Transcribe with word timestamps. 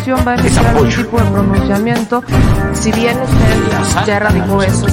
Gobernación 0.00 0.26
va 0.26 0.32
a 0.32 0.34
emitir 0.36 0.58
algún 0.66 0.88
tipo 0.88 1.18
de 1.18 1.24
pronunciamiento, 1.30 2.24
si 2.72 2.92
bien 2.92 3.18
usted 3.20 4.06
ya 4.06 4.16
erradicó 4.16 4.62
eso, 4.62 4.86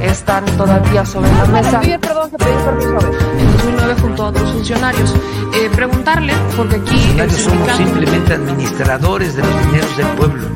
están 0.00 0.44
todavía 0.56 1.04
sobre 1.04 1.30
la 1.32 1.44
mesa. 1.46 1.80
perdón, 2.00 2.30
que 2.30 2.36
permiso. 2.38 2.98
En 3.38 3.52
2009 3.52 3.94
junto 4.00 4.22
a 4.24 4.26
otros 4.28 4.50
funcionarios. 4.52 5.14
Eh, 5.54 5.70
preguntarle, 5.74 6.32
porque 6.56 6.76
aquí... 6.76 7.14
el 7.18 7.30
somos 7.30 7.58
sindicato- 7.58 7.76
simplemente 7.76 8.34
administradores 8.34 9.36
de 9.36 9.42
los 9.42 9.66
dineros 9.66 9.96
del 9.96 10.06
pueblo. 10.08 10.48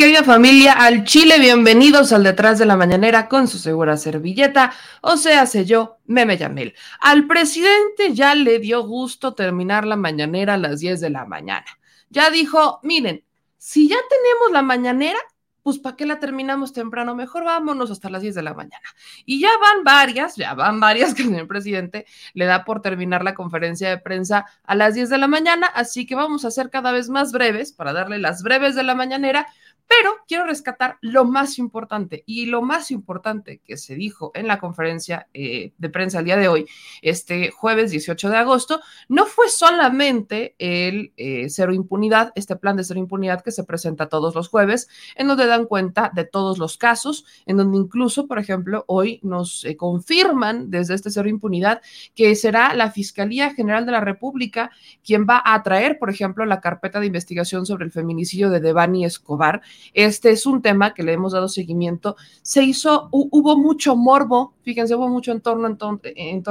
Querida 0.00 0.24
familia, 0.24 0.72
al 0.72 1.04
Chile, 1.04 1.38
bienvenidos 1.38 2.14
al 2.14 2.22
Detrás 2.22 2.58
de 2.58 2.64
la 2.64 2.74
Mañanera 2.74 3.28
con 3.28 3.46
su 3.46 3.58
segura 3.58 3.98
servilleta, 3.98 4.72
o 5.02 5.18
sea, 5.18 5.44
sé 5.44 5.66
yo, 5.66 5.98
Meme 6.06 6.38
Yamel. 6.38 6.74
Al 7.00 7.26
presidente 7.26 8.14
ya 8.14 8.34
le 8.34 8.60
dio 8.60 8.82
gusto 8.86 9.34
terminar 9.34 9.86
la 9.86 9.96
mañanera 9.96 10.54
a 10.54 10.56
las 10.56 10.80
10 10.80 11.02
de 11.02 11.10
la 11.10 11.26
mañana. 11.26 11.66
Ya 12.08 12.30
dijo, 12.30 12.80
miren, 12.82 13.26
si 13.58 13.90
ya 13.90 13.98
tenemos 14.08 14.52
la 14.52 14.62
mañanera, 14.62 15.18
pues 15.62 15.78
¿para 15.78 15.96
qué 15.96 16.06
la 16.06 16.18
terminamos 16.18 16.72
temprano? 16.72 17.14
Mejor 17.14 17.44
vámonos 17.44 17.90
hasta 17.90 18.08
las 18.08 18.22
10 18.22 18.34
de 18.34 18.42
la 18.42 18.54
mañana. 18.54 18.88
Y 19.26 19.40
ya 19.40 19.50
van 19.60 19.84
varias, 19.84 20.36
ya 20.36 20.54
van 20.54 20.80
varias 20.80 21.14
que 21.14 21.22
el 21.22 21.46
presidente 21.46 22.06
le 22.34 22.46
da 22.46 22.64
por 22.64 22.80
terminar 22.80 23.22
la 23.22 23.34
conferencia 23.34 23.90
de 23.90 23.98
prensa 23.98 24.46
a 24.64 24.74
las 24.74 24.94
10 24.94 25.10
de 25.10 25.18
la 25.18 25.28
mañana, 25.28 25.66
así 25.66 26.06
que 26.06 26.14
vamos 26.14 26.44
a 26.44 26.50
ser 26.50 26.70
cada 26.70 26.92
vez 26.92 27.08
más 27.08 27.32
breves 27.32 27.72
para 27.72 27.92
darle 27.92 28.18
las 28.18 28.42
breves 28.42 28.74
de 28.74 28.82
la 28.82 28.94
mañanera, 28.94 29.46
pero 29.90 30.18
quiero 30.28 30.46
rescatar 30.46 30.98
lo 31.00 31.24
más 31.24 31.58
importante 31.58 32.22
y 32.24 32.46
lo 32.46 32.62
más 32.62 32.92
importante 32.92 33.60
que 33.64 33.76
se 33.76 33.96
dijo 33.96 34.30
en 34.34 34.46
la 34.46 34.60
conferencia 34.60 35.26
eh, 35.34 35.72
de 35.78 35.88
prensa 35.88 36.20
el 36.20 36.26
día 36.26 36.36
de 36.36 36.46
hoy, 36.46 36.66
este 37.02 37.50
jueves 37.50 37.90
18 37.90 38.30
de 38.30 38.36
agosto, 38.36 38.80
no 39.08 39.26
fue 39.26 39.48
solamente 39.48 40.54
el 40.58 41.12
eh, 41.16 41.48
cero 41.50 41.72
impunidad, 41.72 42.30
este 42.36 42.54
plan 42.54 42.76
de 42.76 42.84
cero 42.84 43.00
impunidad 43.00 43.42
que 43.42 43.50
se 43.50 43.64
presenta 43.64 44.08
todos 44.08 44.32
los 44.36 44.48
jueves, 44.48 44.88
en 45.16 45.26
donde 45.26 45.46
dan 45.46 45.66
cuenta 45.66 46.12
de 46.14 46.24
todos 46.24 46.58
los 46.58 46.78
casos, 46.78 47.24
en 47.44 47.56
donde 47.56 47.76
incluso, 47.76 48.28
por 48.28 48.38
ejemplo, 48.38 48.84
hoy 48.86 49.18
nos 49.24 49.64
eh, 49.64 49.76
confirman 49.76 50.70
desde 50.70 50.94
este 50.94 51.10
cero 51.10 51.28
impunidad 51.28 51.82
que 52.14 52.36
será 52.36 52.74
la 52.74 52.92
Fiscalía 52.92 53.52
General 53.54 53.84
de 53.86 53.92
la 53.92 54.00
República 54.00 54.70
quien 55.04 55.26
va 55.28 55.42
a 55.44 55.60
traer, 55.64 55.98
por 55.98 56.10
ejemplo, 56.10 56.46
la 56.46 56.60
carpeta 56.60 57.00
de 57.00 57.06
investigación 57.06 57.66
sobre 57.66 57.86
el 57.86 57.90
feminicidio 57.90 58.50
de 58.50 58.60
Devani 58.60 59.04
Escobar. 59.04 59.62
Este 59.94 60.30
es 60.30 60.46
un 60.46 60.62
tema 60.62 60.94
que 60.94 61.02
le 61.02 61.12
hemos 61.12 61.32
dado 61.32 61.48
seguimiento. 61.48 62.16
Se 62.42 62.62
hizo, 62.62 63.08
hu- 63.10 63.28
hubo 63.30 63.56
mucho 63.56 63.96
morbo, 63.96 64.54
fíjense, 64.62 64.94
hubo 64.94 65.08
mucho 65.08 65.32
en 65.32 65.40
torno, 65.40 65.66
en, 66.02 66.42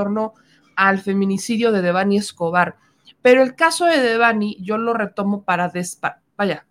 al 0.76 1.00
feminicidio 1.00 1.72
de 1.72 1.82
Devani 1.82 2.18
Escobar. 2.18 2.78
Pero 3.22 3.44
el 3.44 3.56
caso 3.56 3.86
de 3.86 4.00
Devani 4.00 4.58
yo 4.62 4.78
lo 4.78 4.94
retomo 4.94 5.44
para, 5.44 5.72
vaya, 6.38 6.66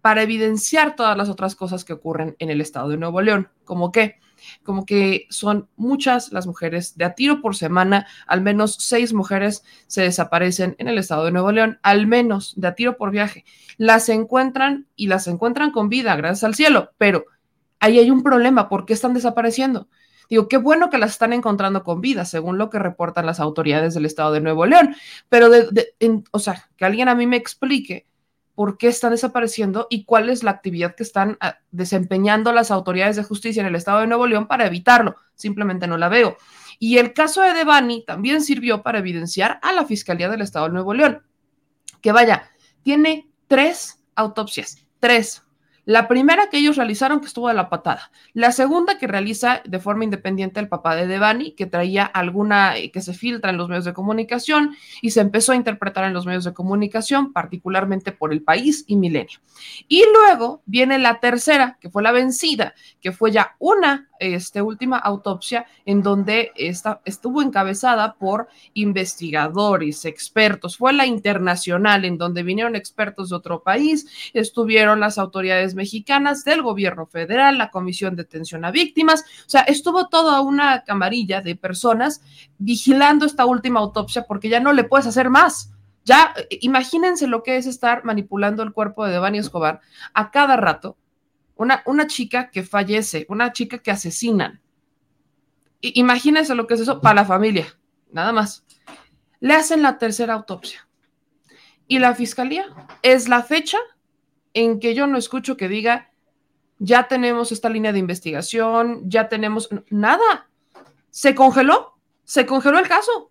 para 0.00 0.22
evidenciar 0.22 0.94
todas 0.96 1.16
las 1.16 1.28
otras 1.28 1.56
cosas 1.56 1.84
que 1.84 1.94
ocurren 1.94 2.36
en 2.38 2.50
el 2.50 2.60
estado 2.60 2.88
de 2.88 2.96
Nuevo 2.96 3.20
León, 3.22 3.48
como 3.64 3.90
que, 3.90 4.16
como 4.62 4.86
que 4.86 5.26
son 5.30 5.68
muchas 5.76 6.32
las 6.32 6.46
mujeres 6.46 6.96
de 6.96 7.04
a 7.04 7.14
tiro 7.14 7.40
por 7.40 7.56
semana, 7.56 8.06
al 8.26 8.40
menos 8.40 8.76
seis 8.80 9.12
mujeres 9.12 9.64
se 9.86 10.02
desaparecen 10.02 10.76
en 10.78 10.88
el 10.88 10.98
estado 10.98 11.24
de 11.24 11.32
Nuevo 11.32 11.52
León, 11.52 11.78
al 11.82 12.06
menos 12.06 12.54
de 12.56 12.68
a 12.68 12.74
tiro 12.74 12.96
por 12.96 13.10
viaje. 13.10 13.44
Las 13.76 14.08
encuentran 14.08 14.86
y 14.96 15.08
las 15.08 15.26
encuentran 15.26 15.70
con 15.70 15.88
vida, 15.88 16.16
gracias 16.16 16.44
al 16.44 16.54
cielo, 16.54 16.92
pero 16.98 17.24
ahí 17.80 17.98
hay 17.98 18.10
un 18.10 18.22
problema, 18.22 18.68
¿por 18.68 18.86
qué 18.86 18.92
están 18.92 19.14
desapareciendo? 19.14 19.88
Digo, 20.30 20.48
qué 20.48 20.56
bueno 20.56 20.88
que 20.88 20.96
las 20.96 21.10
están 21.10 21.34
encontrando 21.34 21.84
con 21.84 22.00
vida, 22.00 22.24
según 22.24 22.56
lo 22.56 22.70
que 22.70 22.78
reportan 22.78 23.26
las 23.26 23.40
autoridades 23.40 23.92
del 23.92 24.06
estado 24.06 24.32
de 24.32 24.40
Nuevo 24.40 24.64
León, 24.64 24.96
pero, 25.28 25.50
de, 25.50 25.94
en- 26.00 26.24
o 26.30 26.38
sea, 26.38 26.70
que 26.76 26.86
alguien 26.86 27.08
a 27.08 27.14
mí 27.14 27.26
me 27.26 27.36
explique 27.36 28.06
por 28.54 28.78
qué 28.78 28.88
están 28.88 29.10
desapareciendo 29.10 29.86
y 29.90 30.04
cuál 30.04 30.30
es 30.30 30.42
la 30.42 30.52
actividad 30.52 30.94
que 30.94 31.02
están 31.02 31.36
ah, 31.40 31.58
desempeñando 31.70 32.52
las 32.52 32.70
autoridades 32.70 33.16
de 33.16 33.24
justicia 33.24 33.60
en 33.60 33.66
el 33.66 33.74
estado 33.74 34.00
de 34.00 34.06
Nuevo 34.06 34.26
León 34.26 34.46
para 34.46 34.66
evitarlo. 34.66 35.16
Simplemente 35.34 35.86
no 35.86 35.96
la 35.96 36.08
veo. 36.08 36.36
Y 36.78 36.98
el 36.98 37.12
caso 37.12 37.42
de 37.42 37.52
Devani 37.52 38.04
también 38.04 38.42
sirvió 38.42 38.82
para 38.82 38.98
evidenciar 38.98 39.58
a 39.62 39.72
la 39.72 39.84
Fiscalía 39.84 40.28
del 40.28 40.42
Estado 40.42 40.66
de 40.66 40.72
Nuevo 40.72 40.94
León, 40.94 41.22
que 42.00 42.12
vaya, 42.12 42.50
tiene 42.82 43.30
tres 43.46 44.02
autopsias, 44.14 44.84
tres. 44.98 45.43
La 45.84 46.08
primera 46.08 46.48
que 46.50 46.58
ellos 46.58 46.76
realizaron 46.76 47.20
que 47.20 47.26
estuvo 47.26 47.48
de 47.48 47.54
la 47.54 47.68
patada. 47.68 48.10
La 48.32 48.52
segunda 48.52 48.98
que 48.98 49.06
realiza 49.06 49.62
de 49.64 49.78
forma 49.78 50.04
independiente 50.04 50.60
el 50.60 50.68
papá 50.68 50.96
de 50.96 51.06
Devani, 51.06 51.52
que 51.52 51.66
traía 51.66 52.04
alguna 52.04 52.76
eh, 52.76 52.90
que 52.90 53.02
se 53.02 53.12
filtra 53.12 53.50
en 53.50 53.58
los 53.58 53.68
medios 53.68 53.84
de 53.84 53.92
comunicación 53.92 54.74
y 55.02 55.10
se 55.10 55.20
empezó 55.20 55.52
a 55.52 55.56
interpretar 55.56 56.04
en 56.04 56.14
los 56.14 56.26
medios 56.26 56.44
de 56.44 56.54
comunicación, 56.54 57.32
particularmente 57.32 58.12
por 58.12 58.32
el 58.32 58.42
país 58.42 58.84
y 58.86 58.96
Milenio. 58.96 59.40
Y 59.88 60.04
luego 60.12 60.62
viene 60.66 60.98
la 60.98 61.20
tercera, 61.20 61.78
que 61.80 61.90
fue 61.90 62.02
la 62.02 62.12
vencida, 62.12 62.74
que 63.00 63.12
fue 63.12 63.30
ya 63.30 63.56
una 63.58 64.08
este, 64.18 64.62
última 64.62 64.98
autopsia 64.98 65.66
en 65.84 66.02
donde 66.02 66.52
esta, 66.56 67.00
estuvo 67.04 67.42
encabezada 67.42 68.14
por 68.14 68.48
investigadores, 68.72 70.04
expertos. 70.04 70.76
Fue 70.76 70.92
la 70.92 71.06
internacional 71.06 72.04
en 72.04 72.16
donde 72.16 72.42
vinieron 72.42 72.76
expertos 72.76 73.30
de 73.30 73.36
otro 73.36 73.62
país, 73.62 74.06
estuvieron 74.32 75.00
las 75.00 75.18
autoridades 75.18 75.73
mexicanas 75.74 76.44
del 76.44 76.62
gobierno 76.62 77.06
federal, 77.06 77.58
la 77.58 77.70
Comisión 77.70 78.16
de 78.16 78.22
Atención 78.22 78.64
a 78.64 78.70
Víctimas. 78.70 79.22
O 79.46 79.48
sea, 79.48 79.62
estuvo 79.62 80.08
toda 80.08 80.40
una 80.40 80.84
camarilla 80.84 81.40
de 81.40 81.56
personas 81.56 82.22
vigilando 82.58 83.26
esta 83.26 83.46
última 83.46 83.80
autopsia 83.80 84.22
porque 84.22 84.48
ya 84.48 84.60
no 84.60 84.72
le 84.72 84.84
puedes 84.84 85.06
hacer 85.06 85.30
más. 85.30 85.70
Ya, 86.04 86.34
imagínense 86.60 87.26
lo 87.26 87.42
que 87.42 87.56
es 87.56 87.66
estar 87.66 88.04
manipulando 88.04 88.62
el 88.62 88.72
cuerpo 88.72 89.06
de 89.06 89.12
Devani 89.12 89.38
Escobar 89.38 89.80
a 90.12 90.30
cada 90.30 90.56
rato. 90.56 90.96
Una, 91.56 91.82
una 91.86 92.06
chica 92.06 92.50
que 92.50 92.62
fallece, 92.62 93.26
una 93.28 93.52
chica 93.52 93.78
que 93.78 93.90
asesinan. 93.90 94.60
Imagínense 95.80 96.54
lo 96.54 96.66
que 96.66 96.74
es 96.74 96.80
eso 96.80 97.00
para 97.00 97.14
la 97.14 97.24
familia, 97.24 97.66
nada 98.10 98.32
más. 98.32 98.64
Le 99.40 99.54
hacen 99.54 99.82
la 99.82 99.98
tercera 99.98 100.34
autopsia. 100.34 100.86
Y 101.86 101.98
la 101.98 102.14
fiscalía 102.14 102.66
es 103.02 103.28
la 103.28 103.42
fecha 103.42 103.78
en 104.54 104.80
que 104.80 104.94
yo 104.94 105.06
no 105.06 105.18
escucho 105.18 105.56
que 105.56 105.68
diga, 105.68 106.10
ya 106.78 107.08
tenemos 107.08 107.52
esta 107.52 107.68
línea 107.68 107.92
de 107.92 107.98
investigación, 107.98 109.02
ya 109.08 109.28
tenemos 109.28 109.68
nada. 109.90 110.48
Se 111.10 111.34
congeló, 111.34 111.94
se 112.24 112.46
congeló 112.46 112.78
el 112.78 112.88
caso. 112.88 113.30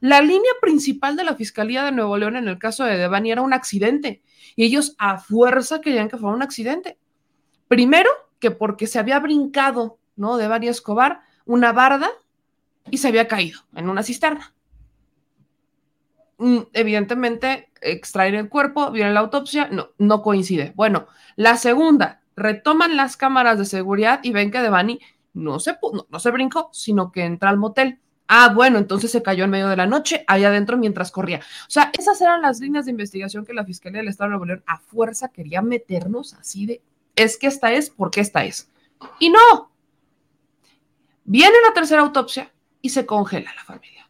La 0.00 0.22
línea 0.22 0.52
principal 0.60 1.16
de 1.16 1.24
la 1.24 1.36
Fiscalía 1.36 1.84
de 1.84 1.92
Nuevo 1.92 2.16
León 2.16 2.36
en 2.36 2.48
el 2.48 2.58
caso 2.58 2.84
de 2.84 2.96
Devani 2.96 3.30
era 3.30 3.42
un 3.42 3.52
accidente 3.52 4.22
y 4.56 4.64
ellos 4.64 4.94
a 4.98 5.18
fuerza 5.18 5.80
querían 5.80 6.08
que 6.08 6.16
fuera 6.16 6.34
un 6.34 6.42
accidente. 6.42 6.98
Primero, 7.68 8.10
que 8.38 8.50
porque 8.50 8.86
se 8.86 8.98
había 8.98 9.18
brincado, 9.20 9.98
¿no? 10.16 10.36
Devani 10.36 10.68
Escobar, 10.68 11.20
una 11.44 11.72
barda 11.72 12.10
y 12.90 12.98
se 12.98 13.08
había 13.08 13.28
caído 13.28 13.60
en 13.74 13.88
una 13.88 14.02
cisterna. 14.02 14.54
Mm, 16.40 16.60
Evidentemente, 16.72 17.70
extraer 17.82 18.34
el 18.34 18.48
cuerpo, 18.48 18.90
viene 18.90 19.12
la 19.12 19.20
autopsia, 19.20 19.68
no, 19.70 19.90
no 19.98 20.22
coincide. 20.22 20.72
Bueno, 20.74 21.06
la 21.36 21.58
segunda, 21.58 22.22
retoman 22.34 22.96
las 22.96 23.18
cámaras 23.18 23.58
de 23.58 23.66
seguridad 23.66 24.20
y 24.22 24.32
ven 24.32 24.50
que 24.50 24.60
Devani 24.62 25.00
no 25.34 25.60
se, 25.60 25.76
no, 25.92 26.06
no 26.08 26.18
se 26.18 26.30
brincó, 26.30 26.70
sino 26.72 27.12
que 27.12 27.24
entra 27.24 27.50
al 27.50 27.58
motel. 27.58 28.00
Ah, 28.26 28.52
bueno, 28.54 28.78
entonces 28.78 29.10
se 29.10 29.22
cayó 29.22 29.44
en 29.44 29.50
medio 29.50 29.68
de 29.68 29.76
la 29.76 29.86
noche, 29.86 30.24
ahí 30.28 30.42
adentro 30.44 30.78
mientras 30.78 31.10
corría. 31.10 31.40
O 31.40 31.70
sea, 31.70 31.90
esas 31.98 32.18
eran 32.22 32.40
las 32.40 32.58
líneas 32.60 32.86
de 32.86 32.92
investigación 32.92 33.44
que 33.44 33.52
la 33.52 33.66
Fiscalía 33.66 34.00
del 34.00 34.08
Estado 34.08 34.28
de 34.28 34.30
Nuevo 34.30 34.46
León 34.46 34.64
a 34.66 34.78
fuerza 34.78 35.28
quería 35.28 35.60
meternos 35.60 36.32
así 36.32 36.64
de, 36.64 36.80
es 37.16 37.36
que 37.36 37.48
esta 37.48 37.70
es, 37.72 37.90
porque 37.90 38.22
esta 38.22 38.44
es. 38.44 38.70
Y 39.18 39.28
no. 39.28 39.70
Viene 41.24 41.56
la 41.68 41.74
tercera 41.74 42.00
autopsia 42.00 42.50
y 42.80 42.88
se 42.88 43.04
congela 43.04 43.52
la 43.54 43.64
familia. 43.64 44.08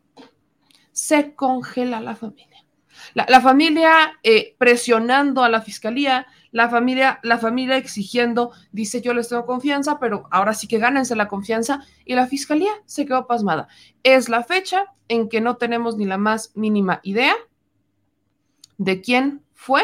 Se 1.00 1.34
congela 1.34 1.98
la 2.02 2.14
familia. 2.14 2.62
La, 3.14 3.40
familia 3.40 4.18
eh, 4.22 4.54
presionando 4.58 5.42
a 5.42 5.48
la 5.48 5.62
fiscalía, 5.62 6.26
la 6.50 6.68
familia, 6.68 7.20
la 7.22 7.38
familia 7.38 7.78
exigiendo, 7.78 8.52
dice 8.70 9.00
yo 9.00 9.14
les 9.14 9.30
tengo 9.30 9.46
confianza, 9.46 9.98
pero 9.98 10.28
ahora 10.30 10.52
sí 10.52 10.68
que 10.68 10.78
gánense 10.78 11.16
la 11.16 11.26
confianza, 11.26 11.82
y 12.04 12.14
la 12.16 12.26
fiscalía 12.26 12.70
se 12.84 13.06
quedó 13.06 13.26
pasmada. 13.26 13.68
Es 14.02 14.28
la 14.28 14.44
fecha 14.44 14.84
en 15.08 15.30
que 15.30 15.40
no 15.40 15.56
tenemos 15.56 15.96
ni 15.96 16.04
la 16.04 16.18
más 16.18 16.54
mínima 16.54 17.00
idea 17.02 17.34
de 18.76 19.00
quién 19.00 19.42
fue 19.54 19.82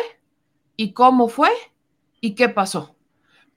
y 0.77 0.93
cómo 0.93 1.29
fue 1.29 1.49
y 2.21 2.35
qué 2.35 2.51
pasó. 2.51 2.96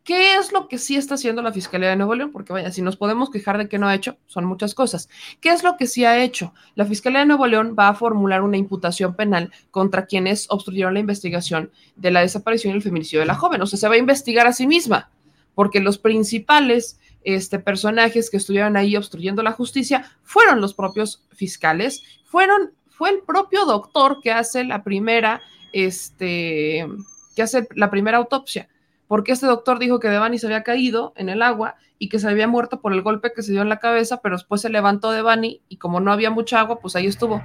¿Qué 0.09 0.37
es 0.37 0.51
lo 0.51 0.67
que 0.67 0.79
sí 0.79 0.95
está 0.95 1.13
haciendo 1.13 1.43
la 1.43 1.53
Fiscalía 1.53 1.89
de 1.89 1.95
Nuevo 1.95 2.15
León? 2.15 2.31
Porque 2.31 2.51
vaya, 2.51 2.71
si 2.71 2.81
nos 2.81 2.97
podemos 2.97 3.29
quejar 3.29 3.59
de 3.59 3.69
que 3.69 3.77
no 3.77 3.87
ha 3.87 3.93
hecho, 3.93 4.17
son 4.25 4.43
muchas 4.43 4.73
cosas. 4.73 5.07
¿Qué 5.39 5.49
es 5.49 5.61
lo 5.61 5.77
que 5.77 5.85
sí 5.85 6.03
ha 6.03 6.23
hecho? 6.23 6.51
La 6.73 6.85
Fiscalía 6.85 7.19
de 7.19 7.27
Nuevo 7.27 7.45
León 7.45 7.75
va 7.77 7.89
a 7.89 7.93
formular 7.93 8.41
una 8.41 8.57
imputación 8.57 9.13
penal 9.15 9.51
contra 9.69 10.07
quienes 10.07 10.47
obstruyeron 10.49 10.95
la 10.95 10.99
investigación 10.99 11.69
de 11.95 12.09
la 12.09 12.21
desaparición 12.21 12.73
y 12.73 12.77
el 12.77 12.81
feminicidio 12.81 13.19
de 13.19 13.27
la 13.27 13.35
joven. 13.35 13.61
O 13.61 13.67
sea, 13.67 13.77
se 13.77 13.87
va 13.87 13.93
a 13.93 13.99
investigar 13.99 14.47
a 14.47 14.53
sí 14.53 14.65
misma, 14.65 15.11
porque 15.53 15.79
los 15.79 15.99
principales 15.99 16.99
este, 17.23 17.59
personajes 17.59 18.31
que 18.31 18.37
estuvieron 18.37 18.77
ahí 18.77 18.95
obstruyendo 18.95 19.43
la 19.43 19.51
justicia 19.51 20.11
fueron 20.23 20.59
los 20.59 20.73
propios 20.73 21.21
fiscales, 21.35 22.01
fueron, 22.25 22.71
fue 22.89 23.11
el 23.11 23.19
propio 23.19 23.63
doctor 23.65 24.21
que 24.23 24.31
hace 24.31 24.63
la 24.63 24.83
primera, 24.83 25.43
este, 25.71 26.87
que 27.35 27.43
hace 27.43 27.67
la 27.75 27.91
primera 27.91 28.17
autopsia 28.17 28.69
porque 29.09 29.31
este 29.31 29.47
doctor 29.47 29.79
dijo 29.79 29.99
que 29.99 30.07
Devani 30.07 30.37
se 30.37 30.45
había 30.45 30.61
caído 30.61 31.13
en 31.15 31.29
el 31.29 31.41
agua 31.41 31.77
y 31.97 32.09
que 32.09 32.19
se 32.19 32.29
había 32.29 32.47
muerto 32.47 32.79
por 32.79 32.93
el 32.93 33.01
golpe 33.01 33.33
que 33.35 33.41
se 33.41 33.51
dio 33.51 33.63
en 33.63 33.67
la 33.67 33.79
cabeza, 33.79 34.21
pero 34.21 34.35
después 34.35 34.61
se 34.61 34.69
levantó 34.69 35.09
Devani 35.09 35.63
y 35.67 35.77
como 35.77 35.99
no 35.99 36.11
había 36.11 36.29
mucha 36.29 36.59
agua, 36.59 36.79
pues 36.79 36.95
ahí 36.95 37.07
estuvo. 37.07 37.41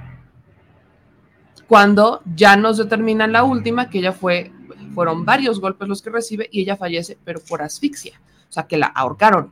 Cuando 1.67 2.21
ya 2.35 2.55
nos 2.55 2.77
determinan 2.77 3.31
la 3.31 3.43
última, 3.43 3.89
que 3.89 3.97
ella 3.97 4.11
fue, 4.11 4.51
fueron 4.93 5.25
varios 5.25 5.59
golpes 5.59 5.87
los 5.87 6.03
que 6.03 6.11
recibe 6.11 6.47
y 6.51 6.61
ella 6.61 6.77
fallece, 6.77 7.17
pero 7.25 7.39
por 7.39 7.63
asfixia. 7.63 8.21
O 8.47 8.53
sea, 8.53 8.67
que 8.67 8.77
la 8.77 8.85
ahorcaron, 8.85 9.51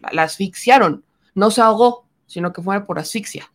la, 0.00 0.22
asfixiaron. 0.22 1.04
No 1.34 1.50
se 1.50 1.60
ahogó, 1.60 2.06
sino 2.24 2.54
que 2.54 2.62
fue 2.62 2.86
por 2.86 2.98
asfixia. 2.98 3.52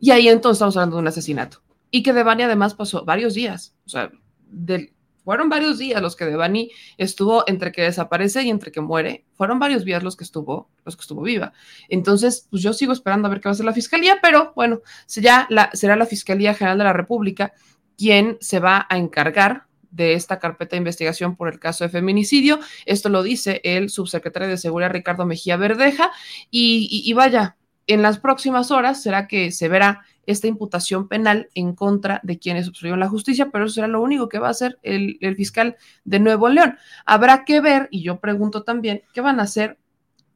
Y 0.00 0.10
ahí 0.10 0.26
entonces 0.26 0.56
estamos 0.56 0.76
hablando 0.76 0.96
de 0.96 1.02
un 1.02 1.08
asesinato. 1.08 1.58
Y 1.92 2.02
que 2.02 2.12
Devani 2.12 2.42
además 2.42 2.74
pasó 2.74 3.04
varios 3.04 3.34
días, 3.34 3.72
o 3.86 3.88
sea, 3.88 4.10
del, 4.50 4.93
fueron 5.24 5.48
varios 5.48 5.78
días 5.78 6.00
los 6.02 6.16
que 6.16 6.26
Devani 6.26 6.70
estuvo 6.98 7.44
entre 7.46 7.72
que 7.72 7.82
desaparece 7.82 8.42
y 8.42 8.50
entre 8.50 8.70
que 8.70 8.80
muere. 8.80 9.24
Fueron 9.34 9.58
varios 9.58 9.84
días 9.84 10.02
los 10.02 10.16
que 10.16 10.24
estuvo, 10.24 10.68
los 10.84 10.96
que 10.96 11.00
estuvo 11.00 11.22
viva. 11.22 11.52
Entonces, 11.88 12.46
pues 12.50 12.62
yo 12.62 12.72
sigo 12.72 12.92
esperando 12.92 13.26
a 13.26 13.30
ver 13.30 13.40
qué 13.40 13.48
va 13.48 13.50
a 13.50 13.54
hacer 13.54 13.66
la 13.66 13.72
fiscalía, 13.72 14.18
pero 14.22 14.52
bueno, 14.54 14.80
ya 15.06 15.48
será 15.72 15.96
la 15.96 16.06
Fiscalía 16.06 16.54
General 16.54 16.78
de 16.78 16.84
la 16.84 16.92
República 16.92 17.52
quien 17.96 18.36
se 18.40 18.58
va 18.58 18.86
a 18.90 18.98
encargar 18.98 19.66
de 19.90 20.14
esta 20.14 20.40
carpeta 20.40 20.72
de 20.72 20.78
investigación 20.78 21.36
por 21.36 21.48
el 21.48 21.60
caso 21.60 21.84
de 21.84 21.90
feminicidio. 21.90 22.58
Esto 22.84 23.08
lo 23.08 23.22
dice 23.22 23.60
el 23.62 23.90
subsecretario 23.90 24.48
de 24.48 24.56
Seguridad 24.56 24.90
Ricardo 24.90 25.24
Mejía 25.24 25.56
Verdeja. 25.56 26.10
y 26.50 27.12
vaya, 27.12 27.56
en 27.86 28.02
las 28.02 28.18
próximas 28.18 28.70
horas 28.70 29.02
será 29.02 29.28
que 29.28 29.52
se 29.52 29.68
verá 29.68 30.04
esta 30.26 30.46
imputación 30.46 31.08
penal 31.08 31.48
en 31.54 31.74
contra 31.74 32.20
de 32.22 32.38
quienes 32.38 32.68
obstruyeron 32.68 33.00
la 33.00 33.08
justicia, 33.08 33.50
pero 33.50 33.64
eso 33.64 33.74
será 33.74 33.88
lo 33.88 34.00
único 34.00 34.28
que 34.28 34.38
va 34.38 34.48
a 34.48 34.52
hacer 34.52 34.78
el, 34.82 35.18
fiscal 35.36 35.76
de 36.04 36.20
Nuevo 36.20 36.48
León. 36.48 36.76
Habrá 37.04 37.44
que 37.44 37.60
ver, 37.60 37.88
y 37.90 38.02
yo 38.02 38.20
pregunto 38.20 38.62
también, 38.62 39.02
¿qué 39.12 39.20
van 39.20 39.40
a 39.40 39.44
hacer 39.44 39.78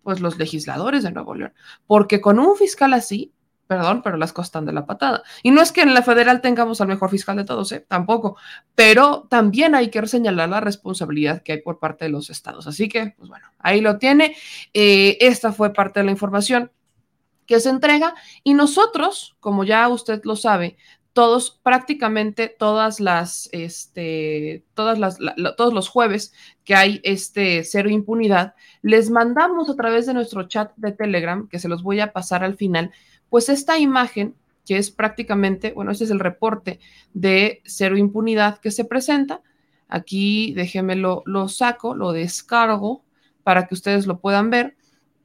pues 0.02 0.20
los 0.20 0.38
legisladores 0.38 1.02
de 1.02 1.12
Nuevo 1.12 1.34
León? 1.34 1.52
Porque 1.86 2.20
con 2.20 2.38
un 2.38 2.56
fiscal 2.56 2.94
así, 2.94 3.32
perdón, 3.66 4.02
pero 4.02 4.16
las 4.16 4.32
cosas 4.32 4.48
están 4.48 4.66
de 4.66 4.72
la 4.72 4.86
patada. 4.86 5.22
Y 5.42 5.50
no 5.50 5.60
es 5.60 5.72
que 5.72 5.82
en 5.82 5.94
la 5.94 6.02
federal 6.02 6.40
tengamos 6.40 6.80
al 6.80 6.88
mejor 6.88 7.10
fiscal 7.10 7.36
de 7.36 7.44
todos, 7.44 7.70
¿eh? 7.72 7.84
tampoco, 7.86 8.36
pero 8.74 9.26
también 9.28 9.74
hay 9.74 9.90
que 9.90 10.06
señalar 10.06 10.48
la 10.48 10.60
responsabilidad 10.60 11.42
que 11.42 11.52
hay 11.52 11.60
por 11.60 11.78
parte 11.78 12.06
de 12.06 12.10
los 12.10 12.30
estados. 12.30 12.66
Así 12.66 12.88
que, 12.88 13.14
pues 13.16 13.28
bueno, 13.28 13.46
ahí 13.58 13.80
lo 13.80 13.98
tiene. 13.98 14.34
Eh, 14.72 15.18
esta 15.20 15.52
fue 15.52 15.72
parte 15.72 16.00
de 16.00 16.06
la 16.06 16.12
información 16.12 16.72
que 17.48 17.58
se 17.58 17.70
entrega 17.70 18.14
y 18.44 18.54
nosotros, 18.54 19.36
como 19.40 19.64
ya 19.64 19.88
usted 19.88 20.20
lo 20.24 20.36
sabe, 20.36 20.76
todos, 21.14 21.58
prácticamente 21.64 22.46
todas 22.46 23.00
las, 23.00 23.48
este, 23.52 24.64
todas 24.74 24.98
las, 24.98 25.18
todos 25.56 25.74
los 25.74 25.88
jueves 25.88 26.32
que 26.62 26.76
hay 26.76 27.00
este 27.02 27.64
cero 27.64 27.88
impunidad, 27.90 28.54
les 28.82 29.10
mandamos 29.10 29.68
a 29.68 29.74
través 29.74 30.06
de 30.06 30.14
nuestro 30.14 30.46
chat 30.46 30.72
de 30.76 30.92
Telegram, 30.92 31.48
que 31.48 31.58
se 31.58 31.68
los 31.68 31.82
voy 31.82 31.98
a 32.00 32.12
pasar 32.12 32.44
al 32.44 32.56
final, 32.56 32.92
pues 33.30 33.48
esta 33.48 33.78
imagen 33.78 34.36
que 34.64 34.76
es 34.76 34.90
prácticamente, 34.90 35.72
bueno, 35.72 35.90
este 35.90 36.04
es 36.04 36.10
el 36.10 36.20
reporte 36.20 36.78
de 37.14 37.62
cero 37.64 37.96
impunidad 37.96 38.58
que 38.58 38.70
se 38.70 38.84
presenta. 38.84 39.40
Aquí 39.88 40.52
déjenmelo, 40.52 41.22
lo 41.24 41.48
saco, 41.48 41.94
lo 41.94 42.12
descargo 42.12 43.02
para 43.42 43.66
que 43.66 43.74
ustedes 43.74 44.06
lo 44.06 44.20
puedan 44.20 44.50
ver 44.50 44.76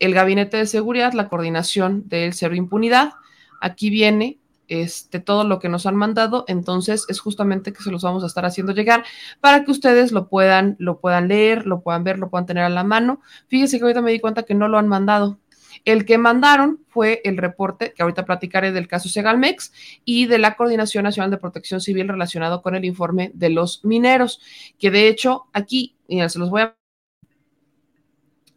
el 0.03 0.13
Gabinete 0.13 0.57
de 0.57 0.65
Seguridad, 0.65 1.13
la 1.13 1.29
coordinación 1.29 2.09
del 2.09 2.33
Cero 2.33 2.55
Impunidad. 2.55 3.13
Aquí 3.61 3.89
viene 3.89 4.37
este, 4.67 5.21
todo 5.21 5.45
lo 5.45 5.59
que 5.59 5.69
nos 5.69 5.85
han 5.85 5.95
mandado, 5.95 6.43
entonces 6.49 7.05
es 7.07 7.21
justamente 7.21 7.71
que 7.71 7.81
se 7.81 7.89
los 7.89 8.03
vamos 8.03 8.21
a 8.23 8.27
estar 8.27 8.45
haciendo 8.45 8.73
llegar 8.73 9.05
para 9.39 9.63
que 9.63 9.71
ustedes 9.71 10.11
lo 10.11 10.27
puedan, 10.27 10.75
lo 10.77 10.99
puedan 10.99 11.29
leer, 11.29 11.65
lo 11.65 11.79
puedan 11.79 12.03
ver, 12.03 12.19
lo 12.19 12.29
puedan 12.29 12.45
tener 12.45 12.65
a 12.65 12.69
la 12.69 12.83
mano. 12.83 13.21
Fíjense 13.47 13.77
que 13.77 13.83
ahorita 13.83 14.01
me 14.01 14.11
di 14.11 14.19
cuenta 14.19 14.43
que 14.43 14.53
no 14.53 14.67
lo 14.67 14.77
han 14.77 14.89
mandado. 14.89 15.39
El 15.85 16.05
que 16.05 16.17
mandaron 16.17 16.81
fue 16.89 17.21
el 17.23 17.37
reporte, 17.37 17.93
que 17.93 18.03
ahorita 18.03 18.25
platicaré 18.25 18.73
del 18.73 18.89
caso 18.89 19.07
Segalmex 19.07 19.71
y 20.03 20.25
de 20.25 20.37
la 20.37 20.57
Coordinación 20.57 21.05
Nacional 21.05 21.31
de 21.31 21.37
Protección 21.37 21.79
Civil 21.79 22.09
relacionado 22.09 22.61
con 22.61 22.75
el 22.75 22.83
informe 22.83 23.31
de 23.33 23.51
los 23.51 23.85
mineros, 23.85 24.41
que 24.77 24.91
de 24.91 25.07
hecho 25.07 25.45
aquí, 25.53 25.95
ya 26.09 26.27
se 26.27 26.39
los 26.39 26.49
voy 26.49 26.63
a... 26.63 26.75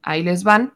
Ahí 0.02 0.25
les 0.25 0.42
van 0.42 0.72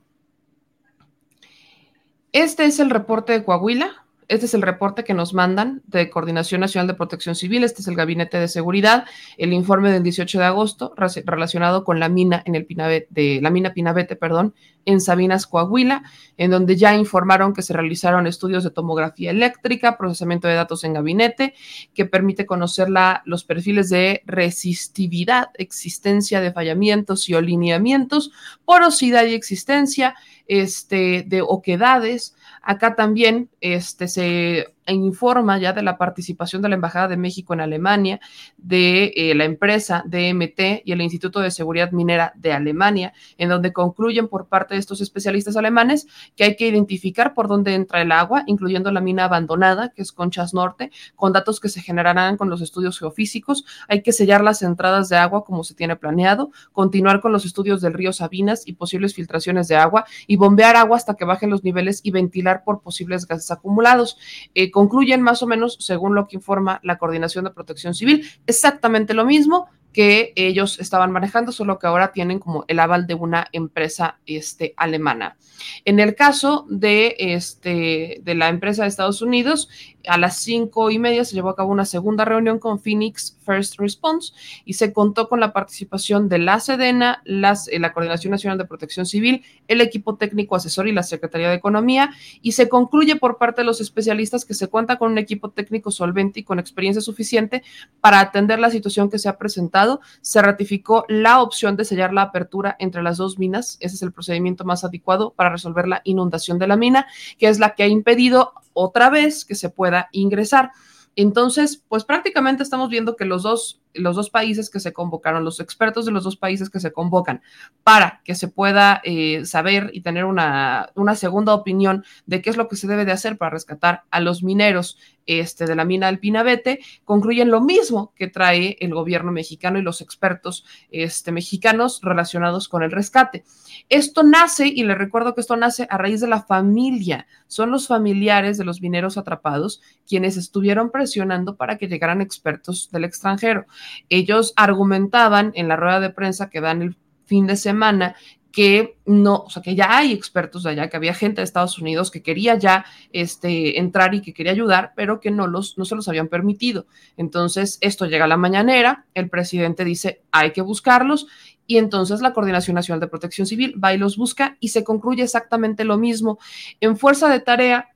este 2.32 2.64
es 2.64 2.80
el 2.80 2.90
reporte 2.90 3.32
de 3.32 3.44
Coahuila. 3.44 4.04
Este 4.28 4.46
es 4.46 4.54
el 4.54 4.62
reporte 4.62 5.02
que 5.02 5.12
nos 5.12 5.34
mandan 5.34 5.82
de 5.88 6.08
Coordinación 6.08 6.60
Nacional 6.60 6.86
de 6.86 6.94
Protección 6.94 7.34
Civil. 7.34 7.64
Este 7.64 7.82
es 7.82 7.88
el 7.88 7.96
Gabinete 7.96 8.38
de 8.38 8.46
Seguridad. 8.46 9.04
El 9.36 9.52
informe 9.52 9.90
del 9.90 10.04
18 10.04 10.38
de 10.38 10.44
agosto 10.44 10.94
relacionado 10.96 11.82
con 11.82 11.98
la 11.98 12.08
mina 12.08 12.40
en 12.46 12.54
el 12.54 12.64
de 13.10 13.40
la 13.42 13.50
mina 13.50 13.72
Pinabete, 13.72 14.14
perdón, 14.14 14.54
en 14.84 15.00
Sabinas, 15.00 15.48
Coahuila, 15.48 16.04
en 16.36 16.52
donde 16.52 16.76
ya 16.76 16.94
informaron 16.94 17.52
que 17.52 17.62
se 17.62 17.72
realizaron 17.72 18.28
estudios 18.28 18.64
de 18.64 18.70
tomografía 18.70 19.30
eléctrica, 19.30 19.98
procesamiento 19.98 20.46
de 20.48 20.54
datos 20.54 20.84
en 20.84 20.94
gabinete, 20.94 21.54
que 21.92 22.06
permite 22.06 22.46
conocer 22.46 22.86
los 23.24 23.44
perfiles 23.44 23.88
de 23.90 24.22
resistividad, 24.26 25.50
existencia 25.54 26.40
de 26.40 26.52
fallamientos 26.52 27.28
y 27.28 27.34
alineamientos, 27.34 28.30
porosidad 28.64 29.24
y 29.26 29.34
existencia 29.34 30.14
este, 30.50 31.22
de 31.26 31.42
oquedades. 31.42 32.34
Acá 32.60 32.96
también 32.96 33.48
este, 33.60 34.08
se 34.08 34.74
informa 34.92 35.58
ya 35.58 35.72
de 35.72 35.82
la 35.82 35.98
participación 35.98 36.62
de 36.62 36.68
la 36.68 36.74
Embajada 36.74 37.08
de 37.08 37.16
México 37.16 37.54
en 37.54 37.60
Alemania, 37.60 38.20
de 38.56 39.12
eh, 39.16 39.34
la 39.34 39.44
empresa 39.44 40.02
DMT 40.06 40.82
y 40.84 40.92
el 40.92 41.00
Instituto 41.00 41.40
de 41.40 41.50
Seguridad 41.50 41.92
Minera 41.92 42.32
de 42.36 42.52
Alemania, 42.52 43.12
en 43.38 43.48
donde 43.48 43.72
concluyen 43.72 44.28
por 44.28 44.48
parte 44.48 44.74
de 44.74 44.80
estos 44.80 45.00
especialistas 45.00 45.56
alemanes 45.56 46.06
que 46.36 46.44
hay 46.44 46.56
que 46.56 46.68
identificar 46.68 47.34
por 47.34 47.48
dónde 47.48 47.74
entra 47.74 48.02
el 48.02 48.12
agua, 48.12 48.44
incluyendo 48.46 48.90
la 48.90 49.00
mina 49.00 49.24
abandonada, 49.24 49.90
que 49.90 50.02
es 50.02 50.12
Conchas 50.12 50.54
Norte, 50.54 50.90
con 51.16 51.32
datos 51.32 51.60
que 51.60 51.68
se 51.68 51.80
generarán 51.80 52.36
con 52.36 52.50
los 52.50 52.60
estudios 52.60 52.98
geofísicos. 52.98 53.64
Hay 53.88 54.02
que 54.02 54.12
sellar 54.12 54.42
las 54.42 54.62
entradas 54.62 55.08
de 55.08 55.16
agua 55.16 55.44
como 55.44 55.64
se 55.64 55.74
tiene 55.74 55.96
planeado, 55.96 56.50
continuar 56.72 57.20
con 57.20 57.32
los 57.32 57.44
estudios 57.44 57.80
del 57.80 57.94
río 57.94 58.12
Sabinas 58.12 58.66
y 58.66 58.74
posibles 58.74 59.14
filtraciones 59.14 59.68
de 59.68 59.76
agua 59.76 60.04
y 60.26 60.36
bombear 60.36 60.76
agua 60.76 60.96
hasta 60.96 61.14
que 61.14 61.24
bajen 61.24 61.50
los 61.50 61.64
niveles 61.64 62.00
y 62.02 62.10
ventilar 62.10 62.62
por 62.64 62.80
posibles 62.80 63.26
gases 63.26 63.50
acumulados. 63.50 64.18
Eh, 64.54 64.70
concluyen 64.80 65.20
más 65.20 65.42
o 65.42 65.46
menos, 65.46 65.76
según 65.78 66.14
lo 66.14 66.26
que 66.26 66.36
informa 66.36 66.80
la 66.82 66.96
Coordinación 66.96 67.44
de 67.44 67.50
Protección 67.50 67.92
Civil, 67.92 68.26
exactamente 68.46 69.12
lo 69.12 69.26
mismo 69.26 69.68
que 69.92 70.32
ellos 70.36 70.80
estaban 70.80 71.12
manejando, 71.12 71.52
solo 71.52 71.78
que 71.78 71.86
ahora 71.86 72.12
tienen 72.12 72.38
como 72.38 72.64
el 72.66 72.78
aval 72.78 73.06
de 73.06 73.12
una 73.12 73.46
empresa 73.52 74.20
este, 74.24 74.72
alemana. 74.78 75.36
En 75.84 76.00
el 76.00 76.14
caso 76.14 76.64
de, 76.70 77.14
este, 77.18 78.22
de 78.22 78.34
la 78.34 78.48
empresa 78.48 78.84
de 78.84 78.88
Estados 78.88 79.20
Unidos, 79.20 79.68
a 80.06 80.18
las 80.18 80.38
cinco 80.38 80.90
y 80.90 80.98
media 80.98 81.24
se 81.24 81.34
llevó 81.34 81.50
a 81.50 81.56
cabo 81.56 81.70
una 81.70 81.84
segunda 81.84 82.24
reunión 82.24 82.58
con 82.58 82.80
Phoenix 82.80 83.36
First 83.44 83.78
Response 83.78 84.32
y 84.64 84.74
se 84.74 84.92
contó 84.92 85.28
con 85.28 85.40
la 85.40 85.52
participación 85.52 86.28
de 86.28 86.38
la 86.38 86.60
Sedena, 86.60 87.22
eh, 87.24 87.78
la 87.78 87.92
Coordinación 87.92 88.30
Nacional 88.30 88.58
de 88.58 88.64
Protección 88.64 89.06
Civil, 89.06 89.44
el 89.68 89.80
equipo 89.80 90.16
técnico 90.16 90.56
asesor 90.56 90.88
y 90.88 90.92
la 90.92 91.02
Secretaría 91.02 91.48
de 91.48 91.56
Economía 91.56 92.10
y 92.42 92.52
se 92.52 92.68
concluye 92.68 93.16
por 93.16 93.38
parte 93.38 93.62
de 93.62 93.66
los 93.66 93.80
especialistas 93.80 94.44
que 94.44 94.54
se 94.54 94.68
cuenta 94.68 94.96
con 94.96 95.12
un 95.12 95.18
equipo 95.18 95.50
técnico 95.50 95.90
solvente 95.90 96.40
y 96.40 96.44
con 96.44 96.58
experiencia 96.58 97.00
suficiente 97.00 97.62
para 98.00 98.20
atender 98.20 98.58
la 98.58 98.70
situación 98.70 99.10
que 99.10 99.18
se 99.18 99.28
ha 99.28 99.38
presentado. 99.38 100.00
Se 100.20 100.40
ratificó 100.40 101.04
la 101.08 101.42
opción 101.42 101.76
de 101.76 101.84
sellar 101.84 102.12
la 102.12 102.22
apertura 102.22 102.76
entre 102.78 103.02
las 103.02 103.16
dos 103.16 103.38
minas. 103.38 103.76
Ese 103.80 103.96
es 103.96 104.02
el 104.02 104.12
procedimiento 104.12 104.64
más 104.64 104.84
adecuado 104.84 105.32
para 105.34 105.50
resolver 105.50 105.88
la 105.88 106.00
inundación 106.04 106.58
de 106.58 106.66
la 106.66 106.76
mina, 106.76 107.06
que 107.38 107.48
es 107.48 107.58
la 107.58 107.74
que 107.74 107.82
ha 107.82 107.88
impedido 107.88 108.52
otra 108.72 109.10
vez 109.10 109.44
que 109.44 109.54
se 109.54 109.68
pueda 109.68 109.89
ingresar. 110.12 110.70
Entonces, 111.16 111.84
pues 111.88 112.04
prácticamente 112.04 112.62
estamos 112.62 112.88
viendo 112.88 113.16
que 113.16 113.24
los 113.24 113.42
dos 113.42 113.80
los 113.94 114.16
dos 114.16 114.30
países 114.30 114.70
que 114.70 114.80
se 114.80 114.92
convocaron, 114.92 115.44
los 115.44 115.60
expertos 115.60 116.06
de 116.06 116.12
los 116.12 116.24
dos 116.24 116.36
países 116.36 116.70
que 116.70 116.80
se 116.80 116.92
convocan, 116.92 117.42
para 117.82 118.20
que 118.24 118.34
se 118.34 118.48
pueda 118.48 119.00
eh, 119.04 119.44
saber 119.44 119.90
y 119.92 120.00
tener 120.00 120.24
una, 120.24 120.90
una, 120.94 121.14
segunda 121.14 121.54
opinión 121.54 122.04
de 122.26 122.40
qué 122.40 122.50
es 122.50 122.56
lo 122.56 122.68
que 122.68 122.76
se 122.76 122.86
debe 122.86 123.04
de 123.04 123.12
hacer 123.12 123.36
para 123.36 123.50
rescatar 123.50 124.04
a 124.10 124.20
los 124.20 124.42
mineros 124.42 124.96
este, 125.26 125.66
de 125.66 125.76
la 125.76 125.84
mina 125.84 126.06
del 126.06 126.18
Pinabete, 126.18 126.80
concluyen 127.04 127.50
lo 127.50 127.60
mismo 127.60 128.12
que 128.16 128.26
trae 128.26 128.76
el 128.80 128.92
gobierno 128.92 129.30
mexicano 129.30 129.78
y 129.78 129.82
los 129.82 130.00
expertos 130.00 130.64
este, 130.90 131.30
mexicanos 131.30 132.00
relacionados 132.02 132.68
con 132.68 132.82
el 132.82 132.90
rescate. 132.90 133.44
Esto 133.88 134.22
nace, 134.22 134.66
y 134.66 134.82
le 134.82 134.94
recuerdo 134.94 135.34
que 135.34 135.40
esto 135.40 135.56
nace 135.56 135.86
a 135.88 135.98
raíz 135.98 136.20
de 136.20 136.26
la 136.26 136.42
familia, 136.42 137.26
son 137.46 137.70
los 137.70 137.86
familiares 137.86 138.58
de 138.58 138.64
los 138.64 138.80
mineros 138.80 139.18
atrapados 139.18 139.80
quienes 140.06 140.36
estuvieron 140.36 140.90
presionando 140.90 141.56
para 141.56 141.78
que 141.78 141.86
llegaran 141.86 142.20
expertos 142.20 142.90
del 142.90 143.04
extranjero. 143.04 143.66
Ellos 144.08 144.52
argumentaban 144.56 145.52
en 145.54 145.68
la 145.68 145.76
rueda 145.76 146.00
de 146.00 146.10
prensa 146.10 146.50
que 146.50 146.60
dan 146.60 146.82
el 146.82 146.96
fin 147.26 147.46
de 147.46 147.56
semana 147.56 148.16
que 148.52 148.96
no, 149.06 149.44
o 149.46 149.50
sea, 149.50 149.62
que 149.62 149.74
ya 149.74 149.96
hay 149.96 150.12
expertos 150.12 150.64
de 150.64 150.70
allá, 150.70 150.88
que 150.88 150.96
había 150.96 151.14
gente 151.14 151.40
de 151.40 151.44
Estados 151.44 151.78
Unidos 151.78 152.10
que 152.10 152.22
quería 152.22 152.56
ya 152.56 152.84
este, 153.12 153.78
entrar 153.78 154.14
y 154.14 154.22
que 154.22 154.32
quería 154.32 154.52
ayudar, 154.52 154.92
pero 154.96 155.20
que 155.20 155.30
no, 155.30 155.46
los, 155.46 155.78
no 155.78 155.84
se 155.84 155.94
los 155.94 156.08
habían 156.08 156.28
permitido. 156.28 156.86
Entonces, 157.16 157.78
esto 157.80 158.06
llega 158.06 158.24
a 158.24 158.28
la 158.28 158.36
mañanera, 158.36 159.06
el 159.14 159.28
presidente 159.28 159.84
dice, 159.84 160.22
hay 160.32 160.52
que 160.52 160.62
buscarlos, 160.62 161.26
y 161.66 161.78
entonces 161.78 162.20
la 162.20 162.32
Coordinación 162.32 162.74
Nacional 162.74 162.98
de 162.98 163.06
Protección 163.06 163.46
Civil 163.46 163.80
va 163.82 163.94
y 163.94 163.98
los 163.98 164.16
busca 164.16 164.56
y 164.58 164.68
se 164.68 164.82
concluye 164.82 165.22
exactamente 165.22 165.84
lo 165.84 165.98
mismo. 165.98 166.38
En 166.80 166.96
fuerza 166.96 167.28
de 167.28 167.38
tarea 167.38 167.90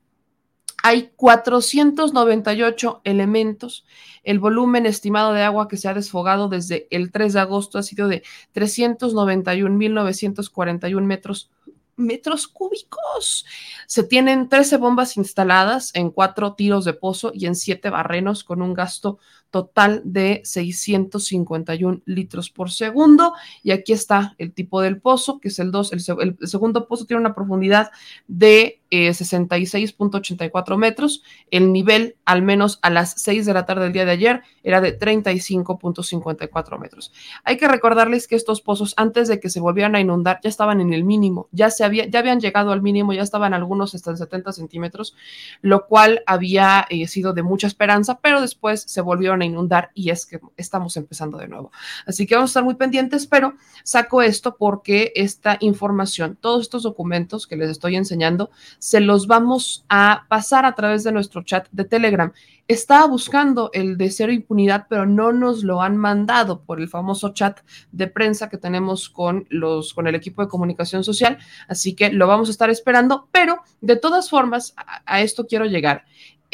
hay 0.84 1.10
498 1.16 3.00
elementos. 3.04 3.86
El 4.22 4.38
volumen 4.38 4.84
estimado 4.84 5.32
de 5.32 5.42
agua 5.42 5.66
que 5.66 5.78
se 5.78 5.88
ha 5.88 5.94
desfogado 5.94 6.50
desde 6.50 6.86
el 6.90 7.10
3 7.10 7.32
de 7.32 7.40
agosto 7.40 7.78
ha 7.78 7.82
sido 7.82 8.06
de 8.06 8.22
391.941 8.54 11.00
metros 11.00 11.50
metros 11.96 12.48
cúbicos. 12.48 13.46
Se 13.86 14.02
tienen 14.02 14.50
13 14.50 14.76
bombas 14.76 15.16
instaladas 15.16 15.90
en 15.94 16.10
cuatro 16.10 16.52
tiros 16.52 16.84
de 16.84 16.92
pozo 16.92 17.32
y 17.32 17.46
en 17.46 17.54
siete 17.54 17.88
barrenos 17.88 18.44
con 18.44 18.60
un 18.60 18.74
gasto 18.74 19.18
total 19.54 20.02
de 20.04 20.40
651 20.42 22.00
litros 22.06 22.50
por 22.50 22.72
segundo. 22.72 23.34
Y 23.62 23.70
aquí 23.70 23.92
está 23.92 24.34
el 24.38 24.52
tipo 24.52 24.80
del 24.80 25.00
pozo, 25.00 25.38
que 25.38 25.46
es 25.46 25.60
el 25.60 25.70
2. 25.70 25.92
El, 26.18 26.36
segundo 26.48 26.88
pozo 26.88 27.04
tiene 27.04 27.20
una 27.20 27.36
profundidad 27.36 27.92
de 28.26 28.80
66.84 28.90 30.74
eh, 30.74 30.76
metros. 30.76 31.22
El 31.52 31.72
nivel, 31.72 32.16
al 32.24 32.42
menos 32.42 32.80
a 32.82 32.90
las 32.90 33.14
6 33.22 33.46
de 33.46 33.54
la 33.54 33.64
tarde 33.64 33.84
del 33.84 33.92
día 33.92 34.04
de 34.04 34.10
ayer, 34.10 34.42
era 34.64 34.80
de 34.80 34.98
35.54 34.98 36.80
metros. 36.80 37.12
Hay 37.44 37.56
que 37.56 37.68
recordarles 37.68 38.26
que 38.26 38.34
estos 38.34 38.60
pozos, 38.60 38.94
antes 38.96 39.28
de 39.28 39.38
que 39.38 39.50
se 39.50 39.60
volvieran 39.60 39.94
a 39.94 40.00
inundar, 40.00 40.40
ya 40.42 40.48
estaban 40.48 40.80
en 40.80 40.92
el 40.92 41.04
mínimo, 41.04 41.48
ya, 41.52 41.70
se 41.70 41.84
había, 41.84 42.06
ya 42.06 42.18
habían 42.18 42.40
llegado 42.40 42.72
al 42.72 42.82
mínimo, 42.82 43.12
ya 43.12 43.22
estaban 43.22 43.54
algunos 43.54 43.94
hasta 43.94 44.16
70 44.16 44.52
centímetros, 44.52 45.14
lo 45.60 45.86
cual 45.86 46.24
había 46.26 46.86
eh, 46.90 47.06
sido 47.06 47.34
de 47.34 47.44
mucha 47.44 47.68
esperanza, 47.68 48.18
pero 48.20 48.40
después 48.40 48.82
se 48.82 49.00
volvieron 49.00 49.42
a 49.42 49.43
inundar 49.44 49.90
y 49.94 50.10
es 50.10 50.26
que 50.26 50.40
estamos 50.56 50.96
empezando 50.96 51.38
de 51.38 51.48
nuevo. 51.48 51.70
Así 52.06 52.26
que 52.26 52.34
vamos 52.34 52.50
a 52.50 52.52
estar 52.52 52.64
muy 52.64 52.74
pendientes, 52.74 53.26
pero 53.26 53.54
saco 53.82 54.22
esto 54.22 54.56
porque 54.56 55.12
esta 55.14 55.56
información, 55.60 56.36
todos 56.40 56.62
estos 56.62 56.82
documentos 56.82 57.46
que 57.46 57.56
les 57.56 57.70
estoy 57.70 57.96
enseñando, 57.96 58.50
se 58.78 59.00
los 59.00 59.26
vamos 59.26 59.84
a 59.88 60.26
pasar 60.28 60.64
a 60.64 60.74
través 60.74 61.04
de 61.04 61.12
nuestro 61.12 61.42
chat 61.42 61.66
de 61.72 61.84
Telegram. 61.84 62.32
Estaba 62.66 63.06
buscando 63.06 63.68
el 63.74 63.98
de 63.98 64.10
cero 64.10 64.32
impunidad, 64.32 64.86
pero 64.88 65.04
no 65.04 65.32
nos 65.32 65.64
lo 65.64 65.82
han 65.82 65.98
mandado 65.98 66.62
por 66.62 66.80
el 66.80 66.88
famoso 66.88 67.34
chat 67.34 67.60
de 67.92 68.06
prensa 68.06 68.48
que 68.48 68.56
tenemos 68.56 69.10
con 69.10 69.46
los 69.50 69.92
con 69.92 70.06
el 70.06 70.14
equipo 70.14 70.40
de 70.40 70.48
comunicación 70.48 71.04
social, 71.04 71.36
así 71.68 71.94
que 71.94 72.10
lo 72.10 72.26
vamos 72.26 72.48
a 72.48 72.52
estar 72.52 72.70
esperando, 72.70 73.28
pero 73.32 73.60
de 73.82 73.96
todas 73.96 74.30
formas 74.30 74.74
a 75.04 75.20
esto 75.20 75.46
quiero 75.46 75.66
llegar 75.66 76.04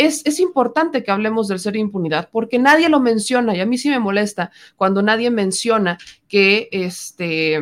es, 0.07 0.41
importante 0.41 1.03
que 1.03 1.11
hablemos 1.11 1.49
del 1.49 1.59
ser 1.59 1.77
impunidad 1.77 2.29
porque 2.31 2.59
nadie 2.59 2.89
lo 2.89 3.01
menciona 3.01 3.55
y 3.55 3.61
a 3.61 3.67
mí 3.67 3.79
sí 3.79 3.89
me 3.89 3.99
molesta 3.99 4.51
cuando 4.77 5.03
nadie 5.03 5.31
menciona 5.31 5.99
que 6.29 6.69
este 6.73 7.61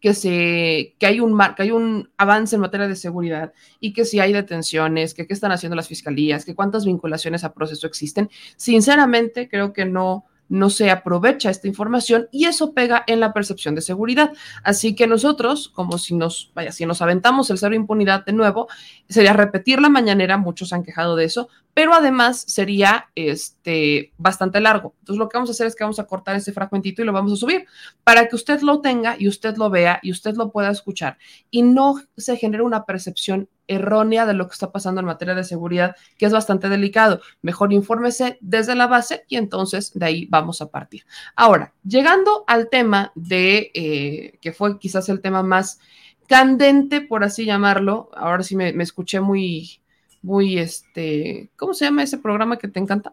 que 0.00 0.14
se 0.14 0.94
que 0.98 1.06
hay 1.06 1.20
un 1.20 1.38
que 1.56 1.62
hay 1.62 1.70
un 1.70 2.10
avance 2.16 2.56
en 2.56 2.60
materia 2.60 2.88
de 2.88 2.96
seguridad 2.96 3.52
y 3.80 3.92
que 3.92 4.04
si 4.04 4.18
hay 4.20 4.32
detenciones, 4.32 5.14
que 5.14 5.26
qué 5.26 5.32
están 5.32 5.52
haciendo 5.52 5.76
las 5.76 5.88
fiscalías, 5.88 6.44
que 6.44 6.54
cuántas 6.54 6.84
vinculaciones 6.84 7.44
a 7.44 7.52
proceso 7.54 7.86
existen. 7.86 8.28
Sinceramente, 8.56 9.48
creo 9.48 9.72
que 9.72 9.84
no 9.84 10.24
no 10.48 10.70
se 10.70 10.90
aprovecha 10.90 11.50
esta 11.50 11.68
información 11.68 12.28
y 12.30 12.44
eso 12.44 12.72
pega 12.74 13.04
en 13.06 13.20
la 13.20 13.32
percepción 13.32 13.74
de 13.74 13.80
seguridad. 13.80 14.32
Así 14.62 14.94
que 14.94 15.06
nosotros, 15.06 15.68
como 15.68 15.98
si 15.98 16.14
nos, 16.14 16.50
vaya, 16.54 16.72
si 16.72 16.84
nos 16.84 17.00
aventamos 17.00 17.48
el 17.50 17.58
cero 17.58 17.74
impunidad 17.74 18.24
de 18.24 18.32
nuevo, 18.32 18.68
sería 19.08 19.32
repetir 19.32 19.80
la 19.80 19.88
mañanera, 19.88 20.36
muchos 20.36 20.72
han 20.72 20.82
quejado 20.82 21.16
de 21.16 21.24
eso, 21.24 21.48
pero 21.74 21.94
además 21.94 22.44
sería 22.46 23.08
este, 23.14 24.12
bastante 24.18 24.60
largo. 24.60 24.94
Entonces 25.00 25.18
lo 25.18 25.28
que 25.28 25.38
vamos 25.38 25.50
a 25.50 25.52
hacer 25.52 25.66
es 25.66 25.74
que 25.74 25.84
vamos 25.84 25.98
a 25.98 26.06
cortar 26.06 26.36
ese 26.36 26.52
fragmentito 26.52 27.02
y 27.02 27.06
lo 27.06 27.12
vamos 27.12 27.32
a 27.32 27.36
subir 27.36 27.64
para 28.04 28.28
que 28.28 28.36
usted 28.36 28.60
lo 28.60 28.80
tenga 28.80 29.16
y 29.18 29.28
usted 29.28 29.56
lo 29.56 29.70
vea 29.70 30.00
y 30.02 30.10
usted 30.10 30.34
lo 30.34 30.50
pueda 30.50 30.70
escuchar 30.70 31.18
y 31.50 31.62
no 31.62 32.00
se 32.16 32.36
genere 32.36 32.62
una 32.62 32.84
percepción 32.84 33.48
errónea 33.72 34.26
de 34.26 34.34
lo 34.34 34.46
que 34.46 34.52
está 34.52 34.70
pasando 34.70 35.00
en 35.00 35.06
materia 35.06 35.34
de 35.34 35.44
seguridad, 35.44 35.96
que 36.16 36.26
es 36.26 36.32
bastante 36.32 36.68
delicado. 36.68 37.20
Mejor 37.42 37.72
infórmese 37.72 38.38
desde 38.40 38.74
la 38.74 38.86
base 38.86 39.24
y 39.28 39.36
entonces 39.36 39.92
de 39.94 40.06
ahí 40.06 40.26
vamos 40.30 40.60
a 40.60 40.70
partir. 40.70 41.04
Ahora, 41.34 41.72
llegando 41.84 42.44
al 42.46 42.68
tema 42.68 43.12
de, 43.14 43.70
eh, 43.74 44.38
que 44.40 44.52
fue 44.52 44.78
quizás 44.78 45.08
el 45.08 45.20
tema 45.20 45.42
más 45.42 45.78
candente, 46.26 47.00
por 47.00 47.24
así 47.24 47.44
llamarlo, 47.44 48.10
ahora 48.14 48.42
sí 48.42 48.56
me, 48.56 48.70
escuché 48.82 49.20
muy, 49.20 49.80
muy, 50.22 50.58
este, 50.58 51.50
¿cómo 51.56 51.74
se 51.74 51.84
llama 51.84 52.02
ese 52.02 52.18
programa 52.18 52.56
que 52.56 52.68
te 52.68 52.80
encanta? 52.80 53.12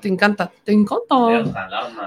Te 0.00 0.08
encanta, 0.08 0.52
te 0.64 0.72
encanta. 0.72 1.14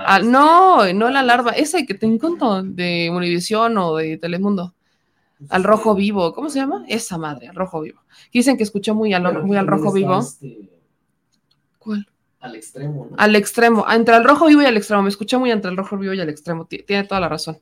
Ah, 0.05 0.19
no, 0.23 0.93
no 0.93 1.09
la 1.09 1.21
alarma, 1.21 1.51
ese 1.51 1.85
que 1.85 1.95
te 1.95 2.05
encanta 2.05 2.61
de 2.63 3.09
Univisión 3.11 3.77
o 3.77 3.95
de 3.95 4.17
Telemundo. 4.17 4.75
Al 5.49 5.63
rojo 5.63 5.95
vivo, 5.95 6.33
¿cómo 6.33 6.49
se 6.49 6.59
llama? 6.59 6.83
Esa 6.87 7.17
madre, 7.17 7.47
al 7.47 7.55
rojo 7.55 7.81
vivo. 7.81 8.01
Dicen 8.33 8.57
que 8.57 8.63
escuchó 8.63 8.95
muy 8.95 9.13
al, 9.13 9.43
muy 9.43 9.57
al 9.57 9.67
rojo 9.67 9.91
vivo. 9.91 10.19
Este, 10.19 10.69
¿Cuál? 11.77 12.07
Al 12.39 12.55
extremo, 12.55 13.09
Al 13.17 13.35
extremo, 13.35 13.85
entre 13.89 14.15
el 14.15 14.23
rojo 14.23 14.47
vivo 14.47 14.61
y 14.61 14.65
el 14.65 14.77
extremo. 14.77 15.03
Me 15.03 15.09
escuché 15.09 15.37
muy 15.37 15.51
entre 15.51 15.71
el 15.71 15.77
rojo 15.77 15.97
vivo 15.97 16.13
y 16.13 16.19
el 16.19 16.29
extremo. 16.29 16.65
Tiene 16.65 17.03
toda 17.03 17.21
la 17.21 17.29
razón. 17.29 17.59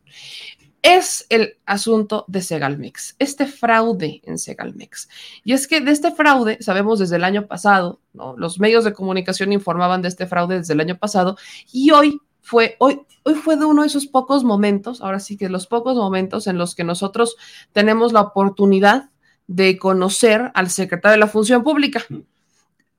Es 0.81 1.25
el 1.29 1.57
asunto 1.65 2.25
de 2.27 2.41
Segalmex, 2.41 3.15
este 3.17 3.47
fraude 3.47 4.21
en 4.23 4.37
Segalmex. 4.37 5.09
Y 5.43 5.53
es 5.53 5.67
que 5.67 5.81
de 5.81 5.89
este 5.89 6.11
fraude, 6.11 6.59
sabemos 6.61 6.99
desde 6.99 7.15
el 7.15 7.23
año 7.23 7.47
pasado, 7.47 8.01
¿no? 8.13 8.37
los 8.37 8.59
medios 8.59 8.83
de 8.83 8.93
comunicación 8.93 9.51
informaban 9.51 10.03
de 10.03 10.09
este 10.09 10.27
fraude 10.27 10.59
desde 10.59 10.73
el 10.73 10.81
año 10.81 10.95
pasado, 10.95 11.37
y 11.71 11.89
hoy 11.89 12.19
fue, 12.45 12.75
hoy, 12.77 13.01
hoy 13.23 13.33
fue 13.33 13.57
de 13.57 13.65
uno 13.65 13.81
de 13.81 13.87
esos 13.87 14.05
pocos 14.05 14.43
momentos, 14.43 15.01
ahora 15.01 15.19
sí 15.19 15.35
que 15.35 15.49
los 15.49 15.65
pocos 15.65 15.95
momentos 15.95 16.45
en 16.45 16.59
los 16.59 16.75
que 16.75 16.83
nosotros 16.83 17.37
tenemos 17.71 18.13
la 18.13 18.21
oportunidad 18.21 19.09
de 19.47 19.79
conocer 19.79 20.51
al 20.53 20.69
secretario 20.69 21.13
de 21.13 21.19
la 21.21 21.27
Función 21.27 21.63
Pública. 21.63 22.05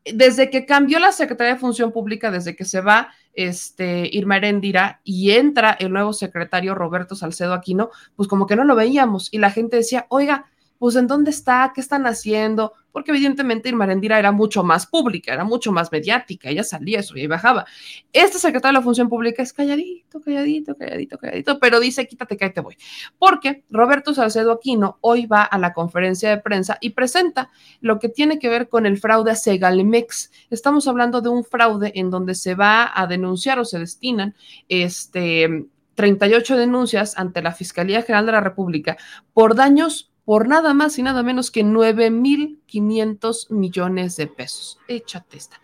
Desde 0.05 0.51
que 0.51 0.67
cambió 0.67 0.99
la 0.99 1.13
Secretaría 1.13 1.55
de 1.55 1.61
Función 1.61 1.93
Pública, 1.93 2.33
desde 2.33 2.57
que 2.57 2.65
se 2.65 2.81
va 2.81 3.11
este, 3.35 4.09
Irma 4.13 4.39
Erendira 4.39 5.01
y 5.05 5.31
entra 5.31 5.77
el 5.79 5.93
nuevo 5.93 6.13
secretario 6.13 6.75
Roberto 6.75 7.15
Salcedo 7.15 7.55
Aquino, 7.55 7.91
pues 8.17 8.29
como 8.29 8.49
que 8.49 8.57
no 8.57 8.65
lo 8.65 8.75
veíamos 8.75 9.29
y 9.31 9.39
la 9.39 9.53
gente 9.53 9.77
decía, 9.77 10.07
oiga, 10.09 10.47
pues 10.79 10.97
en 10.97 11.07
dónde 11.07 11.31
está, 11.31 11.73
qué 11.75 11.81
están 11.81 12.07
haciendo, 12.07 12.73
porque 12.93 13.11
evidentemente 13.11 13.69
Irma 13.69 13.85
Arendira 13.85 14.19
era 14.19 14.33
mucho 14.33 14.65
más 14.65 14.87
pública, 14.87 15.35
era 15.35 15.45
mucho 15.45 15.71
más 15.71 15.93
mediática, 15.93 16.49
ella 16.49 16.65
salía, 16.65 17.03
subía 17.03 17.25
y 17.25 17.27
bajaba. 17.27 17.67
Este 18.13 18.39
secretario 18.39 18.79
de 18.79 18.81
la 18.81 18.85
Función 18.85 19.09
Pública 19.09 19.43
es 19.43 19.53
calladito, 19.53 20.21
calladito, 20.21 20.75
calladito, 20.75 21.19
calladito, 21.19 21.59
pero 21.59 21.79
dice, 21.79 22.07
quítate 22.07 22.37
que 22.37 22.47
ahí 22.47 22.53
te 22.53 22.61
voy. 22.61 22.77
Porque 23.19 23.65
Roberto 23.69 24.15
Salcedo 24.15 24.53
Aquino 24.53 24.97
hoy 25.03 25.27
va 25.27 25.43
a 25.43 25.59
la 25.59 25.75
conferencia 25.75 26.31
de 26.31 26.39
prensa 26.39 26.79
y 26.81 26.91
presenta 26.91 27.51
lo 27.81 27.99
que 27.99 28.09
tiene 28.09 28.39
que 28.39 28.49
ver 28.49 28.69
con 28.69 28.87
el 28.87 28.99
fraude 28.99 29.31
a 29.31 29.37
Segalmex. 29.37 30.31
Estamos 30.49 30.89
hablando 30.89 31.21
de 31.21 31.29
un 31.29 31.45
fraude 31.45 31.93
en 31.97 32.11
donde 32.11 32.35
se 32.35 32.55
va 32.55 32.91
a 32.95 33.07
denunciar 33.07 33.59
o 33.59 33.65
se 33.65 33.79
destinan 33.79 34.35
este 34.69 35.67
38 35.97 36.57
denuncias 36.57 37.19
ante 37.19 37.43
la 37.43 37.53
Fiscalía 37.53 38.03
General 38.03 38.27
de 38.27 38.33
la 38.33 38.41
República 38.41 38.97
por 39.33 39.57
daños 39.57 40.13
por 40.27 40.49
nada 40.49 40.75
más 40.75 40.99
y 40.99 41.05
nada 41.05 41.23
menos 41.23 41.51
que 41.51 41.65
9.500 41.65 43.49
millones 43.51 44.17
de 44.17 44.27
pesos. 44.27 44.79
Échate 44.89 45.39
esta. 45.39 45.61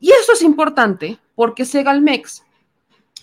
Y 0.00 0.10
esto 0.10 0.32
es 0.32 0.42
importante 0.42 1.18
porque 1.36 1.64
Segalmex 1.64 2.42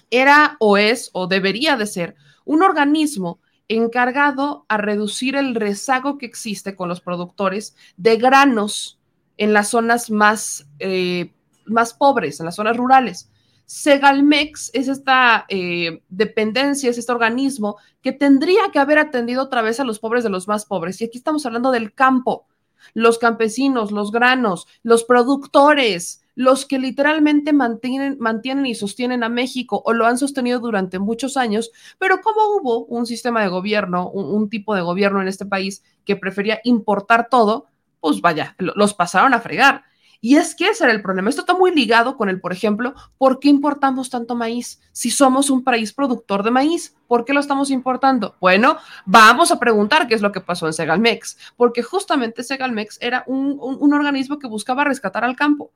era 0.09 0.55
o 0.59 0.77
es 0.77 1.09
o 1.11 1.27
debería 1.27 1.75
de 1.75 1.85
ser 1.85 2.15
un 2.45 2.63
organismo 2.63 3.39
encargado 3.67 4.65
a 4.69 4.77
reducir 4.77 5.35
el 5.35 5.53
rezago 5.53 6.17
que 6.17 6.25
existe 6.25 6.77
con 6.77 6.87
los 6.87 7.01
productores 7.01 7.75
de 7.97 8.15
granos 8.15 8.97
en 9.35 9.51
las 9.51 9.67
zonas 9.67 10.09
más, 10.09 10.65
eh, 10.79 11.33
más 11.65 11.93
pobres, 11.93 12.39
en 12.39 12.45
las 12.45 12.55
zonas 12.55 12.77
rurales. 12.77 13.29
Segalmex 13.69 14.71
es 14.73 14.87
esta 14.87 15.45
eh, 15.47 16.01
dependencia, 16.09 16.89
es 16.89 16.97
este 16.97 17.11
organismo 17.11 17.77
que 18.01 18.11
tendría 18.11 18.71
que 18.73 18.79
haber 18.79 18.97
atendido 18.97 19.43
otra 19.43 19.61
vez 19.61 19.79
a 19.79 19.83
los 19.83 19.99
pobres 19.99 20.23
de 20.23 20.31
los 20.31 20.47
más 20.47 20.65
pobres. 20.65 20.99
Y 20.99 21.05
aquí 21.05 21.19
estamos 21.19 21.45
hablando 21.45 21.69
del 21.69 21.93
campo, 21.93 22.47
los 22.95 23.19
campesinos, 23.19 23.91
los 23.91 24.11
granos, 24.11 24.65
los 24.81 25.03
productores, 25.03 26.23
los 26.33 26.65
que 26.65 26.79
literalmente 26.79 27.53
mantienen, 27.53 28.17
mantienen 28.19 28.65
y 28.65 28.73
sostienen 28.73 29.23
a 29.23 29.29
México 29.29 29.83
o 29.85 29.93
lo 29.93 30.07
han 30.07 30.17
sostenido 30.17 30.59
durante 30.59 30.97
muchos 30.97 31.37
años, 31.37 31.69
pero 31.99 32.21
como 32.21 32.41
hubo 32.55 32.85
un 32.85 33.05
sistema 33.05 33.43
de 33.43 33.49
gobierno, 33.49 34.09
un 34.09 34.49
tipo 34.49 34.73
de 34.73 34.81
gobierno 34.81 35.21
en 35.21 35.27
este 35.27 35.45
país 35.45 35.83
que 36.05 36.15
prefería 36.15 36.59
importar 36.63 37.27
todo, 37.29 37.67
pues 37.99 38.19
vaya, 38.19 38.55
los 38.57 38.95
pasaron 38.95 39.35
a 39.35 39.41
fregar. 39.41 39.83
Y 40.21 40.35
es 40.35 40.53
que 40.53 40.67
ese 40.67 40.83
era 40.83 40.93
el 40.93 41.01
problema. 41.01 41.29
Esto 41.29 41.41
está 41.41 41.53
muy 41.53 41.73
ligado 41.73 42.17
con 42.17 42.27
el, 42.27 42.41
por 42.41 42.51
ejemplo, 42.51 42.93
¿por 43.17 43.39
qué 43.39 43.47
importamos 43.47 44.09
tanto 44.09 44.35
maíz? 44.35 44.81
Si 44.91 45.11
somos 45.11 45.49
un 45.49 45.63
país 45.63 45.93
productor 45.93 46.43
de 46.43 46.51
maíz, 46.51 46.95
¿por 47.07 47.23
qué 47.23 47.33
lo 47.33 47.39
estamos 47.39 47.71
importando? 47.71 48.35
Bueno, 48.41 48.77
vamos 49.05 49.51
a 49.51 49.59
preguntar 49.59 50.07
qué 50.07 50.15
es 50.15 50.21
lo 50.21 50.33
que 50.33 50.41
pasó 50.41 50.67
en 50.67 50.73
Segalmex, 50.73 51.37
porque 51.55 51.83
justamente 51.83 52.43
Segalmex 52.43 52.97
era 53.01 53.23
un, 53.27 53.57
un 53.59 53.93
organismo 53.93 54.39
que 54.39 54.47
buscaba 54.47 54.83
rescatar 54.83 55.23
al 55.23 55.37
campo. 55.37 55.71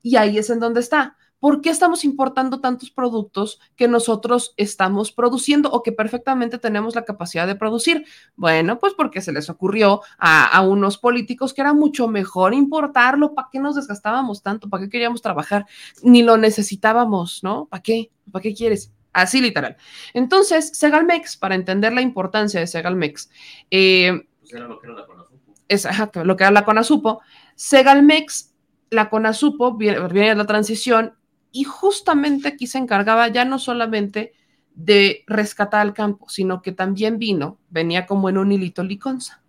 Y 0.00 0.16
ahí 0.16 0.38
es 0.38 0.48
en 0.48 0.58
donde 0.58 0.80
está. 0.80 1.16
¿Por 1.42 1.60
qué 1.60 1.70
estamos 1.70 2.04
importando 2.04 2.60
tantos 2.60 2.92
productos 2.92 3.58
que 3.74 3.88
nosotros 3.88 4.54
estamos 4.56 5.10
produciendo 5.10 5.72
o 5.72 5.82
que 5.82 5.90
perfectamente 5.90 6.56
tenemos 6.56 6.94
la 6.94 7.04
capacidad 7.04 7.48
de 7.48 7.56
producir? 7.56 8.06
Bueno, 8.36 8.78
pues 8.78 8.94
porque 8.94 9.20
se 9.20 9.32
les 9.32 9.50
ocurrió 9.50 10.02
a, 10.18 10.60
unos 10.60 10.98
políticos 10.98 11.52
que 11.52 11.62
era 11.62 11.74
mucho 11.74 12.06
mejor 12.06 12.54
importarlo. 12.54 13.34
¿Para 13.34 13.48
qué 13.50 13.58
nos 13.58 13.74
desgastábamos 13.74 14.44
tanto? 14.44 14.70
¿Para 14.70 14.84
qué 14.84 14.88
queríamos 14.88 15.20
trabajar? 15.20 15.66
Ni 16.04 16.22
lo 16.22 16.36
necesitábamos, 16.36 17.42
¿no? 17.42 17.66
¿Para 17.66 17.82
qué? 17.82 18.12
¿Para 18.30 18.40
qué 18.44 18.54
quieres? 18.54 18.92
Así 19.12 19.40
literal. 19.40 19.76
Entonces, 20.14 20.70
Segalmex, 20.78 21.36
para 21.36 21.56
entender 21.56 21.92
la 21.92 22.02
importancia 22.02 22.60
de 22.60 22.68
Segalmex, 22.68 23.30
eh, 23.68 24.12
pues 24.38 24.52
era 24.52 24.68
lo 24.68 24.78
que 24.78 24.86
era 24.86 24.94
la 24.94 25.06
Conasupo. 25.06 25.54
Es, 25.66 25.88
lo 26.24 26.36
que 26.36 26.44
era 26.44 26.52
la 26.52 26.64
Conasupo. 26.64 27.20
Segalmex, 27.56 28.54
la 28.90 29.10
Conasupo, 29.10 29.76
viene, 29.76 30.06
viene 30.06 30.36
la 30.36 30.46
transición, 30.46 31.16
y 31.52 31.64
justamente 31.64 32.48
aquí 32.48 32.66
se 32.66 32.78
encargaba 32.78 33.28
ya 33.28 33.44
no 33.44 33.58
solamente 33.58 34.32
de 34.74 35.22
rescatar 35.26 35.82
al 35.82 35.92
campo, 35.92 36.28
sino 36.30 36.62
que 36.62 36.72
también 36.72 37.18
vino, 37.18 37.58
venía 37.68 38.06
como 38.06 38.30
en 38.30 38.38
un 38.38 38.50
hilito 38.50 38.82
liconza. 38.82 39.42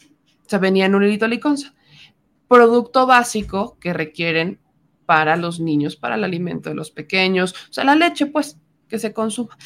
O 0.00 0.48
sea, 0.48 0.58
venía 0.58 0.86
en 0.86 0.94
un 0.94 1.04
hilito 1.04 1.28
liconza. 1.28 1.74
Producto 2.48 3.06
básico 3.06 3.76
que 3.78 3.92
requieren 3.92 4.58
para 5.04 5.36
los 5.36 5.60
niños, 5.60 5.96
para 5.96 6.14
el 6.14 6.24
alimento 6.24 6.70
de 6.70 6.74
los 6.74 6.90
pequeños, 6.90 7.52
o 7.52 7.72
sea, 7.72 7.84
la 7.84 7.94
leche, 7.94 8.26
pues, 8.26 8.58
que 8.88 8.98
se 8.98 9.12
consuma. 9.12 9.58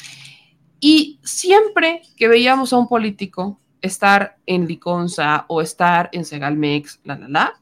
Y 0.81 1.21
siempre 1.23 2.01
que 2.17 2.27
veíamos 2.27 2.73
a 2.73 2.77
un 2.77 2.89
político 2.89 3.61
estar 3.81 4.37
en 4.45 4.67
Liconza 4.67 5.45
o 5.47 5.61
estar 5.61 6.09
en 6.11 6.25
Segalmex, 6.25 6.99
la, 7.05 7.17
la, 7.17 7.27
la, 7.29 7.61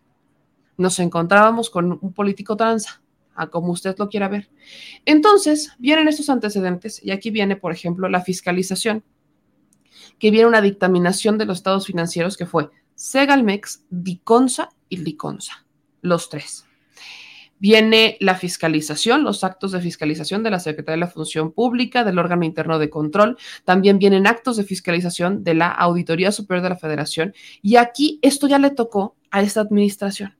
nos 0.77 0.97
encontrábamos 0.97 1.69
con 1.69 1.99
un 2.01 2.13
político 2.13 2.57
tranza 2.57 3.00
como 3.49 3.71
usted 3.71 3.95
lo 3.97 4.09
quiera 4.09 4.27
ver. 4.27 4.49
Entonces, 5.05 5.71
vienen 5.79 6.07
estos 6.07 6.29
antecedentes 6.29 7.03
y 7.03 7.11
aquí 7.11 7.31
viene, 7.31 7.55
por 7.55 7.71
ejemplo, 7.71 8.09
la 8.09 8.21
fiscalización, 8.21 9.03
que 10.19 10.31
viene 10.31 10.47
una 10.47 10.61
dictaminación 10.61 11.37
de 11.37 11.45
los 11.45 11.57
estados 11.57 11.87
financieros 11.87 12.37
que 12.37 12.45
fue 12.45 12.69
Segalmex, 12.95 13.85
Diconsa 13.89 14.69
y 14.89 14.97
Liconsa, 14.97 15.65
los 16.01 16.29
tres. 16.29 16.65
Viene 17.57 18.17
la 18.19 18.33
fiscalización, 18.35 19.23
los 19.23 19.43
actos 19.43 19.71
de 19.71 19.81
fiscalización 19.81 20.41
de 20.41 20.49
la 20.49 20.59
Secretaría 20.59 20.97
de 20.97 21.05
la 21.05 21.11
Función 21.11 21.51
Pública, 21.51 22.03
del 22.03 22.17
órgano 22.17 22.43
interno 22.43 22.79
de 22.79 22.89
control. 22.89 23.37
También 23.65 23.99
vienen 23.99 24.25
actos 24.25 24.57
de 24.57 24.63
fiscalización 24.63 25.43
de 25.43 25.53
la 25.53 25.67
Auditoría 25.67 26.31
Superior 26.31 26.63
de 26.63 26.69
la 26.69 26.77
Federación. 26.77 27.35
Y 27.61 27.75
aquí 27.75 28.17
esto 28.23 28.47
ya 28.47 28.57
le 28.57 28.71
tocó 28.71 29.15
a 29.29 29.43
esta 29.43 29.61
administración 29.61 30.35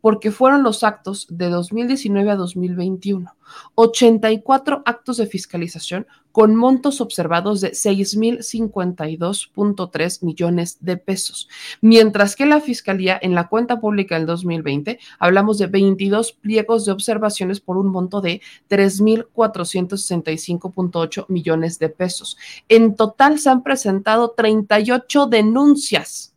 porque 0.00 0.30
fueron 0.30 0.62
los 0.62 0.84
actos 0.84 1.26
de 1.30 1.48
2019 1.48 2.30
a 2.30 2.36
2021. 2.36 3.34
84 3.74 4.82
actos 4.84 5.16
de 5.18 5.26
fiscalización 5.26 6.06
con 6.32 6.54
montos 6.54 7.00
observados 7.00 7.60
de 7.62 7.72
6.052.3 7.72 10.22
millones 10.22 10.76
de 10.80 10.98
pesos, 10.98 11.48
mientras 11.80 12.36
que 12.36 12.44
la 12.44 12.60
Fiscalía 12.60 13.18
en 13.20 13.34
la 13.34 13.48
cuenta 13.48 13.80
pública 13.80 14.16
del 14.16 14.26
2020 14.26 14.98
hablamos 15.18 15.56
de 15.56 15.66
22 15.66 16.32
pliegos 16.32 16.84
de 16.84 16.92
observaciones 16.92 17.60
por 17.60 17.78
un 17.78 17.88
monto 17.88 18.20
de 18.20 18.42
3.465.8 18.68 21.24
millones 21.28 21.78
de 21.78 21.88
pesos. 21.88 22.36
En 22.68 22.96
total 22.96 23.38
se 23.38 23.48
han 23.48 23.62
presentado 23.62 24.34
38 24.36 25.28
denuncias 25.28 26.35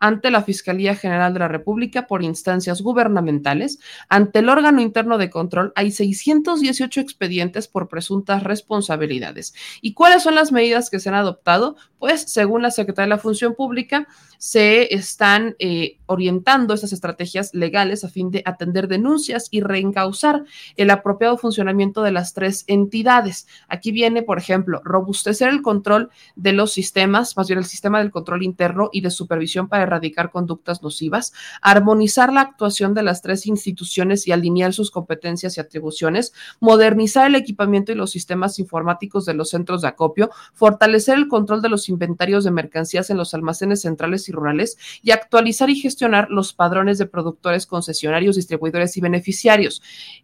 ante 0.00 0.30
la 0.30 0.42
Fiscalía 0.42 0.96
General 0.96 1.32
de 1.32 1.40
la 1.40 1.48
República 1.48 2.06
por 2.06 2.22
instancias 2.22 2.82
gubernamentales. 2.82 3.78
Ante 4.08 4.40
el 4.40 4.48
órgano 4.48 4.80
interno 4.80 5.18
de 5.18 5.30
control 5.30 5.72
hay 5.76 5.92
618 5.92 7.00
expedientes 7.00 7.68
por 7.68 7.88
presuntas 7.88 8.42
responsabilidades. 8.42 9.54
¿Y 9.80 9.94
cuáles 9.94 10.22
son 10.22 10.34
las 10.34 10.50
medidas 10.50 10.90
que 10.90 10.98
se 10.98 11.10
han 11.10 11.14
adoptado? 11.14 11.76
Pues 11.98 12.22
según 12.22 12.62
la 12.62 12.70
Secretaría 12.70 13.06
de 13.06 13.16
la 13.16 13.18
Función 13.18 13.54
Pública, 13.54 14.08
se 14.38 14.94
están 14.94 15.54
eh, 15.58 15.98
orientando 16.06 16.72
estas 16.72 16.94
estrategias 16.94 17.54
legales 17.54 18.04
a 18.04 18.08
fin 18.08 18.30
de 18.30 18.42
atender 18.46 18.88
denuncias 18.88 19.48
y 19.50 19.60
reencauzar 19.60 20.44
el 20.76 20.88
apropiado 20.88 21.36
funcionamiento 21.36 22.02
de 22.02 22.12
las 22.12 22.32
tres 22.32 22.64
entidades. 22.66 23.46
Aquí 23.68 23.92
viene, 23.92 24.22
por 24.22 24.38
ejemplo, 24.38 24.80
robustecer 24.82 25.50
el 25.50 25.60
control 25.60 26.08
de 26.36 26.54
los 26.54 26.72
sistemas, 26.72 27.36
más 27.36 27.48
bien 27.48 27.58
el 27.58 27.66
sistema 27.66 27.98
del 27.98 28.10
control 28.10 28.42
interno 28.42 28.88
y 28.92 29.02
de 29.02 29.10
supervisión 29.10 29.68
para 29.68 29.84
erradicar 29.90 30.30
conductas 30.30 30.82
nocivas, 30.82 31.32
armonizar 31.60 32.32
la 32.32 32.40
actuación 32.40 32.94
de 32.94 33.02
las 33.02 33.22
tres 33.22 33.46
instituciones 33.46 34.26
y 34.26 34.32
alinear 34.32 34.72
sus 34.72 34.90
competencias 34.90 35.56
y 35.56 35.60
atribuciones, 35.60 36.32
modernizar 36.60 37.26
el 37.26 37.34
equipamiento 37.34 37.92
y 37.92 37.94
los 37.96 38.10
sistemas 38.10 38.58
informáticos 38.58 39.26
de 39.26 39.34
los 39.34 39.50
centros 39.50 39.82
de 39.82 39.88
acopio, 39.88 40.30
fortalecer 40.54 41.18
el 41.18 41.28
control 41.28 41.62
de 41.62 41.68
los 41.68 41.88
inventarios 41.88 42.44
de 42.44 42.50
mercancías 42.50 43.10
en 43.10 43.16
los 43.16 43.34
almacenes 43.34 43.82
centrales 43.82 44.28
y 44.28 44.32
rurales 44.32 44.78
y 45.02 45.10
actualizar 45.10 45.70
y 45.70 45.76
gestionar 45.76 46.28
los 46.30 46.52
padrones 46.52 46.98
de 46.98 47.06
productores, 47.06 47.66
concesionarios, 47.66 48.36
distribuidores 48.36 48.96
y 48.96 49.00
beneficiarios. 49.00 49.82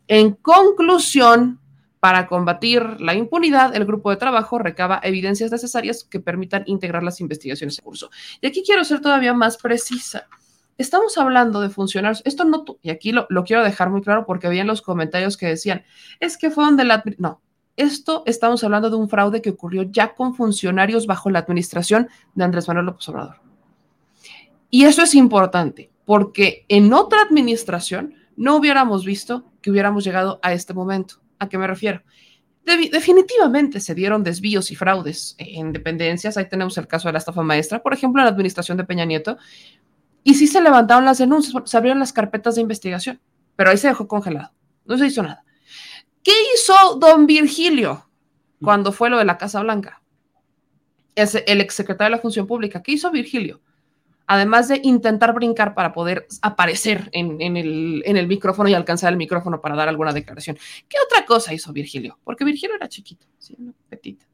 En 0.09 0.33
conclusión, 0.33 1.61
para 2.01 2.27
combatir 2.27 3.01
la 3.01 3.15
impunidad, 3.15 3.75
el 3.75 3.85
grupo 3.85 4.11
de 4.11 4.17
trabajo 4.17 4.59
recaba 4.59 5.01
evidencias 5.03 5.51
necesarias 5.51 6.05
que 6.05 6.21
permitan 6.21 6.63
integrar 6.67 7.03
las 7.03 7.21
investigaciones 7.21 7.79
en 7.79 7.85
curso. 7.85 8.11
Y 8.41 8.47
aquí 8.47 8.63
quiero 8.65 8.85
ser 8.85 9.01
todavía 9.01 9.35
más 9.35 9.57
precisa. 9.57 10.29
Estamos 10.79 11.17
hablando 11.17 11.61
de 11.61 11.71
funcionarios, 11.71 12.23
esto 12.27 12.45
no, 12.45 12.65
y 12.83 12.91
aquí 12.91 13.13
lo, 13.13 13.27
quiero 13.45 13.65
dejar 13.65 13.89
muy 13.89 14.03
claro 14.03 14.27
porque 14.27 14.47
había 14.47 14.61
en 14.61 14.67
los 14.67 14.83
comentarios 14.83 15.37
que 15.37 15.47
decían, 15.47 15.85
es 16.21 16.37
que 16.37 16.51
fue 16.51 16.65
donde 16.65 16.85
la... 16.85 17.03
No, 17.17 17.41
esto 17.77 18.23
estamos 18.27 18.63
hablando 18.63 18.91
de 18.91 18.97
un 18.97 19.09
fraude 19.09 19.41
que 19.41 19.51
ocurrió 19.51 19.83
ya 19.83 20.15
con 20.15 20.35
funcionarios 20.35 21.07
bajo 21.07 21.31
la 21.31 21.39
administración 21.39 22.09
de 22.35 22.45
Andrés 22.45 22.69
Manuel 22.69 22.87
López 22.87 23.09
Obrador. 23.09 23.37
Y 24.71 24.85
eso 24.85 25.03
es 25.03 25.15
importante, 25.15 25.91
porque 26.05 26.67
en 26.69 26.93
otra 26.93 27.23
administración 27.23 28.15
no 28.37 28.57
hubiéramos 28.57 29.05
visto 29.05 29.45
que 29.63 29.71
hubiéramos 29.71 30.05
llegado 30.05 30.39
a 30.43 30.53
este 30.53 30.75
momento. 30.75 31.17
¿A 31.39 31.49
qué 31.49 31.59
me 31.59 31.67
refiero? 31.67 32.03
definitivamente 32.91 33.79
se 33.79 33.95
dieron 33.95 34.25
desvíos 34.25 34.73
y 34.73 34.77
fraudes 34.77 35.37
en 35.39 35.73
dependencias. 35.73 36.37
Ahí 36.37 36.49
tenemos 36.49 36.77
el 36.79 36.89
caso 36.89 37.09
de 37.09 37.13
la 37.13 37.19
estafa 37.19 37.43
maestra, 37.43 37.81
por 37.81 37.95
ejemplo, 37.95 38.21
en 38.21 38.27
la 38.27 38.33
administración 38.33 38.77
de 38.77 38.85
Peña 38.85 39.05
Nieto. 39.05 39.39
Y 40.25 40.35
sí 40.35 40.49
se 40.49 40.61
levantaron 40.61 41.05
las 41.05 41.19
denuncias, 41.19 41.55
se 41.65 41.77
abrieron 41.77 42.01
las 42.01 42.13
carpetas 42.13 42.57
de 42.57 42.63
investigación, 42.63 43.21
pero 43.55 43.71
ahí 43.71 43.79
se 43.79 43.87
dejó 43.87 44.09
congelado. 44.09 44.51
No 44.85 44.99
se 44.99 45.07
hizo 45.07 45.23
nada. 45.23 45.45
¿Qué 46.25 46.33
hizo 46.55 46.97
don 46.97 47.27
Virgilio 47.27 48.11
cuando 48.61 48.91
fue 48.91 49.11
lo 49.11 49.19
de 49.19 49.25
la 49.25 49.39
Casa 49.39 49.63
Blanca? 49.63 50.03
Es 51.15 51.41
el 51.47 51.61
exsecretario 51.61 52.11
de 52.11 52.17
la 52.17 52.23
Función 52.23 52.49
Pública. 52.49 52.83
¿Qué 52.83 52.93
hizo 52.93 53.13
Virgilio? 53.13 53.61
Además 54.27 54.69
de 54.69 54.81
intentar 54.83 55.33
brincar 55.35 55.75
para 55.75 55.93
poder 55.93 56.27
aparecer 56.43 57.09
en, 57.13 57.41
el, 57.41 58.27
micrófono 58.27 58.69
y 58.69 58.75
alcanzar 58.75 59.13
el 59.13 59.19
micrófono 59.19 59.61
para 59.61 59.77
dar 59.77 59.89
alguna 59.89 60.13
declaración. 60.13 60.59
¿Qué 60.89 60.97
otra 61.05 61.25
cosa 61.25 61.55
hizo 61.55 61.73
Virgilio? 61.73 62.19
Porque 62.25 62.45
Virgilio 62.45 62.77
era 62.77 62.89
chiquito, 62.89 63.27
sí, 63.39 63.57
petita. 63.89 64.27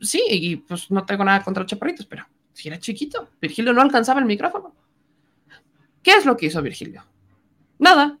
Sí, 0.00 0.22
y 0.28 0.56
pues 0.56 0.90
no 0.90 1.04
tengo 1.04 1.24
nada 1.24 1.42
contra 1.42 1.62
los 1.62 1.70
chaparritos, 1.70 2.06
pero 2.06 2.26
si 2.52 2.68
era 2.68 2.78
chiquito, 2.78 3.28
Virgilio 3.40 3.72
no 3.72 3.82
alcanzaba 3.82 4.20
el 4.20 4.26
micrófono. 4.26 4.74
¿Qué 6.02 6.12
es 6.12 6.24
lo 6.24 6.36
que 6.36 6.46
hizo 6.46 6.60
Virgilio? 6.62 7.04
Nada, 7.78 8.18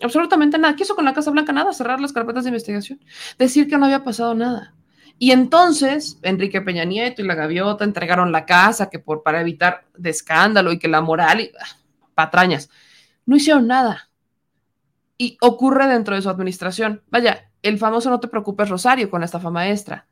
Absolutamente 0.00 0.58
nada. 0.58 0.76
¿Qué 0.76 0.84
hizo 0.84 0.94
con 0.94 1.04
la 1.04 1.12
Casa 1.12 1.30
Blanca? 1.30 1.52
Nada, 1.52 1.72
cerrar 1.72 2.00
las 2.00 2.12
carpetas 2.12 2.44
de 2.44 2.50
investigación. 2.50 3.00
Decir 3.38 3.68
que 3.68 3.76
no 3.76 3.86
había 3.86 4.04
pasado 4.04 4.34
nada. 4.34 4.74
Y 5.18 5.32
entonces 5.32 6.18
Enrique 6.22 6.60
Peña 6.60 6.84
Nieto 6.84 7.22
y 7.22 7.26
la 7.26 7.34
Gaviota 7.34 7.84
entregaron 7.84 8.30
la 8.30 8.46
casa 8.46 8.88
que 8.88 8.98
por, 8.98 9.22
para 9.22 9.40
evitar 9.40 9.84
de 9.96 10.10
escándalo 10.10 10.72
y 10.72 10.78
que 10.78 10.88
la 10.88 11.00
moral 11.00 11.40
y 11.40 11.50
ah, 11.60 11.76
patrañas. 12.14 12.70
No 13.26 13.36
hicieron 13.36 13.66
nada. 13.66 14.10
y 15.18 15.36
ocurre 15.40 15.88
dentro 15.88 16.14
de 16.14 16.22
su 16.22 16.30
administración. 16.30 17.02
Vaya, 17.10 17.50
el 17.62 17.78
famoso 17.78 18.08
no 18.08 18.20
te 18.20 18.28
preocupes 18.28 18.68
Rosario 18.68 19.10
con 19.10 19.24
esta 19.24 19.40
fama 19.40 19.68
extra. 19.68 20.06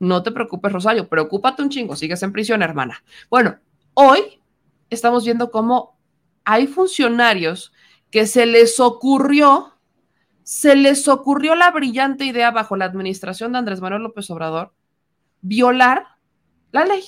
No 0.00 0.22
te 0.22 0.32
preocupes 0.32 0.72
Rosario, 0.72 1.08
preocúpate 1.08 1.62
un 1.62 1.70
chingo, 1.70 1.94
sigues 1.94 2.22
en 2.22 2.32
prisión, 2.32 2.62
hermana. 2.62 3.04
Bueno, 3.28 3.58
hoy 3.94 4.40
estamos 4.88 5.24
viendo 5.24 5.50
cómo 5.50 5.98
hay 6.44 6.66
funcionarios 6.66 7.72
que 8.10 8.26
se 8.26 8.46
les 8.46 8.80
ocurrió, 8.80 9.74
se 10.50 10.74
les 10.74 11.06
ocurrió 11.06 11.54
la 11.54 11.70
brillante 11.70 12.24
idea 12.24 12.50
bajo 12.50 12.74
la 12.74 12.84
administración 12.84 13.52
de 13.52 13.58
Andrés 13.58 13.80
Manuel 13.80 14.02
López 14.02 14.28
Obrador, 14.32 14.74
violar 15.42 16.04
la 16.72 16.84
ley. 16.84 17.04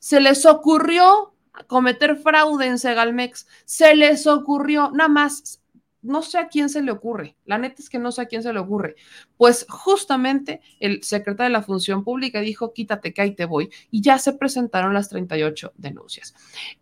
Se 0.00 0.18
les 0.20 0.44
ocurrió 0.46 1.36
cometer 1.68 2.16
fraude 2.16 2.66
en 2.66 2.80
Segalmex, 2.80 3.46
se 3.64 3.94
les 3.94 4.26
ocurrió, 4.26 4.90
nada 4.92 5.08
más 5.08 5.62
no 6.02 6.22
sé 6.22 6.38
a 6.38 6.48
quién 6.48 6.68
se 6.68 6.82
le 6.82 6.90
ocurre, 6.90 7.36
la 7.44 7.56
neta 7.56 7.80
es 7.80 7.88
que 7.88 8.00
no 8.00 8.10
sé 8.10 8.22
a 8.22 8.26
quién 8.26 8.42
se 8.42 8.52
le 8.52 8.58
ocurre. 8.58 8.96
Pues 9.36 9.64
justamente 9.68 10.60
el 10.80 11.04
secretario 11.04 11.50
de 11.50 11.58
la 11.58 11.62
Función 11.62 12.02
Pública 12.02 12.40
dijo, 12.40 12.72
quítate 12.72 13.14
que 13.14 13.22
ahí 13.22 13.36
te 13.36 13.44
voy, 13.44 13.70
y 13.92 14.02
ya 14.02 14.18
se 14.18 14.32
presentaron 14.32 14.92
las 14.92 15.08
38 15.08 15.72
denuncias. 15.76 16.34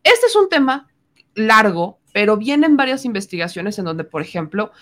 Este 0.03 0.29
es 0.29 0.35
un 0.35 0.49
tema 0.49 0.89
largo, 1.35 1.99
pero 2.15 2.39
vienen 2.39 2.79
varias 2.79 3.05
investigaciones 3.05 3.79
en 3.79 3.85
donde, 3.85 4.05
por 4.05 4.23
ejemplo, 4.23 4.73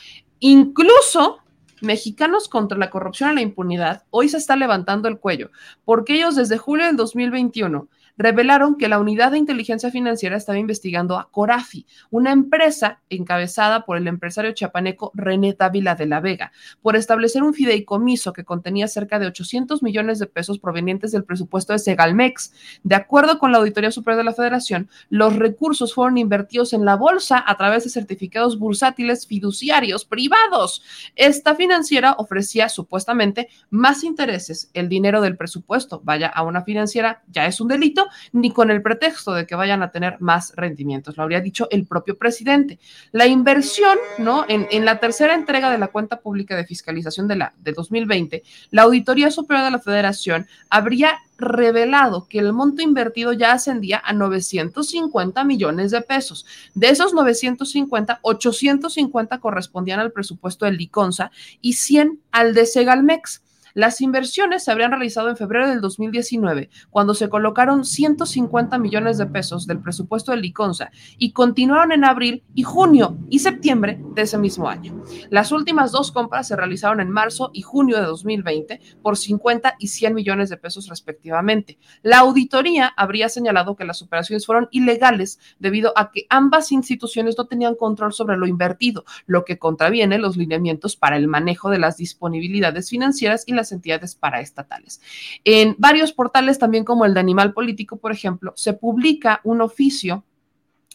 incluso 0.43 1.39
Mexicanos 1.81 2.49
contra 2.49 2.79
la 2.79 2.91
corrupción 2.91 3.33
y 3.33 3.35
la 3.35 3.41
impunidad 3.41 4.05
hoy 4.11 4.29
se 4.29 4.37
está 4.37 4.55
levantando 4.55 5.09
el 5.09 5.19
cuello, 5.19 5.51
porque 5.85 6.15
ellos 6.15 6.37
desde 6.37 6.59
julio 6.59 6.87
del 6.87 6.97
2021 6.97 7.89
revelaron 8.23 8.77
que 8.77 8.89
la 8.89 9.01
unidad 9.01 9.33
de 9.33 9.39
inteligencia 9.39 9.91
financiera 9.91 10.37
estaba 10.37 10.59
investigando 10.59 11.19
a 11.19 11.29
Corafi, 11.31 11.87
una 12.11 12.31
empresa 12.31 13.01
encabezada 13.11 13.85
por 13.85 13.97
el 13.97 14.07
empresario 14.07 14.53
chapaneco 14.53 15.11
René 15.15 15.55
Dávila 15.59 15.97
de 15.97 16.07
la 16.07 16.21
Vega, 16.21 16.53
por 16.81 16.95
establecer 16.95 17.43
un 17.43 17.53
fideicomiso 17.53 18.33
que 18.33 18.45
contenía 18.45 18.87
cerca 18.87 19.19
de 19.19 19.27
800 19.27 19.83
millones 19.83 20.21
de 20.21 20.27
pesos 20.27 20.61
provenientes 20.61 21.11
del 21.11 21.25
presupuesto 21.25 21.73
de 21.73 21.81
Segalmex. 21.81 22.53
De 22.85 22.95
acuerdo 22.95 23.41
con 23.41 23.51
la 23.51 23.59
Auditoría 23.59 23.91
Superior 23.91 24.19
de 24.19 24.25
la 24.25 24.35
Federación, 24.35 24.89
los 25.11 25.35
recursos 25.35 25.93
fueron 25.93 26.17
invertidos 26.17 26.73
en 26.73 26.85
la 26.85 26.95
bolsa 26.95 27.43
a 27.45 27.57
través 27.57 27.85
de 27.85 27.91
certificados 27.91 28.59
bursátiles 28.59 29.27
fiduciarios 29.27 30.05
privados. 30.05 30.83
Esta 31.17 31.57
financiera 31.57 32.15
ofrecía 32.19 32.69
supuestamente 32.69 33.49
más 33.71 34.05
intereses. 34.05 34.71
El 34.75 34.89
dinero 34.89 35.21
del 35.21 35.37
presupuesto 35.37 36.01
vaya 36.05 36.29
a 36.29 36.45
una 36.45 36.63
financiera 36.63 37.25
ya 37.29 37.47
es 37.47 37.61
un 37.61 37.67
delito 37.67 38.07
ni 38.33 38.53
con 38.53 38.71
el 38.71 38.83
pretexto 38.83 39.33
de 39.33 39.47
que 39.47 39.55
vayan 39.55 39.83
a 39.83 39.91
tener 39.91 40.21
más 40.21 40.53
rendimientos. 40.57 41.17
Lo 41.17 41.23
habría 41.23 41.41
dicho 41.41 41.69
el 41.71 41.87
propio 41.87 42.17
presidente. 42.17 42.79
La 43.13 43.27
inversión, 43.27 43.99
¿no? 44.19 44.45
En, 44.49 44.67
en 44.71 44.85
la 44.85 45.01
tercera 45.01 45.35
entrega 45.35 45.71
de 45.71 45.79
la 45.79 45.89
cuenta 45.89 46.21
pública 46.21 46.57
de 46.57 46.65
fiscalización 46.65 47.29
de, 47.29 47.37
la, 47.37 47.55
de 47.59 47.73
2020, 47.73 48.43
la 48.71 48.83
Auditoría 48.83 49.31
Superior 49.31 49.65
de 49.65 49.71
la 49.71 49.79
Federación 49.79 50.47
habría 50.69 51.19
revelado 51.43 52.27
que 52.29 52.39
el 52.39 52.53
monto 52.53 52.83
invertido 52.83 53.33
ya 53.33 53.53
ascendía 53.53 54.01
a 54.05 54.13
950 54.13 55.45
millones 55.45 55.91
de 55.91 56.01
pesos. 56.01 56.47
De 56.75 56.89
esos 56.89 57.13
950, 57.13 58.21
850 58.23 59.39
correspondían 59.41 60.01
al 60.01 60.13
presupuesto 60.13 60.65
del 60.65 60.77
Liconza 60.77 61.31
y 61.61 61.75
100 61.75 62.21
al 62.31 62.55
de 62.55 62.67
Segalmex. 62.67 63.43
Las 63.75 64.01
inversiones 64.01 64.65
se 64.65 64.71
habrían 64.71 64.91
realizado 64.91 65.31
en 65.31 65.37
febrero 65.37 65.69
del 65.69 65.81
2019, 65.81 66.71
cuando 66.91 67.15
se 67.15 67.29
colocaron 67.29 67.85
150 67.85 68.79
millones 68.79 69.19
de 69.19 69.27
pesos 69.27 69.67
del 69.67 69.81
presupuesto 69.81 70.33
del 70.33 70.43
Liconza 70.43 70.91
y 71.19 71.33
continuaron 71.33 71.93
en 71.93 72.05
abril 72.05 72.43
y 72.55 72.65
junio 72.65 73.17
y 73.31 73.39
septiembre 73.39 73.99
de 74.15 74.23
ese 74.23 74.39
mismo 74.39 74.69
año. 74.69 75.03
Las 75.31 75.53
últimas 75.53 75.91
dos 75.93 76.13
compras 76.13 76.49
se 76.49 76.57
realizaron 76.57 77.01
en 77.01 77.11
marzo 77.11 77.51
y 77.55 77.63
junio 77.63 77.97
de 77.97 78.03
2020 78.03 78.81
por 79.03 79.17
50 79.17 79.77
y 79.79 79.89
100 79.89 80.15
millones 80.15 80.51
de 80.51 80.59
pesos 80.59 80.89
respectivamente. 80.89 81.79
La 82.03 82.19
auditoría 82.19 82.93
habría 82.97 83.29
señalado 83.29 83.77
que 83.77 83.85
las 83.85 84.03
operaciones 84.03 84.45
fueron 84.45 84.69
ilegales 84.71 85.39
debido 85.59 85.93
a 85.97 86.11
que 86.11 86.27
ambas 86.29 86.73
instituciones 86.73 87.37
no 87.39 87.47
tenían 87.47 87.75
control 87.75 88.13
sobre 88.13 88.37
lo 88.37 88.47
invertido, 88.47 89.05
lo 89.27 89.45
que 89.45 89.59
contraviene 89.59 90.19
los 90.19 90.37
lineamientos 90.37 90.97
para 90.97 91.17
el 91.17 91.29
manejo 91.29 91.71
de 91.71 91.79
las 91.79 91.97
disponibilidades 91.97 92.91
financieras 92.91 93.45
y 93.47 93.53
la 93.63 93.77
entidades 93.77 94.15
paraestatales. 94.15 95.01
En 95.45 95.77
varios 95.79 96.13
portales, 96.13 96.59
también 96.59 96.85
como 96.85 97.05
el 97.05 97.15
de 97.15 97.21
Animal 97.21 97.53
Político, 97.53 97.99
por 97.99 98.13
ejemplo, 98.13 98.53
se 98.57 98.73
publica 98.73 99.41
un 99.45 99.61
oficio 99.61 100.25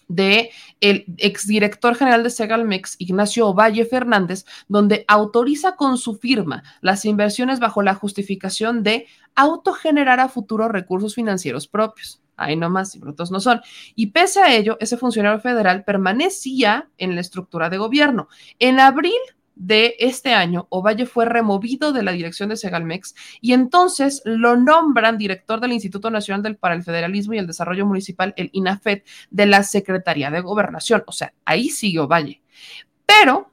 de 0.08 0.52
el 0.80 1.06
exdirector 1.18 1.96
general 1.96 2.24
de 2.24 2.30
Segalmex, 2.30 2.96
Ignacio 3.00 3.54
Valle 3.54 3.86
Fernández, 3.86 4.46
donde 4.68 5.06
autoriza 5.08 5.76
con 5.76 5.98
su 5.98 6.16
firma 6.16 6.64
las 6.82 7.06
inversiones 7.06 7.60
bajo 7.60 7.82
la 7.82 7.94
justificación 7.94 8.84
de 8.84 9.08
autogenerar 9.36 10.20
a 10.20 10.30
futuro 10.30 10.68
recursos 10.68 11.16
financieros 11.16 11.68
propios. 11.68 12.22
Ahí 12.38 12.56
nomás, 12.56 12.96
y 12.96 13.00
brutos 13.00 13.32
no 13.32 13.40
son. 13.40 13.62
Y 13.96 14.08
pese 14.08 14.40
a 14.42 14.56
ello, 14.56 14.78
ese 14.80 14.96
funcionario 14.96 15.40
federal 15.40 15.84
permanecía 15.84 16.88
en 17.00 17.16
la 17.16 17.22
estructura 17.22 17.70
de 17.70 17.80
gobierno. 17.80 18.28
En 18.60 18.80
abril 18.80 19.18
de 19.60 19.96
este 20.00 20.34
año, 20.34 20.68
Ovalle 20.70 21.06
fue 21.06 21.26
removido 21.26 21.92
de 21.92 22.04
la 22.04 22.12
dirección 22.12 22.50
de 22.50 22.58
Segalmex 22.58 23.16
y 23.42 23.54
entonces 23.54 24.22
lo 24.24 24.56
nombran 24.56 25.18
director 25.18 25.60
del 25.60 25.74
Instituto 25.74 26.12
Nacional 26.12 26.56
para 26.58 26.76
el 26.76 26.84
Federalismo 26.84 27.34
y 27.34 27.40
el 27.40 27.48
Desarrollo 27.48 27.86
Municipal, 27.86 28.34
el 28.38 28.50
INAFED, 28.54 29.02
de 29.32 29.46
la 29.46 29.64
Secretaría 29.64 30.30
de 30.30 30.42
Gobernación. 30.42 31.04
O 31.08 31.12
sea, 31.12 31.34
ahí 31.44 31.70
sigue 31.70 32.00
Ovalle. 32.00 32.42
Pero 33.06 33.52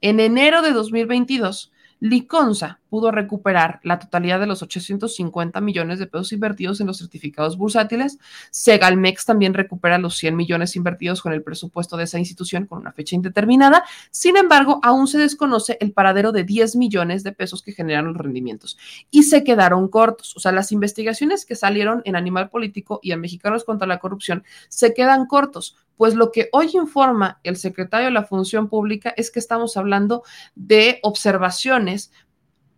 en 0.00 0.20
enero 0.20 0.62
de 0.62 0.72
2022, 0.72 1.72
Liconza 2.00 2.80
pudo 2.88 3.10
recuperar 3.10 3.80
la 3.82 3.98
totalidad 3.98 4.40
de 4.40 4.46
los 4.46 4.62
850 4.62 5.60
millones 5.60 5.98
de 5.98 6.06
pesos 6.06 6.32
invertidos 6.32 6.80
en 6.80 6.86
los 6.86 6.98
certificados 6.98 7.56
bursátiles. 7.56 8.18
Segalmex 8.50 9.24
también 9.24 9.54
recupera 9.54 9.98
los 9.98 10.16
100 10.16 10.36
millones 10.36 10.76
invertidos 10.76 11.22
con 11.22 11.32
el 11.32 11.42
presupuesto 11.42 11.96
de 11.96 12.04
esa 12.04 12.18
institución 12.18 12.66
con 12.66 12.78
una 12.78 12.92
fecha 12.92 13.16
indeterminada. 13.16 13.84
Sin 14.10 14.36
embargo, 14.36 14.80
aún 14.82 15.08
se 15.08 15.18
desconoce 15.18 15.76
el 15.80 15.92
paradero 15.92 16.32
de 16.32 16.44
10 16.44 16.76
millones 16.76 17.22
de 17.22 17.32
pesos 17.32 17.62
que 17.62 17.72
generaron 17.72 18.12
los 18.12 18.22
rendimientos 18.22 18.78
y 19.10 19.24
se 19.24 19.44
quedaron 19.44 19.88
cortos. 19.88 20.36
O 20.36 20.40
sea, 20.40 20.52
las 20.52 20.72
investigaciones 20.72 21.44
que 21.46 21.56
salieron 21.56 22.02
en 22.04 22.16
Animal 22.16 22.50
Político 22.50 23.00
y 23.02 23.12
en 23.12 23.20
Mexicanos 23.20 23.64
contra 23.64 23.86
la 23.86 23.98
Corrupción 23.98 24.44
se 24.68 24.94
quedan 24.94 25.26
cortos 25.26 25.76
pues 25.96 26.14
lo 26.14 26.30
que 26.30 26.48
hoy 26.52 26.70
informa 26.74 27.40
el 27.42 27.56
secretario 27.56 28.06
de 28.06 28.12
la 28.12 28.24
Función 28.24 28.68
Pública 28.68 29.12
es 29.16 29.30
que 29.30 29.38
estamos 29.38 29.76
hablando 29.76 30.22
de 30.54 31.00
observaciones 31.02 32.12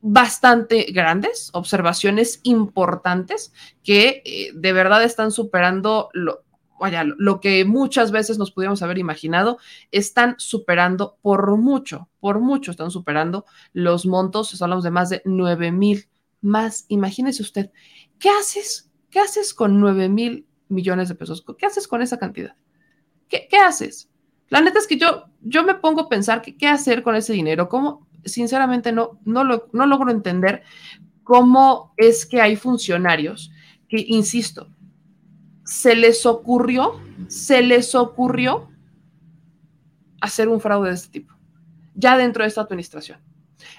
bastante 0.01 0.87
grandes, 0.93 1.51
observaciones 1.53 2.41
importantes 2.45 3.53
que 3.83 4.23
eh, 4.25 4.53
de 4.55 4.73
verdad 4.73 5.03
están 5.03 5.31
superando 5.31 6.09
lo, 6.13 6.45
vaya, 6.79 7.05
lo 7.05 7.41
que 7.41 7.65
muchas 7.65 8.11
veces 8.11 8.39
nos 8.39 8.53
pudiéramos 8.53 8.83
haber 8.83 8.99
imaginado, 8.99 9.59
están 9.91 10.37
superando 10.39 11.17
por 11.21 11.57
mucho, 11.57 12.09
por 12.21 12.41
mucho 12.41 12.71
están 12.71 12.91
superando 12.91 13.45
los 13.73 14.07
montos, 14.07 14.61
hablamos 14.63 14.85
de 14.85 14.91
más 14.91 15.11
de 15.11 15.23
9 15.25 15.73
mil 15.73 16.09
más. 16.41 16.85
Imagínese 16.89 17.43
usted, 17.43 17.71
¿qué 18.19 18.31
haces? 18.31 18.91
¿Qué 19.11 19.19
haces 19.21 19.55
con 19.55 19.81
9 19.81 20.09
mil 20.09 20.47
millones 20.69 21.09
de 21.09 21.15
pesos? 21.15 21.45
¿Qué 21.59 21.67
haces 21.67 21.89
con 21.89 22.03
esa 22.03 22.19
cantidad? 22.19 22.55
¿Qué, 23.29 23.49
haces? 23.59 24.09
La 24.49 24.61
neta 24.61 24.79
es 24.79 24.87
que 24.87 24.97
yo, 24.97 25.25
yo 25.43 25.65
me 25.65 25.75
pongo 25.75 26.03
a 26.03 26.09
pensar 26.09 26.41
qué 26.41 26.67
hacer 26.67 27.03
con 27.03 27.15
ese 27.15 27.35
dinero, 27.35 27.69
cómo, 27.69 28.08
sinceramente 28.29 28.93
no, 28.93 29.19
no, 29.25 29.45
lo, 29.45 29.69
no 29.73 29.87
logro 29.87 30.11
entender 30.11 30.63
cómo 31.25 31.93
es 31.97 32.27
que 32.27 32.41
hay 32.41 32.57
funcionarios 32.57 33.53
que, 33.89 34.05
insisto, 34.09 34.69
se 35.65 35.95
les 35.95 36.25
ocurrió, 36.25 37.01
se 37.29 37.63
les 37.63 37.95
ocurrió 37.95 38.71
hacer 40.21 40.49
un 40.49 40.61
fraude 40.61 40.89
de 40.89 40.95
este 40.95 41.21
tipo, 41.21 41.35
ya 41.95 42.17
dentro 42.17 42.43
de 42.43 42.49
esta 42.49 42.63
administración. 42.63 43.21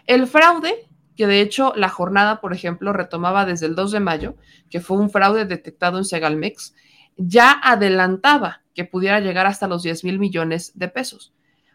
El 0.05 0.27
fraude, 0.27 0.87
que 1.15 1.27
de 1.27 1.41
hecho 1.41 1.73
la 1.75 1.89
jornada, 1.89 2.41
por 2.41 2.53
ejemplo, 2.53 2.93
retomaba 2.93 3.45
desde 3.45 3.65
el 3.65 3.75
2 3.75 3.91
de 3.91 3.99
mayo, 3.99 4.35
que 4.69 4.79
fue 4.79 4.97
un 4.97 5.09
fraude 5.09 5.45
detectado 5.45 5.97
en 5.97 6.05
Segalmex, 6.05 6.75
ya 7.17 7.51
adelantaba 7.51 8.61
que 8.73 8.85
pudiera 8.85 9.19
llegar 9.19 9.45
hasta 9.45 9.67
los 9.67 9.83
10 9.83 10.03
mil 10.03 10.19
millones 10.19 10.71
de 10.75 10.87
pesos. 10.87 11.33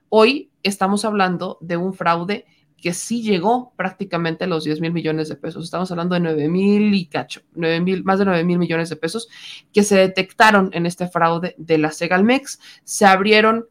Hoy 0.09 0.53
estamos 0.63 1.05
hablando 1.05 1.59
de 1.61 1.77
un 1.77 1.93
fraude 1.93 2.47
que 2.85 2.93
sí 2.93 3.23
llegó 3.23 3.73
prácticamente 3.77 4.45
a 4.45 4.47
los 4.47 4.65
10 4.65 4.83
mil 4.83 4.93
millones 4.93 5.31
de 5.31 5.37
pesos. 5.37 5.65
Estamos 5.65 5.91
hablando 5.91 6.17
de 6.17 6.21
9 6.21 6.49
mil 6.51 6.93
y 6.93 7.07
cacho, 7.07 7.41
9 7.55 7.81
mil, 7.81 8.05
más 8.05 8.19
de 8.19 8.27
9 8.27 8.45
mil 8.45 8.59
millones 8.59 8.91
de 8.91 8.97
pesos 8.97 9.27
que 9.73 9.83
se 9.83 9.97
detectaron 9.97 10.69
en 10.75 10.85
este 10.85 11.09
fraude 11.09 11.55
de 11.57 11.79
la 11.79 11.91
Segalmex. 11.91 12.61
Se 12.85 13.07
abrieron 13.07 13.65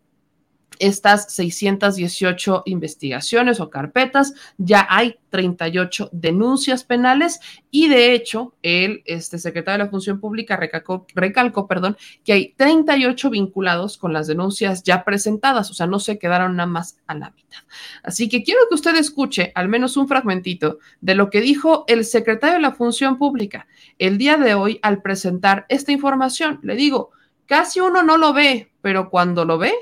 estas 0.80 1.34
618 1.34 2.64
investigaciones 2.66 3.60
o 3.60 3.70
carpetas, 3.70 4.34
ya 4.58 4.86
hay 4.90 5.18
38 5.30 6.10
denuncias 6.12 6.84
penales 6.84 7.40
y 7.72 7.88
de 7.88 8.14
hecho 8.14 8.54
el 8.62 9.02
este, 9.06 9.40
secretario 9.40 9.80
de 9.80 9.86
la 9.86 9.90
Función 9.90 10.20
Pública 10.20 10.58
recalcó, 10.58 11.08
recalcó 11.16 11.68
perdón, 11.68 11.98
que 12.24 12.34
hay 12.34 12.54
38 12.56 13.30
vinculados 13.30 13.98
con 13.98 14.14
las 14.14 14.28
denuncias 14.28 14.84
ya 14.84 15.04
presentadas, 15.04 15.72
o 15.72 15.74
sea, 15.74 15.88
no 15.88 16.00
se 16.00 16.20
quedaron 16.20 16.56
nada 16.56 16.68
más 16.68 16.98
a 17.08 17.16
la 17.16 17.32
mitad. 17.32 17.60
Así 18.04 18.30
que 18.30 18.44
quiero 18.44 18.62
que 18.70 18.76
usted 18.76 18.96
escuche 18.96 19.52
al 19.56 19.70
menos 19.70 19.98
un 19.98 20.08
fragmentito 20.08 20.80
de 21.02 21.16
lo 21.16 21.30
que 21.30 21.42
dijo 21.42 21.86
el 21.88 22.06
secretario 22.06 22.56
de 22.56 22.62
la 22.62 22.74
Función 22.74 23.18
Pública 23.18 23.68
el 24.00 24.18
día 24.18 24.38
de 24.38 24.54
hoy 24.54 24.80
al 24.82 25.02
presentar 25.02 25.66
esta 25.70 25.92
información. 25.92 26.60
Le 26.64 26.76
digo, 26.76 27.12
casi 27.46 27.80
uno 27.80 28.04
no 28.04 28.18
lo 28.18 28.34
ve, 28.34 28.72
pero 28.82 29.10
cuando 29.10 29.46
lo 29.46 29.58
ve, 29.58 29.74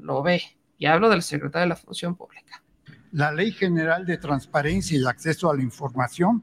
lo 0.00 0.22
ve. 0.22 0.42
Y 0.78 0.86
hablo 0.86 1.08
del 1.08 1.22
secretario 1.22 1.64
de 1.64 1.68
la 1.70 1.76
Función 1.76 2.14
Pública. 2.14 2.62
La 3.12 3.32
Ley 3.32 3.52
General 3.52 4.04
de 4.04 4.18
Transparencia 4.18 4.98
y 4.98 5.04
Acceso 5.04 5.50
a 5.50 5.56
la 5.56 5.62
Información, 5.62 6.42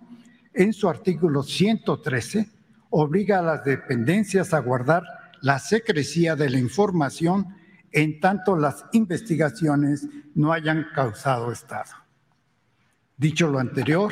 en 0.54 0.74
su 0.74 0.90
artículo 0.90 1.44
113, 1.44 2.50
obliga 2.90 3.40
a 3.40 3.44
las 3.44 3.64
dependencias 3.64 4.54
a 4.54 4.60
guardar 4.60 5.04
la 5.42 5.60
secrecía 5.60 6.36
de 6.36 6.50
la 6.50 6.58
información 6.58 7.56
en 7.92 8.20
tanto 8.20 8.58
las 8.58 8.86
investigaciones 8.94 10.08
no 10.34 10.52
hayan 10.52 10.88
causado 10.94 11.52
estado. 11.52 11.92
Dicho 13.16 13.48
lo 13.50 13.60
anterior, 13.60 14.12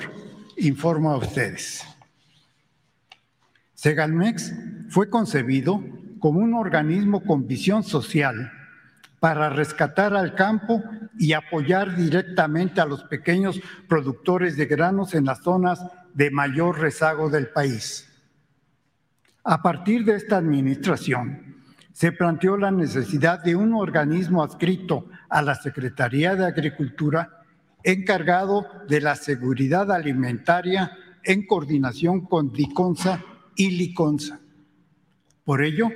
informo 0.58 1.12
a 1.12 1.18
ustedes. 1.18 1.84
Segalmex 3.74 4.54
fue 4.90 5.10
concebido 5.10 5.84
como 6.20 6.40
un 6.40 6.54
organismo 6.54 7.24
con 7.24 7.48
visión 7.48 7.84
social 7.84 8.50
para 9.24 9.48
rescatar 9.50 10.14
al 10.18 10.36
campo 10.36 10.84
y 11.18 11.32
apoyar 11.32 11.96
directamente 11.96 12.82
a 12.82 12.86
los 12.86 13.06
pequeños 13.06 13.58
productores 13.88 14.58
de 14.58 14.66
granos 14.66 15.16
en 15.16 15.24
las 15.24 15.42
zonas 15.44 15.80
de 16.14 16.30
mayor 16.30 16.78
rezago 16.78 17.30
del 17.30 17.48
país. 17.48 18.06
A 19.46 19.62
partir 19.62 20.04
de 20.04 20.18
esta 20.18 20.36
administración, 20.36 21.56
se 21.94 22.12
planteó 22.12 22.58
la 22.58 22.70
necesidad 22.70 23.42
de 23.42 23.56
un 23.56 23.74
organismo 23.76 24.44
adscrito 24.44 25.08
a 25.30 25.42
la 25.42 25.56
Secretaría 25.56 26.36
de 26.36 26.46
Agricultura 26.46 27.46
encargado 27.82 28.68
de 28.90 29.00
la 29.00 29.16
seguridad 29.16 29.90
alimentaria 29.90 30.98
en 31.24 31.48
coordinación 31.48 32.26
con 32.26 32.52
DICONSA 32.52 33.24
y 33.56 33.72
LICONSA. 33.72 34.43
Por 35.44 35.62
ello, 35.62 35.90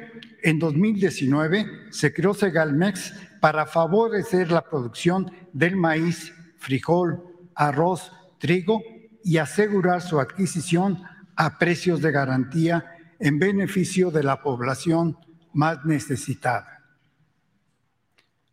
en 0.43 0.59
2019 0.59 1.87
se 1.91 2.13
creó 2.13 2.33
Segalmex 2.33 3.13
para 3.39 3.65
favorecer 3.65 4.51
la 4.51 4.61
producción 4.61 5.31
del 5.53 5.77
maíz, 5.77 6.33
frijol, 6.57 7.23
arroz, 7.55 8.11
trigo 8.39 8.81
y 9.23 9.37
asegurar 9.37 10.01
su 10.01 10.19
adquisición 10.19 11.01
a 11.35 11.57
precios 11.57 12.01
de 12.01 12.11
garantía 12.11 12.85
en 13.19 13.39
beneficio 13.39 14.11
de 14.11 14.23
la 14.23 14.41
población 14.41 15.17
más 15.53 15.85
necesitada. 15.85 16.83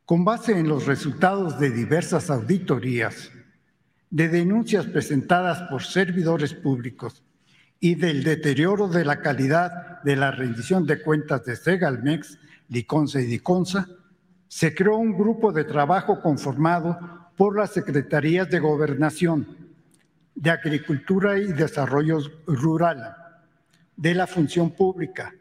Con 0.05 0.25
base 0.25 0.59
en 0.59 0.69
los 0.69 0.87
resultados 0.87 1.59
de 1.59 1.71
diversas 1.71 2.31
auditorías, 2.31 3.33
de 4.11 4.29
denuncias 4.29 4.87
presentadas 4.87 5.69
por 5.69 5.83
servidores 5.83 6.55
públicos 6.55 7.25
y 7.81 7.95
del 7.97 8.25
deterioro 8.25 8.89
de 8.89 9.05
la 9.05 9.21
calidad 9.21 10.03
de 10.03 10.17
la 10.17 10.31
rendición 10.31 10.87
de 10.87 11.03
cuentas 11.03 11.45
de 11.45 11.57
Segalmex, 11.57 12.39
Liconza 12.69 13.21
y 13.21 13.27
Diconsa, 13.27 13.89
se 14.49 14.75
creó 14.75 14.97
un 14.97 15.17
grupo 15.17 15.53
de 15.53 15.65
trabajo 15.65 16.21
conformado 16.21 16.99
por 17.37 17.57
las 17.57 17.73
Secretarías 17.73 18.49
de 18.49 18.61
Gobernación, 18.61 19.75
de 20.35 20.51
Agricultura 20.51 21.39
y 21.39 21.53
Desarrollo 21.53 22.21
Rural, 22.47 23.17
de 23.97 24.15
la 24.15 24.27
Función 24.27 24.71
Pública, 24.71 25.35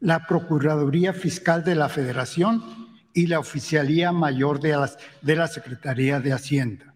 la 0.00 0.26
Procuraduría 0.26 1.12
Fiscal 1.12 1.64
de 1.64 1.74
la 1.74 1.88
Federación 1.88 2.62
y 3.14 3.26
la 3.26 3.40
Oficialía 3.40 4.12
Mayor 4.12 4.60
de, 4.60 4.76
de 5.22 5.36
la 5.36 5.48
Secretaría 5.48 6.20
de 6.20 6.32
Hacienda. 6.32 6.94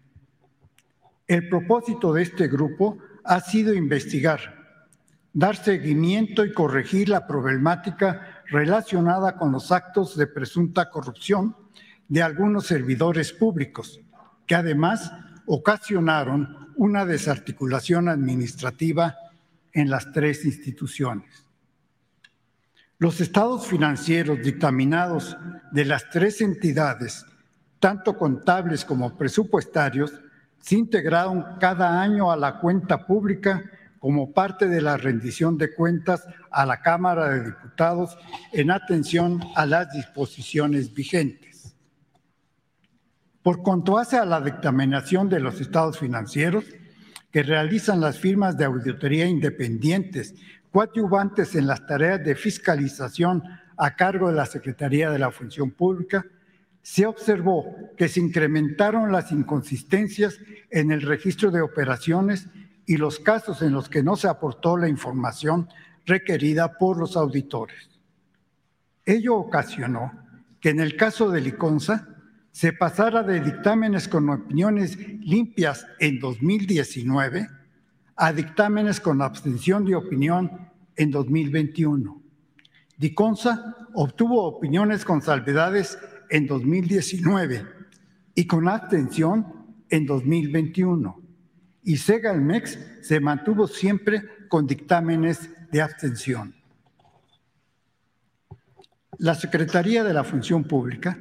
El 1.27 1.49
propósito 1.49 2.13
de 2.13 2.23
este 2.23 2.47
grupo 2.47 2.97
ha 3.23 3.39
sido 3.39 3.73
investigar 3.73 4.62
dar 5.33 5.55
seguimiento 5.57 6.45
y 6.45 6.53
corregir 6.53 7.09
la 7.09 7.25
problemática 7.25 8.43
relacionada 8.45 9.35
con 9.35 9.51
los 9.51 9.71
actos 9.71 10.15
de 10.15 10.27
presunta 10.27 10.91
corrupción 10.91 11.55
de 12.07 12.21
algunos 12.21 12.67
servidores 12.67 13.33
públicos, 13.33 13.99
que 14.45 14.53
además 14.53 15.11
ocasionaron 15.47 16.71
una 16.75 17.05
desarticulación 17.05 18.07
administrativa 18.07 19.15
en 19.73 19.89
las 19.89 20.11
tres 20.11 20.45
instituciones. 20.45 21.47
Los 22.99 23.19
estados 23.19 23.65
financieros 23.65 24.39
dictaminados 24.41 25.35
de 25.71 25.85
las 25.85 26.09
tres 26.11 26.41
entidades, 26.41 27.25
tanto 27.79 28.17
contables 28.17 28.85
como 28.85 29.17
presupuestarios, 29.17 30.13
se 30.59 30.75
integraron 30.75 31.57
cada 31.59 32.01
año 32.01 32.31
a 32.31 32.37
la 32.37 32.59
cuenta 32.59 33.05
pública 33.05 33.63
como 34.03 34.33
parte 34.33 34.67
de 34.67 34.81
la 34.81 34.97
rendición 34.97 35.57
de 35.57 35.73
cuentas 35.73 36.27
a 36.51 36.65
la 36.65 36.81
Cámara 36.81 37.29
de 37.29 37.45
Diputados 37.45 38.17
en 38.51 38.69
atención 38.69 39.39
a 39.55 39.65
las 39.65 39.93
disposiciones 39.93 40.93
vigentes. 40.93 41.73
Por 43.41 43.63
cuanto 43.63 43.97
hace 43.97 44.17
a 44.17 44.25
la 44.25 44.41
dictaminación 44.41 45.29
de 45.29 45.39
los 45.39 45.61
estados 45.61 45.99
financieros, 45.99 46.65
que 47.31 47.43
realizan 47.43 48.01
las 48.01 48.19
firmas 48.19 48.57
de 48.57 48.65
auditoría 48.65 49.25
independientes, 49.25 50.35
coadyuvantes 50.69 51.55
en 51.55 51.65
las 51.65 51.87
tareas 51.87 52.21
de 52.25 52.35
fiscalización 52.35 53.41
a 53.77 53.95
cargo 53.95 54.27
de 54.27 54.35
la 54.35 54.45
Secretaría 54.45 55.11
de 55.11 55.19
la 55.19 55.31
Función 55.31 55.71
Pública, 55.71 56.25
se 56.81 57.05
observó 57.05 57.73
que 57.95 58.09
se 58.09 58.19
incrementaron 58.19 59.13
las 59.13 59.31
inconsistencias 59.31 60.37
en 60.69 60.91
el 60.91 61.03
registro 61.03 61.51
de 61.51 61.61
operaciones 61.61 62.49
y 62.85 62.97
los 62.97 63.19
casos 63.19 63.61
en 63.61 63.73
los 63.73 63.89
que 63.89 64.03
no 64.03 64.15
se 64.15 64.27
aportó 64.27 64.77
la 64.77 64.89
información 64.89 65.69
requerida 66.05 66.77
por 66.77 66.97
los 66.97 67.15
auditores. 67.15 67.89
Ello 69.05 69.35
ocasionó 69.35 70.11
que 70.59 70.69
en 70.69 70.79
el 70.79 70.95
caso 70.95 71.29
de 71.29 71.41
Liconza 71.41 72.07
se 72.51 72.73
pasara 72.73 73.23
de 73.23 73.41
dictámenes 73.41 74.07
con 74.07 74.29
opiniones 74.29 74.97
limpias 74.97 75.85
en 75.99 76.19
2019 76.19 77.47
a 78.15 78.31
dictámenes 78.31 78.99
con 78.99 79.21
abstención 79.21 79.85
de 79.85 79.95
opinión 79.95 80.69
en 80.95 81.09
2021. 81.09 82.21
Liconza 82.99 83.75
obtuvo 83.95 84.43
opiniones 84.43 85.03
con 85.03 85.21
salvedades 85.21 85.97
en 86.29 86.45
2019 86.47 87.65
y 88.35 88.45
con 88.45 88.67
abstención 88.67 89.47
en 89.89 90.05
2021 90.05 91.22
y 91.83 91.97
Segalmex 91.97 92.79
se 93.01 93.19
mantuvo 93.19 93.67
siempre 93.67 94.23
con 94.47 94.67
dictámenes 94.67 95.49
de 95.71 95.81
abstención. 95.81 96.55
La 99.17 99.35
Secretaría 99.35 100.03
de 100.03 100.13
la 100.13 100.23
Función 100.23 100.63
Pública 100.63 101.17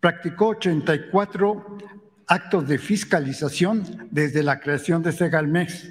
practicó 0.00 0.48
84 0.48 1.78
actos 2.26 2.68
de 2.68 2.78
fiscalización 2.78 4.08
desde 4.10 4.42
la 4.42 4.60
creación 4.60 5.02
de 5.02 5.12
Segalmex 5.12 5.88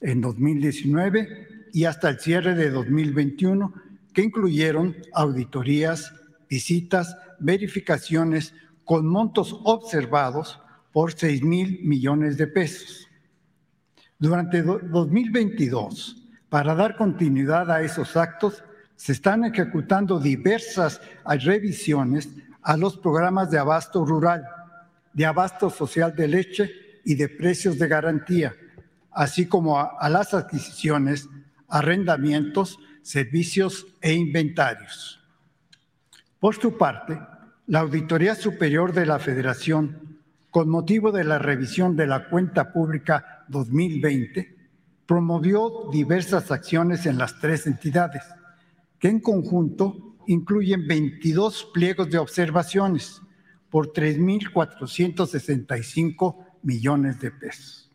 en 0.00 0.20
2019 0.20 1.68
y 1.72 1.84
hasta 1.84 2.10
el 2.10 2.20
cierre 2.20 2.54
de 2.54 2.70
2021, 2.70 3.74
que 4.12 4.22
incluyeron 4.22 4.96
auditorías, 5.12 6.12
visitas, 6.48 7.16
verificaciones 7.40 8.54
con 8.84 9.06
montos 9.06 9.58
observados 9.64 10.60
por 10.92 11.12
6 11.12 11.42
mil 11.42 11.80
millones 11.82 12.36
de 12.36 12.46
pesos. 12.46 13.03
Durante 14.24 14.62
2022, 14.62 16.16
para 16.48 16.74
dar 16.74 16.96
continuidad 16.96 17.70
a 17.70 17.82
esos 17.82 18.16
actos, 18.16 18.64
se 18.96 19.12
están 19.12 19.44
ejecutando 19.44 20.18
diversas 20.18 21.02
revisiones 21.26 22.30
a 22.62 22.78
los 22.78 22.96
programas 22.96 23.50
de 23.50 23.58
abasto 23.58 24.02
rural, 24.02 24.46
de 25.12 25.26
abasto 25.26 25.68
social 25.68 26.16
de 26.16 26.28
leche 26.28 26.70
y 27.04 27.16
de 27.16 27.28
precios 27.28 27.78
de 27.78 27.86
garantía, 27.86 28.54
así 29.10 29.44
como 29.44 29.78
a, 29.78 30.08
las 30.08 30.32
adquisiciones, 30.32 31.28
arrendamientos, 31.68 32.78
servicios 33.02 33.86
e 34.00 34.14
inventarios. 34.14 35.20
Por 36.40 36.54
su 36.54 36.78
parte, 36.78 37.20
la 37.66 37.80
Auditoría 37.80 38.34
Superior 38.34 38.94
de 38.94 39.04
la 39.04 39.18
Federación 39.18 40.22
con 40.50 40.70
motivo 40.70 41.12
de 41.12 41.24
la 41.24 41.38
revisión 41.38 41.94
de 41.94 42.06
la 42.06 42.30
cuenta 42.30 42.72
pública 42.72 43.33
2020, 43.48 44.56
promovió 45.06 45.88
diversas 45.92 46.50
acciones 46.50 47.06
en 47.06 47.18
las 47.18 47.38
tres 47.40 47.66
entidades, 47.66 48.22
que 48.98 49.08
en 49.08 49.20
conjunto 49.20 50.16
incluyen 50.26 50.86
22 50.86 51.70
pliegos 51.72 52.10
de 52.10 52.18
observaciones, 52.18 53.20
por 53.74 53.92
3.465 53.92 56.46
millones 56.62 57.20
de 57.20 57.30
pesos. 57.32 57.90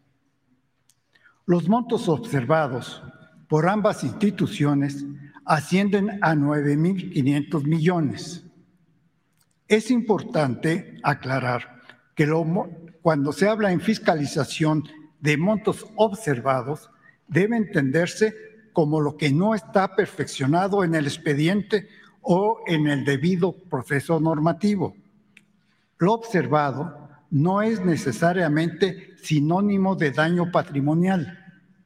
Los 1.45 1.69
montos 1.69 2.09
observados 2.09 3.01
por 3.47 3.69
ambas 3.69 4.03
instituciones 4.03 5.05
ascienden 5.45 6.19
a 6.21 6.35
9.500 6.35 7.63
millones. 7.63 8.43
Es 9.69 9.89
importante 9.89 10.99
aclarar 11.01 11.79
que 12.13 12.29
cuando 13.01 13.31
se 13.31 13.47
habla 13.47 13.71
en 13.71 13.79
fiscalización 13.79 14.83
de 15.19 15.37
montos 15.37 15.85
observados, 15.95 16.89
debe 17.27 17.57
entenderse 17.57 18.35
como 18.73 19.01
lo 19.01 19.17
que 19.17 19.31
no 19.31 19.55
está 19.55 19.95
perfeccionado 19.95 20.83
en 20.83 20.95
el 20.95 21.05
expediente 21.05 21.87
o 22.21 22.59
en 22.67 22.87
el 22.87 23.05
debido 23.05 23.53
proceso 23.53 24.19
normativo. 24.19 24.95
Lo 25.97 26.13
observado 26.13 27.09
no 27.29 27.61
es 27.61 27.83
necesariamente 27.83 29.15
sinónimo 29.21 29.95
de 29.95 30.11
daño 30.11 30.51
patrimonial, 30.51 31.37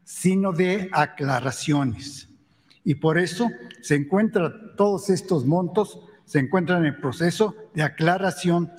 sino 0.03 0.51
de 0.53 0.89
aclaraciones. 0.91 2.29
Y 2.83 2.95
por 2.95 3.17
eso 3.17 3.49
se 3.81 3.95
encuentran 3.95 4.75
todos 4.77 5.09
estos 5.09 5.45
montos, 5.45 5.99
se 6.25 6.39
encuentran 6.39 6.81
en 6.81 6.93
el 6.93 6.97
proceso 6.99 7.55
de 7.73 7.83
aclaración, 7.83 8.71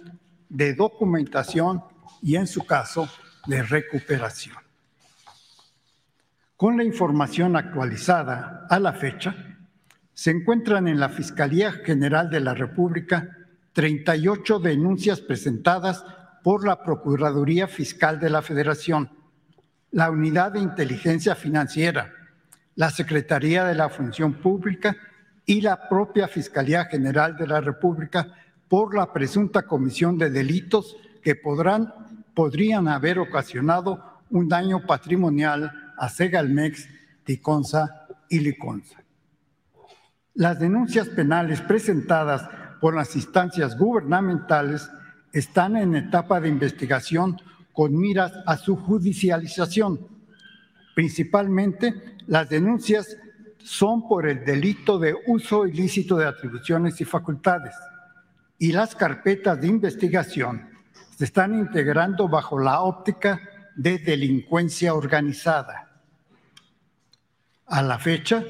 de 0.48 0.74
documentación 0.74 1.82
y 2.22 2.36
en 2.36 2.46
su 2.46 2.64
caso 2.64 3.08
de 3.46 3.62
recuperación. 3.62 4.56
Con 6.56 6.76
la 6.76 6.84
información 6.84 7.56
actualizada 7.56 8.66
a 8.70 8.78
la 8.78 8.92
fecha, 8.92 9.34
se 10.12 10.30
encuentran 10.30 10.86
en 10.86 11.00
la 11.00 11.08
Fiscalía 11.08 11.72
General 11.72 12.30
de 12.30 12.40
la 12.40 12.54
República 12.54 13.36
38 13.72 14.60
denuncias 14.60 15.20
presentadas 15.20 16.04
por 16.44 16.64
la 16.64 16.82
Procuraduría 16.82 17.66
Fiscal 17.66 18.20
de 18.20 18.30
la 18.30 18.40
Federación, 18.40 19.10
la 19.90 20.10
Unidad 20.10 20.52
de 20.52 20.60
Inteligencia 20.60 21.34
Financiera, 21.34 22.12
la 22.76 22.90
Secretaría 22.90 23.64
de 23.64 23.74
la 23.74 23.88
Función 23.88 24.34
Pública 24.34 24.96
y 25.46 25.60
la 25.60 25.88
propia 25.88 26.28
Fiscalía 26.28 26.84
General 26.84 27.36
de 27.36 27.46
la 27.46 27.60
República 27.60 28.28
por 28.68 28.94
la 28.94 29.12
presunta 29.12 29.62
comisión 29.62 30.18
de 30.18 30.30
delitos 30.30 30.96
que 31.22 31.34
podrán, 31.34 31.92
podrían 32.34 32.88
haber 32.88 33.18
ocasionado 33.18 34.02
un 34.30 34.48
daño 34.48 34.86
patrimonial 34.86 35.72
a 35.96 36.08
Segalmex, 36.08 36.88
Ticonza 37.24 38.06
y 38.28 38.40
Liconza. 38.40 39.02
Las 40.34 40.58
denuncias 40.58 41.08
penales 41.08 41.60
presentadas 41.60 42.48
por 42.80 42.94
las 42.94 43.14
instancias 43.14 43.78
gubernamentales 43.78 44.90
están 45.32 45.76
en 45.76 45.94
etapa 45.94 46.40
de 46.40 46.48
investigación 46.48 47.40
con 47.72 47.96
miras 47.96 48.32
a 48.46 48.56
su 48.56 48.76
judicialización. 48.76 50.00
Principalmente, 50.94 52.16
las 52.26 52.48
denuncias 52.48 53.16
son 53.58 54.06
por 54.06 54.26
el 54.26 54.44
delito 54.44 54.98
de 54.98 55.14
uso 55.26 55.66
ilícito 55.66 56.16
de 56.16 56.26
atribuciones 56.26 57.00
y 57.00 57.04
facultades 57.04 57.74
y 58.58 58.72
las 58.72 58.94
carpetas 58.94 59.60
de 59.60 59.66
investigación 59.66 60.73
están 61.24 61.54
integrando 61.54 62.28
bajo 62.28 62.58
la 62.58 62.82
óptica 62.82 63.40
de 63.74 63.98
delincuencia 63.98 64.94
organizada. 64.94 66.02
A 67.66 67.82
la 67.82 67.98
fecha, 67.98 68.44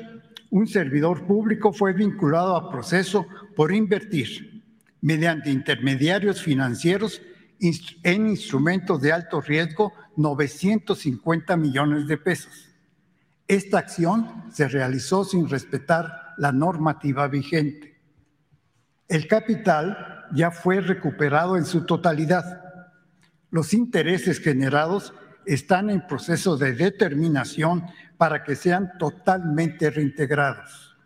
un 0.51 0.67
servidor 0.67 1.25
público 1.27 1.73
fue 1.73 1.93
vinculado 1.93 2.57
a 2.57 2.71
proceso 2.71 3.27
por 3.57 3.73
invertir 3.73 4.63
mediante 5.01 5.51
intermediarios 5.51 6.43
financieros 6.43 7.23
en 7.61 8.27
instrumentos 8.29 9.01
de 9.01 9.13
alto 9.13 9.41
riesgo 9.41 9.93
950 10.17 11.57
millones 11.57 12.07
de 12.09 12.19
pesos. 12.19 12.69
Esta 13.47 13.79
acción 13.79 14.45
se 14.51 14.67
realizó 14.69 15.25
sin 15.25 15.49
respetar 15.49 16.35
la 16.39 16.51
normativa 16.51 17.29
vigente. 17.29 17.95
El 19.07 19.29
capital 19.29 20.25
ya 20.33 20.51
fue 20.51 20.81
recuperado 20.81 21.57
en 21.57 21.65
su 21.65 21.85
totalidad. 21.85 22.63
Los 23.55 23.73
intereses 23.73 24.40
generados 24.40 25.14
están 25.47 25.88
en 25.88 26.09
proceso 26.09 26.57
de 26.57 26.73
determinación 26.73 27.87
para 28.17 28.43
que 28.43 28.57
sean 28.57 28.99
totalmente 28.99 29.90
reintegrados. 29.90 30.97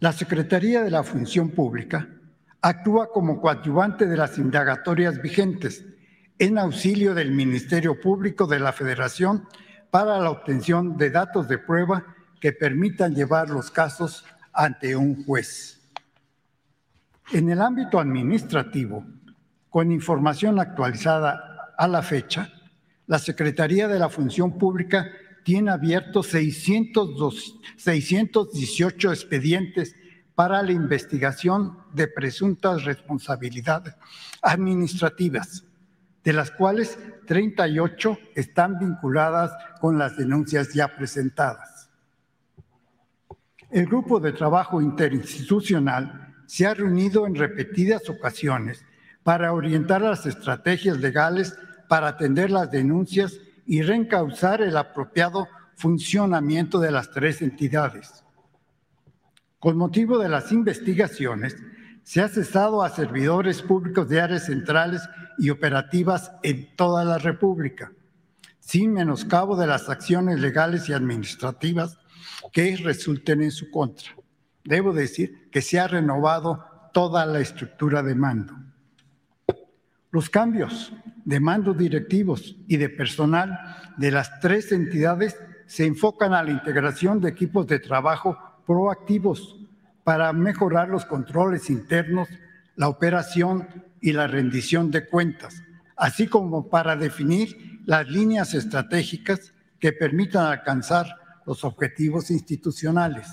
La 0.00 0.12
Secretaría 0.12 0.82
de 0.82 0.90
la 0.90 1.04
Función 1.04 1.50
Pública 1.50 2.08
actúa 2.60 3.12
como 3.12 3.40
coadyuvante 3.40 4.06
de 4.06 4.16
las 4.16 4.38
indagatorias 4.38 5.22
vigentes 5.22 5.84
en 6.36 6.58
auxilio 6.58 7.14
del 7.14 7.30
Ministerio 7.30 8.00
Público 8.00 8.48
de 8.48 8.58
la 8.58 8.72
Federación 8.72 9.46
para 9.92 10.18
la 10.18 10.30
obtención 10.30 10.96
de 10.96 11.10
datos 11.10 11.46
de 11.46 11.58
prueba 11.58 12.04
que 12.40 12.52
permitan 12.52 13.14
llevar 13.14 13.50
los 13.50 13.70
casos 13.70 14.24
ante 14.52 14.96
un 14.96 15.24
juez. 15.24 15.80
En 17.30 17.50
el 17.50 17.62
ámbito 17.62 18.00
administrativo, 18.00 19.06
con 19.76 19.92
información 19.92 20.58
actualizada 20.58 21.74
a 21.76 21.86
la 21.86 22.00
fecha, 22.00 22.50
la 23.06 23.18
Secretaría 23.18 23.86
de 23.86 23.98
la 23.98 24.08
Función 24.08 24.56
Pública 24.56 25.10
tiene 25.44 25.70
abiertos 25.70 26.28
618 26.28 29.12
expedientes 29.12 29.94
para 30.34 30.62
la 30.62 30.72
investigación 30.72 31.76
de 31.92 32.08
presuntas 32.08 32.84
responsabilidades 32.84 33.94
administrativas, 34.40 35.66
de 36.24 36.32
las 36.32 36.50
cuales 36.52 36.98
38 37.26 38.18
están 38.34 38.78
vinculadas 38.78 39.52
con 39.82 39.98
las 39.98 40.16
denuncias 40.16 40.72
ya 40.72 40.96
presentadas. 40.96 41.90
El 43.70 43.84
grupo 43.84 44.20
de 44.20 44.32
trabajo 44.32 44.80
interinstitucional 44.80 46.34
se 46.46 46.66
ha 46.66 46.72
reunido 46.72 47.26
en 47.26 47.34
repetidas 47.34 48.08
ocasiones 48.08 48.82
para 49.26 49.52
orientar 49.52 50.02
las 50.02 50.24
estrategias 50.24 50.98
legales 50.98 51.58
para 51.88 52.06
atender 52.06 52.48
las 52.48 52.70
denuncias 52.70 53.40
y 53.66 53.82
reencauzar 53.82 54.62
el 54.62 54.76
apropiado 54.76 55.48
funcionamiento 55.74 56.78
de 56.78 56.92
las 56.92 57.10
tres 57.10 57.42
entidades. 57.42 58.22
Con 59.58 59.78
motivo 59.78 60.18
de 60.18 60.28
las 60.28 60.52
investigaciones, 60.52 61.56
se 62.04 62.20
ha 62.20 62.28
cesado 62.28 62.84
a 62.84 62.88
servidores 62.88 63.62
públicos 63.62 64.08
de 64.08 64.20
áreas 64.20 64.46
centrales 64.46 65.02
y 65.38 65.50
operativas 65.50 66.30
en 66.44 66.76
toda 66.76 67.04
la 67.04 67.18
República, 67.18 67.90
sin 68.60 68.92
menoscabo 68.92 69.56
de 69.56 69.66
las 69.66 69.88
acciones 69.88 70.38
legales 70.38 70.88
y 70.88 70.92
administrativas 70.92 71.98
que 72.52 72.76
resulten 72.76 73.42
en 73.42 73.50
su 73.50 73.72
contra. 73.72 74.14
Debo 74.62 74.92
decir 74.92 75.50
que 75.50 75.62
se 75.62 75.80
ha 75.80 75.88
renovado 75.88 76.64
toda 76.92 77.26
la 77.26 77.40
estructura 77.40 78.04
de 78.04 78.14
mando. 78.14 78.65
Los 80.16 80.30
cambios 80.30 80.94
de 81.26 81.40
mandos 81.40 81.76
directivos 81.76 82.56
y 82.66 82.78
de 82.78 82.88
personal 82.88 83.76
de 83.98 84.10
las 84.10 84.40
tres 84.40 84.72
entidades 84.72 85.36
se 85.66 85.84
enfocan 85.84 86.32
a 86.32 86.42
la 86.42 86.52
integración 86.52 87.20
de 87.20 87.28
equipos 87.28 87.66
de 87.66 87.80
trabajo 87.80 88.38
proactivos 88.66 89.58
para 90.04 90.32
mejorar 90.32 90.88
los 90.88 91.04
controles 91.04 91.68
internos, 91.68 92.28
la 92.76 92.88
operación 92.88 93.68
y 94.00 94.12
la 94.12 94.26
rendición 94.26 94.90
de 94.90 95.06
cuentas, 95.06 95.62
así 95.96 96.28
como 96.28 96.70
para 96.70 96.96
definir 96.96 97.82
las 97.84 98.08
líneas 98.08 98.54
estratégicas 98.54 99.52
que 99.78 99.92
permitan 99.92 100.46
alcanzar 100.46 101.08
los 101.44 101.62
objetivos 101.62 102.30
institucionales. 102.30 103.28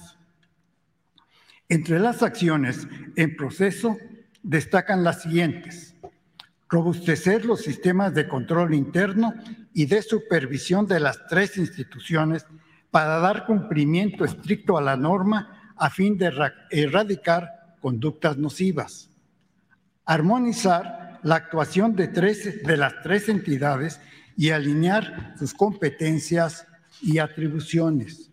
Entre 1.70 1.98
las 1.98 2.22
acciones 2.22 2.86
en 3.16 3.38
proceso 3.38 3.96
destacan 4.44 5.06
las 5.06 5.22
siguientes 5.22 5.94
robustecer 6.74 7.46
los 7.46 7.62
sistemas 7.62 8.16
de 8.16 8.28
control 8.28 8.74
interno 8.74 9.36
y 9.74 9.86
de 9.86 10.02
supervisión 10.02 10.88
de 10.88 11.00
las 11.00 11.28
tres 11.28 11.58
instituciones 11.58 12.48
para 12.90 13.20
dar 13.20 13.46
cumplimiento 13.46 14.26
estricto 14.26 14.76
a 14.76 14.82
la 14.82 14.98
norma 14.98 15.74
a 15.78 15.92
fin 15.92 16.18
de 16.18 16.34
erradicar 16.72 17.76
conductas 17.80 18.38
nocivas. 18.38 19.12
Armonizar 20.04 21.20
la 21.22 21.36
actuación 21.36 21.96
de, 21.96 22.08
tres, 22.08 22.64
de 22.64 22.76
las 22.76 22.94
tres 23.04 23.30
entidades 23.30 24.02
y 24.36 24.50
alinear 24.50 25.36
sus 25.38 25.54
competencias 25.54 26.66
y 27.04 27.20
atribuciones. 27.20 28.32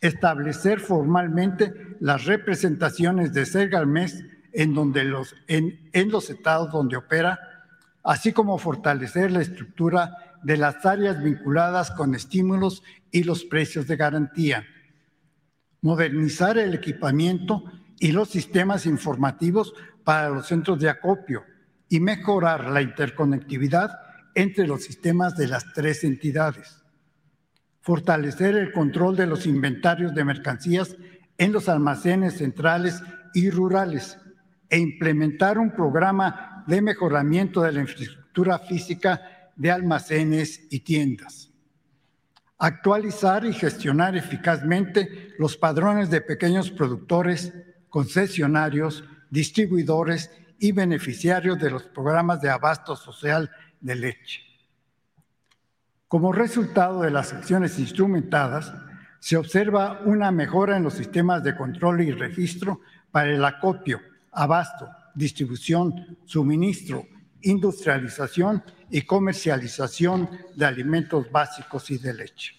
Establecer 0.00 0.78
formalmente 0.78 1.96
las 1.98 2.24
representaciones 2.24 3.32
de 3.32 3.46
Segalmes 3.46 4.24
en, 4.52 4.74
donde 4.74 5.04
los, 5.04 5.34
en, 5.48 5.90
los 6.10 6.30
estados 6.30 6.70
donde 6.70 6.96
opera, 6.96 7.38
así 8.02 8.32
como 8.32 8.58
fortalecer 8.58 9.30
la 9.30 9.42
estructura 9.42 10.38
de 10.42 10.56
las 10.56 10.84
áreas 10.84 11.22
vinculadas 11.22 11.90
con 11.90 12.14
estímulos 12.14 12.82
y 13.10 13.24
los 13.24 13.44
precios 13.44 13.86
de 13.86 13.96
garantía, 13.96 14.66
modernizar 15.80 16.58
el 16.58 16.74
equipamiento 16.74 17.64
y 17.98 18.12
los 18.12 18.28
sistemas 18.28 18.86
informativos 18.86 19.74
para 20.04 20.28
los 20.28 20.46
centros 20.46 20.78
de 20.80 20.88
acopio 20.88 21.44
y 21.88 22.00
mejorar 22.00 22.70
la 22.70 22.82
interconectividad 22.82 23.90
entre 24.34 24.66
los 24.66 24.82
sistemas 24.82 25.36
de 25.36 25.46
las 25.46 25.72
tres 25.72 26.04
entidades. 26.04 26.82
Fortalecer 27.80 28.56
el 28.56 28.72
control 28.72 29.16
de 29.16 29.26
los 29.26 29.46
inventarios 29.46 30.14
de 30.14 30.24
mercancías 30.24 30.96
en 31.38 31.52
los 31.52 31.68
almacenes 31.68 32.38
centrales 32.38 33.02
y 33.34 33.50
rurales 33.50 34.18
e 34.72 34.78
implementar 34.78 35.58
un 35.58 35.70
programa 35.70 36.64
de 36.66 36.80
mejoramiento 36.80 37.60
de 37.60 37.72
la 37.72 37.82
infraestructura 37.82 38.58
física 38.58 39.20
de 39.54 39.70
almacenes 39.70 40.66
y 40.70 40.80
tiendas. 40.80 41.50
Actualizar 42.56 43.44
y 43.44 43.52
gestionar 43.52 44.16
eficazmente 44.16 45.34
los 45.38 45.58
padrones 45.58 46.08
de 46.08 46.22
pequeños 46.22 46.70
productores, 46.70 47.52
concesionarios, 47.90 49.04
distribuidores 49.28 50.30
y 50.58 50.72
beneficiarios 50.72 51.58
de 51.58 51.70
los 51.70 51.82
programas 51.82 52.40
de 52.40 52.48
abasto 52.48 52.96
social 52.96 53.50
de 53.78 53.94
leche. 53.94 54.40
Como 56.08 56.32
resultado 56.32 57.02
de 57.02 57.10
las 57.10 57.34
acciones 57.34 57.78
instrumentadas, 57.78 58.72
se 59.18 59.36
observa 59.36 60.00
una 60.06 60.30
mejora 60.30 60.78
en 60.78 60.82
los 60.82 60.94
sistemas 60.94 61.42
de 61.42 61.56
control 61.56 62.00
y 62.00 62.12
registro 62.12 62.80
para 63.10 63.30
el 63.30 63.44
acopio, 63.44 64.00
abasto, 64.32 64.88
distribución, 65.14 66.18
suministro, 66.24 67.06
industrialización 67.42 68.62
y 68.90 69.02
comercialización 69.02 70.28
de 70.54 70.64
alimentos 70.64 71.30
básicos 71.30 71.90
y 71.90 71.98
de 71.98 72.14
leche. 72.14 72.54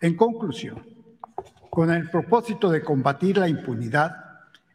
En 0.00 0.16
conclusión, 0.16 0.84
con 1.70 1.90
el 1.90 2.10
propósito 2.10 2.70
de 2.70 2.82
combatir 2.82 3.38
la 3.38 3.48
impunidad, 3.48 4.14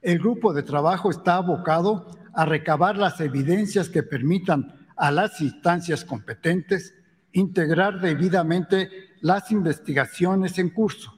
el 0.02 0.20
grupo 0.20 0.54
de 0.54 0.64
trabajo 0.64 1.12
está 1.12 1.36
abocado 1.36 2.08
a 2.34 2.46
recabar 2.46 2.98
las 2.98 3.20
evidencias 3.20 3.90
que 3.90 4.04
permitan 4.04 4.88
a 4.96 5.12
las 5.12 5.42
instancias 5.42 6.06
competentes 6.06 6.94
integrar 7.34 8.00
debidamente 8.00 8.90
las 9.22 9.52
investigaciones 9.52 10.58
en 10.60 10.70
curso 10.70 11.16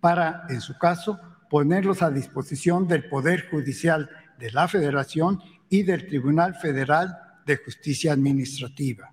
para, 0.00 0.46
en 0.48 0.60
su 0.60 0.76
caso, 0.78 1.18
ponerlos 1.48 2.02
a 2.02 2.10
disposición 2.10 2.86
del 2.88 3.08
Poder 3.08 3.48
Judicial 3.50 4.08
de 4.38 4.50
la 4.50 4.68
Federación 4.68 5.40
y 5.68 5.82
del 5.82 6.06
Tribunal 6.06 6.54
Federal 6.54 7.16
de 7.46 7.56
Justicia 7.56 8.12
Administrativa. 8.12 9.12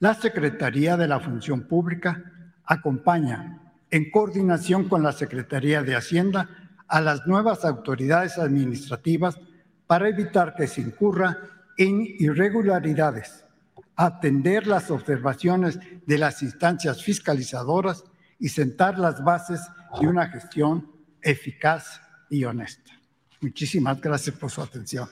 La 0.00 0.14
Secretaría 0.14 0.96
de 0.96 1.08
la 1.08 1.20
Función 1.20 1.66
Pública 1.66 2.22
acompaña, 2.64 3.60
en 3.90 4.10
coordinación 4.10 4.88
con 4.88 5.02
la 5.02 5.12
Secretaría 5.12 5.82
de 5.82 5.96
Hacienda, 5.96 6.48
a 6.88 7.00
las 7.00 7.26
nuevas 7.26 7.64
autoridades 7.64 8.38
administrativas 8.38 9.38
para 9.86 10.08
evitar 10.08 10.54
que 10.54 10.66
se 10.66 10.80
incurra 10.80 11.38
en 11.76 12.06
irregularidades, 12.18 13.44
atender 13.96 14.66
las 14.66 14.90
observaciones 14.90 15.78
de 16.06 16.18
las 16.18 16.42
instancias 16.42 17.02
fiscalizadoras 17.02 18.04
y 18.38 18.48
sentar 18.48 18.98
las 18.98 19.22
bases 19.22 19.60
de 20.00 20.06
una 20.06 20.26
gestión 20.28 20.93
eficaz 21.24 22.00
y 22.30 22.44
honesta. 22.44 22.92
Muchísimas 23.40 24.00
gracias 24.00 24.36
por 24.36 24.50
su 24.50 24.62
atención. 24.62 25.08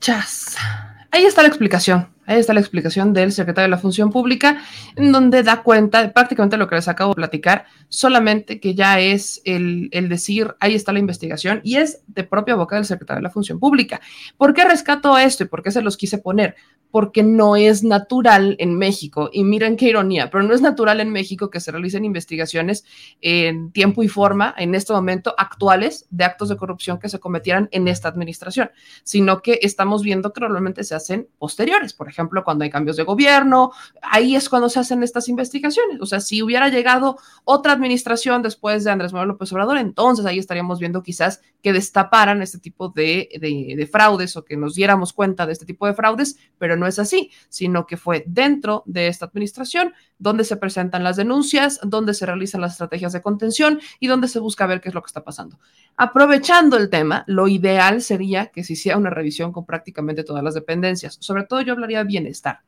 Chas. 0.00 0.56
Ahí 1.12 1.24
está 1.24 1.42
la 1.42 1.48
explicación. 1.48 2.08
Ahí 2.30 2.38
está 2.38 2.54
la 2.54 2.60
explicación 2.60 3.12
del 3.12 3.32
secretario 3.32 3.64
de 3.64 3.70
la 3.70 3.78
Función 3.78 4.12
Pública, 4.12 4.62
en 4.94 5.10
donde 5.10 5.42
da 5.42 5.64
cuenta 5.64 6.00
de 6.00 6.10
prácticamente 6.10 6.56
lo 6.56 6.68
que 6.68 6.76
les 6.76 6.86
acabo 6.86 7.10
de 7.10 7.16
platicar, 7.16 7.64
solamente 7.88 8.60
que 8.60 8.76
ya 8.76 9.00
es 9.00 9.42
el, 9.44 9.90
decir, 10.08 10.54
ahí 10.60 10.76
está 10.76 10.92
la 10.92 11.00
investigación, 11.00 11.60
y 11.64 11.76
es 11.76 12.02
de 12.06 12.22
propia 12.22 12.54
boca 12.54 12.76
del 12.76 12.84
secretario 12.84 13.18
de 13.18 13.24
la 13.24 13.30
Función 13.30 13.58
Pública. 13.58 14.00
¿Por 14.36 14.54
qué 14.54 14.64
rescato 14.64 15.18
esto 15.18 15.42
y 15.42 15.48
por 15.48 15.64
qué 15.64 15.72
se 15.72 15.82
los 15.82 15.96
quise 15.96 16.18
poner? 16.18 16.54
porque 16.90 17.22
no 17.22 17.56
es 17.56 17.84
natural 17.84 18.56
en 18.58 18.76
México, 18.76 19.30
y 19.32 19.44
miren 19.44 19.76
qué 19.76 19.86
ironía, 19.86 20.30
pero 20.30 20.42
no 20.42 20.54
es 20.54 20.60
natural 20.60 21.00
en 21.00 21.10
México 21.10 21.50
que 21.50 21.60
se 21.60 21.70
realicen 21.70 22.04
investigaciones 22.04 22.84
en 23.20 23.70
tiempo 23.70 24.02
y 24.02 24.08
forma, 24.08 24.54
en 24.58 24.74
este 24.74 24.92
momento, 24.92 25.34
actuales 25.38 26.06
de 26.10 26.24
actos 26.24 26.48
de 26.48 26.56
corrupción 26.56 26.98
que 26.98 27.08
se 27.08 27.20
cometieran 27.20 27.68
en 27.70 27.86
esta 27.86 28.08
administración, 28.08 28.70
sino 29.04 29.40
que 29.40 29.60
estamos 29.62 30.02
viendo 30.02 30.32
que 30.32 30.40
normalmente 30.40 30.82
se 30.84 30.94
hacen 31.00 31.28
posteriores, 31.38 31.92
por 31.92 32.08
ejemplo, 32.08 32.44
cuando 32.44 32.64
hay 32.64 32.70
cambios 32.70 32.96
de 32.96 33.04
gobierno, 33.04 33.72
ahí 34.02 34.36
es 34.36 34.48
cuando 34.48 34.68
se 34.68 34.78
hacen 34.78 35.02
estas 35.02 35.28
investigaciones. 35.28 36.00
O 36.00 36.06
sea, 36.06 36.20
si 36.20 36.42
hubiera 36.42 36.68
llegado 36.68 37.18
otra 37.44 37.72
administración 37.72 38.42
después 38.42 38.84
de 38.84 38.90
Andrés 38.90 39.12
Manuel 39.12 39.30
López 39.30 39.52
Obrador, 39.52 39.78
entonces 39.78 40.26
ahí 40.26 40.38
estaríamos 40.38 40.78
viendo 40.78 41.02
quizás 41.02 41.40
que 41.62 41.72
destaparan 41.72 42.42
este 42.42 42.58
tipo 42.58 42.88
de, 42.88 43.28
de, 43.40 43.74
de 43.76 43.86
fraudes 43.86 44.36
o 44.36 44.44
que 44.44 44.56
nos 44.56 44.74
diéramos 44.74 45.12
cuenta 45.12 45.46
de 45.46 45.52
este 45.52 45.66
tipo 45.66 45.86
de 45.86 45.94
fraudes, 45.94 46.38
pero 46.58 46.76
no 46.76 46.86
es 46.86 46.98
así, 46.98 47.30
sino 47.48 47.86
que 47.86 47.96
fue 47.96 48.24
dentro 48.26 48.82
de 48.86 49.08
esta 49.08 49.26
administración 49.26 49.94
donde 50.20 50.44
se 50.44 50.56
presentan 50.56 51.02
las 51.02 51.16
denuncias, 51.16 51.80
donde 51.82 52.14
se 52.14 52.26
realizan 52.26 52.60
las 52.60 52.72
estrategias 52.72 53.12
de 53.12 53.22
contención 53.22 53.80
y 53.98 54.06
donde 54.06 54.28
se 54.28 54.38
busca 54.38 54.66
ver 54.66 54.80
qué 54.80 54.90
es 54.90 54.94
lo 54.94 55.02
que 55.02 55.08
está 55.08 55.24
pasando. 55.24 55.58
Aprovechando 55.96 56.76
el 56.76 56.90
tema, 56.90 57.24
lo 57.26 57.48
ideal 57.48 58.02
sería 58.02 58.46
que 58.46 58.62
se 58.62 58.74
hiciera 58.74 58.98
una 58.98 59.10
revisión 59.10 59.50
con 59.50 59.66
prácticamente 59.66 60.22
todas 60.22 60.44
las 60.44 60.54
dependencias. 60.54 61.16
Sobre 61.20 61.44
todo 61.44 61.62
yo 61.62 61.72
hablaría 61.72 61.98
de 61.98 62.04
bienestar. 62.04 62.60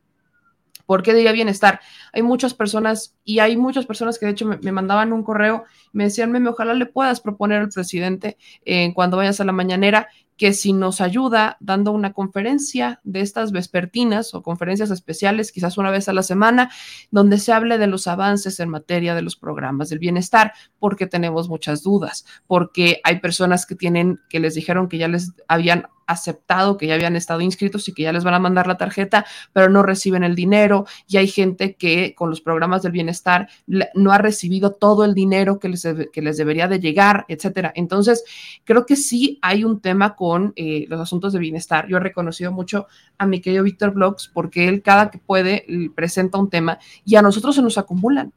¿Por 0.87 1.03
qué 1.03 1.15
diría 1.15 1.33
bienestar? 1.33 1.81
Hay 2.13 2.23
muchas 2.23 2.55
personas 2.55 3.17
y 3.25 3.39
hay 3.39 3.57
muchas 3.57 3.87
personas 3.87 4.19
que 4.19 4.27
de 4.27 4.33
hecho 4.33 4.47
me, 4.47 4.73
mandaban 4.73 5.13
un 5.13 5.23
correo, 5.23 5.65
me 5.93 6.05
decían, 6.05 6.33
meme, 6.33 6.49
ojalá 6.49 6.75
le 6.75 6.87
puedas 6.87 7.21
proponer 7.21 7.61
al 7.61 7.69
presidente 7.69 8.37
eh, 8.65 8.93
cuando 8.95 9.17
vayas 9.17 9.41
a 9.41 9.45
la 9.45 9.53
mañanera 9.53 10.09
que 10.43 10.55
si 10.55 10.73
nos 10.73 11.01
ayuda 11.01 11.57
dando 11.61 11.93
una 11.93 12.15
conferencia 12.15 13.01
de 13.05 13.21
estas 13.21 13.53
vespertinas 13.53 14.35
o 14.35 14.43
conferencias 14.43 14.91
especiales, 14.91 15.53
quizás 15.53 15.79
una 15.79 15.93
vez 15.93 16.09
a 16.09 16.13
la 16.13 16.25
semana, 16.25 16.69
donde 17.13 17.39
se 17.39 17.53
hable 17.53 17.79
de 17.79 17.87
los 17.87 18.09
avances 18.09 18.59
en 18.59 18.69
materia 18.69 19.15
de 19.15 19.23
los 19.23 19.37
programas 19.37 19.89
del 19.89 20.01
bienestar, 20.01 20.53
porque 20.81 21.07
tenemos 21.07 21.49
muchas 21.49 21.85
dudas, 21.85 22.27
porque 22.49 23.01
hay 23.05 23.21
personas 23.21 23.67
que 23.67 23.77
tienen, 23.77 24.19
que 24.29 24.41
les 24.41 24.57
dijeron 24.57 24.89
que 24.89 24.99
ya 24.99 25.07
les 25.07 25.31
habían 25.47 25.87
aceptado 26.07 26.77
que 26.77 26.87
ya 26.87 26.95
habían 26.95 27.17
estado 27.17 27.41
inscritos 27.41 27.89
y 27.89 27.95
que 27.95 28.03
ya 28.03 28.13
les 28.13 28.25
van 28.25 28.35
a 28.35 28.39
mandar 28.39 28.67
la 28.67 28.77
tarjeta, 28.77 29.27
pero 29.53 29.69
no 29.69 29.83
reciben 29.83 30.25
el 30.25 30.35
dinero. 30.35 30.87
Y 31.07 31.17
hay 31.17 31.29
gente 31.29 31.75
que 31.75 32.15
con 32.15 32.31
los 32.31 32.41
programas 32.41 32.83
del 32.83 32.93
bienestar 32.93 33.49
no 33.67 34.13
ha 34.13 34.19
recibido 34.19 34.73
todo 34.73 35.05
el 35.05 35.15
dinero 35.15 35.59
que 35.59 35.69
les, 35.69 35.87
que 36.13 36.23
les 36.23 36.37
debería 36.37 36.69
de 36.69 36.81
llegar, 36.81 37.25
etcétera. 37.29 37.73
Entonces, 37.75 38.25
creo 38.65 38.87
que 38.87 38.97
sí 38.97 39.39
hay 39.43 39.65
un 39.65 39.81
tema 39.81 40.15
con 40.17 40.53
eh, 40.57 40.87
los 40.89 41.01
asuntos 41.01 41.33
de 41.33 41.39
bienestar. 41.39 41.89
Yo 41.89 41.97
he 41.97 42.01
reconocido 42.01 42.53
mucho 42.53 42.87
a 43.19 43.27
mi 43.27 43.41
querido 43.41 43.65
Víctor 43.65 43.93
Blogs 43.93 44.31
porque 44.33 44.69
él 44.69 44.83
cada 44.83 45.11
que 45.11 45.19
puede 45.19 45.67
presenta 45.95 46.39
un 46.39 46.51
tema 46.51 46.79
y 47.05 47.17
a 47.17 47.23
nosotros 47.23 47.55
se 47.55 47.63
nos 47.63 47.79
acumulan 47.79 48.33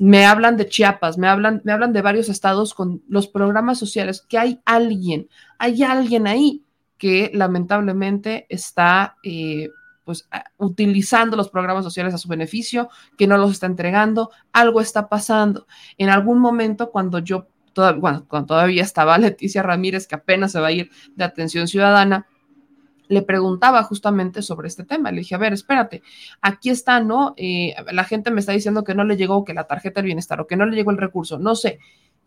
me 0.00 0.24
hablan 0.24 0.56
de 0.56 0.66
Chiapas, 0.66 1.18
me 1.18 1.28
hablan, 1.28 1.60
me 1.62 1.72
hablan 1.72 1.92
de 1.92 2.00
varios 2.00 2.30
estados 2.30 2.72
con 2.72 3.02
los 3.06 3.28
programas 3.28 3.78
sociales, 3.78 4.24
que 4.26 4.38
hay 4.38 4.60
alguien, 4.64 5.28
hay 5.58 5.82
alguien 5.82 6.26
ahí 6.26 6.64
que 7.00 7.30
lamentablemente 7.32 8.44
está 8.50 9.16
eh, 9.22 9.70
pues, 10.04 10.28
utilizando 10.58 11.34
los 11.34 11.48
programas 11.48 11.82
sociales 11.82 12.12
a 12.12 12.18
su 12.18 12.28
beneficio, 12.28 12.90
que 13.16 13.26
no 13.26 13.38
los 13.38 13.52
está 13.52 13.64
entregando, 13.64 14.30
algo 14.52 14.82
está 14.82 15.08
pasando. 15.08 15.66
En 15.96 16.10
algún 16.10 16.38
momento, 16.38 16.90
cuando 16.90 17.18
yo, 17.18 17.48
cuando 17.74 18.44
todavía 18.46 18.82
estaba 18.82 19.16
Leticia 19.18 19.62
Ramírez, 19.62 20.06
que 20.06 20.14
apenas 20.14 20.52
se 20.52 20.60
va 20.60 20.66
a 20.66 20.72
ir 20.72 20.90
de 21.16 21.24
atención 21.24 21.68
ciudadana, 21.68 22.26
le 23.08 23.22
preguntaba 23.22 23.82
justamente 23.82 24.42
sobre 24.42 24.68
este 24.68 24.84
tema. 24.84 25.10
Le 25.10 25.20
dije, 25.20 25.34
a 25.34 25.38
ver, 25.38 25.54
espérate, 25.54 26.02
aquí 26.42 26.68
está, 26.68 27.00
¿no? 27.00 27.32
Eh, 27.38 27.74
la 27.92 28.04
gente 28.04 28.30
me 28.30 28.40
está 28.40 28.52
diciendo 28.52 28.84
que 28.84 28.94
no 28.94 29.04
le 29.04 29.16
llegó 29.16 29.42
que 29.42 29.54
la 29.54 29.64
tarjeta 29.64 30.00
del 30.00 30.06
bienestar 30.06 30.38
o 30.42 30.46
que 30.46 30.56
no 30.56 30.66
le 30.66 30.76
llegó 30.76 30.90
el 30.90 30.98
recurso, 30.98 31.38
no 31.38 31.54
sé 31.54 31.78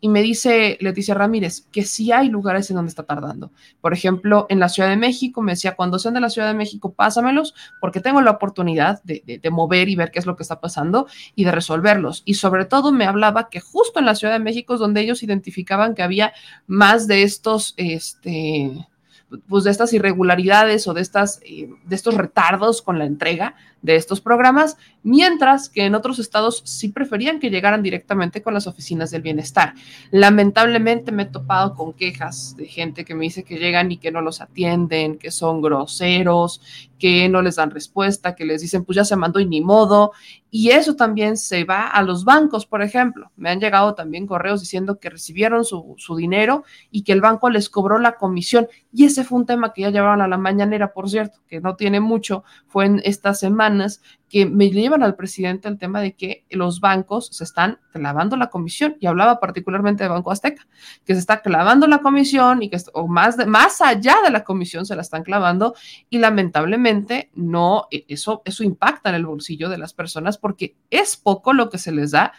y 0.04 0.10
me 0.10 0.20
dice 0.20 0.76
Leticia 0.82 1.14
Ramírez 1.14 1.62
que 1.72 1.82
sí 1.82 2.12
hay 2.12 2.28
lugares 2.28 2.68
en 2.68 2.76
donde 2.76 2.90
está 2.90 3.04
tardando. 3.04 3.52
Por 3.80 3.94
ejemplo, 3.94 4.44
en 4.50 4.60
la 4.60 4.68
Ciudad 4.68 4.90
de 4.90 4.98
México, 4.98 5.40
me 5.40 5.52
decía, 5.52 5.76
cuando 5.76 5.98
sean 5.98 6.12
de 6.12 6.20
la 6.20 6.28
Ciudad 6.28 6.48
de 6.48 6.52
México, 6.52 6.92
pásamelos 6.92 7.54
porque 7.80 8.00
tengo 8.00 8.20
la 8.20 8.32
oportunidad 8.32 9.02
de, 9.04 9.22
de, 9.42 9.50
mover 9.50 9.88
y 9.88 9.96
ver 9.96 10.10
qué 10.10 10.18
es 10.18 10.26
lo 10.26 10.36
que 10.36 10.42
está 10.42 10.60
pasando 10.60 11.06
y 11.34 11.44
de 11.44 11.52
resolverlos. 11.52 12.20
Y 12.26 12.34
sobre 12.34 12.66
todo 12.66 12.92
me 12.92 13.06
hablaba 13.06 13.48
que 13.48 13.60
justo 13.60 13.98
en 13.98 14.04
la 14.04 14.14
Ciudad 14.14 14.34
de 14.34 14.40
México 14.40 14.74
es 14.74 14.80
donde 14.80 15.00
ellos 15.00 15.22
identificaban 15.22 15.94
que 15.94 16.02
había 16.02 16.34
más 16.66 17.06
de 17.06 17.22
estos, 17.22 17.72
este, 17.78 18.86
pues 19.48 19.64
de 19.64 19.70
estas 19.70 19.94
irregularidades 19.94 20.86
o 20.86 20.92
de, 20.92 21.00
estas, 21.00 21.40
eh, 21.46 21.70
de 21.82 21.96
estos 21.96 22.14
retardos 22.14 22.82
con 22.82 22.98
la 22.98 23.06
entrega 23.06 23.54
de 23.84 23.96
estos 23.96 24.22
programas, 24.22 24.78
mientras 25.02 25.68
que 25.68 25.84
en 25.84 25.94
otros 25.94 26.18
estados 26.18 26.62
sí 26.64 26.88
preferían 26.88 27.38
que 27.38 27.50
llegaran 27.50 27.82
directamente 27.82 28.42
con 28.42 28.54
las 28.54 28.66
oficinas 28.66 29.10
del 29.10 29.20
bienestar. 29.20 29.74
Lamentablemente 30.10 31.12
me 31.12 31.24
he 31.24 31.26
topado 31.26 31.74
con 31.74 31.92
quejas 31.92 32.56
de 32.56 32.64
gente 32.66 33.04
que 33.04 33.14
me 33.14 33.24
dice 33.24 33.44
que 33.44 33.58
llegan 33.58 33.92
y 33.92 33.98
que 33.98 34.10
no 34.10 34.22
los 34.22 34.40
atienden, 34.40 35.18
que 35.18 35.30
son 35.30 35.60
groseros, 35.60 36.62
que 36.98 37.28
no 37.28 37.42
les 37.42 37.56
dan 37.56 37.70
respuesta, 37.70 38.34
que 38.34 38.46
les 38.46 38.62
dicen, 38.62 38.86
pues 38.86 38.96
ya 38.96 39.04
se 39.04 39.16
mandó 39.16 39.38
y 39.38 39.44
ni 39.44 39.60
modo. 39.60 40.12
Y 40.50 40.70
eso 40.70 40.96
también 40.96 41.36
se 41.36 41.64
va 41.64 41.86
a 41.88 42.00
los 42.02 42.24
bancos, 42.24 42.64
por 42.64 42.80
ejemplo. 42.80 43.30
Me 43.36 43.50
han 43.50 43.60
llegado 43.60 43.94
también 43.94 44.26
correos 44.26 44.60
diciendo 44.60 44.98
que 44.98 45.10
recibieron 45.10 45.66
su, 45.66 45.96
dinero 46.16 46.64
y 46.90 47.02
que 47.02 47.12
el 47.12 47.20
banco 47.20 47.50
les 47.50 47.68
cobró 47.68 47.98
la 47.98 48.16
comisión. 48.16 48.68
Y 48.90 49.04
ese 49.04 49.24
fue 49.24 49.38
un 49.40 49.44
tema 49.44 49.74
que 49.74 49.82
ya 49.82 49.90
llevaron 49.90 50.22
a 50.22 50.28
la 50.28 50.38
mañanera, 50.38 50.94
por 50.94 51.10
cierto, 51.10 51.40
que 51.46 51.60
no 51.60 51.76
tiene 51.76 52.00
mucho, 52.00 52.44
fue 52.68 52.86
en 52.86 53.02
estas 53.04 53.42
que 54.28 54.46
me 54.46 54.70
llevan 54.70 55.02
al 55.02 55.14
presidente 55.14 55.68
el 55.68 55.78
tema 55.78 56.00
de 56.00 56.14
que 56.14 56.44
los 56.50 56.80
bancos 56.80 57.28
se 57.28 57.44
están 57.44 57.78
clavando 57.92 58.36
la 58.36 58.50
comisión 58.50 58.96
y 58.98 59.06
hablaba 59.06 59.38
particularmente 59.38 60.02
de 60.02 60.08
Banco 60.08 60.30
Azteca, 60.30 60.66
que 61.04 61.14
se 61.14 61.20
está 61.20 61.40
clavando 61.40 61.86
la 61.86 61.98
comisión 61.98 62.62
y 62.62 62.70
que 62.70 62.78
o 62.94 63.06
más, 63.06 63.36
más 63.46 63.80
allá 63.80 64.16
de 64.24 64.30
la 64.30 64.44
comisión 64.44 64.86
se 64.86 64.96
la 64.96 65.02
están 65.02 65.22
clavando 65.22 65.74
y 66.10 66.18
lamentablemente 66.18 67.30
no, 67.34 67.86
e, 67.90 68.04
eso, 68.08 68.42
eso 68.44 68.64
impacta 68.64 69.10
en 69.10 69.14
el 69.16 69.26
bolsillo 69.26 69.68
de 69.68 69.78
las 69.78 69.92
personas 69.92 70.38
porque 70.38 70.76
es 70.90 71.16
poco 71.16 71.52
lo 71.52 71.70
que 71.70 71.78
se 71.78 71.92
les 71.92 72.10
da, 72.10 72.32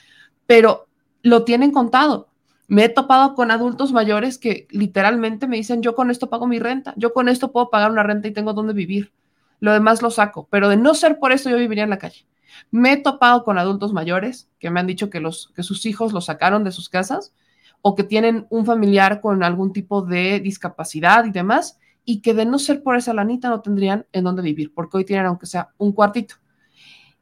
pero 0.46 0.88
lo 1.22 1.44
tienen 1.44 1.72
contado. 1.72 2.30
Me 2.68 2.86
he 2.86 2.90
topado 2.90 3.36
con 3.36 3.52
adultos 3.52 3.94
mayores 3.94 4.38
que 4.38 4.68
literalmente 4.72 5.48
me 5.48 5.58
dicen, 5.58 5.82
yo 5.82 5.96
con 5.96 6.10
esto 6.12 6.30
pago 6.30 6.48
mi 6.48 6.60
renta, 6.60 6.94
yo 6.98 7.14
con 7.14 7.30
esto 7.30 7.52
puedo 7.52 7.70
pagar 7.70 7.92
una 7.92 8.04
renta 8.04 8.28
y 8.28 8.34
tengo 8.34 8.54
dónde 8.54 8.74
vivir 8.74 9.14
lo 9.60 9.74
demás 9.74 10.02
lo 10.02 10.12
saco, 10.12 10.48
pero 10.50 10.70
de 10.70 10.78
no 10.78 10.94
ser 10.94 11.20
por 11.20 11.32
eso 11.32 11.50
yo 11.50 11.58
viviría 11.58 11.84
en 11.84 11.90
la 11.90 11.98
calle. 11.98 12.26
Me 12.72 12.94
he 12.94 12.98
topado 12.98 13.44
con 13.44 13.58
adultos 13.58 13.94
mayores 13.94 14.50
que 14.60 14.70
me 14.70 14.80
han 14.80 14.88
dicho 14.88 15.10
que, 15.10 15.20
los, 15.20 15.52
que 15.56 15.64
sus 15.64 15.86
hijos 15.86 16.14
los 16.14 16.26
sacaron 16.26 16.64
de 16.64 16.72
sus 16.72 16.90
casas 16.90 17.34
o 17.82 17.96
que 17.96 18.04
tienen 18.04 18.48
un 18.50 18.66
familiar 18.66 19.22
con 19.22 19.44
algún 19.44 19.72
tipo 19.72 20.02
de 20.02 20.40
discapacidad 20.40 21.26
y 21.26 21.32
demás, 21.32 21.80
y 22.04 22.22
que 22.22 22.34
de 22.34 22.46
no 22.46 22.58
ser 22.58 22.82
por 22.82 22.96
esa 22.96 23.14
lanita 23.14 23.50
no 23.50 23.62
tendrían 23.62 24.06
en 24.12 24.24
dónde 24.24 24.42
vivir, 24.42 24.74
porque 24.74 24.98
hoy 24.98 25.06
tienen 25.06 25.26
aunque 25.26 25.46
sea 25.46 25.70
un 25.78 25.92
cuartito. 25.92 26.36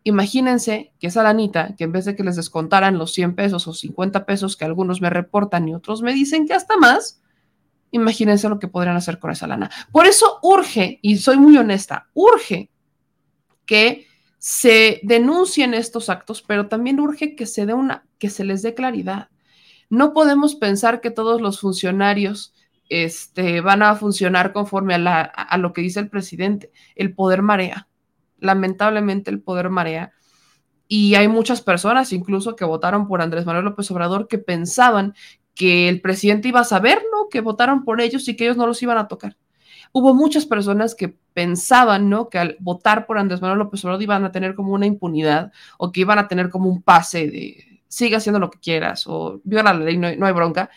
Imagínense 0.05 0.91
que 0.99 1.07
esa 1.07 1.23
lanita, 1.23 1.75
que 1.75 1.85
en 1.85 1.93
vez 1.93 2.05
de 2.05 2.15
que 2.15 2.23
les 2.23 2.35
descontaran 2.35 2.97
los 2.97 3.13
100 3.13 3.35
pesos 3.35 3.67
o 3.67 3.73
50 3.73 4.25
pesos 4.25 4.57
que 4.57 4.65
algunos 4.65 5.01
me 5.01 5.09
reportan 5.09 5.67
y 5.67 5.73
otros 5.73 6.01
me 6.01 6.13
dicen 6.13 6.45
que 6.45 6.53
hasta 6.53 6.75
más, 6.77 7.21
imagínense 7.93 8.49
lo 8.49 8.59
que 8.59 8.67
podrían 8.67 8.97
hacer 8.97 9.19
con 9.19 9.31
esa 9.31 9.47
lana. 9.47 9.71
Por 9.91 10.05
eso 10.05 10.39
urge, 10.41 10.99
y 11.01 11.17
soy 11.17 11.37
muy 11.37 11.57
honesta, 11.57 12.09
urge 12.13 12.69
que 13.65 14.07
se 14.39 14.99
denuncien 15.03 15.73
estos 15.73 16.09
actos, 16.09 16.41
pero 16.41 16.67
también 16.67 16.99
urge 16.99 17.35
que 17.35 17.45
se 17.45 17.65
dé 17.65 17.73
una, 17.73 18.05
que 18.19 18.29
se 18.29 18.43
les 18.43 18.61
dé 18.61 18.73
claridad. 18.73 19.29
No 19.89 20.11
podemos 20.11 20.55
pensar 20.55 20.99
que 20.99 21.11
todos 21.11 21.39
los 21.39 21.59
funcionarios 21.59 22.53
este, 22.89 23.61
van 23.61 23.83
a 23.83 23.95
funcionar 23.95 24.51
conforme 24.51 24.95
a, 24.95 25.21
a 25.21 25.57
lo 25.57 25.71
que 25.71 25.81
dice 25.81 25.99
el 25.99 26.09
presidente. 26.09 26.71
El 26.95 27.13
poder 27.13 27.41
marea. 27.41 27.87
Lamentablemente 28.39 29.29
el 29.29 29.39
poder 29.39 29.69
marea. 29.69 30.11
Y 30.87 31.15
hay 31.15 31.27
muchas 31.27 31.61
personas, 31.61 32.11
incluso 32.11 32.55
que 32.55 32.65
votaron 32.65 33.07
por 33.07 33.21
Andrés 33.21 33.45
Manuel 33.45 33.65
López 33.65 33.89
Obrador, 33.91 34.27
que 34.27 34.39
pensaban 34.39 35.13
que 35.55 35.89
el 35.89 36.01
presidente 36.01 36.47
iba 36.47 36.61
a 36.61 36.65
saber, 36.65 37.01
¿no? 37.11 37.29
Que 37.29 37.41
votaron 37.41 37.83
por 37.83 38.01
ellos 38.01 38.27
y 38.27 38.35
que 38.35 38.45
ellos 38.45 38.57
no 38.57 38.67
los 38.67 38.81
iban 38.81 38.97
a 38.97 39.07
tocar. 39.07 39.37
Hubo 39.91 40.15
muchas 40.15 40.45
personas 40.45 40.95
que 40.95 41.15
pensaban, 41.33 42.09
¿no? 42.09 42.29
Que 42.29 42.39
al 42.39 42.57
votar 42.59 43.05
por 43.05 43.17
Andrés 43.17 43.41
Manuel 43.41 43.59
López 43.59 43.83
Obrador 43.85 44.01
iban 44.01 44.25
a 44.25 44.31
tener 44.31 44.55
como 44.55 44.73
una 44.73 44.87
impunidad 44.87 45.51
o 45.77 45.91
que 45.91 46.01
iban 46.01 46.17
a 46.17 46.27
tener 46.27 46.49
como 46.49 46.69
un 46.69 46.81
pase 46.81 47.27
de 47.27 47.73
siga 47.87 48.17
haciendo 48.17 48.39
lo 48.39 48.49
que 48.49 48.59
quieras 48.59 49.05
o 49.05 49.39
viola 49.43 49.71
la 49.71 49.85
ley, 49.85 49.97
no, 49.97 50.13
no 50.15 50.25
hay 50.25 50.33
bronca. 50.33 50.69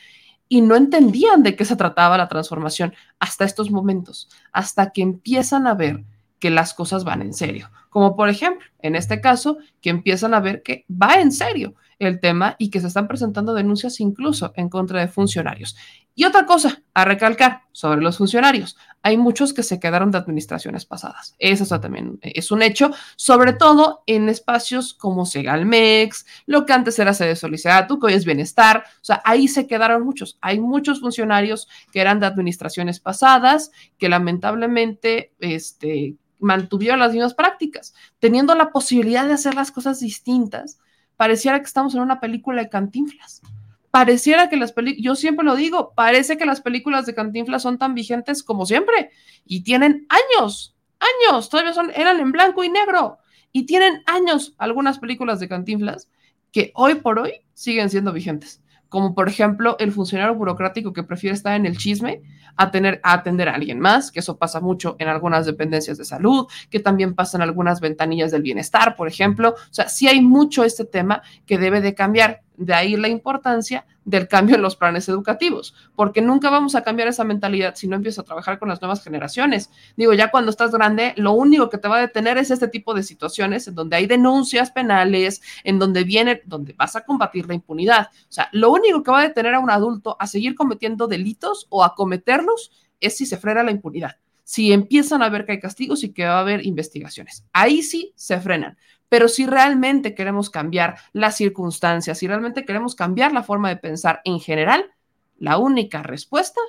Y 0.48 0.60
no 0.60 0.76
entendían 0.76 1.42
de 1.42 1.56
qué 1.56 1.64
se 1.64 1.74
trataba 1.74 2.18
la 2.18 2.28
transformación 2.28 2.94
hasta 3.18 3.44
estos 3.44 3.70
momentos, 3.70 4.28
hasta 4.52 4.92
que 4.92 5.02
empiezan 5.02 5.66
a 5.66 5.74
ver 5.74 6.04
que 6.38 6.50
las 6.50 6.74
cosas 6.74 7.02
van 7.04 7.22
en 7.22 7.32
serio. 7.32 7.70
Como 7.88 8.14
por 8.14 8.28
ejemplo, 8.28 8.64
en 8.80 8.94
este 8.94 9.20
caso, 9.20 9.56
que 9.80 9.90
empiezan 9.90 10.34
a 10.34 10.40
ver 10.40 10.62
que 10.62 10.84
va 10.90 11.14
en 11.14 11.32
serio 11.32 11.74
el 11.98 12.20
tema 12.20 12.56
y 12.58 12.70
que 12.70 12.80
se 12.80 12.88
están 12.88 13.08
presentando 13.08 13.54
denuncias 13.54 14.00
incluso 14.00 14.52
en 14.56 14.68
contra 14.68 15.00
de 15.00 15.08
funcionarios. 15.08 15.76
Y 16.18 16.24
otra 16.24 16.46
cosa 16.46 16.82
a 16.94 17.04
recalcar 17.04 17.64
sobre 17.72 18.00
los 18.00 18.16
funcionarios, 18.16 18.76
hay 19.02 19.18
muchos 19.18 19.52
que 19.52 19.62
se 19.62 19.78
quedaron 19.78 20.10
de 20.10 20.16
administraciones 20.16 20.86
pasadas. 20.86 21.34
Eso 21.38 21.78
también 21.78 22.18
es 22.22 22.50
un 22.50 22.62
hecho, 22.62 22.90
sobre 23.16 23.52
todo 23.52 24.02
en 24.06 24.30
espacios 24.30 24.94
como 24.94 25.26
Segalmex, 25.26 26.24
lo 26.46 26.64
que 26.64 26.72
antes 26.72 26.98
era 26.98 27.12
sede 27.12 27.36
Solicitatu, 27.36 27.98
que 27.98 28.06
hoy 28.06 28.14
es 28.14 28.24
Bienestar. 28.24 28.84
O 29.02 29.04
sea, 29.04 29.20
ahí 29.26 29.46
se 29.46 29.66
quedaron 29.66 30.04
muchos. 30.04 30.38
Hay 30.40 30.58
muchos 30.58 31.00
funcionarios 31.00 31.68
que 31.92 32.00
eran 32.00 32.18
de 32.18 32.26
administraciones 32.26 32.98
pasadas 32.98 33.70
que 33.98 34.08
lamentablemente 34.08 35.34
este, 35.38 36.16
mantuvieron 36.38 36.98
las 36.98 37.12
mismas 37.12 37.34
prácticas, 37.34 37.94
teniendo 38.18 38.54
la 38.54 38.70
posibilidad 38.70 39.26
de 39.26 39.34
hacer 39.34 39.54
las 39.54 39.70
cosas 39.70 40.00
distintas 40.00 40.78
pareciera 41.16 41.58
que 41.58 41.66
estamos 41.66 41.94
en 41.94 42.00
una 42.00 42.20
película 42.20 42.62
de 42.62 42.68
cantinflas. 42.68 43.42
Pareciera 43.90 44.48
que 44.48 44.56
las 44.56 44.72
películas, 44.72 45.04
yo 45.04 45.14
siempre 45.14 45.44
lo 45.44 45.56
digo, 45.56 45.92
parece 45.94 46.36
que 46.36 46.44
las 46.44 46.60
películas 46.60 47.06
de 47.06 47.14
cantinflas 47.14 47.62
son 47.62 47.78
tan 47.78 47.94
vigentes 47.94 48.42
como 48.42 48.66
siempre 48.66 49.10
y 49.46 49.62
tienen 49.62 50.06
años, 50.08 50.76
años, 50.98 51.48
todavía 51.48 51.72
son, 51.72 51.90
eran 51.94 52.20
en 52.20 52.32
blanco 52.32 52.62
y 52.62 52.68
negro 52.68 53.18
y 53.52 53.64
tienen 53.64 54.02
años 54.06 54.54
algunas 54.58 54.98
películas 54.98 55.40
de 55.40 55.48
cantinflas 55.48 56.10
que 56.52 56.72
hoy 56.74 56.96
por 56.96 57.18
hoy 57.18 57.40
siguen 57.54 57.88
siendo 57.88 58.12
vigentes 58.12 58.60
como 58.88 59.14
por 59.14 59.28
ejemplo 59.28 59.76
el 59.78 59.92
funcionario 59.92 60.34
burocrático 60.34 60.92
que 60.92 61.02
prefiere 61.02 61.34
estar 61.34 61.54
en 61.54 61.66
el 61.66 61.76
chisme 61.76 62.22
a, 62.56 62.70
tener, 62.70 63.00
a 63.02 63.12
atender 63.12 63.48
a 63.48 63.54
alguien 63.54 63.80
más, 63.80 64.10
que 64.10 64.20
eso 64.20 64.38
pasa 64.38 64.60
mucho 64.60 64.96
en 64.98 65.08
algunas 65.08 65.46
dependencias 65.46 65.98
de 65.98 66.04
salud, 66.04 66.46
que 66.70 66.80
también 66.80 67.14
pasa 67.14 67.36
en 67.36 67.42
algunas 67.42 67.80
ventanillas 67.80 68.30
del 68.30 68.42
bienestar, 68.42 68.96
por 68.96 69.08
ejemplo. 69.08 69.50
O 69.50 69.74
sea, 69.74 69.88
sí 69.88 70.08
hay 70.08 70.20
mucho 70.20 70.64
este 70.64 70.84
tema 70.84 71.22
que 71.44 71.58
debe 71.58 71.80
de 71.80 71.94
cambiar. 71.94 72.42
De 72.56 72.74
ahí 72.74 72.96
la 72.96 73.08
importancia 73.08 73.84
del 74.04 74.28
cambio 74.28 74.54
en 74.54 74.62
los 74.62 74.76
planes 74.76 75.08
educativos, 75.08 75.74
porque 75.96 76.22
nunca 76.22 76.48
vamos 76.48 76.74
a 76.76 76.82
cambiar 76.82 77.08
esa 77.08 77.24
mentalidad 77.24 77.74
si 77.74 77.88
no 77.88 77.96
empiezas 77.96 78.20
a 78.20 78.24
trabajar 78.24 78.58
con 78.58 78.68
las 78.68 78.80
nuevas 78.80 79.02
generaciones. 79.02 79.70
Digo, 79.96 80.14
ya 80.14 80.30
cuando 80.30 80.50
estás 80.50 80.70
grande, 80.70 81.12
lo 81.16 81.32
único 81.32 81.68
que 81.68 81.78
te 81.78 81.88
va 81.88 81.98
a 81.98 82.00
detener 82.00 82.38
es 82.38 82.50
este 82.50 82.68
tipo 82.68 82.94
de 82.94 83.02
situaciones 83.02 83.66
en 83.66 83.74
donde 83.74 83.96
hay 83.96 84.06
denuncias 84.06 84.70
penales, 84.70 85.42
en 85.64 85.78
donde 85.78 86.04
viene, 86.04 86.40
donde 86.46 86.72
vas 86.74 86.94
a 86.94 87.04
combatir 87.04 87.48
la 87.48 87.54
impunidad. 87.54 88.08
O 88.12 88.32
sea, 88.32 88.48
lo 88.52 88.70
único 88.70 89.02
que 89.02 89.10
va 89.10 89.20
a 89.20 89.28
detener 89.28 89.54
a 89.54 89.60
un 89.60 89.70
adulto 89.70 90.16
a 90.20 90.26
seguir 90.26 90.54
cometiendo 90.54 91.08
delitos 91.08 91.66
o 91.68 91.82
a 91.82 91.94
cometerlos 91.94 92.70
es 93.00 93.16
si 93.16 93.26
se 93.26 93.36
frena 93.36 93.64
la 93.64 93.72
impunidad 93.72 94.16
si 94.48 94.72
empiezan 94.72 95.22
a 95.22 95.28
ver 95.28 95.44
que 95.44 95.52
hay 95.52 95.58
castigos 95.58 96.04
y 96.04 96.12
que 96.12 96.24
va 96.24 96.36
a 96.36 96.40
haber 96.40 96.64
investigaciones. 96.64 97.44
Ahí 97.52 97.82
sí 97.82 98.12
se 98.14 98.38
frenan. 98.38 98.78
Pero 99.08 99.28
si 99.28 99.46
realmente 99.46 100.14
queremos 100.14 100.50
cambiar 100.50 100.98
las 101.12 101.36
circunstancias, 101.36 102.18
si 102.18 102.26
realmente 102.26 102.64
queremos 102.64 102.94
cambiar 102.94 103.32
la 103.32 103.42
forma 103.42 103.68
de 103.68 103.76
pensar 103.76 104.20
en 104.24 104.40
general, 104.40 104.92
la 105.38 105.58
única 105.58 106.02
respuesta 106.02 106.60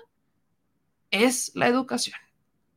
es 1.11 1.51
la 1.55 1.67
educación, 1.67 2.19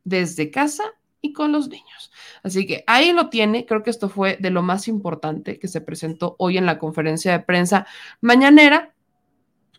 desde 0.03 0.51
casa 0.51 0.83
y 1.21 1.33
con 1.33 1.51
los 1.51 1.69
niños. 1.69 2.11
Así 2.43 2.65
que 2.65 2.83
ahí 2.87 3.13
lo 3.13 3.29
tiene, 3.29 3.65
creo 3.65 3.83
que 3.83 3.91
esto 3.91 4.09
fue 4.09 4.37
de 4.39 4.49
lo 4.49 4.63
más 4.63 4.87
importante 4.87 5.59
que 5.59 5.67
se 5.67 5.81
presentó 5.81 6.35
hoy 6.39 6.57
en 6.57 6.65
la 6.65 6.79
conferencia 6.79 7.31
de 7.31 7.39
prensa 7.39 7.85
mañanera, 8.19 8.93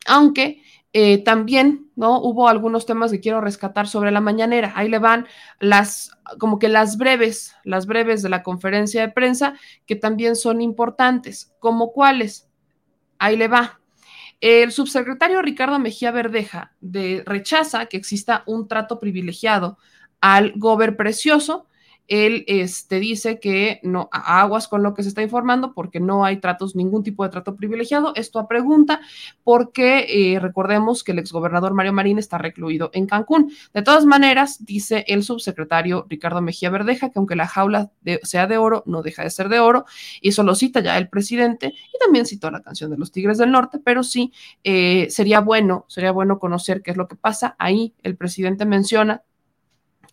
aunque 0.07 0.63
eh, 0.95 1.25
también, 1.25 1.91
¿no? 1.97 2.21
Hubo 2.21 2.49
algunos 2.49 2.85
temas 2.85 3.11
que 3.11 3.21
quiero 3.21 3.41
rescatar 3.41 3.89
sobre 3.89 4.11
la 4.11 4.21
mañanera. 4.21 4.73
Ahí 4.77 4.89
le 4.89 4.99
van 4.99 5.27
las, 5.59 6.11
como 6.39 6.59
que 6.59 6.69
las 6.69 6.99
breves, 6.99 7.57
las 7.65 7.87
breves 7.87 8.23
de 8.23 8.29
la 8.29 8.43
conferencia 8.43 9.01
de 9.01 9.13
prensa, 9.13 9.55
que 9.87 9.97
también 9.97 10.37
son 10.37 10.61
importantes. 10.61 11.55
¿Como 11.61 11.93
cuáles? 11.93 12.51
Ahí 13.19 13.37
le 13.37 13.49
va. 13.49 13.81
El 14.43 14.73
subsecretario 14.73 15.41
Ricardo 15.41 15.79
Mejía 15.79 16.11
Verdeja 16.11 16.75
de, 16.81 17.23
rechaza 17.25 17.87
que 17.87 17.97
exista 17.97 18.43
un 18.47 18.69
trato 18.69 18.99
privilegiado 18.99 19.79
al 20.21 20.53
gober 20.57 20.97
precioso 20.97 21.69
él 22.09 22.45
este, 22.47 23.01
dice 23.01 23.39
que 23.41 23.81
no 23.83 24.09
aguas 24.13 24.69
con 24.69 24.83
lo 24.83 24.95
que 24.95 25.03
se 25.03 25.09
está 25.09 25.23
informando 25.23 25.73
porque 25.73 26.01
no 26.01 26.25
hay 26.25 26.39
tratos, 26.39 26.77
ningún 26.77 27.03
tipo 27.03 27.25
de 27.25 27.31
trato 27.31 27.57
privilegiado. 27.57 28.13
Esto 28.17 28.39
a 28.39 28.49
pregunta 28.49 29.01
porque 29.45 30.07
eh, 30.09 30.41
recordemos 30.41 31.05
que 31.05 31.13
el 31.13 31.19
exgobernador 31.19 31.75
Mario 31.75 31.93
Marín 31.93 32.19
está 32.19 32.39
recluido 32.39 32.91
en 32.93 33.07
Cancún. 33.07 33.53
De 33.73 33.83
todas 33.83 34.05
maneras, 34.05 34.65
dice 34.65 35.05
el 35.09 35.23
subsecretario 35.23 36.07
Ricardo 36.09 36.43
Mejía 36.43 36.71
Verdeja 36.71 37.11
que 37.11 37.19
aunque 37.19 37.37
la 37.37 37.47
jaula 37.47 37.91
sea 38.23 38.47
de 38.47 38.57
oro, 38.59 38.83
no 38.87 39.03
deja 39.03 39.23
de 39.23 39.31
ser 39.31 39.49
de 39.49 39.61
oro. 39.61 39.85
Y 40.21 40.31
eso 40.31 40.43
lo 40.43 40.55
cita 40.55 40.81
ya 40.81 40.99
el 40.99 41.09
presidente 41.09 41.69
y 41.69 41.99
también 41.99 42.27
citó 42.27 42.51
la 42.51 42.63
canción 42.63 42.91
de 42.91 42.99
los 42.99 43.13
Tigres 43.13 43.39
del 43.39 43.51
Norte, 43.51 43.79
pero 43.83 44.03
sí 44.03 44.33
eh, 44.65 45.07
sería 45.11 45.41
bueno, 45.41 45.85
sería 45.89 46.13
bueno 46.13 46.39
conocer 46.39 46.83
qué 46.83 46.91
es 46.91 46.97
lo 46.97 47.09
que 47.09 47.17
pasa. 47.17 47.57
Ahí 47.59 47.95
el 48.03 48.17
presidente 48.17 48.67
menciona 48.67 49.23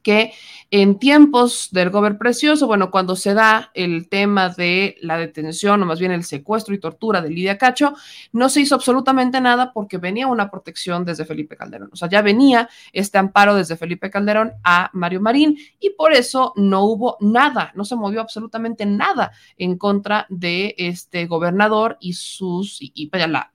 que 0.02 0.34
en 0.72 1.00
tiempos 1.00 1.70
del 1.72 1.89
gobierno 1.89 2.20
precioso, 2.20 2.68
bueno, 2.68 2.91
cuando 2.91 3.16
se 3.16 3.34
da 3.34 3.72
el 3.74 4.08
tema 4.08 4.50
de 4.50 4.95
la 5.02 5.18
detención 5.18 5.82
o 5.82 5.86
más 5.86 6.00
bien 6.00 6.12
el 6.12 6.24
secuestro 6.24 6.76
y 6.76 6.80
tortura 6.80 7.22
de 7.22 7.30
Lidia 7.30 7.58
Cacho, 7.58 7.95
no 8.32 8.50
se 8.50 8.62
hizo 8.62 8.76
absolutamente 8.76 9.41
nada 9.41 9.74
porque 9.74 9.97
venía 9.97 10.28
una 10.28 10.52
protección 10.52 11.06
desde 11.06 11.26
Felipe 11.26 11.58
Calderón. 11.58 11.89
O 11.91 11.95
sea, 11.95 12.08
ya 12.08 12.22
venía 12.22 12.70
este 12.93 13.18
amparo 13.18 13.56
desde 13.56 13.78
Felipe 13.78 14.10
Calderón 14.10 14.54
a 14.64 14.89
Mario 14.93 15.22
Marín 15.22 15.58
y 15.80 15.91
por 15.91 16.14
eso 16.14 16.54
no 16.56 16.84
hubo 16.84 17.18
nada, 17.20 17.72
no 17.76 17.84
se 17.84 17.95
movió 17.95 18.22
absolutamente 18.22 18.86
nada 18.86 19.32
en 19.58 19.78
contra 19.78 20.28
de 20.30 20.76
este 20.78 21.26
gobernador 21.26 21.97
y 22.00 22.14
sus, 22.14 22.78
y, 22.80 23.10
vaya, 23.10 23.28
la, 23.28 23.52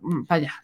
vaya, 0.00 0.54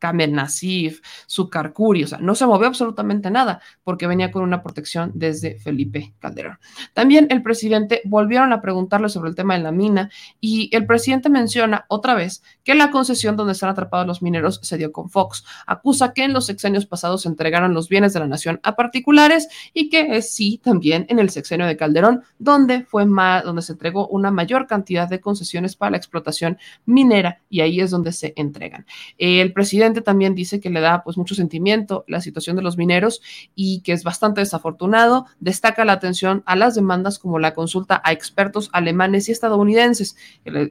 Kamel 0.00 0.32
Nasif, 0.32 1.00
Sucarcuri, 1.28 2.02
o 2.02 2.06
sea, 2.08 2.18
no 2.18 2.34
se 2.34 2.46
movió 2.46 2.66
absolutamente 2.66 3.30
nada 3.30 3.60
porque 3.84 4.08
venía 4.08 4.32
con 4.32 4.42
una 4.42 4.62
protección 4.62 5.12
desde 5.14 5.60
Felipe 5.60 6.14
Calderón. 6.18 6.58
También 6.94 7.28
el 7.30 7.42
presidente 7.42 8.00
volvieron 8.04 8.52
a 8.52 8.60
preguntarle 8.60 9.08
sobre 9.08 9.30
el 9.30 9.36
tema 9.36 9.54
de 9.54 9.62
la 9.62 9.70
mina 9.70 10.10
y 10.40 10.68
el 10.74 10.86
presidente 10.86 11.28
menciona 11.28 11.84
otra 11.88 12.14
vez 12.14 12.42
que 12.64 12.74
la 12.74 12.90
concesión 12.90 13.36
donde 13.36 13.52
están 13.52 13.70
atrapados 13.70 14.06
los 14.06 14.22
mineros 14.22 14.58
se 14.62 14.78
dio 14.78 14.90
con 14.90 15.10
Fox. 15.10 15.44
Acusa 15.66 16.12
que 16.12 16.24
en 16.24 16.32
los 16.32 16.46
sexenios 16.46 16.86
pasados 16.86 17.22
se 17.22 17.28
entregaron 17.28 17.74
los 17.74 17.88
bienes 17.88 18.12
de 18.12 18.20
la 18.20 18.26
nación 18.26 18.58
a 18.62 18.74
particulares 18.74 19.48
y 19.74 19.90
que 19.90 20.16
es 20.16 20.32
sí 20.32 20.60
también 20.62 21.06
en 21.10 21.18
el 21.18 21.30
sexenio 21.30 21.66
de 21.66 21.76
Calderón 21.76 22.22
donde 22.38 22.84
fue 22.84 23.04
más, 23.04 23.44
donde 23.44 23.62
se 23.62 23.72
entregó 23.72 24.08
una 24.08 24.30
mayor 24.30 24.66
cantidad 24.66 25.08
de 25.08 25.20
concesiones 25.20 25.76
para 25.76 25.90
la 25.90 25.96
explotación 25.98 26.58
minera 26.86 27.42
y 27.50 27.60
ahí 27.60 27.80
es 27.80 27.90
donde 27.90 28.12
se 28.12 28.32
entregan. 28.36 28.86
El 29.18 29.52
presidente 29.52 29.89
también 30.00 30.34
dice 30.34 30.60
que 30.60 30.70
le 30.70 30.80
da 30.80 31.02
pues 31.02 31.16
mucho 31.16 31.34
sentimiento 31.34 32.04
la 32.06 32.20
situación 32.20 32.56
de 32.56 32.62
los 32.62 32.76
mineros 32.76 33.20
y 33.54 33.80
que 33.80 33.92
es 33.92 34.04
bastante 34.04 34.40
desafortunado. 34.40 35.26
Destaca 35.40 35.84
la 35.84 35.92
atención 35.92 36.42
a 36.46 36.56
las 36.56 36.74
demandas 36.74 37.18
como 37.18 37.38
la 37.38 37.54
consulta 37.54 38.00
a 38.04 38.12
expertos 38.12 38.70
alemanes 38.72 39.28
y 39.28 39.32
estadounidenses. 39.32 40.16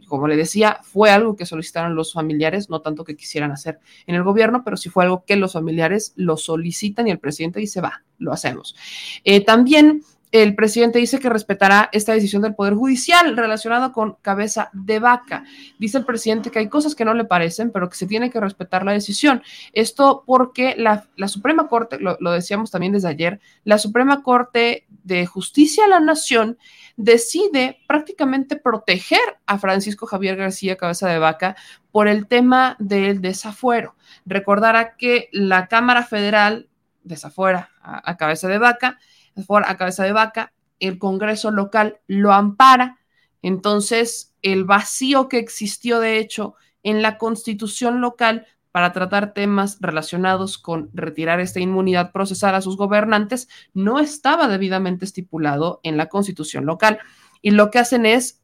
Como 0.08 0.28
le 0.28 0.36
decía, 0.36 0.80
fue 0.82 1.12
algo 1.12 1.36
que 1.36 1.46
solicitaron 1.46 1.96
los 1.96 2.14
familiares, 2.14 2.70
no 2.70 2.82
tanto 2.82 3.04
que 3.04 3.16
quisieran 3.16 3.52
hacer 3.52 3.80
en 4.08 4.16
el 4.16 4.24
gobierno, 4.24 4.64
pero 4.64 4.78
sí 4.78 4.90
fue 4.90 5.04
algo 5.04 5.26
que 5.26 5.36
los 5.36 5.54
familiares 5.54 6.14
lo 6.16 6.38
solicitan 6.38 7.08
y 7.08 7.12
el 7.12 7.20
presidente 7.20 7.60
dice, 7.60 7.82
va, 7.82 8.04
lo 8.18 8.32
hacemos. 8.32 8.76
Eh, 9.24 9.44
también 9.44 10.04
el 10.32 10.54
presidente 10.54 11.00
dice 11.00 11.20
que 11.20 11.30
respetará 11.30 11.90
esta 11.92 12.14
decisión 12.14 12.44
del 12.44 12.54
Poder 12.54 12.76
Judicial 12.76 13.36
relacionada 13.36 13.92
con 13.92 14.18
cabeza 14.22 14.70
de 14.74 15.00
vaca. 15.00 15.44
Dice 15.80 15.98
el 15.98 16.06
presidente 16.06 16.52
que 16.52 16.60
hay 16.60 16.70
cosas 16.70 16.94
que 16.94 17.04
no 17.04 17.16
le 17.16 17.26
parecen, 17.26 17.72
pero 17.72 17.90
que 17.90 17.98
se 17.98 18.06
tiene 18.06 18.30
que 18.30 18.40
respetar 18.40 18.86
la 18.86 18.92
decisión. 18.92 19.42
Esto 19.74 20.24
porque 20.28 20.76
la, 20.78 21.08
Suprema 21.28 21.68
Corte, 21.68 21.98
lo, 22.00 22.32
decíamos 22.32 22.70
también 22.70 22.94
desde 22.94 23.08
ayer, 23.08 23.40
la 23.64 23.80
Suprema 23.80 24.22
Corte 24.22 24.86
de 25.04 25.26
Justicia 25.26 25.86
de 25.86 25.90
la 25.90 26.00
Nación 26.00 26.60
decide 26.96 27.80
prácticamente 27.88 28.56
proteger 28.56 29.40
a 29.48 29.58
Francisco 29.58 30.06
Javier 30.06 30.36
García 30.36 30.78
Cabeza 30.78 31.08
de 31.10 31.18
Vaca 31.18 31.56
por 31.92 32.08
el 32.08 32.28
tema 32.28 32.76
del 32.78 33.22
desafuero. 33.22 33.96
Recordará 34.28 34.96
que 34.96 35.30
la 35.32 35.68
Cámara 35.68 36.04
Federal 36.04 36.70
desafuera 37.04 37.72
a 37.82 38.18
Cabeza 38.18 38.48
de 38.48 38.60
Vaca 38.60 39.00
a 39.36 39.78
cabeza 39.78 40.04
de 40.04 40.12
vaca, 40.12 40.54
el 40.80 40.98
Congreso 40.98 41.52
local 41.52 42.00
lo 42.08 42.34
ampara, 42.34 43.00
entonces 43.42 44.36
el 44.42 44.66
vacío 44.66 45.30
que 45.30 45.40
existió 45.40 46.00
de 46.00 46.20
hecho 46.20 46.56
en 46.84 47.02
la 47.02 47.18
constitución 47.18 48.02
local 48.02 48.48
para 48.72 48.94
tratar 48.94 49.34
temas 49.34 49.78
relacionados 49.82 50.58
con 50.58 50.90
retirar 50.94 51.40
esta 51.40 51.60
inmunidad 51.60 52.12
procesal 52.12 52.56
a 52.56 52.62
sus 52.62 52.78
gobernantes 52.78 53.50
no 53.74 54.00
estaba 54.00 54.48
debidamente 54.48 55.06
estipulado 55.06 55.80
en 55.84 55.98
la 55.98 56.08
constitución 56.08 56.66
local 56.66 57.00
y 57.42 57.52
lo 57.52 57.72
que 57.72 57.80
hacen 57.80 58.06
es 58.06 58.42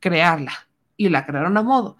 crearla 0.00 0.52
y 0.96 1.10
la 1.10 1.26
crearon 1.26 1.56
a 1.56 1.62
modo. 1.62 1.96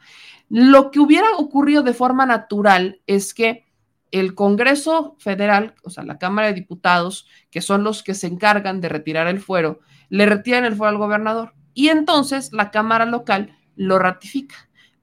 Lo 0.48 0.90
que 0.90 1.00
hubiera 1.00 1.28
ocurrido 1.36 1.82
de 1.82 1.92
forma 1.92 2.24
natural 2.24 3.00
es 3.06 3.34
que 3.34 3.67
el 4.10 4.34
Congreso 4.34 5.16
Federal, 5.18 5.74
o 5.82 5.90
sea, 5.90 6.04
la 6.04 6.18
Cámara 6.18 6.48
de 6.48 6.54
Diputados, 6.54 7.26
que 7.50 7.60
son 7.60 7.84
los 7.84 8.02
que 8.02 8.14
se 8.14 8.26
encargan 8.26 8.80
de 8.80 8.88
retirar 8.88 9.26
el 9.26 9.40
fuero, 9.40 9.80
le 10.08 10.26
retiran 10.26 10.64
el 10.64 10.74
fuero 10.74 10.90
al 10.90 10.98
gobernador 10.98 11.54
y 11.74 11.88
entonces 11.88 12.52
la 12.52 12.70
Cámara 12.70 13.04
local 13.04 13.56
lo 13.76 13.98
ratifica. 13.98 14.56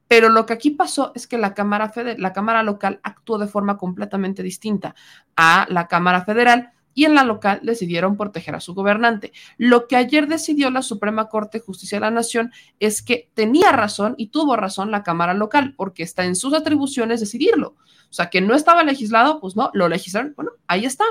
Pero 0.08 0.30
lo 0.30 0.46
que 0.46 0.54
aquí 0.54 0.72
pasó 0.72 1.12
es 1.16 1.26
que 1.28 1.38
la 1.38 1.54
Cámara, 1.54 1.92
la 2.18 2.34
Cámara 2.34 2.64
local 2.64 3.00
actuó 3.04 3.38
de 3.38 3.48
forma 3.48 3.78
completamente 3.78 4.44
distinta 4.44 4.96
a 5.36 5.66
la 5.70 5.88
Cámara 5.88 6.24
Federal 6.24 6.74
y 6.96 7.06
en 7.06 7.14
la 7.14 7.24
local 7.24 7.60
decidieron 7.62 8.18
proteger 8.18 8.56
a 8.56 8.60
su 8.60 8.74
gobernante. 8.74 9.34
Lo 9.58 9.88
que 9.88 9.98
ayer 9.98 10.28
decidió 10.28 10.72
la 10.72 10.82
Suprema 10.82 11.30
Corte 11.30 11.60
de 11.60 11.64
Justicia 11.64 11.98
de 11.98 12.02
la 12.02 12.12
Nación 12.12 12.52
es 12.80 13.04
que 13.04 13.30
tenía 13.36 13.72
razón 13.72 14.16
y 14.18 14.28
tuvo 14.28 14.56
razón 14.56 14.90
la 14.90 15.04
Cámara 15.04 15.36
local, 15.36 15.76
porque 15.78 16.02
está 16.02 16.26
en 16.26 16.36
sus 16.36 16.54
atribuciones 16.54 17.20
decidirlo. 17.20 17.76
O 18.10 18.14
sea, 18.14 18.30
que 18.30 18.42
no 18.42 18.56
estaba 18.56 18.84
legislado, 18.84 19.42
pues 19.42 19.56
no, 19.56 19.70
lo 19.74 19.90
legislaron, 19.90 20.34
bueno, 20.36 20.52
ahí 20.68 20.86
está. 20.86 21.04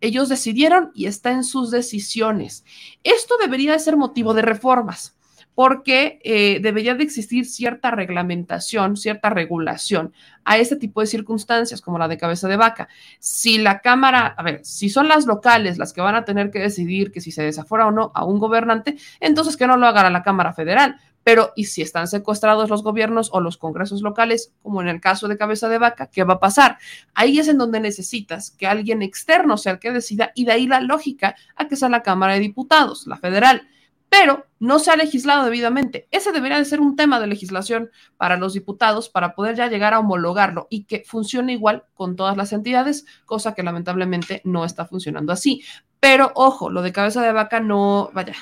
Ellos 0.00 0.28
decidieron 0.28 0.90
y 0.94 1.06
está 1.06 1.30
en 1.30 1.44
sus 1.44 1.70
decisiones. 1.70 2.64
Esto 3.04 3.36
debería 3.40 3.72
de 3.72 3.78
ser 3.78 3.96
motivo 3.96 4.34
de 4.34 4.42
reformas 4.42 5.17
porque 5.58 6.20
eh, 6.22 6.60
debería 6.62 6.94
de 6.94 7.02
existir 7.02 7.44
cierta 7.44 7.90
reglamentación, 7.90 8.96
cierta 8.96 9.28
regulación 9.28 10.12
a 10.44 10.56
este 10.56 10.76
tipo 10.76 11.00
de 11.00 11.08
circunstancias, 11.08 11.80
como 11.80 11.98
la 11.98 12.06
de 12.06 12.16
cabeza 12.16 12.46
de 12.46 12.56
vaca. 12.56 12.88
Si 13.18 13.58
la 13.58 13.80
Cámara, 13.80 14.36
a 14.38 14.42
ver, 14.44 14.60
si 14.62 14.88
son 14.88 15.08
las 15.08 15.26
locales 15.26 15.76
las 15.76 15.92
que 15.92 16.00
van 16.00 16.14
a 16.14 16.24
tener 16.24 16.52
que 16.52 16.60
decidir 16.60 17.10
que 17.10 17.20
si 17.20 17.32
se 17.32 17.42
desafora 17.42 17.88
o 17.88 17.90
no 17.90 18.12
a 18.14 18.24
un 18.24 18.38
gobernante, 18.38 18.98
entonces 19.18 19.56
que 19.56 19.66
no 19.66 19.76
lo 19.76 19.88
haga 19.88 20.08
la 20.10 20.22
Cámara 20.22 20.52
Federal. 20.52 21.00
Pero, 21.24 21.50
¿y 21.56 21.64
si 21.64 21.82
están 21.82 22.06
secuestrados 22.06 22.70
los 22.70 22.84
gobiernos 22.84 23.28
o 23.32 23.40
los 23.40 23.56
congresos 23.56 24.00
locales, 24.00 24.52
como 24.62 24.80
en 24.80 24.86
el 24.86 25.00
caso 25.00 25.26
de 25.26 25.36
Cabeza 25.36 25.68
de 25.68 25.78
Vaca, 25.78 26.06
qué 26.06 26.22
va 26.22 26.34
a 26.34 26.38
pasar? 26.38 26.78
Ahí 27.14 27.40
es 27.40 27.48
en 27.48 27.58
donde 27.58 27.80
necesitas 27.80 28.52
que 28.52 28.68
alguien 28.68 29.02
externo 29.02 29.56
sea 29.56 29.72
el 29.72 29.78
que 29.80 29.90
decida 29.90 30.30
y 30.36 30.44
de 30.44 30.52
ahí 30.52 30.68
la 30.68 30.80
lógica 30.80 31.34
a 31.56 31.66
que 31.66 31.74
sea 31.74 31.88
la 31.88 32.04
Cámara 32.04 32.34
de 32.34 32.38
Diputados, 32.38 33.08
la 33.08 33.16
federal 33.16 33.66
pero 34.08 34.46
no 34.58 34.78
se 34.78 34.90
ha 34.90 34.96
legislado 34.96 35.44
debidamente. 35.44 36.08
Ese 36.10 36.32
debería 36.32 36.58
de 36.58 36.64
ser 36.64 36.80
un 36.80 36.96
tema 36.96 37.20
de 37.20 37.26
legislación 37.26 37.90
para 38.16 38.36
los 38.36 38.54
diputados 38.54 39.08
para 39.08 39.34
poder 39.34 39.56
ya 39.56 39.68
llegar 39.68 39.94
a 39.94 40.00
homologarlo 40.00 40.66
y 40.70 40.84
que 40.84 41.04
funcione 41.06 41.52
igual 41.52 41.84
con 41.94 42.16
todas 42.16 42.36
las 42.36 42.52
entidades, 42.52 43.06
cosa 43.26 43.54
que 43.54 43.62
lamentablemente 43.62 44.40
no 44.44 44.64
está 44.64 44.86
funcionando 44.86 45.32
así. 45.32 45.62
Pero 46.00 46.32
ojo, 46.34 46.70
lo 46.70 46.82
de 46.82 46.92
cabeza 46.92 47.22
de 47.22 47.32
vaca 47.32 47.60
no, 47.60 48.10
vaya, 48.14 48.34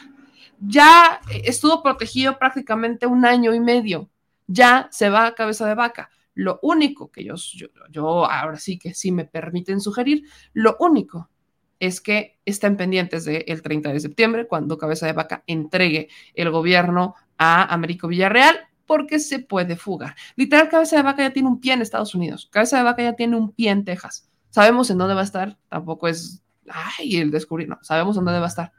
ya 0.61 1.21
estuvo 1.45 1.83
protegido 1.83 2.39
prácticamente 2.39 3.07
un 3.07 3.25
año 3.25 3.55
y 3.55 3.61
medio, 3.61 4.09
ya 4.47 4.89
se 4.91 5.11
va 5.11 5.27
a 5.27 5.35
cabeza 5.35 5.67
de 5.67 5.75
vaca. 5.75 6.11
Lo 6.35 6.59
único 6.63 7.11
que 7.11 7.25
yo, 7.25 7.35
yo, 7.55 7.69
yo 7.91 8.31
ahora 8.31 8.59
sí 8.59 8.79
que 8.79 8.95
sí 8.95 9.11
me 9.11 9.25
permiten 9.25 9.81
sugerir, 9.81 10.25
lo 10.53 10.77
único 10.81 11.31
es 11.79 12.01
que 12.01 12.39
estén 12.45 12.77
pendientes 12.77 13.25
del 13.25 13.63
30 13.63 13.93
de 13.93 14.01
septiembre, 14.01 14.47
cuando 14.47 14.79
Cabeza 14.79 15.07
de 15.07 15.13
Vaca 15.13 15.43
entregue 15.47 16.09
el 16.35 16.51
gobierno 16.51 17.15
a 17.39 17.73
Américo 17.73 18.09
Villarreal, 18.09 18.57
porque 18.87 19.19
se 19.19 19.41
puede 19.41 19.77
fugar. 19.77 20.15
Literal, 20.37 20.69
Cabeza 20.69 20.97
de 20.97 21.03
Vaca 21.03 21.23
ya 21.23 21.33
tiene 21.33 21.49
un 21.49 21.61
pie 21.61 21.73
en 21.73 21.83
Estados 21.83 22.15
Unidos, 22.15 22.49
Cabeza 22.51 22.79
de 22.79 22.85
Vaca 22.85 23.03
ya 23.03 23.15
tiene 23.15 23.37
un 23.37 23.53
pie 23.53 23.71
en 23.71 23.85
Texas. 23.85 24.29
Sabemos 24.51 24.89
en 24.91 24.99
dónde 24.99 25.15
va 25.15 25.21
a 25.21 25.25
estar, 25.25 25.59
tampoco 25.69 26.09
es, 26.09 26.43
ay, 26.69 27.17
el 27.17 27.31
descubrir, 27.31 27.69
no, 27.69 27.79
sabemos 27.83 28.17
en 28.17 28.25
dónde 28.25 28.41
va 28.41 28.47
a 28.47 28.49
estar. 28.49 28.73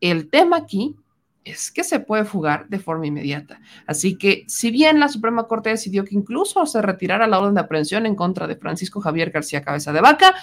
El 0.00 0.28
tema 0.28 0.56
aquí 0.58 0.96
es 1.44 1.70
que 1.70 1.84
se 1.84 2.00
puede 2.00 2.24
fugar 2.24 2.68
de 2.68 2.78
forma 2.78 3.06
inmediata. 3.06 3.60
Así 3.86 4.16
que, 4.16 4.44
si 4.48 4.70
bien 4.70 4.98
la 4.98 5.08
Suprema 5.08 5.46
Corte 5.46 5.70
decidió 5.70 6.04
que 6.04 6.14
incluso 6.14 6.64
se 6.66 6.82
retirara 6.82 7.26
la 7.26 7.38
orden 7.38 7.54
de 7.54 7.60
aprehensión 7.60 8.06
en 8.06 8.14
contra 8.14 8.46
de 8.46 8.56
Francisco 8.56 9.00
Javier 9.00 9.30
García 9.30 9.62
Cabeza 9.62 9.92
de 9.92 10.00
Vaca, 10.00 10.34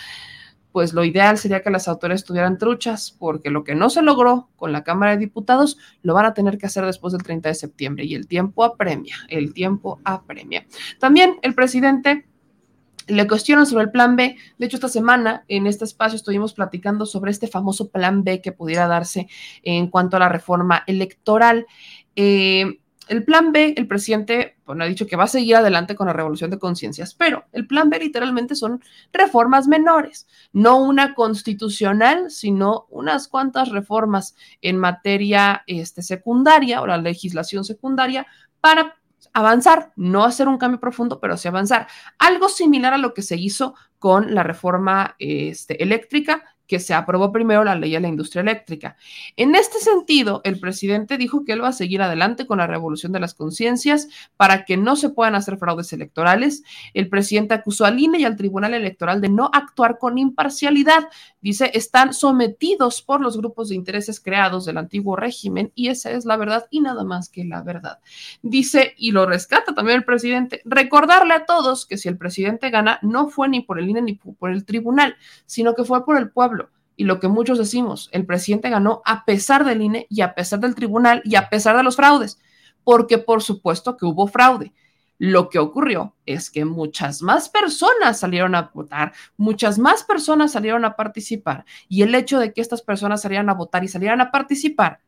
pues 0.72 0.94
lo 0.94 1.04
ideal 1.04 1.38
sería 1.38 1.62
que 1.62 1.70
las 1.70 1.88
autoridades 1.88 2.22
estuvieran 2.22 2.58
truchas, 2.58 3.16
porque 3.18 3.50
lo 3.50 3.64
que 3.64 3.76
no 3.76 3.90
se 3.90 4.02
logró 4.02 4.50
con 4.56 4.72
la 4.72 4.84
Cámara 4.84 5.12
de 5.12 5.18
Diputados 5.18 5.78
lo 6.02 6.14
van 6.14 6.26
a 6.26 6.34
tener 6.34 6.58
que 6.58 6.66
hacer 6.66 6.86
después 6.86 7.14
del 7.14 7.24
30 7.24 7.50
de 7.50 7.56
septiembre 7.56 8.06
y 8.06 8.16
el 8.16 8.28
tiempo 8.28 8.64
apremia, 8.64 9.16
el 9.28 9.54
tiempo 9.54 10.00
apremia. 10.04 10.66
También 11.00 11.38
el 11.42 11.54
presidente 11.54 12.26
le 13.08 13.28
cuestionan 13.28 13.66
sobre 13.66 13.86
el 13.86 13.92
plan 13.92 14.16
B. 14.16 14.38
De 14.58 14.66
hecho, 14.66 14.78
esta 14.78 14.88
semana 14.88 15.44
en 15.48 15.68
este 15.68 15.86
espacio 15.86 16.16
estuvimos 16.16 16.54
platicando 16.54 17.06
sobre 17.06 17.32
este 17.32 17.48
famoso 17.48 17.90
plan 17.90 18.24
B 18.24 18.42
que 18.42 18.52
pudiera 18.52 18.88
darse 18.88 19.28
en 19.64 19.88
cuanto 19.88 20.18
a 20.18 20.20
la 20.20 20.30
reforma 20.30 20.84
electoral. 20.88 21.66
Eh, 22.16 22.80
el 23.08 23.26
plan 23.26 23.52
B, 23.52 23.74
el 23.76 23.88
presidente 23.88 24.58
ha 24.68 24.86
dicho 24.86 25.08
que 25.08 25.16
va 25.16 25.26
a 25.26 25.28
seguir 25.28 25.56
adelante 25.56 25.96
con 25.96 26.08
la 26.08 26.14
revolución 26.14 26.50
de 26.50 26.60
conciencias, 26.60 27.14
pero 27.14 27.46
el 27.52 27.68
plan 27.68 27.90
B 27.90 28.00
literalmente 28.00 28.56
son 28.56 28.82
reformas 29.12 29.68
menores, 29.68 30.28
no 30.54 30.78
una 30.82 31.14
constitucional, 31.14 32.32
sino 32.32 32.86
unas 32.90 33.28
cuantas 33.28 33.70
reformas 33.70 34.36
en 34.62 34.78
materia 34.78 35.64
este, 35.68 36.02
secundaria 36.02 36.82
o 36.82 36.88
la 36.88 36.98
legislación 36.98 37.66
secundaria 37.66 38.28
para 38.62 38.96
avanzar, 39.34 39.92
no 39.96 40.24
hacer 40.24 40.48
un 40.48 40.58
cambio 40.58 40.80
profundo, 40.80 41.20
pero 41.20 41.38
sí 41.38 41.48
avanzar. 41.48 41.88
Algo 42.18 42.50
similar 42.50 42.94
a 42.94 42.98
lo 42.98 43.14
que 43.14 43.22
se 43.22 43.36
hizo 43.36 43.76
con 44.00 44.34
la 44.34 44.44
reforma 44.44 45.16
este, 45.20 45.82
eléctrica 45.84 46.44
que 46.72 46.80
se 46.80 46.94
aprobó 46.94 47.34
primero 47.34 47.66
la 47.66 47.76
ley 47.76 47.92
de 47.92 48.00
la 48.00 48.08
industria 48.08 48.40
eléctrica. 48.40 48.96
En 49.36 49.56
este 49.56 49.80
sentido, 49.80 50.40
el 50.46 50.58
presidente 50.58 51.18
dijo 51.18 51.44
que 51.44 51.52
él 51.52 51.62
va 51.62 51.68
a 51.68 51.74
seguir 51.74 52.02
adelante 52.02 52.48
con 52.48 52.60
la 52.60 52.66
revolución 52.66 53.12
de 53.12 53.20
las 53.20 53.34
conciencias 53.34 54.08
para 54.38 54.64
que 54.64 54.78
no 54.78 54.96
se 54.96 55.10
puedan 55.10 55.36
hacer 55.36 55.58
fraudes 55.58 55.92
electorales. 55.92 56.64
El 56.94 57.10
presidente 57.10 57.56
acusó 57.56 57.84
al 57.84 58.00
INE 58.00 58.20
y 58.20 58.24
al 58.24 58.38
Tribunal 58.38 58.74
Electoral 58.74 59.20
de 59.20 59.28
no 59.28 59.50
actuar 59.52 59.98
con 59.98 60.18
imparcialidad. 60.18 61.10
Dice, 61.42 61.72
están 61.74 62.14
sometidos 62.14 63.02
por 63.02 63.20
los 63.20 63.38
grupos 63.38 63.70
de 63.70 63.76
intereses 63.76 64.20
creados 64.20 64.66
del 64.66 64.78
antiguo 64.78 65.16
régimen 65.16 65.72
y 65.76 65.90
esa 65.90 66.12
es 66.12 66.26
la 66.26 66.38
verdad 66.38 66.68
y 66.70 66.82
nada 66.82 67.04
más 67.04 67.30
que 67.30 67.44
la 67.44 67.62
verdad. 67.64 68.00
Dice, 68.42 68.94
y 68.98 69.12
lo 69.12 69.26
rescata 69.26 69.74
también 69.74 69.98
el 69.98 70.06
presidente, 70.06 70.62
recordarle 70.66 71.34
a 71.34 71.46
todos 71.46 71.86
que 71.86 71.98
si 71.98 72.08
el 72.08 72.18
presidente 72.18 72.70
gana, 72.70 73.00
no 73.02 73.28
fue 73.28 73.50
ni 73.50 73.62
por 73.62 73.80
el 73.80 73.90
INE 73.90 74.02
ni 74.02 74.14
por 74.14 74.52
el 74.52 74.66
tribunal, 74.66 75.16
sino 75.46 75.74
que 75.74 75.84
fue 75.84 76.06
por 76.06 76.18
el 76.18 76.30
pueblo 76.30 76.70
y 77.02 77.06
lo 77.06 77.20
que 77.20 77.28
muchos 77.28 77.58
decimos, 77.58 78.10
el 78.12 78.28
presidente 78.28 78.70
ganó 78.70 79.02
a 79.06 79.26
pesar 79.26 79.66
del 79.66 79.82
INE 79.82 80.06
y 80.08 80.22
a 80.22 80.36
pesar 80.36 80.60
del 80.60 80.76
tribunal 80.76 81.24
y 81.26 81.36
a 81.36 81.50
pesar 81.50 81.76
de 81.76 81.82
los 81.82 81.96
fraudes, 81.96 82.40
porque 82.84 83.18
por 83.18 83.42
supuesto 83.42 83.98
que 83.98 84.06
hubo 84.06 84.28
fraude. 84.28 84.72
Lo 85.24 85.50
que 85.50 85.60
ocurrió 85.60 86.16
es 86.26 86.50
que 86.50 86.66
muchas 86.66 87.22
más 87.22 87.48
personas 87.48 88.20
salieron 88.20 88.56
a 88.56 88.72
votar, 88.74 89.14
muchas 89.38 89.78
más 89.78 90.04
personas 90.04 90.52
salieron 90.52 90.84
a 90.84 90.96
participar 90.96 91.64
y 91.88 92.02
el 92.02 92.16
hecho 92.16 92.40
de 92.40 92.54
que 92.54 92.60
estas 92.60 92.82
personas 92.82 93.22
salieran 93.22 93.48
a 93.48 93.54
votar 93.54 93.84
y 93.84 93.88
salieran 93.88 94.20
a 94.20 94.32
participar 94.32 95.02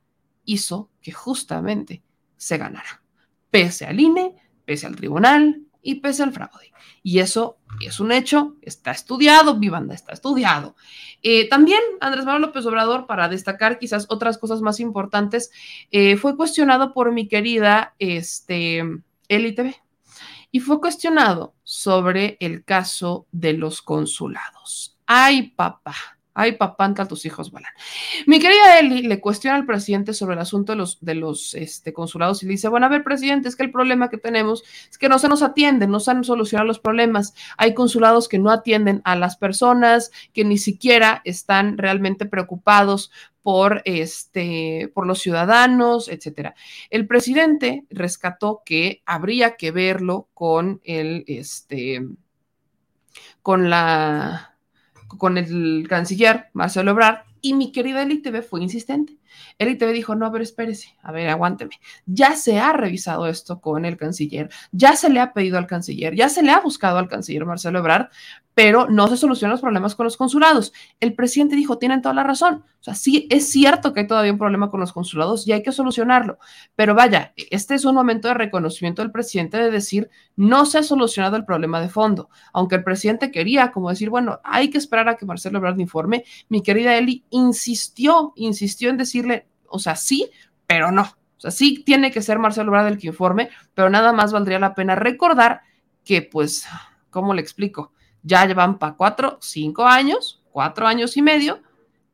hizo 0.45 0.91
que 1.01 1.11
justamente 1.11 2.03
se 2.37 2.59
ganara, 2.59 3.01
pese 3.49 3.87
al 3.87 3.99
INE, 3.99 4.35
pese 4.65 4.85
al 4.85 4.95
tribunal 4.95 5.63
y 5.81 5.95
pese 5.95 6.21
al 6.21 6.31
fraude. 6.31 6.71
Y 7.01 7.17
eso 7.17 7.57
es 7.81 7.99
un 7.99 8.11
hecho, 8.11 8.55
está 8.61 8.91
estudiado, 8.91 9.57
Vivanda 9.57 9.95
está 9.95 10.13
estudiado. 10.13 10.75
Eh, 11.23 11.49
también 11.49 11.81
Andrés 12.01 12.25
Manuel 12.25 12.43
López 12.43 12.63
Obrador, 12.67 13.07
para 13.07 13.29
destacar 13.29 13.79
quizás 13.79 14.05
otras 14.09 14.37
cosas 14.37 14.61
más 14.61 14.79
importantes, 14.79 15.49
eh, 15.89 16.17
fue 16.17 16.37
cuestionado 16.37 16.93
por 16.93 17.11
mi 17.11 17.27
querida 17.27 17.95
este, 17.97 18.83
LITV 19.27 19.82
y 20.53 20.59
fue 20.59 20.79
cuestionado 20.79 21.55
sobre 21.63 22.37
el 22.39 22.63
caso 22.63 23.25
de 23.31 23.53
los 23.53 23.81
consulados. 23.81 24.95
Ay, 25.07 25.49
papá, 25.49 25.95
Ay, 26.35 26.53
papanta, 26.53 27.07
tus 27.07 27.25
hijos 27.25 27.51
vuelan. 27.51 27.71
Mi 28.25 28.39
querida 28.39 28.79
Eli 28.79 29.03
le 29.03 29.19
cuestiona 29.19 29.55
al 29.55 29.65
presidente 29.65 30.13
sobre 30.13 30.33
el 30.33 30.41
asunto 30.41 30.71
de 30.71 30.77
los, 30.77 30.97
de 30.99 31.13
los 31.13 31.53
este, 31.53 31.93
consulados 31.93 32.41
y 32.41 32.47
le 32.47 32.53
dice, 32.53 32.69
bueno, 32.69 32.87
a 32.87 32.89
ver, 32.89 33.03
presidente, 33.03 33.47
es 33.47 33.55
que 33.55 33.63
el 33.63 33.71
problema 33.71 34.09
que 34.09 34.17
tenemos 34.17 34.63
es 34.89 34.97
que 34.97 35.09
no 35.09 35.19
se 35.19 35.29
nos 35.29 35.43
atienden, 35.43 35.91
no 35.91 35.99
se 35.99 36.09
han 36.11 36.23
solucionado 36.23 36.67
los 36.67 36.79
problemas. 36.79 37.35
Hay 37.57 37.75
consulados 37.75 38.27
que 38.27 38.39
no 38.39 38.49
atienden 38.49 39.01
a 39.05 39.15
las 39.15 39.37
personas, 39.37 40.11
que 40.33 40.43
ni 40.43 40.57
siquiera 40.57 41.21
están 41.23 41.77
realmente 41.77 42.25
preocupados 42.25 43.11
por, 43.43 43.81
este, 43.85 44.89
por 44.93 45.05
los 45.05 45.19
ciudadanos, 45.19 46.07
etcétera. 46.07 46.55
El 46.89 47.05
presidente 47.05 47.85
rescató 47.91 48.63
que 48.65 49.03
habría 49.05 49.55
que 49.55 49.71
verlo 49.71 50.29
con 50.33 50.81
el, 50.83 51.25
este, 51.27 52.07
con 53.43 53.69
la 53.69 54.52
con 55.07 55.37
el 55.37 55.85
canciller 55.87 56.47
Marcelo 56.53 56.91
Ebrard 56.91 57.23
y 57.41 57.53
mi 57.53 57.71
querida 57.71 58.05
LITV 58.05 58.41
fue 58.41 58.61
insistente. 58.61 59.17
LITV 59.59 59.91
dijo, 59.93 60.15
no, 60.15 60.29
ver, 60.31 60.41
espérese, 60.41 60.95
a 61.01 61.11
ver, 61.11 61.29
aguánteme. 61.29 61.79
Ya 62.05 62.35
se 62.35 62.59
ha 62.59 62.73
revisado 62.73 63.27
esto 63.27 63.61
con 63.61 63.85
el 63.85 63.97
canciller, 63.97 64.49
ya 64.71 64.95
se 64.95 65.09
le 65.09 65.19
ha 65.19 65.33
pedido 65.33 65.57
al 65.57 65.67
canciller, 65.67 66.15
ya 66.15 66.29
se 66.29 66.43
le 66.43 66.51
ha 66.51 66.59
buscado 66.59 66.97
al 66.97 67.07
canciller 67.07 67.45
Marcelo 67.45 67.79
Ebrard 67.79 68.09
pero 68.53 68.87
no 68.89 69.07
se 69.07 69.17
solucionan 69.17 69.53
los 69.53 69.61
problemas 69.61 69.95
con 69.95 70.03
los 70.03 70.17
consulados. 70.17 70.73
El 70.99 71.13
presidente 71.13 71.55
dijo, 71.55 71.77
tienen 71.77 72.01
toda 72.01 72.13
la 72.13 72.23
razón. 72.23 72.63
O 72.79 72.83
sea, 72.83 72.95
sí, 72.95 73.27
es 73.29 73.49
cierto 73.49 73.93
que 73.93 74.01
hay 74.01 74.07
todavía 74.07 74.31
un 74.31 74.37
problema 74.37 74.69
con 74.69 74.79
los 74.79 74.91
consulados 74.91 75.47
y 75.47 75.53
hay 75.53 75.63
que 75.63 75.71
solucionarlo. 75.71 76.37
Pero 76.75 76.93
vaya, 76.93 77.33
este 77.35 77.75
es 77.75 77.85
un 77.85 77.95
momento 77.95 78.27
de 78.27 78.33
reconocimiento 78.33 79.01
del 79.01 79.11
presidente 79.11 79.57
de 79.57 79.71
decir, 79.71 80.09
no 80.35 80.65
se 80.65 80.79
ha 80.79 80.83
solucionado 80.83 81.37
el 81.37 81.45
problema 81.45 81.79
de 81.81 81.89
fondo. 81.89 82.29
Aunque 82.51 82.75
el 82.75 82.83
presidente 82.83 83.31
quería 83.31 83.71
como 83.71 83.89
decir, 83.89 84.09
bueno, 84.09 84.39
hay 84.43 84.69
que 84.69 84.77
esperar 84.77 85.07
a 85.09 85.15
que 85.15 85.25
Marcelo 85.25 85.57
Ebrard 85.57 85.79
informe, 85.79 86.25
mi 86.49 86.61
querida 86.61 86.95
Eli 86.97 87.23
insistió, 87.29 88.33
insistió 88.35 88.89
en 88.89 88.97
decirle, 89.23 89.47
o 89.67 89.79
sea, 89.79 89.95
sí, 89.95 90.29
pero 90.67 90.91
no. 90.91 91.01
O 91.01 91.39
sea, 91.43 91.51
sí 91.51 91.83
tiene 91.85 92.11
que 92.11 92.21
ser 92.21 92.39
Marcelo 92.39 92.69
Ebrard 92.69 92.87
el 92.87 92.97
que 92.97 93.07
informe, 93.07 93.49
pero 93.73 93.89
nada 93.89 94.13
más 94.13 94.31
valdría 94.31 94.59
la 94.59 94.75
pena 94.75 94.95
recordar 94.95 95.61
que, 96.05 96.21
pues, 96.21 96.65
¿cómo 97.09 97.33
le 97.33 97.41
explico? 97.41 97.93
ya 98.23 98.45
llevan 98.45 98.79
para 98.79 98.95
cuatro, 98.95 99.37
cinco 99.41 99.85
años, 99.85 100.41
cuatro 100.51 100.87
años 100.87 101.15
y 101.17 101.21
medio, 101.21 101.61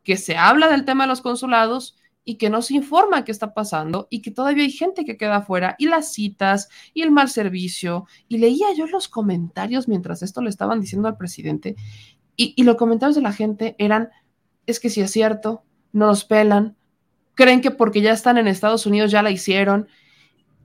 que 0.04 0.18
se 0.18 0.36
habla 0.36 0.68
del 0.68 0.86
tema 0.86 1.04
de 1.04 1.10
los 1.10 1.22
consulados 1.22 1.96
y 2.26 2.36
que 2.36 2.50
no 2.50 2.62
se 2.62 2.76
informa 2.76 3.24
qué 3.24 3.32
está 3.32 3.54
pasando 3.54 4.08
y 4.10 4.22
que 4.22 4.32
todavía 4.32 4.64
hay 4.64 4.72
gente 4.72 5.06
que 5.06 5.18
queda 5.18 5.38
afuera 5.38 5.76
y 5.80 5.88
las 5.88 6.12
citas 6.12 6.70
y 6.94 7.04
el 7.04 7.12
mal 7.12 7.30
servicio. 7.30 8.06
Y 8.28 8.40
leía 8.40 8.68
yo 8.76 8.88
los 8.88 9.08
comentarios 9.08 9.88
mientras 9.88 10.22
esto 10.22 10.42
le 10.42 10.50
estaban 10.50 10.82
diciendo 10.82 11.08
al 11.08 11.18
presidente 11.18 11.76
y, 12.36 12.54
y 12.58 12.64
los 12.64 12.76
comentarios 12.76 13.16
de 13.16 13.22
la 13.22 13.34
gente 13.34 13.76
eran, 13.78 14.10
es 14.66 14.80
que 14.80 14.90
si 14.90 15.02
es 15.02 15.12
cierto, 15.12 15.64
no 15.92 16.08
los 16.08 16.26
pelan, 16.26 16.76
creen 17.40 17.62
que 17.62 17.72
porque 17.72 18.02
ya 18.02 18.12
están 18.12 18.38
en 18.38 18.50
Estados 18.50 18.86
Unidos 18.86 19.12
ya 19.12 19.24
la 19.24 19.32
hicieron. 19.32 19.88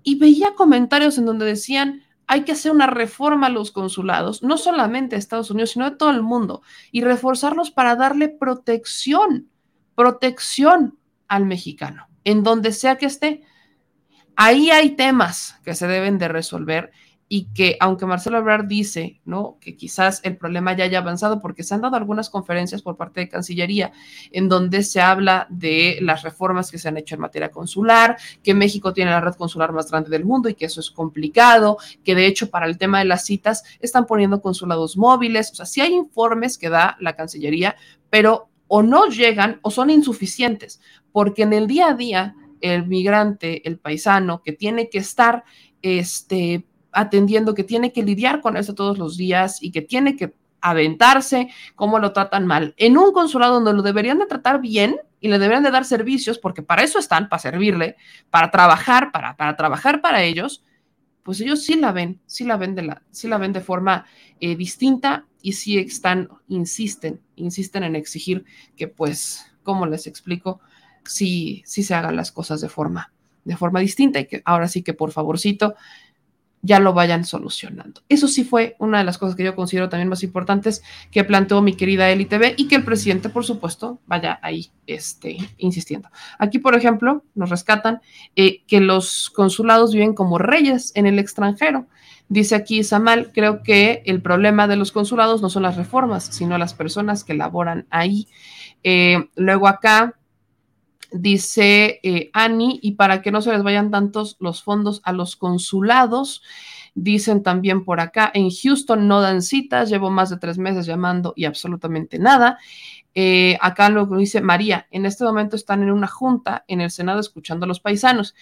Y 0.02 0.18
veía 0.18 0.56
comentarios 0.56 1.16
en 1.18 1.24
donde 1.24 1.46
decían, 1.46 2.02
hay 2.26 2.42
que 2.42 2.50
hacer 2.50 2.72
una 2.72 2.88
reforma 2.88 3.46
a 3.46 3.50
los 3.50 3.70
consulados, 3.70 4.42
no 4.42 4.58
solamente 4.58 5.14
de 5.14 5.20
Estados 5.20 5.52
Unidos, 5.52 5.70
sino 5.70 5.88
de 5.88 5.96
todo 5.96 6.10
el 6.10 6.22
mundo, 6.22 6.62
y 6.90 7.02
reforzarlos 7.02 7.70
para 7.70 7.94
darle 7.94 8.28
protección, 8.28 9.48
protección 9.94 10.98
al 11.28 11.46
mexicano, 11.46 12.08
en 12.24 12.42
donde 12.42 12.72
sea 12.72 12.98
que 12.98 13.06
esté. 13.06 13.42
Ahí 14.34 14.70
hay 14.70 14.96
temas 14.96 15.60
que 15.62 15.76
se 15.76 15.86
deben 15.86 16.18
de 16.18 16.26
resolver 16.26 16.90
y 17.28 17.46
que 17.54 17.76
aunque 17.80 18.06
Marcelo 18.06 18.38
Ebrard 18.38 18.66
dice, 18.66 19.20
¿no? 19.24 19.56
Que 19.60 19.76
quizás 19.76 20.20
el 20.24 20.36
problema 20.36 20.76
ya 20.76 20.84
haya 20.84 20.98
avanzado 20.98 21.40
porque 21.40 21.62
se 21.62 21.74
han 21.74 21.80
dado 21.80 21.96
algunas 21.96 22.28
conferencias 22.28 22.82
por 22.82 22.96
parte 22.96 23.20
de 23.20 23.28
Cancillería 23.28 23.92
en 24.30 24.48
donde 24.48 24.82
se 24.82 25.00
habla 25.00 25.46
de 25.50 25.98
las 26.02 26.22
reformas 26.22 26.70
que 26.70 26.78
se 26.78 26.88
han 26.88 26.96
hecho 26.96 27.14
en 27.14 27.22
materia 27.22 27.50
consular, 27.50 28.18
que 28.42 28.54
México 28.54 28.92
tiene 28.92 29.10
la 29.10 29.20
red 29.20 29.34
consular 29.34 29.72
más 29.72 29.90
grande 29.90 30.10
del 30.10 30.24
mundo 30.24 30.48
y 30.48 30.54
que 30.54 30.66
eso 30.66 30.80
es 30.80 30.90
complicado, 30.90 31.78
que 32.04 32.14
de 32.14 32.26
hecho 32.26 32.50
para 32.50 32.66
el 32.66 32.78
tema 32.78 32.98
de 32.98 33.06
las 33.06 33.24
citas 33.24 33.64
están 33.80 34.06
poniendo 34.06 34.42
consulados 34.42 34.96
móviles, 34.96 35.50
o 35.52 35.54
sea, 35.54 35.66
sí 35.66 35.80
hay 35.80 35.94
informes 35.94 36.58
que 36.58 36.68
da 36.68 36.96
la 37.00 37.16
Cancillería, 37.16 37.76
pero 38.10 38.48
o 38.68 38.82
no 38.82 39.06
llegan 39.06 39.60
o 39.62 39.70
son 39.70 39.90
insuficientes, 39.90 40.80
porque 41.10 41.42
en 41.42 41.52
el 41.52 41.66
día 41.66 41.88
a 41.88 41.94
día 41.94 42.36
el 42.60 42.86
migrante, 42.86 43.66
el 43.68 43.78
paisano 43.78 44.42
que 44.42 44.52
tiene 44.52 44.88
que 44.88 44.98
estar 44.98 45.44
este 45.82 46.64
atendiendo, 46.94 47.54
que 47.54 47.64
tiene 47.64 47.92
que 47.92 48.02
lidiar 48.02 48.40
con 48.40 48.56
eso 48.56 48.74
todos 48.74 48.98
los 48.98 49.16
días 49.16 49.62
y 49.62 49.70
que 49.70 49.82
tiene 49.82 50.16
que 50.16 50.34
aventarse 50.60 51.50
cómo 51.74 51.98
lo 51.98 52.12
tratan 52.12 52.46
mal. 52.46 52.74
En 52.78 52.96
un 52.96 53.12
consulado 53.12 53.54
donde 53.54 53.74
lo 53.74 53.82
deberían 53.82 54.18
de 54.18 54.26
tratar 54.26 54.62
bien 54.62 54.96
y 55.20 55.28
le 55.28 55.38
deberían 55.38 55.62
de 55.62 55.70
dar 55.70 55.84
servicios, 55.84 56.38
porque 56.38 56.62
para 56.62 56.82
eso 56.82 56.98
están, 56.98 57.28
para 57.28 57.40
servirle, 57.40 57.96
para 58.30 58.50
trabajar, 58.50 59.12
para, 59.12 59.36
para 59.36 59.56
trabajar 59.56 60.00
para 60.00 60.22
ellos, 60.22 60.64
pues 61.22 61.40
ellos 61.40 61.64
sí 61.64 61.76
la 61.76 61.92
ven, 61.92 62.20
sí 62.26 62.44
la 62.44 62.56
ven 62.56 62.74
de, 62.74 62.82
la, 62.82 63.02
sí 63.10 63.28
la 63.28 63.38
ven 63.38 63.52
de 63.52 63.60
forma 63.60 64.06
eh, 64.40 64.56
distinta 64.56 65.26
y 65.42 65.54
sí 65.54 65.78
están, 65.78 66.28
insisten, 66.48 67.20
insisten 67.36 67.82
en 67.82 67.96
exigir 67.96 68.44
que 68.76 68.88
pues, 68.88 69.44
¿cómo 69.62 69.86
les 69.86 70.06
explico? 70.06 70.60
Sí, 71.04 71.62
sí 71.66 71.82
se 71.82 71.94
hagan 71.94 72.16
las 72.16 72.32
cosas 72.32 72.60
de 72.60 72.68
forma, 72.68 73.12
de 73.44 73.56
forma 73.56 73.80
distinta 73.80 74.20
y 74.20 74.26
que 74.26 74.42
ahora 74.44 74.68
sí 74.68 74.82
que 74.82 74.94
por 74.94 75.12
favorcito 75.12 75.74
ya 76.64 76.80
lo 76.80 76.94
vayan 76.94 77.24
solucionando. 77.24 78.00
Eso 78.08 78.26
sí 78.26 78.42
fue 78.42 78.74
una 78.78 78.98
de 78.98 79.04
las 79.04 79.18
cosas 79.18 79.36
que 79.36 79.44
yo 79.44 79.54
considero 79.54 79.90
también 79.90 80.08
más 80.08 80.22
importantes 80.22 80.82
que 81.10 81.22
planteó 81.22 81.60
mi 81.60 81.74
querida 81.74 82.12
LITV 82.12 82.54
y 82.56 82.68
que 82.68 82.76
el 82.76 82.84
presidente, 82.84 83.28
por 83.28 83.44
supuesto, 83.44 84.00
vaya 84.06 84.40
ahí 84.42 84.70
este, 84.86 85.36
insistiendo. 85.58 86.08
Aquí, 86.38 86.58
por 86.58 86.74
ejemplo, 86.74 87.22
nos 87.34 87.50
rescatan 87.50 88.00
eh, 88.34 88.62
que 88.66 88.80
los 88.80 89.28
consulados 89.30 89.92
viven 89.92 90.14
como 90.14 90.38
reyes 90.38 90.92
en 90.94 91.06
el 91.06 91.18
extranjero. 91.18 91.86
Dice 92.28 92.54
aquí 92.54 92.82
Samal, 92.82 93.30
creo 93.32 93.62
que 93.62 94.02
el 94.06 94.22
problema 94.22 94.66
de 94.66 94.76
los 94.76 94.90
consulados 94.90 95.42
no 95.42 95.50
son 95.50 95.64
las 95.64 95.76
reformas, 95.76 96.24
sino 96.24 96.56
las 96.56 96.72
personas 96.72 97.24
que 97.24 97.34
laboran 97.34 97.86
ahí. 97.90 98.26
Eh, 98.82 99.28
luego 99.36 99.68
acá 99.68 100.14
dice 101.14 102.00
eh, 102.02 102.30
Ani, 102.32 102.80
y 102.82 102.92
para 102.92 103.22
que 103.22 103.30
no 103.30 103.40
se 103.40 103.52
les 103.52 103.62
vayan 103.62 103.90
tantos 103.90 104.36
los 104.40 104.62
fondos 104.62 105.00
a 105.04 105.12
los 105.12 105.36
consulados, 105.36 106.42
dicen 106.94 107.42
también 107.42 107.84
por 107.84 108.00
acá, 108.00 108.30
en 108.34 108.50
Houston 108.50 109.08
no 109.08 109.20
dan 109.20 109.42
citas, 109.42 109.88
llevo 109.90 110.10
más 110.10 110.30
de 110.30 110.38
tres 110.38 110.58
meses 110.58 110.86
llamando 110.86 111.32
y 111.36 111.44
absolutamente 111.44 112.18
nada. 112.18 112.58
Eh, 113.14 113.56
acá 113.60 113.90
lo 113.90 114.06
dice 114.06 114.40
María, 114.40 114.88
en 114.90 115.06
este 115.06 115.22
momento 115.22 115.54
están 115.54 115.84
en 115.84 115.92
una 115.92 116.08
junta 116.08 116.64
en 116.66 116.80
el 116.80 116.90
Senado 116.90 117.20
escuchando 117.20 117.64
a 117.64 117.68
los 117.68 117.80
paisanos. 117.80 118.34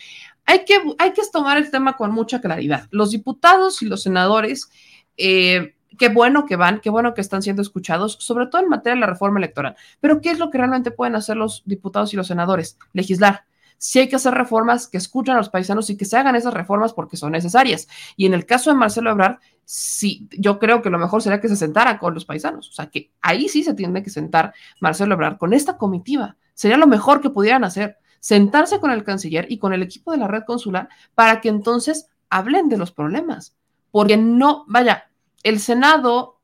Hay 0.47 0.65
que, 0.65 0.81
hay 0.99 1.13
que 1.13 1.23
tomar 1.31 1.59
el 1.59 1.71
tema 1.71 1.97
con 1.97 2.11
mucha 2.11 2.41
claridad. 2.41 2.89
Los 2.91 3.11
diputados 3.11 3.83
y 3.83 3.87
los 3.87 4.03
senadores 4.03 4.71
eh, 5.19 5.75
qué 5.99 6.09
bueno 6.09 6.47
que 6.47 6.57
van, 6.57 6.81
qué 6.81 6.91
bueno 6.91 7.15
que 7.15 7.21
están 7.21 7.43
siendo 7.43 7.63
escuchados, 7.63 8.17
sobre 8.21 8.47
todo 8.47 8.63
en 8.63 8.69
materia 8.69 8.95
de 8.95 9.01
la 9.01 9.07
reforma 9.07 9.39
electoral. 9.39 9.77
Pero 10.01 10.21
¿qué 10.21 10.31
es 10.31 10.39
lo 10.39 10.51
que 10.51 10.59
realmente 10.59 10.91
pueden 10.91 11.15
hacer 11.15 11.37
los 11.37 11.63
diputados 11.65 12.13
y 12.13 12.17
los 12.17 12.27
senadores? 12.27 12.79
Legislar. 12.93 13.45
Si 13.79 13.99
hay 13.99 14.09
que 14.09 14.15
hacer 14.15 14.33
reformas 14.33 14.87
que 14.87 14.97
escuchan 14.97 15.35
a 15.35 15.39
los 15.39 15.49
paisanos 15.49 15.91
y 15.91 15.97
que 15.97 16.05
se 16.05 16.17
hagan 16.17 16.37
esas 16.37 16.55
reformas 16.55 16.93
porque 16.93 17.17
son 17.17 17.33
necesarias. 17.33 17.89
Y 18.17 18.27
en 18.27 18.35
el 18.35 18.47
caso 18.47 18.71
de 18.71 18.77
Marcelo 18.77 19.11
Ebrard, 19.11 19.39
sí, 19.65 20.29
yo 20.39 20.61
creo 20.61 20.83
que 20.83 20.91
lo 20.91 21.01
mejor 21.01 21.21
sería 21.21 21.41
que 21.41 21.49
se 21.49 21.57
sentara 21.57 21.99
con 21.99 22.15
los 22.15 22.25
paisanos. 22.25 22.71
O 22.71 22.73
sea, 22.73 22.87
que 22.87 23.11
ahí 23.21 23.49
sí 23.49 23.65
se 23.65 23.75
tiene 23.75 24.05
que 24.05 24.11
sentar 24.11 24.55
Marcelo 24.79 25.15
Ebrard 25.15 25.37
con 25.37 25.53
esta 25.53 25.79
comitiva. 25.79 26.37
Sería 26.55 26.77
lo 26.77 26.87
mejor 26.87 27.21
que 27.21 27.31
pudieran 27.31 27.65
hacer. 27.65 27.99
Sentarse 28.21 28.79
con 28.79 28.93
el 28.93 29.03
canciller 29.03 29.51
y 29.51 29.59
con 29.59 29.73
el 29.73 29.83
equipo 29.83 30.13
de 30.13 30.19
la 30.19 30.29
red 30.29 30.45
consular 30.45 30.89
para 31.17 31.41
que 31.41 31.49
entonces 31.49 32.07
hablen 32.31 32.69
de 32.69 32.79
los 32.79 32.93
problemas. 32.93 33.57
Porque 33.91 34.17
no, 34.17 34.65
vaya, 34.69 35.11
el 35.43 35.61
Senado, 35.61 36.41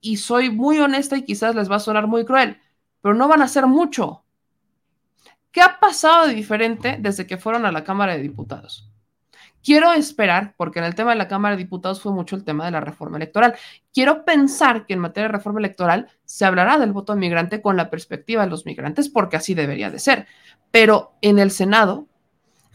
y 0.00 0.18
soy 0.18 0.50
muy 0.50 0.78
honesta 0.78 1.16
y 1.16 1.24
quizás 1.24 1.54
les 1.54 1.70
va 1.70 1.76
a 1.76 1.80
sonar 1.80 2.06
muy 2.06 2.24
cruel, 2.24 2.60
pero 3.00 3.14
no 3.14 3.28
van 3.28 3.42
a 3.42 3.46
hacer 3.46 3.66
mucho. 3.66 4.22
¿Qué 5.50 5.62
ha 5.62 5.80
pasado 5.80 6.26
de 6.26 6.34
diferente 6.34 6.98
desde 7.00 7.26
que 7.26 7.38
fueron 7.38 7.64
a 7.66 7.72
la 7.72 7.82
Cámara 7.82 8.14
de 8.14 8.22
Diputados? 8.22 8.90
Quiero 9.64 9.92
esperar, 9.94 10.54
porque 10.56 10.78
en 10.78 10.84
el 10.84 10.94
tema 10.94 11.10
de 11.10 11.16
la 11.16 11.26
Cámara 11.26 11.56
de 11.56 11.62
Diputados 11.64 12.00
fue 12.00 12.12
mucho 12.12 12.36
el 12.36 12.44
tema 12.44 12.64
de 12.64 12.70
la 12.70 12.80
reforma 12.80 13.16
electoral. 13.16 13.56
Quiero 13.92 14.24
pensar 14.24 14.86
que 14.86 14.92
en 14.92 15.00
materia 15.00 15.26
de 15.26 15.32
reforma 15.32 15.58
electoral 15.58 16.08
se 16.24 16.44
hablará 16.44 16.78
del 16.78 16.92
voto 16.92 17.16
migrante 17.16 17.60
con 17.60 17.76
la 17.76 17.90
perspectiva 17.90 18.44
de 18.44 18.50
los 18.50 18.64
migrantes, 18.64 19.08
porque 19.08 19.38
así 19.38 19.54
debería 19.54 19.90
de 19.90 19.98
ser. 19.98 20.28
Pero 20.70 21.14
en 21.20 21.40
el 21.40 21.50
Senado, 21.50 22.06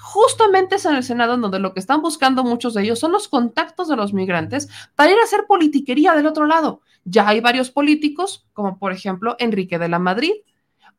justamente 0.01 0.75
es 0.75 0.85
en 0.85 0.95
el 0.95 1.03
Senado 1.03 1.37
donde 1.37 1.59
lo 1.59 1.73
que 1.73 1.79
están 1.79 2.01
buscando 2.01 2.43
muchos 2.43 2.73
de 2.73 2.81
ellos 2.81 2.99
son 2.99 3.11
los 3.11 3.27
contactos 3.27 3.87
de 3.87 3.95
los 3.95 4.13
migrantes 4.13 4.67
para 4.95 5.11
ir 5.11 5.17
a 5.19 5.23
hacer 5.23 5.45
politiquería 5.47 6.15
del 6.15 6.25
otro 6.25 6.47
lado. 6.47 6.81
Ya 7.05 7.27
hay 7.27 7.39
varios 7.39 7.69
políticos, 7.69 8.47
como 8.53 8.79
por 8.79 8.91
ejemplo 8.91 9.35
Enrique 9.39 9.77
de 9.77 9.89
la 9.89 9.99
Madrid 9.99 10.33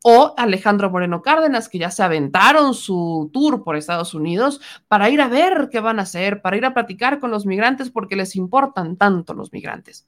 o 0.04 0.34
Alejandro 0.36 0.90
Moreno 0.90 1.20
Cárdenas, 1.20 1.68
que 1.68 1.78
ya 1.78 1.90
se 1.90 2.02
aventaron 2.02 2.74
su 2.74 3.30
tour 3.32 3.64
por 3.64 3.76
Estados 3.76 4.14
Unidos 4.14 4.60
para 4.88 5.10
ir 5.10 5.20
a 5.20 5.28
ver 5.28 5.68
qué 5.70 5.80
van 5.80 5.98
a 5.98 6.02
hacer, 6.02 6.40
para 6.40 6.56
ir 6.56 6.64
a 6.64 6.74
platicar 6.74 7.18
con 7.18 7.30
los 7.30 7.44
migrantes 7.44 7.90
porque 7.90 8.16
les 8.16 8.36
importan 8.36 8.96
tanto 8.96 9.34
los 9.34 9.52
migrantes. 9.52 10.06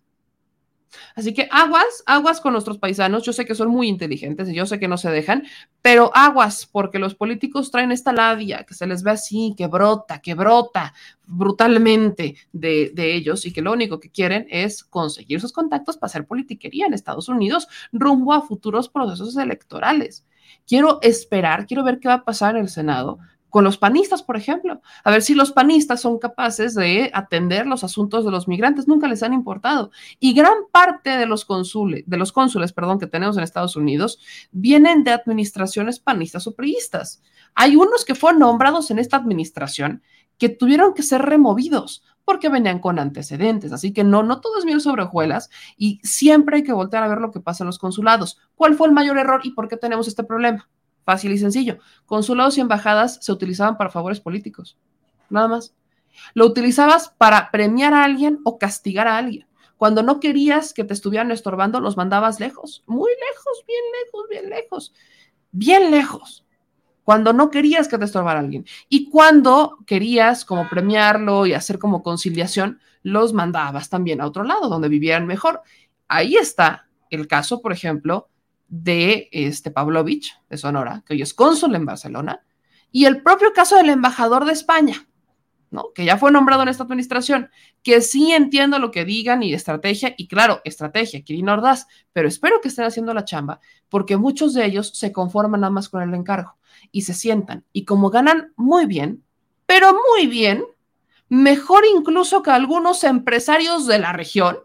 Así 1.14 1.34
que 1.34 1.48
aguas, 1.50 2.02
aguas 2.06 2.40
con 2.40 2.52
nuestros 2.52 2.78
paisanos. 2.78 3.22
Yo 3.22 3.32
sé 3.32 3.44
que 3.44 3.54
son 3.54 3.68
muy 3.68 3.88
inteligentes 3.88 4.48
y 4.48 4.54
yo 4.54 4.66
sé 4.66 4.78
que 4.78 4.88
no 4.88 4.96
se 4.96 5.10
dejan, 5.10 5.44
pero 5.82 6.10
aguas, 6.14 6.66
porque 6.70 6.98
los 6.98 7.14
políticos 7.14 7.70
traen 7.70 7.92
esta 7.92 8.12
labia 8.12 8.64
que 8.64 8.74
se 8.74 8.86
les 8.86 9.02
ve 9.02 9.12
así, 9.12 9.54
que 9.56 9.66
brota, 9.66 10.20
que 10.20 10.34
brota 10.34 10.94
brutalmente 11.26 12.36
de, 12.52 12.90
de 12.94 13.14
ellos 13.14 13.46
y 13.46 13.52
que 13.52 13.62
lo 13.62 13.72
único 13.72 14.00
que 14.00 14.10
quieren 14.10 14.46
es 14.50 14.84
conseguir 14.84 15.40
sus 15.40 15.52
contactos 15.52 15.96
para 15.96 16.10
hacer 16.10 16.26
politiquería 16.26 16.86
en 16.86 16.94
Estados 16.94 17.28
Unidos 17.28 17.68
rumbo 17.92 18.32
a 18.32 18.42
futuros 18.42 18.88
procesos 18.88 19.36
electorales. 19.36 20.26
Quiero 20.66 20.98
esperar, 21.02 21.66
quiero 21.66 21.84
ver 21.84 22.00
qué 22.00 22.08
va 22.08 22.14
a 22.14 22.24
pasar 22.24 22.56
en 22.56 22.62
el 22.62 22.68
Senado 22.68 23.18
con 23.54 23.62
los 23.62 23.78
panistas, 23.78 24.24
por 24.24 24.36
ejemplo. 24.36 24.82
A 25.04 25.12
ver 25.12 25.22
si 25.22 25.32
los 25.32 25.52
panistas 25.52 26.00
son 26.00 26.18
capaces 26.18 26.74
de 26.74 27.12
atender 27.14 27.68
los 27.68 27.84
asuntos 27.84 28.24
de 28.24 28.32
los 28.32 28.48
migrantes, 28.48 28.88
nunca 28.88 29.06
les 29.06 29.22
han 29.22 29.32
importado. 29.32 29.92
Y 30.18 30.32
gran 30.34 30.54
parte 30.72 31.10
de 31.10 31.24
los 31.24 31.44
cónsules, 31.44 32.02
de 32.04 32.16
los 32.16 32.32
cónsules, 32.32 32.72
perdón, 32.72 32.98
que 32.98 33.06
tenemos 33.06 33.36
en 33.36 33.44
Estados 33.44 33.76
Unidos 33.76 34.18
vienen 34.50 35.04
de 35.04 35.12
administraciones 35.12 36.00
panistas 36.00 36.48
o 36.48 36.56
priistas. 36.56 37.22
Hay 37.54 37.76
unos 37.76 38.04
que 38.04 38.16
fueron 38.16 38.40
nombrados 38.40 38.90
en 38.90 38.98
esta 38.98 39.18
administración 39.18 40.02
que 40.36 40.48
tuvieron 40.48 40.92
que 40.92 41.04
ser 41.04 41.22
removidos 41.22 42.02
porque 42.24 42.48
venían 42.48 42.80
con 42.80 42.98
antecedentes. 42.98 43.70
Así 43.70 43.92
que 43.92 44.02
no, 44.02 44.24
no 44.24 44.40
todo 44.40 44.58
es 44.58 44.64
miel 44.64 44.80
sobre 44.80 45.04
hojuelas 45.04 45.48
y 45.76 46.00
siempre 46.02 46.56
hay 46.56 46.64
que 46.64 46.72
voltear 46.72 47.04
a 47.04 47.08
ver 47.08 47.18
lo 47.18 47.30
que 47.30 47.38
pasa 47.38 47.62
en 47.62 47.66
los 47.66 47.78
consulados. 47.78 48.36
¿Cuál 48.56 48.74
fue 48.74 48.88
el 48.88 48.94
mayor 48.94 49.16
error 49.16 49.42
y 49.44 49.52
por 49.52 49.68
qué 49.68 49.76
tenemos 49.76 50.08
este 50.08 50.24
problema? 50.24 50.68
Fácil 51.04 51.32
y 51.32 51.38
sencillo. 51.38 51.78
Consulados 52.06 52.58
y 52.58 52.60
embajadas 52.60 53.18
se 53.20 53.32
utilizaban 53.32 53.76
para 53.76 53.90
favores 53.90 54.20
políticos. 54.20 54.76
Nada 55.30 55.48
más. 55.48 55.74
Lo 56.34 56.46
utilizabas 56.46 57.08
para 57.08 57.50
premiar 57.50 57.92
a 57.92 58.04
alguien 58.04 58.40
o 58.44 58.58
castigar 58.58 59.08
a 59.08 59.18
alguien. 59.18 59.46
Cuando 59.76 60.02
no 60.02 60.20
querías 60.20 60.72
que 60.72 60.84
te 60.84 60.94
estuvieran 60.94 61.30
estorbando, 61.30 61.80
los 61.80 61.96
mandabas 61.96 62.40
lejos, 62.40 62.84
muy 62.86 63.10
lejos, 63.10 63.64
bien 63.66 63.82
lejos, 64.02 64.28
bien 64.30 64.50
lejos, 64.50 64.94
bien 65.50 65.90
lejos. 65.90 66.46
Cuando 67.02 67.32
no 67.32 67.50
querías 67.50 67.86
que 67.86 67.98
te 67.98 68.06
estorbara 68.06 68.40
alguien. 68.40 68.64
Y 68.88 69.10
cuando 69.10 69.78
querías 69.86 70.44
como 70.44 70.68
premiarlo 70.70 71.44
y 71.44 71.52
hacer 71.52 71.78
como 71.78 72.02
conciliación, 72.02 72.80
los 73.02 73.34
mandabas 73.34 73.90
también 73.90 74.20
a 74.20 74.26
otro 74.26 74.44
lado, 74.44 74.70
donde 74.70 74.88
vivieran 74.88 75.26
mejor. 75.26 75.60
Ahí 76.08 76.36
está 76.36 76.88
el 77.10 77.26
caso, 77.26 77.60
por 77.60 77.72
ejemplo, 77.72 78.30
de 78.68 79.28
este 79.32 79.70
Pavlovich, 79.70 80.38
de 80.48 80.56
Sonora, 80.56 81.02
que 81.06 81.14
hoy 81.14 81.22
es 81.22 81.34
cónsul 81.34 81.74
en 81.74 81.86
Barcelona, 81.86 82.44
y 82.90 83.06
el 83.06 83.22
propio 83.22 83.52
caso 83.52 83.76
del 83.76 83.90
embajador 83.90 84.44
de 84.44 84.52
España, 84.52 85.06
¿no? 85.70 85.92
que 85.94 86.04
ya 86.04 86.16
fue 86.16 86.30
nombrado 86.30 86.62
en 86.62 86.68
esta 86.68 86.84
administración, 86.84 87.50
que 87.82 88.00
sí 88.00 88.32
entiendo 88.32 88.78
lo 88.78 88.90
que 88.90 89.04
digan 89.04 89.42
y 89.42 89.52
estrategia, 89.52 90.14
y 90.16 90.28
claro, 90.28 90.60
estrategia, 90.64 91.22
Kirin 91.22 91.48
Ordaz, 91.48 91.86
pero 92.12 92.28
espero 92.28 92.60
que 92.60 92.68
estén 92.68 92.84
haciendo 92.84 93.12
la 93.12 93.24
chamba, 93.24 93.60
porque 93.88 94.16
muchos 94.16 94.54
de 94.54 94.64
ellos 94.64 94.90
se 94.94 95.12
conforman 95.12 95.60
nada 95.62 95.72
más 95.72 95.88
con 95.88 96.02
el 96.02 96.14
encargo 96.14 96.56
y 96.92 97.02
se 97.02 97.14
sientan, 97.14 97.64
y 97.72 97.84
como 97.84 98.10
ganan 98.10 98.52
muy 98.56 98.86
bien, 98.86 99.24
pero 99.66 99.96
muy 100.10 100.26
bien, 100.26 100.64
mejor 101.28 101.84
incluso 101.84 102.42
que 102.42 102.50
algunos 102.50 103.02
empresarios 103.02 103.86
de 103.86 103.98
la 103.98 104.12
región, 104.12 104.58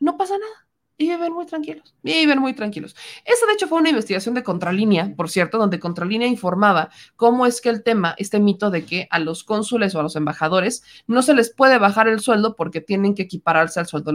no 0.00 0.16
pasa 0.16 0.36
nada 0.36 0.62
y 0.98 1.08
viven 1.08 1.32
muy 1.32 1.46
tranquilos, 1.46 1.94
viven 2.02 2.38
muy 2.38 2.54
tranquilos. 2.54 2.94
Esa 3.24 3.46
de 3.46 3.54
hecho 3.54 3.66
fue 3.66 3.78
una 3.78 3.88
investigación 3.88 4.34
de 4.34 4.42
Contralínea, 4.42 5.14
por 5.16 5.30
cierto, 5.30 5.58
donde 5.58 5.80
Contralínea 5.80 6.28
informaba 6.28 6.90
cómo 7.16 7.46
es 7.46 7.60
que 7.60 7.70
el 7.70 7.82
tema, 7.82 8.14
este 8.18 8.40
mito 8.40 8.70
de 8.70 8.84
que 8.84 9.08
a 9.10 9.18
los 9.18 9.44
cónsules 9.44 9.94
o 9.94 10.00
a 10.00 10.02
los 10.02 10.16
embajadores 10.16 10.82
no 11.06 11.22
se 11.22 11.34
les 11.34 11.52
puede 11.52 11.78
bajar 11.78 12.08
el 12.08 12.20
sueldo 12.20 12.56
porque 12.56 12.80
tienen 12.80 13.14
que 13.14 13.22
equipararse 13.22 13.80
al 13.80 13.86
sueldo, 13.86 14.12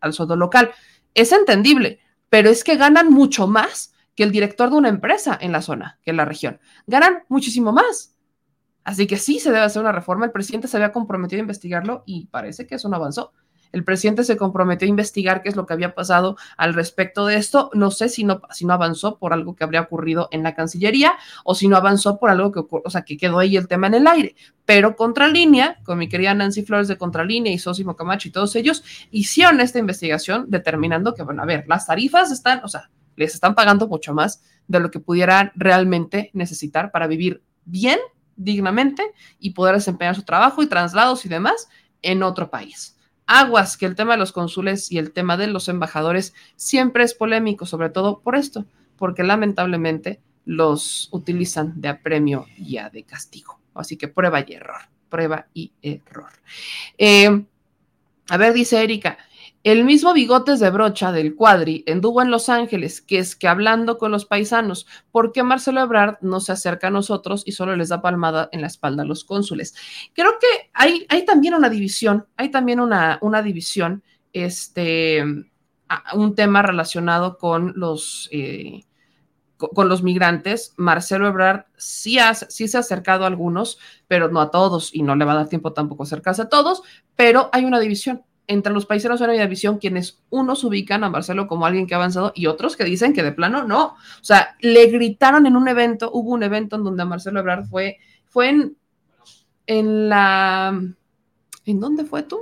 al 0.00 0.12
sueldo 0.12 0.36
local. 0.36 0.70
Es 1.14 1.32
entendible, 1.32 2.00
pero 2.28 2.48
es 2.48 2.64
que 2.64 2.76
ganan 2.76 3.10
mucho 3.10 3.46
más 3.46 3.94
que 4.14 4.22
el 4.22 4.32
director 4.32 4.70
de 4.70 4.76
una 4.76 4.88
empresa 4.88 5.36
en 5.40 5.52
la 5.52 5.62
zona, 5.62 5.98
que 6.02 6.10
en 6.10 6.16
la 6.16 6.24
región. 6.24 6.60
Ganan 6.86 7.24
muchísimo 7.28 7.72
más. 7.72 8.16
Así 8.84 9.06
que 9.06 9.16
sí 9.16 9.38
se 9.38 9.50
debe 9.50 9.64
hacer 9.64 9.82
una 9.82 9.92
reforma. 9.92 10.26
El 10.26 10.32
presidente 10.32 10.68
se 10.68 10.76
había 10.76 10.92
comprometido 10.92 11.40
a 11.40 11.42
investigarlo 11.42 12.02
y 12.06 12.26
parece 12.26 12.66
que 12.66 12.74
eso 12.76 12.88
no 12.88 12.96
avanzó. 12.96 13.32
El 13.72 13.84
presidente 13.84 14.22
se 14.22 14.36
comprometió 14.36 14.86
a 14.86 14.90
investigar 14.90 15.42
qué 15.42 15.48
es 15.48 15.56
lo 15.56 15.64
que 15.66 15.72
había 15.72 15.94
pasado 15.94 16.36
al 16.58 16.74
respecto 16.74 17.26
de 17.26 17.36
esto. 17.36 17.70
No 17.72 17.90
sé 17.90 18.10
si 18.10 18.22
no, 18.22 18.42
avanzó 18.68 19.18
por 19.18 19.32
algo 19.32 19.56
que 19.56 19.64
habría 19.64 19.80
ocurrido 19.80 20.28
en 20.30 20.42
la 20.42 20.54
Cancillería 20.54 21.14
o 21.44 21.54
si 21.54 21.68
no 21.68 21.76
avanzó 21.76 22.18
por 22.18 22.30
algo 22.30 22.52
que 22.52 22.60
ocurrió, 22.60 22.84
o 22.86 22.90
sea, 22.90 23.02
que 23.02 23.16
quedó 23.16 23.38
ahí 23.38 23.56
el 23.56 23.68
tema 23.68 23.86
en 23.86 23.94
el 23.94 24.06
aire. 24.06 24.36
Pero 24.66 24.94
Contralínea, 24.94 25.78
con 25.84 25.98
mi 25.98 26.08
querida 26.08 26.34
Nancy 26.34 26.62
Flores 26.62 26.86
de 26.86 26.98
Contralínea 26.98 27.52
y 27.52 27.58
Sosimo 27.58 27.96
Camacho 27.96 28.28
y 28.28 28.30
todos 28.30 28.54
ellos, 28.56 28.84
hicieron 29.10 29.60
esta 29.60 29.78
investigación 29.78 30.46
determinando 30.48 31.14
que, 31.14 31.22
bueno, 31.22 31.42
a 31.42 31.46
ver, 31.46 31.64
las 31.66 31.86
tarifas 31.86 32.30
están, 32.30 32.60
o 32.64 32.68
sea, 32.68 32.90
les 33.16 33.34
están 33.34 33.54
pagando 33.54 33.88
mucho 33.88 34.12
más 34.12 34.42
de 34.68 34.80
lo 34.80 34.90
que 34.90 35.00
pudieran 35.00 35.50
realmente 35.54 36.30
necesitar 36.34 36.90
para 36.90 37.06
vivir 37.06 37.42
bien, 37.64 37.98
dignamente 38.36 39.02
y 39.38 39.50
poder 39.50 39.76
desempeñar 39.76 40.14
su 40.14 40.22
trabajo 40.22 40.62
y 40.62 40.66
traslados 40.66 41.24
y 41.24 41.28
demás 41.28 41.68
en 42.02 42.22
otro 42.22 42.50
país 42.50 42.91
aguas 43.26 43.76
que 43.76 43.86
el 43.86 43.94
tema 43.94 44.12
de 44.12 44.18
los 44.18 44.32
cónsules 44.32 44.90
y 44.90 44.98
el 44.98 45.12
tema 45.12 45.36
de 45.36 45.46
los 45.46 45.68
embajadores 45.68 46.34
siempre 46.56 47.04
es 47.04 47.14
polémico, 47.14 47.66
sobre 47.66 47.90
todo 47.90 48.20
por 48.20 48.36
esto, 48.36 48.66
porque 48.96 49.22
lamentablemente 49.22 50.20
los 50.44 51.08
utilizan 51.12 51.80
de 51.80 51.88
apremio 51.88 52.46
y 52.56 52.78
de 52.92 53.04
castigo. 53.04 53.60
Así 53.74 53.96
que 53.96 54.08
prueba 54.08 54.44
y 54.46 54.54
error, 54.54 54.82
prueba 55.08 55.46
y 55.54 55.72
error. 55.82 56.32
Eh, 56.98 57.44
a 58.28 58.36
ver, 58.36 58.52
dice 58.52 58.82
Erika, 58.82 59.18
el 59.64 59.84
mismo 59.84 60.12
Bigotes 60.12 60.58
de 60.58 60.70
Brocha 60.70 61.12
del 61.12 61.36
Cuadri 61.36 61.84
anduvo 61.86 62.20
en 62.20 62.32
Los 62.32 62.48
Ángeles, 62.48 63.00
que 63.00 63.18
es 63.18 63.36
que 63.36 63.46
hablando 63.46 63.96
con 63.96 64.10
los 64.10 64.24
paisanos, 64.24 64.86
¿por 65.12 65.30
qué 65.30 65.44
Marcelo 65.44 65.80
Ebrard 65.80 66.16
no 66.20 66.40
se 66.40 66.50
acerca 66.50 66.88
a 66.88 66.90
nosotros 66.90 67.44
y 67.46 67.52
solo 67.52 67.76
les 67.76 67.88
da 67.88 68.02
palmada 68.02 68.48
en 68.50 68.60
la 68.60 68.66
espalda 68.66 69.04
a 69.04 69.06
los 69.06 69.24
cónsules? 69.24 69.74
Creo 70.14 70.32
que 70.40 70.70
hay, 70.72 71.06
también 71.24 71.54
una 71.54 71.68
división, 71.70 72.26
hay 72.36 72.50
también 72.50 72.80
una, 72.80 73.18
una 73.22 73.40
división, 73.40 74.02
este, 74.32 75.22
un 76.14 76.34
tema 76.34 76.62
relacionado 76.62 77.38
con 77.38 77.72
los... 77.76 78.28
Eh, 78.32 78.84
con 79.56 79.88
los 79.88 80.02
migrantes, 80.02 80.74
Marcelo 80.76 81.28
Ebrard 81.28 81.66
sí, 81.76 82.18
sí 82.48 82.66
se 82.66 82.76
ha 82.76 82.80
acercado 82.80 83.22
a 83.22 83.28
algunos, 83.28 83.78
pero 84.08 84.28
no 84.28 84.40
a 84.40 84.50
todos, 84.50 84.92
y 84.92 85.04
no 85.04 85.14
le 85.14 85.24
va 85.24 85.34
a 85.34 85.36
dar 85.36 85.48
tiempo 85.48 85.72
tampoco 85.72 86.02
acercarse 86.02 86.42
a 86.42 86.48
todos, 86.48 86.82
pero 87.14 87.48
hay 87.52 87.64
una 87.64 87.78
división 87.78 88.24
entre 88.52 88.72
los 88.72 88.86
paisanos 88.86 89.20
de 89.20 89.26
la 89.26 89.46
visión, 89.46 89.78
quienes 89.78 90.20
unos 90.30 90.64
ubican 90.64 91.04
a 91.04 91.10
Marcelo 91.10 91.46
como 91.46 91.66
alguien 91.66 91.86
que 91.86 91.94
ha 91.94 91.96
avanzado 91.96 92.32
y 92.34 92.46
otros 92.46 92.76
que 92.76 92.84
dicen 92.84 93.12
que 93.12 93.22
de 93.22 93.32
plano 93.32 93.64
no. 93.64 93.84
O 93.86 94.24
sea, 94.24 94.56
le 94.60 94.86
gritaron 94.86 95.46
en 95.46 95.56
un 95.56 95.68
evento, 95.68 96.10
hubo 96.12 96.30
un 96.30 96.42
evento 96.42 96.76
en 96.76 96.84
donde 96.84 97.04
Marcelo 97.04 97.40
Ebrard 97.40 97.66
fue, 97.66 97.98
fue 98.26 98.48
en, 98.50 98.76
en 99.66 100.08
la... 100.08 100.80
¿En 101.64 101.78
dónde 101.80 102.04
fue 102.04 102.24
tú? 102.24 102.40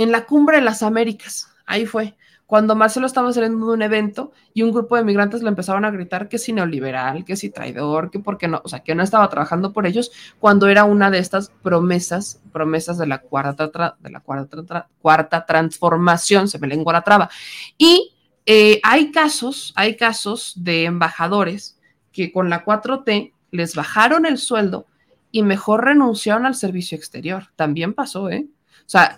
en 0.00 0.12
la 0.12 0.24
cumbre 0.24 0.56
de 0.56 0.62
las 0.62 0.82
Américas. 0.82 1.54
Ahí 1.66 1.84
fue 1.84 2.16
cuando 2.50 2.74
Marcelo 2.74 3.06
estaba 3.06 3.32
saliendo 3.32 3.64
de 3.64 3.74
un 3.74 3.82
evento 3.82 4.32
y 4.52 4.62
un 4.62 4.72
grupo 4.72 4.96
de 4.96 5.04
migrantes 5.04 5.40
le 5.40 5.50
empezaron 5.50 5.84
a 5.84 5.90
gritar 5.92 6.28
que 6.28 6.36
si 6.36 6.52
neoliberal, 6.52 7.24
que 7.24 7.36
si 7.36 7.48
traidor, 7.48 8.10
que 8.10 8.18
porque 8.18 8.48
no, 8.48 8.60
o 8.64 8.68
sea, 8.68 8.80
que 8.80 8.96
no 8.96 9.04
estaba 9.04 9.28
trabajando 9.28 9.72
por 9.72 9.86
ellos, 9.86 10.10
cuando 10.40 10.66
era 10.66 10.82
una 10.82 11.12
de 11.12 11.20
estas 11.20 11.52
promesas, 11.62 12.42
promesas 12.50 12.98
de 12.98 13.06
la 13.06 13.18
cuarta, 13.18 13.94
de 14.00 14.10
la 14.10 14.18
cuarta, 14.18 14.88
cuarta 15.00 15.46
transformación, 15.46 16.48
se 16.48 16.58
me 16.58 16.66
lengua 16.66 16.92
la 16.92 17.02
traba. 17.02 17.30
Y 17.78 18.16
eh, 18.46 18.80
hay 18.82 19.12
casos, 19.12 19.72
hay 19.76 19.96
casos 19.96 20.54
de 20.56 20.86
embajadores 20.86 21.78
que 22.10 22.32
con 22.32 22.50
la 22.50 22.64
4T 22.64 23.32
les 23.52 23.76
bajaron 23.76 24.26
el 24.26 24.38
sueldo 24.38 24.88
y 25.30 25.44
mejor 25.44 25.84
renunciaron 25.84 26.46
al 26.46 26.56
servicio 26.56 26.98
exterior. 26.98 27.52
También 27.54 27.94
pasó, 27.94 28.28
¿eh? 28.28 28.48
O 28.80 28.88
sea, 28.90 29.16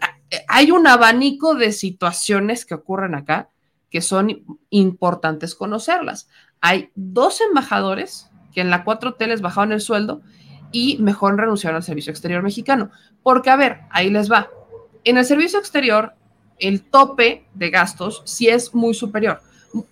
hay 0.48 0.70
un 0.70 0.86
abanico 0.86 1.54
de 1.54 1.72
situaciones 1.72 2.64
que 2.64 2.74
ocurren 2.74 3.14
acá 3.14 3.48
que 3.90 4.00
son 4.00 4.44
importantes 4.70 5.54
conocerlas. 5.54 6.28
Hay 6.60 6.90
dos 6.94 7.40
embajadores 7.40 8.30
que 8.52 8.62
en 8.62 8.70
la 8.70 8.84
4T 8.84 9.26
les 9.26 9.42
bajaron 9.42 9.72
el 9.72 9.80
sueldo 9.80 10.22
y 10.72 10.96
mejor 10.98 11.36
renunciaron 11.36 11.76
al 11.76 11.82
servicio 11.82 12.10
exterior 12.10 12.42
mexicano. 12.42 12.90
Porque, 13.22 13.50
a 13.50 13.56
ver, 13.56 13.80
ahí 13.90 14.10
les 14.10 14.32
va. 14.32 14.48
En 15.04 15.18
el 15.18 15.24
servicio 15.24 15.58
exterior, 15.58 16.14
el 16.58 16.82
tope 16.82 17.46
de 17.54 17.70
gastos 17.70 18.22
sí 18.24 18.48
es 18.48 18.74
muy 18.74 18.94
superior. 18.94 19.42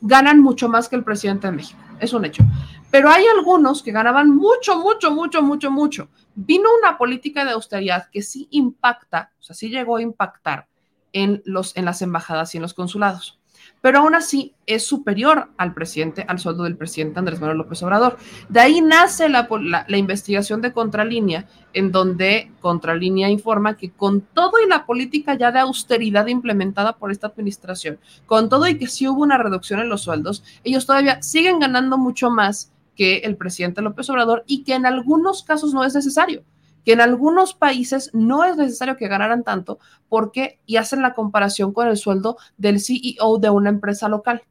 Ganan 0.00 0.40
mucho 0.40 0.68
más 0.68 0.88
que 0.88 0.96
el 0.96 1.04
presidente 1.04 1.48
de 1.48 1.52
México. 1.56 1.80
Es 2.00 2.12
un 2.12 2.24
hecho. 2.24 2.42
Pero 2.90 3.08
hay 3.08 3.24
algunos 3.26 3.82
que 3.82 3.92
ganaban 3.92 4.34
mucho, 4.34 4.78
mucho, 4.78 5.10
mucho, 5.10 5.42
mucho, 5.42 5.70
mucho 5.70 6.08
vino 6.46 6.68
una 6.78 6.96
política 6.96 7.44
de 7.44 7.52
austeridad 7.52 8.08
que 8.10 8.22
sí 8.22 8.48
impacta, 8.50 9.32
o 9.40 9.42
sea, 9.42 9.54
sí 9.54 9.68
llegó 9.68 9.96
a 9.96 10.02
impactar 10.02 10.68
en, 11.12 11.42
los, 11.44 11.76
en 11.76 11.84
las 11.84 12.02
embajadas 12.02 12.54
y 12.54 12.58
en 12.58 12.62
los 12.62 12.74
consulados. 12.74 13.38
Pero 13.82 13.98
aún 13.98 14.14
así 14.14 14.54
es 14.66 14.86
superior 14.86 15.50
al 15.56 15.72
presidente, 15.72 16.24
al 16.28 16.38
sueldo 16.38 16.64
del 16.64 16.76
presidente 16.76 17.18
Andrés 17.18 17.40
Manuel 17.40 17.58
López 17.58 17.82
Obrador. 17.82 18.18
De 18.48 18.60
ahí 18.60 18.80
nace 18.82 19.28
la, 19.28 19.48
la, 19.86 19.96
investigación 19.96 20.60
de 20.60 20.72
Contralínea, 20.72 21.46
en 21.72 21.90
donde 21.90 22.52
Contralínea 22.60 23.30
informa 23.30 23.76
que 23.76 23.90
con 23.90 24.20
todo 24.20 24.52
y 24.64 24.68
la 24.68 24.84
política 24.84 25.34
ya 25.34 25.50
de 25.50 25.60
austeridad 25.60 26.26
implementada 26.26 26.96
por 26.96 27.10
esta 27.10 27.28
administración, 27.28 27.98
con 28.26 28.50
todo 28.50 28.66
y 28.66 28.76
que 28.76 28.86
sí 28.86 29.08
hubo 29.08 29.22
una 29.22 29.38
reducción 29.38 29.80
en 29.80 29.88
los 29.88 30.02
sueldos, 30.02 30.42
ellos 30.62 30.84
todavía 30.84 31.22
siguen 31.22 31.58
ganando 31.58 31.96
mucho 31.96 32.30
más 32.30 32.72
que 33.00 33.20
el 33.20 33.38
presidente 33.38 33.80
López 33.80 34.10
Obrador 34.10 34.44
y 34.46 34.62
que 34.62 34.74
en 34.74 34.84
algunos 34.84 35.42
casos 35.42 35.72
no 35.72 35.84
es 35.84 35.94
necesario, 35.94 36.44
que 36.84 36.92
en 36.92 37.00
algunos 37.00 37.54
países 37.54 38.10
no 38.12 38.44
es 38.44 38.58
necesario 38.58 38.98
que 38.98 39.08
ganaran 39.08 39.42
tanto 39.42 39.78
porque 40.10 40.60
y 40.66 40.76
hacen 40.76 41.00
la 41.00 41.14
comparación 41.14 41.72
con 41.72 41.88
el 41.88 41.96
sueldo 41.96 42.36
del 42.58 42.78
CEO 42.78 43.38
de 43.38 43.48
una 43.48 43.70
empresa 43.70 44.10
local. 44.10 44.42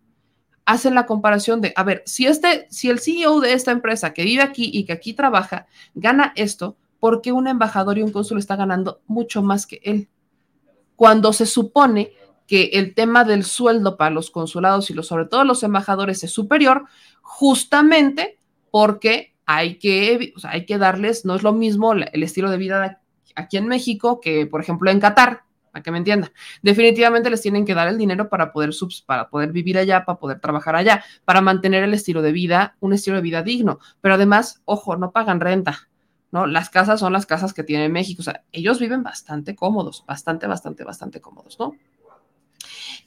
Hacen 0.65 0.95
la 0.95 1.05
comparación 1.05 1.61
de, 1.61 1.73
a 1.75 1.83
ver, 1.83 2.01
si 2.07 2.25
este 2.25 2.65
si 2.71 2.89
el 2.89 2.97
CEO 2.97 3.39
de 3.39 3.53
esta 3.53 3.69
empresa 3.69 4.15
que 4.15 4.23
vive 4.23 4.41
aquí 4.41 4.71
y 4.73 4.83
que 4.83 4.93
aquí 4.93 5.13
trabaja 5.13 5.67
gana 5.93 6.33
esto, 6.35 6.75
¿por 6.99 7.21
qué 7.21 7.31
un 7.31 7.47
embajador 7.47 7.99
y 7.99 8.01
un 8.01 8.11
cónsul 8.11 8.39
está 8.39 8.55
ganando 8.55 8.99
mucho 9.05 9.43
más 9.43 9.67
que 9.67 9.79
él? 9.83 10.09
Cuando 10.95 11.33
se 11.33 11.45
supone 11.45 12.13
que 12.47 12.71
el 12.73 12.95
tema 12.95 13.25
del 13.25 13.43
sueldo 13.43 13.95
para 13.95 14.09
los 14.09 14.31
consulados 14.31 14.89
y 14.89 14.95
los, 14.95 15.05
sobre 15.05 15.25
todo 15.25 15.43
los 15.43 15.61
embajadores 15.61 16.23
es 16.23 16.31
superior, 16.31 16.85
justamente 17.21 18.38
porque 18.71 19.35
hay 19.45 19.79
que, 19.79 20.33
hay 20.43 20.65
que 20.65 20.77
darles, 20.77 21.25
no 21.25 21.35
es 21.35 21.43
lo 21.43 21.53
mismo 21.53 21.93
el 21.93 22.23
estilo 22.23 22.51
de 22.51 22.57
vida 22.57 23.01
aquí 23.35 23.57
en 23.57 23.67
México 23.67 24.19
que, 24.21 24.45
por 24.45 24.61
ejemplo, 24.61 24.91
en 24.91 24.99
Qatar, 24.99 25.43
para 25.71 25.83
que 25.83 25.91
me 25.91 25.97
entienda. 25.97 26.31
Definitivamente 26.61 27.29
les 27.29 27.41
tienen 27.41 27.65
que 27.65 27.73
dar 27.73 27.87
el 27.87 27.97
dinero 27.97 28.29
para 28.29 28.51
poder, 28.51 28.71
para 29.05 29.29
poder 29.29 29.51
vivir 29.51 29.77
allá, 29.77 30.05
para 30.05 30.19
poder 30.19 30.39
trabajar 30.39 30.75
allá, 30.75 31.03
para 31.25 31.41
mantener 31.41 31.83
el 31.83 31.93
estilo 31.93 32.21
de 32.21 32.31
vida, 32.31 32.75
un 32.79 32.93
estilo 32.93 33.15
de 33.17 33.21
vida 33.21 33.43
digno. 33.43 33.79
Pero 34.01 34.15
además, 34.15 34.61
ojo, 34.65 34.97
no 34.97 35.11
pagan 35.11 35.39
renta, 35.39 35.89
¿no? 36.31 36.47
Las 36.47 36.69
casas 36.69 36.99
son 36.99 37.13
las 37.13 37.25
casas 37.25 37.53
que 37.53 37.63
tiene 37.63 37.89
México. 37.89 38.21
O 38.21 38.23
sea, 38.23 38.43
ellos 38.51 38.79
viven 38.79 39.03
bastante 39.03 39.55
cómodos, 39.55 40.03
bastante, 40.07 40.47
bastante, 40.47 40.83
bastante 40.83 41.21
cómodos, 41.21 41.57
¿no? 41.59 41.75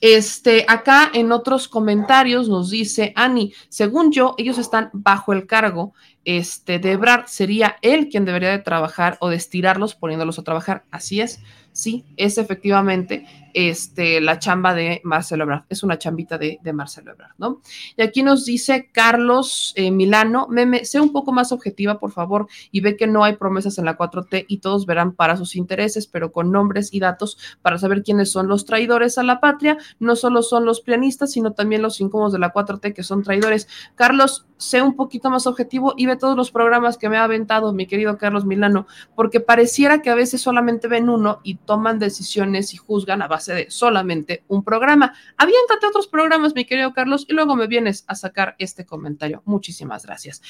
Este, 0.03 0.65
acá 0.67 1.13
en 1.15 1.31
otros 1.31 1.69
comentarios 1.69 2.49
nos 2.49 2.71
dice 2.71 3.13
Ani, 3.15 3.55
según 3.69 4.11
yo, 4.11 4.35
ellos 4.37 4.59
están 4.59 4.91
bajo 4.93 5.33
el 5.33 5.47
cargo 5.47 5.95
este, 6.25 6.81
de 6.81 6.91
Ebrard, 6.91 7.27
sería 7.29 7.77
él 7.83 8.09
quien 8.09 8.25
debería 8.25 8.51
de 8.51 8.59
trabajar 8.59 9.17
o 9.21 9.29
de 9.29 9.37
estirarlos 9.37 9.95
poniéndolos 9.95 10.41
a 10.41 10.43
trabajar. 10.43 10.85
Así 10.91 11.21
es, 11.21 11.39
sí, 11.83 12.05
es 12.17 12.39
efectivamente 12.39 13.27
este, 13.55 14.21
la 14.21 14.39
chamba 14.39 14.75
de 14.75 15.01
Marcelo 15.05 15.45
Ebrard, 15.45 15.65
es 15.69 15.83
una 15.83 15.99
chambita 15.99 16.39
de, 16.39 16.59
Marcelo 16.73 17.13
Ebrard, 17.13 17.33
¿no? 17.39 17.61
Y 17.97 18.03
aquí 18.03 18.23
nos 18.23 18.45
dice 18.47 18.89
Carlos 18.93 19.75
eh, 19.77 19.91
Milano, 19.91 20.47
meme, 20.49 20.85
sé 20.85 21.01
un 21.01 21.13
poco 21.13 21.33
más 21.33 21.53
objetiva, 21.53 21.99
por 21.99 22.13
favor, 22.13 22.47
y 22.71 22.81
ve 22.81 22.97
que 22.97 23.07
no 23.07 23.25
hay 23.25 23.37
promesas 23.37 23.79
en 23.79 23.85
la 23.85 23.99
4T 23.99 24.47
y 24.49 24.59
todos 24.59 24.87
verán 24.87 25.13
para 25.13 25.37
sus 25.37 25.55
intereses, 25.57 26.07
pero 26.07 26.33
con 26.33 26.51
nombres 26.51 26.95
y 26.95 27.01
datos 27.01 27.37
para 27.61 27.79
saber 27.79 28.03
quiénes 28.03 28.31
son 28.31 28.49
los 28.49 28.65
traidores 28.65 29.19
a 29.19 29.23
la 29.23 29.41
patria, 29.41 29.77
no 29.99 30.17
solo 30.17 30.43
son 30.43 30.65
los 30.65 30.81
pianistas, 30.81 31.33
sino 31.33 31.53
también 31.53 31.83
los 31.83 32.01
incómodos 32.01 32.33
de 32.33 32.39
la 32.39 32.53
4T 32.53 32.95
que 32.95 33.03
son 33.03 33.23
traidores. 33.23 33.69
Carlos, 33.97 34.47
sé 34.57 34.81
un 34.81 34.95
poquito 34.95 35.29
más 35.29 35.47
objetivo 35.47 35.95
y 35.97 36.07
ve 36.07 36.17
todos 36.17 36.37
los 36.37 36.51
programas 36.51 36.97
que 36.97 37.09
me 37.09 37.19
ha 37.19 37.25
aventado 37.25 37.73
mi 37.73 37.87
querido 37.87 38.17
Carlos 38.17 38.47
Milano, 38.47 38.87
porque 39.15 39.41
pareciera 39.41 40.01
que 40.01 40.11
a 40.11 40.15
veces 40.15 40.41
solamente 40.41 40.89
ven 40.89 41.09
uno 41.09 41.41
y 41.43 41.57
toman 41.73 41.99
decisiones 41.99 42.75
y 42.75 42.77
juzgan 42.77 43.23
a 43.23 43.29
base 43.29 43.55
de 43.55 43.71
solamente 43.71 44.45
un 44.47 44.63
programa. 44.63 45.15
Aviéntate 45.39 45.87
otros 45.87 46.07
programas, 46.07 46.55
mi 46.55 46.67
querido 46.67 46.93
Carlos, 46.93 47.25
y 47.27 47.33
luego 47.33 47.57
me 47.57 47.67
vienes 47.67 48.05
a 48.09 48.15
sacar 48.15 48.57
este 48.59 48.85
comentario. 48.85 49.43
Muchísimas 49.47 50.05
gracias. 50.05 50.43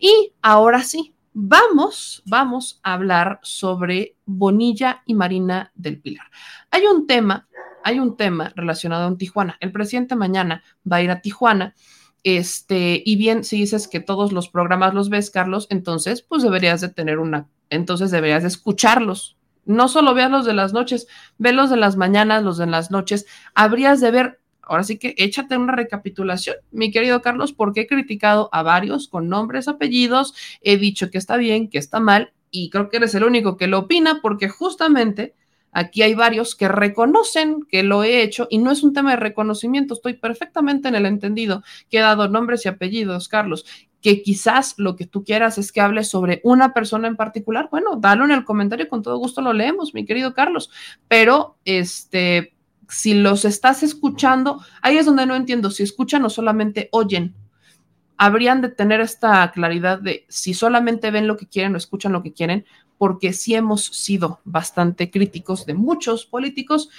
Y 0.00 0.32
ahora 0.42 0.82
sí, 0.82 1.14
vamos, 1.32 2.24
vamos 2.26 2.80
a 2.82 2.94
hablar 2.94 3.38
sobre 3.44 4.16
Bonilla 4.26 5.04
y 5.06 5.14
Marina 5.14 5.70
del 5.76 6.00
Pilar. 6.00 6.26
Hay 6.72 6.86
un 6.86 7.06
tema, 7.06 7.46
hay 7.84 8.00
un 8.00 8.16
tema 8.16 8.52
relacionado 8.56 9.06
en 9.06 9.16
Tijuana. 9.16 9.56
El 9.60 9.70
presidente 9.70 10.16
mañana 10.16 10.64
va 10.90 10.96
a 10.96 11.02
ir 11.02 11.12
a 11.12 11.20
Tijuana. 11.20 11.76
Este, 12.24 13.00
y 13.06 13.14
bien, 13.14 13.44
si 13.44 13.58
dices 13.58 13.86
que 13.86 14.00
todos 14.00 14.32
los 14.32 14.48
programas 14.48 14.92
los 14.92 15.08
ves, 15.08 15.30
Carlos, 15.30 15.68
entonces, 15.70 16.20
pues 16.22 16.42
deberías 16.42 16.80
de 16.80 16.88
tener 16.88 17.20
una, 17.20 17.46
entonces 17.70 18.10
deberías 18.10 18.42
de 18.42 18.48
escucharlos, 18.48 19.36
no 19.66 19.88
solo 19.88 20.14
veas 20.14 20.30
los 20.30 20.46
de 20.46 20.54
las 20.54 20.72
noches, 20.72 21.06
ve 21.38 21.52
los 21.52 21.70
de 21.70 21.76
las 21.76 21.96
mañanas, 21.96 22.42
los 22.42 22.58
de 22.58 22.66
las 22.66 22.90
noches. 22.90 23.26
Habrías 23.54 24.00
de 24.00 24.10
ver, 24.10 24.40
ahora 24.62 24.84
sí 24.84 24.98
que 24.98 25.14
échate 25.18 25.56
una 25.56 25.74
recapitulación, 25.74 26.56
mi 26.70 26.90
querido 26.90 27.22
Carlos, 27.22 27.52
porque 27.52 27.82
he 27.82 27.86
criticado 27.86 28.48
a 28.52 28.62
varios 28.62 29.08
con 29.08 29.28
nombres, 29.28 29.68
apellidos, 29.68 30.34
he 30.62 30.76
dicho 30.76 31.10
que 31.10 31.18
está 31.18 31.36
bien, 31.36 31.68
que 31.68 31.78
está 31.78 32.00
mal, 32.00 32.32
y 32.50 32.70
creo 32.70 32.88
que 32.88 32.98
eres 32.98 33.14
el 33.14 33.24
único 33.24 33.56
que 33.56 33.66
lo 33.66 33.80
opina, 33.80 34.20
porque 34.22 34.48
justamente 34.48 35.34
aquí 35.72 36.02
hay 36.02 36.14
varios 36.14 36.54
que 36.54 36.68
reconocen 36.68 37.66
que 37.68 37.82
lo 37.82 38.04
he 38.04 38.22
hecho 38.22 38.46
y 38.48 38.58
no 38.58 38.70
es 38.70 38.84
un 38.84 38.92
tema 38.92 39.10
de 39.10 39.16
reconocimiento, 39.16 39.94
estoy 39.94 40.14
perfectamente 40.14 40.86
en 40.88 40.94
el 40.94 41.04
entendido 41.04 41.64
que 41.90 41.98
he 41.98 42.00
dado 42.00 42.28
nombres 42.28 42.64
y 42.64 42.68
apellidos, 42.68 43.28
Carlos, 43.28 43.66
que 44.04 44.22
quizás 44.22 44.74
lo 44.76 44.96
que 44.96 45.06
tú 45.06 45.24
quieras 45.24 45.56
es 45.56 45.72
que 45.72 45.80
hables 45.80 46.10
sobre 46.10 46.42
una 46.44 46.74
persona 46.74 47.08
en 47.08 47.16
particular, 47.16 47.68
bueno, 47.70 47.96
dalo 47.96 48.26
en 48.26 48.32
el 48.32 48.44
comentario, 48.44 48.86
con 48.86 49.00
todo 49.00 49.16
gusto 49.16 49.40
lo 49.40 49.54
leemos, 49.54 49.94
mi 49.94 50.04
querido 50.04 50.34
Carlos, 50.34 50.70
pero 51.08 51.56
este, 51.64 52.54
si 52.86 53.14
los 53.14 53.46
estás 53.46 53.82
escuchando, 53.82 54.60
ahí 54.82 54.98
es 54.98 55.06
donde 55.06 55.24
no 55.24 55.34
entiendo, 55.34 55.70
si 55.70 55.84
escuchan 55.84 56.22
o 56.26 56.28
solamente 56.28 56.90
oyen, 56.92 57.34
habrían 58.18 58.60
de 58.60 58.68
tener 58.68 59.00
esta 59.00 59.50
claridad 59.52 60.00
de 60.00 60.26
si 60.28 60.52
solamente 60.52 61.10
ven 61.10 61.26
lo 61.26 61.38
que 61.38 61.46
quieren 61.46 61.72
o 61.72 61.78
escuchan 61.78 62.12
lo 62.12 62.22
que 62.22 62.34
quieren, 62.34 62.66
porque 62.98 63.32
sí 63.32 63.54
hemos 63.54 63.86
sido 63.86 64.40
bastante 64.44 65.10
críticos 65.10 65.64
de 65.64 65.72
muchos 65.72 66.26
políticos 66.26 66.90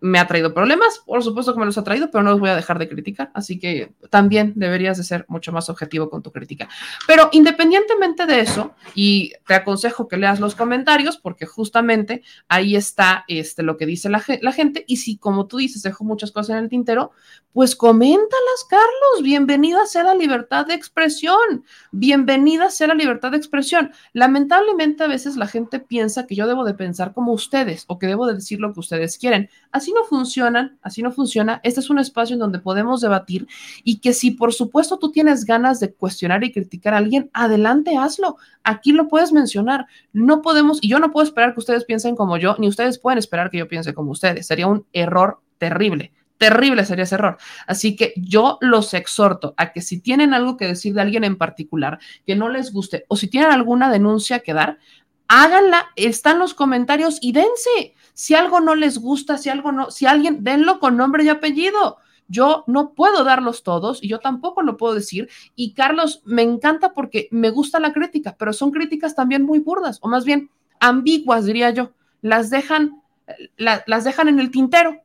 me 0.00 0.18
ha 0.18 0.26
traído 0.26 0.52
problemas, 0.52 1.02
por 1.06 1.22
supuesto 1.22 1.54
que 1.54 1.60
me 1.60 1.66
los 1.66 1.78
ha 1.78 1.84
traído, 1.84 2.10
pero 2.10 2.22
no 2.22 2.30
los 2.30 2.40
voy 2.40 2.50
a 2.50 2.56
dejar 2.56 2.78
de 2.78 2.88
criticar, 2.88 3.30
así 3.34 3.58
que 3.58 3.94
también 4.10 4.52
deberías 4.56 4.98
de 4.98 5.04
ser 5.04 5.24
mucho 5.28 5.52
más 5.52 5.70
objetivo 5.70 6.10
con 6.10 6.22
tu 6.22 6.32
crítica. 6.32 6.68
Pero 7.06 7.28
independientemente 7.32 8.26
de 8.26 8.40
eso, 8.40 8.74
y 8.94 9.32
te 9.46 9.54
aconsejo 9.54 10.06
que 10.06 10.18
leas 10.18 10.38
los 10.38 10.54
comentarios, 10.54 11.16
porque 11.16 11.46
justamente 11.46 12.22
ahí 12.48 12.76
está 12.76 13.24
este, 13.28 13.62
lo 13.62 13.76
que 13.76 13.86
dice 13.86 14.10
la, 14.10 14.20
gente, 14.20 14.84
y 14.86 14.98
si 14.98 15.16
como 15.16 15.46
tú 15.46 15.58
dices, 15.58 15.82
dejo 15.82 16.04
muchas 16.04 16.30
cosas 16.30 16.56
en 16.56 16.64
el 16.64 16.68
tintero, 16.68 17.12
pues 17.52 17.74
coméntalas, 17.74 18.66
Carlos, 18.68 19.22
bienvenida 19.22 19.86
sea 19.86 20.02
la 20.02 20.14
libertad 20.14 20.66
de 20.66 20.74
expresión, 20.74 21.64
bienvenida 21.90 22.70
sea 22.70 22.88
la 22.88 22.94
libertad 22.94 23.30
de 23.30 23.38
expresión. 23.38 23.92
Lamentablemente 24.12 25.04
a 25.04 25.06
veces 25.06 25.36
la 25.36 25.46
gente 25.46 25.80
piensa 25.80 26.26
que 26.26 26.34
yo 26.34 26.46
debo 26.46 26.64
de 26.64 26.74
pensar 26.74 27.14
como 27.14 27.32
ustedes 27.32 27.84
o 27.86 27.98
que 27.98 28.06
debo 28.06 28.26
de 28.26 28.34
decir 28.34 28.60
lo 28.60 28.74
que 28.74 28.80
ustedes 28.80 29.16
quieren. 29.16 29.48
Así 29.72 29.85
así 29.86 29.92
no 29.92 30.02
funcionan, 30.02 30.78
así 30.82 31.00
no 31.00 31.12
funciona. 31.12 31.60
Este 31.62 31.78
es 31.78 31.90
un 31.90 32.00
espacio 32.00 32.34
en 32.34 32.40
donde 32.40 32.58
podemos 32.58 33.00
debatir 33.00 33.46
y 33.84 34.00
que 34.00 34.12
si 34.14 34.32
por 34.32 34.52
supuesto 34.52 34.98
tú 34.98 35.12
tienes 35.12 35.44
ganas 35.44 35.78
de 35.78 35.92
cuestionar 35.94 36.42
y 36.42 36.52
criticar 36.52 36.92
a 36.92 36.96
alguien, 36.96 37.30
adelante, 37.32 37.96
hazlo. 37.96 38.36
Aquí 38.64 38.90
lo 38.90 39.06
puedes 39.06 39.32
mencionar. 39.32 39.86
No 40.12 40.42
podemos, 40.42 40.80
y 40.82 40.88
yo 40.88 40.98
no 40.98 41.12
puedo 41.12 41.24
esperar 41.24 41.54
que 41.54 41.60
ustedes 41.60 41.84
piensen 41.84 42.16
como 42.16 42.36
yo, 42.36 42.56
ni 42.58 42.66
ustedes 42.66 42.98
pueden 42.98 43.18
esperar 43.18 43.48
que 43.48 43.58
yo 43.58 43.68
piense 43.68 43.94
como 43.94 44.10
ustedes. 44.10 44.48
Sería 44.48 44.66
un 44.66 44.84
error 44.92 45.38
terrible. 45.58 46.12
Terrible 46.36 46.84
sería 46.84 47.04
ese 47.04 47.14
error. 47.14 47.38
Así 47.68 47.94
que 47.94 48.12
yo 48.16 48.58
los 48.60 48.92
exhorto 48.92 49.54
a 49.56 49.72
que 49.72 49.82
si 49.82 50.00
tienen 50.00 50.34
algo 50.34 50.56
que 50.56 50.66
decir 50.66 50.94
de 50.94 51.02
alguien 51.02 51.22
en 51.22 51.36
particular 51.36 52.00
que 52.26 52.34
no 52.34 52.48
les 52.48 52.72
guste 52.72 53.04
o 53.06 53.14
si 53.14 53.28
tienen 53.28 53.52
alguna 53.52 53.88
denuncia 53.88 54.40
que 54.40 54.52
dar, 54.52 54.78
háganla, 55.28 55.86
están 55.94 56.40
los 56.40 56.54
comentarios 56.54 57.18
y 57.20 57.32
dense. 57.32 57.94
Si 58.16 58.34
algo 58.34 58.60
no 58.60 58.74
les 58.74 58.96
gusta, 58.96 59.36
si 59.36 59.50
algo 59.50 59.72
no, 59.72 59.90
si 59.90 60.06
alguien, 60.06 60.42
denlo 60.42 60.80
con 60.80 60.96
nombre 60.96 61.22
y 61.22 61.28
apellido. 61.28 61.98
Yo 62.28 62.64
no 62.66 62.94
puedo 62.94 63.24
darlos 63.24 63.62
todos 63.62 64.02
y 64.02 64.08
yo 64.08 64.20
tampoco 64.20 64.62
lo 64.62 64.78
puedo 64.78 64.94
decir. 64.94 65.28
Y 65.54 65.74
Carlos, 65.74 66.22
me 66.24 66.40
encanta 66.40 66.94
porque 66.94 67.28
me 67.30 67.50
gusta 67.50 67.78
la 67.78 67.92
crítica, 67.92 68.34
pero 68.38 68.54
son 68.54 68.70
críticas 68.70 69.14
también 69.14 69.42
muy 69.42 69.58
burdas, 69.58 69.98
o 70.00 70.08
más 70.08 70.24
bien 70.24 70.48
ambiguas, 70.80 71.44
diría 71.44 71.68
yo. 71.72 71.92
Las 72.22 72.48
dejan, 72.48 73.02
las 73.58 74.04
dejan 74.04 74.28
en 74.28 74.40
el 74.40 74.50
tintero. 74.50 75.02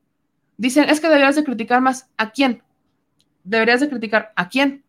Dicen, 0.55 0.89
es 0.89 1.01
que 1.01 1.09
deberías 1.09 1.36
de 1.36 1.43
criticar 1.43 1.82
más. 1.82 2.09
¿A 2.16 2.32
quién? 2.32 2.64
Deberías 3.43 3.82
de 3.82 3.89
criticar 3.89 4.32
a 4.38 4.47
quién. 4.47 4.86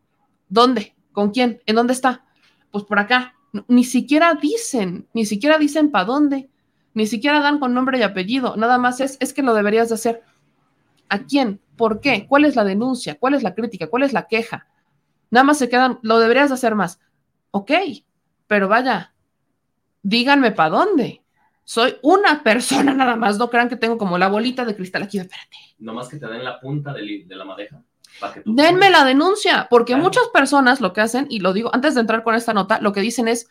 ¿Dónde? 0.49 0.95
¿Con 1.11 1.33
quién? 1.33 1.61
¿En 1.67 1.75
dónde 1.75 1.93
está? 1.93 2.25
Pues 2.71 2.85
por 2.85 3.01
acá. 3.01 3.35
Ni 3.67 3.83
siquiera 3.83 4.33
dicen, 4.35 5.09
ni 5.13 5.27
siquiera 5.27 5.59
dicen 5.59 5.91
para 5.91 6.05
dónde, 6.05 6.49
ni 6.95 7.07
siquiera 7.07 7.41
dan 7.41 7.59
con 7.59 7.75
nombre 7.75 7.99
y 7.99 8.03
apellido, 8.03 8.57
nada 8.57 8.79
más 8.79 9.01
es, 9.01 9.17
es 9.21 9.33
que 9.33 9.43
lo 9.43 9.55
deberías 9.55 9.89
de 9.89 9.95
hacer. 9.95 10.23
¿A 11.09 11.21
quién? 11.25 11.61
¿Por 11.77 12.01
qué? 12.01 12.27
¿Cuál 12.27 12.45
es 12.45 12.57
la 12.57 12.65
denuncia? 12.65 13.17
¿Cuál 13.19 13.35
es 13.35 13.43
la 13.43 13.55
crítica? 13.55 13.89
¿Cuál 13.89 14.03
es 14.03 14.13
la 14.13 14.27
queja? 14.27 14.67
Nada 15.31 15.45
más 15.45 15.59
se 15.59 15.69
quedan, 15.69 15.99
lo 16.03 16.19
deberías 16.19 16.49
de 16.49 16.55
hacer 16.55 16.75
más. 16.75 17.01
Ok, 17.51 17.71
pero 18.47 18.69
vaya, 18.69 19.15
díganme 20.03 20.53
para 20.53 20.71
dónde. 20.71 21.23
Soy 21.65 21.97
una 22.03 22.43
persona 22.43 22.95
nada 22.95 23.17
más, 23.17 23.39
no 23.39 23.49
crean 23.51 23.69
que 23.69 23.77
tengo 23.77 23.99
como 23.99 24.19
la 24.19 24.29
bolita 24.29 24.65
de 24.65 24.77
cristal 24.77 25.05
aquí, 25.05 25.19
espérate. 25.19 25.57
más 25.79 26.09
que 26.09 26.19
te 26.19 26.27
den 26.27 26.45
la 26.45 26.61
punta 26.61 26.93
de, 26.93 27.25
de 27.27 27.37
la 27.37 27.45
madeja. 27.45 27.83
Denme 28.45 28.91
la 28.91 29.05
denuncia, 29.05 29.67
porque 29.71 29.97
muchas 29.97 30.29
personas 30.29 30.81
lo 30.81 30.93
que 30.93 31.01
hacen, 31.01 31.27
y 31.31 31.41
lo 31.41 31.53
digo 31.53 31.75
antes 31.75 31.95
de 31.95 32.03
entrar 32.03 32.23
con 32.23 32.35
esta 32.35 32.53
nota, 32.53 32.81
lo 32.81 32.93
que 32.93 33.01
dicen 33.01 33.27
es, 33.27 33.49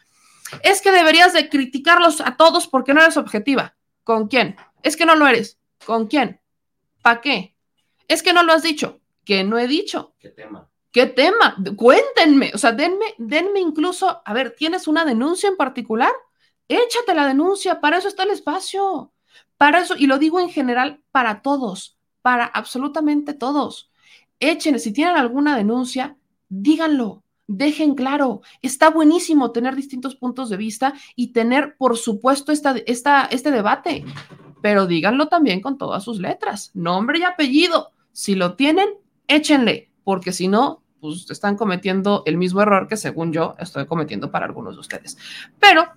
es 0.64 0.82
que 0.82 0.92
deberías 0.92 1.34
de 1.34 1.50
criticarlos 1.50 2.22
a 2.22 2.38
todos 2.38 2.68
porque 2.68 2.94
no 2.94 3.02
eres 3.02 3.18
objetiva. 3.18 3.76
¿Con 4.04 4.28
quién? 4.28 4.56
Es 4.84 4.98
que 4.98 5.06
no 5.06 5.16
lo 5.16 5.28
eres. 5.28 5.60
¿Con 5.86 6.08
quién? 6.08 6.42
¿Para 7.02 7.22
qué? 7.22 7.56
Es 8.08 8.24
que 8.24 8.34
no 8.34 8.44
lo 8.44 8.54
has 8.54 8.64
dicho. 8.64 9.00
Que 9.26 9.44
no 9.44 9.58
he 9.58 9.68
dicho. 9.68 10.16
¿Qué 10.20 10.30
tema? 10.30 10.70
¿Qué 10.92 11.06
tema? 11.06 11.56
Cuéntenme, 11.78 12.52
o 12.54 12.58
sea, 12.58 12.74
denme, 12.74 13.06
denme 13.18 13.62
incluso, 13.62 14.22
a 14.26 14.34
ver, 14.34 14.56
¿tienes 14.58 14.88
una 14.88 15.06
denuncia 15.06 15.48
en 15.48 15.56
particular? 15.56 16.12
Échate 16.68 17.14
la 17.14 17.28
denuncia, 17.28 17.80
para 17.80 17.98
eso 17.98 18.10
está 18.10 18.24
el 18.24 18.32
espacio. 18.32 19.14
Para 19.56 19.80
eso, 19.80 19.96
y 19.98 20.08
lo 20.08 20.18
digo 20.18 20.40
en 20.40 20.50
general, 20.50 21.02
para 21.12 21.42
todos, 21.42 21.98
para 22.22 22.46
absolutamente 22.46 23.34
todos 23.34 23.92
echen, 24.42 24.80
si 24.80 24.92
tienen 24.92 25.16
alguna 25.16 25.56
denuncia, 25.56 26.18
díganlo, 26.50 27.24
dejen 27.58 27.96
claro. 27.96 28.42
Está 28.62 28.90
buenísimo 28.90 29.52
tener 29.52 29.76
distintos 29.76 30.16
puntos 30.16 30.50
de 30.50 30.58
vista 30.58 30.94
y 31.16 31.28
tener, 31.28 31.76
por 31.78 31.98
supuesto, 31.98 32.52
esta, 32.52 32.76
esta, 32.86 33.26
este 33.26 33.52
debate, 33.52 34.06
pero 34.62 34.88
díganlo 34.88 35.28
también 35.28 35.62
con 35.62 35.78
todas 35.78 36.04
sus 36.04 36.20
letras, 36.20 36.72
nombre 36.74 37.20
y 37.20 37.24
apellido. 37.24 37.92
Si 38.12 38.36
lo 38.36 38.56
tienen, 38.56 38.90
échenle, 39.28 39.90
porque 40.04 40.32
si 40.32 40.48
no, 40.48 40.82
pues 41.00 41.30
están 41.32 41.58
cometiendo 41.58 42.24
el 42.26 42.38
mismo 42.38 42.62
error 42.62 42.88
que 42.88 42.98
según 42.98 43.34
yo 43.34 43.56
estoy 43.60 43.86
cometiendo 43.86 44.30
para 44.32 44.46
algunos 44.46 44.76
de 44.76 44.82
ustedes. 44.82 45.18
Pero 45.60 45.88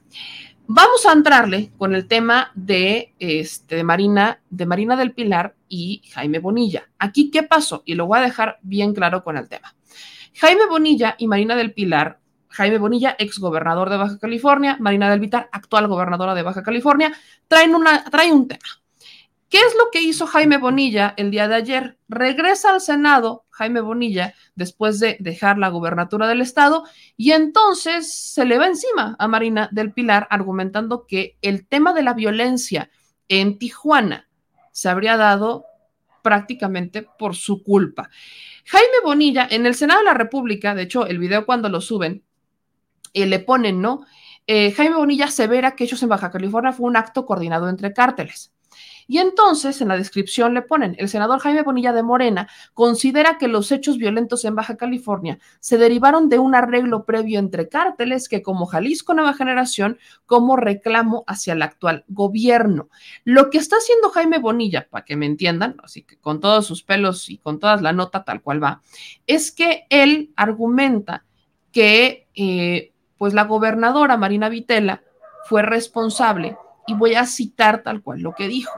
Vamos 0.67 1.05
a 1.05 1.13
entrarle 1.13 1.73
con 1.77 1.95
el 1.95 2.09
tema 2.09 2.51
de, 2.55 3.13
este, 3.19 3.77
de, 3.77 3.85
Marina, 3.85 4.41
de 4.49 4.65
Marina 4.65 4.97
del 4.97 5.13
Pilar 5.13 5.55
y 5.69 6.01
Jaime 6.15 6.39
Bonilla. 6.39 6.89
Aquí, 6.99 7.31
¿qué 7.31 7.43
pasó? 7.43 7.83
Y 7.85 7.95
lo 7.95 8.07
voy 8.07 8.19
a 8.19 8.23
dejar 8.23 8.59
bien 8.63 8.95
claro 8.95 9.23
con 9.23 9.37
el 9.37 9.47
tema. 9.47 9.75
Jaime 10.35 10.67
Bonilla 10.67 11.15
y 11.19 11.27
Marina 11.27 11.57
del 11.57 11.73
Pilar, 11.73 12.21
Jaime 12.49 12.79
Bonilla, 12.79 13.17
ex 13.19 13.39
gobernador 13.39 13.91
de 13.91 13.97
Baja 13.97 14.19
California, 14.19 14.77
Marina 14.81 15.11
del 15.11 15.21
Pilar, 15.21 15.49
actual 15.53 15.89
gobernadora 15.89 16.35
de 16.35 16.43
Baja 16.43 16.63
California, 16.63 17.13
traen, 17.49 17.75
una, 17.75 18.05
un 18.33 18.49
tema. 18.49 18.63
¿Qué 19.49 19.59
es 19.59 19.75
lo 19.79 19.91
que 19.93 20.01
hizo 20.01 20.27
Jaime 20.27 20.59
Bonilla 20.59 21.15
el 21.17 21.31
día 21.31 21.47
de 21.47 21.55
ayer? 21.55 21.99
Regresa 22.09 22.71
al 22.73 22.81
Senado 22.81 23.45
Jaime 23.51 23.81
Bonilla 23.81 24.35
después 24.57 24.99
de 24.99 25.17
dejar 25.21 25.59
la 25.59 25.69
gubernatura 25.69 26.27
del 26.27 26.41
estado 26.41 26.85
y 27.17 27.31
entonces 27.31 28.13
se 28.13 28.45
le 28.45 28.59
va 28.59 28.67
encima 28.67 29.15
a 29.19 29.29
Marina 29.29 29.69
del 29.71 29.93
Pilar 29.93 30.27
argumentando 30.31 31.07
que 31.07 31.39
el 31.41 31.69
tema 31.69 31.93
de 31.93 32.03
la 32.03 32.15
violencia 32.15 32.91
en 33.29 33.59
Tijuana 33.59 34.29
se 34.73 34.89
habría 34.89 35.17
dado 35.17 35.67
prácticamente 36.23 37.03
por 37.03 37.37
su 37.37 37.63
culpa. 37.63 38.11
Jaime 38.65 39.01
Bonilla 39.03 39.47
en 39.51 39.67
el 39.67 39.75
Senado 39.75 40.01
de 40.01 40.07
la 40.07 40.15
República, 40.15 40.75
de 40.75 40.83
hecho 40.83 41.07
el 41.07 41.19
video 41.19 41.45
cuando 41.45 41.69
lo 41.69 41.81
suben, 41.81 42.25
eh, 43.13 43.27
le 43.27 43.39
ponen, 43.41 43.81
¿no? 43.81 44.07
Eh, 44.47 44.73
Jaime 44.73 44.97
Bonilla 44.97 45.27
asevera 45.27 45.77
que 45.77 45.85
hechos 45.85 46.03
en 46.03 46.09
Baja 46.09 46.31
California 46.31 46.73
fue 46.73 46.87
un 46.87 46.97
acto 46.97 47.27
coordinado 47.27 47.69
entre 47.69 47.93
cárteles. 47.93 48.54
Y 49.07 49.19
entonces 49.19 49.81
en 49.81 49.89
la 49.89 49.97
descripción 49.97 50.55
le 50.55 50.63
ponen, 50.63 50.97
el 50.99 51.09
senador 51.09 51.41
Jaime 51.41 51.63
Bonilla 51.63 51.93
de 51.93 52.03
Morena 52.03 52.49
considera 52.73 53.39
que 53.39 53.49
los 53.49 53.71
hechos 53.73 53.99
violentos 53.99 54.45
en 54.45 54.55
Baja 54.55 54.77
California 54.77 55.39
se 55.61 55.79
derivaron 55.79 56.29
de 56.29 56.39
un 56.39 56.55
arreglo 56.55 57.05
previo 57.05 57.39
entre 57.39 57.69
cárteles 57.69 58.29
que 58.29 58.43
como 58.43 58.67
Jalisco 58.67 59.15
Nueva 59.15 59.35
Generación, 59.35 59.99
como 60.27 60.57
reclamo 60.57 61.25
hacia 61.27 61.53
el 61.53 61.63
actual 61.63 62.05
gobierno. 62.09 62.89
Lo 63.25 63.51
que 63.51 63.59
está 63.59 63.77
haciendo 63.77 64.11
Jaime 64.11 64.39
Bonilla, 64.39 64.87
para 64.89 65.05
que 65.05 65.17
me 65.17 65.27
entiendan, 65.27 65.77
así 65.83 66.03
que 66.03 66.17
con 66.17 66.41
todos 66.41 66.67
sus 66.67 66.83
pelos 66.83 67.29
y 67.29 67.39
con 67.39 67.59
toda 67.59 67.77
la 67.77 67.93
nota 67.93 68.25
tal 68.25 68.43
cual 68.43 68.63
va, 68.63 68.83
es 69.27 69.53
que 69.53 69.87
él 69.91 70.33
argumenta 70.37 71.25
que 71.73 72.29
eh, 72.35 72.93
pues 73.19 73.35
la 73.35 73.45
gobernadora 73.45 74.17
Marina 74.17 74.49
Vitela 74.49 75.03
fue 75.47 75.63
responsable 75.63 76.57
y 76.87 76.95
voy 76.95 77.15
a 77.15 77.27
citar 77.27 77.83
tal 77.83 78.03
cual 78.03 78.21
lo 78.21 78.35
que 78.35 78.49
dijo. 78.49 78.73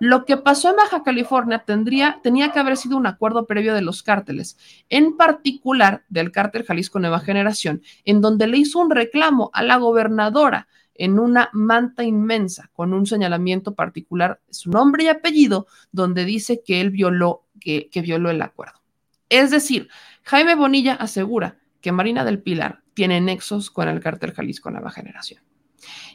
Lo 0.00 0.24
que 0.24 0.36
pasó 0.36 0.70
en 0.70 0.76
Baja 0.76 1.02
California 1.02 1.64
tendría, 1.64 2.20
tenía 2.22 2.52
que 2.52 2.58
haber 2.58 2.76
sido 2.76 2.96
un 2.96 3.06
acuerdo 3.06 3.46
previo 3.46 3.74
de 3.74 3.82
los 3.82 4.02
cárteles, 4.02 4.56
en 4.88 5.16
particular 5.16 6.04
del 6.08 6.30
cártel 6.30 6.64
Jalisco 6.64 7.00
Nueva 7.00 7.20
Generación, 7.20 7.82
en 8.04 8.20
donde 8.20 8.46
le 8.46 8.58
hizo 8.58 8.78
un 8.78 8.90
reclamo 8.90 9.50
a 9.52 9.62
la 9.62 9.76
gobernadora 9.76 10.68
en 10.94 11.18
una 11.18 11.48
manta 11.52 12.02
inmensa 12.02 12.70
con 12.72 12.92
un 12.92 13.06
señalamiento 13.06 13.74
particular, 13.74 14.40
su 14.50 14.70
nombre 14.70 15.04
y 15.04 15.08
apellido, 15.08 15.66
donde 15.92 16.24
dice 16.24 16.62
que 16.64 16.80
él 16.80 16.90
violó, 16.90 17.46
que, 17.60 17.88
que 17.88 18.02
violó 18.02 18.30
el 18.30 18.42
acuerdo. 18.42 18.80
Es 19.28 19.50
decir, 19.50 19.88
Jaime 20.24 20.54
Bonilla 20.54 20.94
asegura 20.94 21.58
que 21.80 21.92
Marina 21.92 22.24
del 22.24 22.42
Pilar 22.42 22.82
tiene 22.94 23.20
nexos 23.20 23.70
con 23.70 23.88
el 23.88 24.00
cártel 24.00 24.32
Jalisco 24.32 24.70
Nueva 24.70 24.90
Generación. 24.90 25.42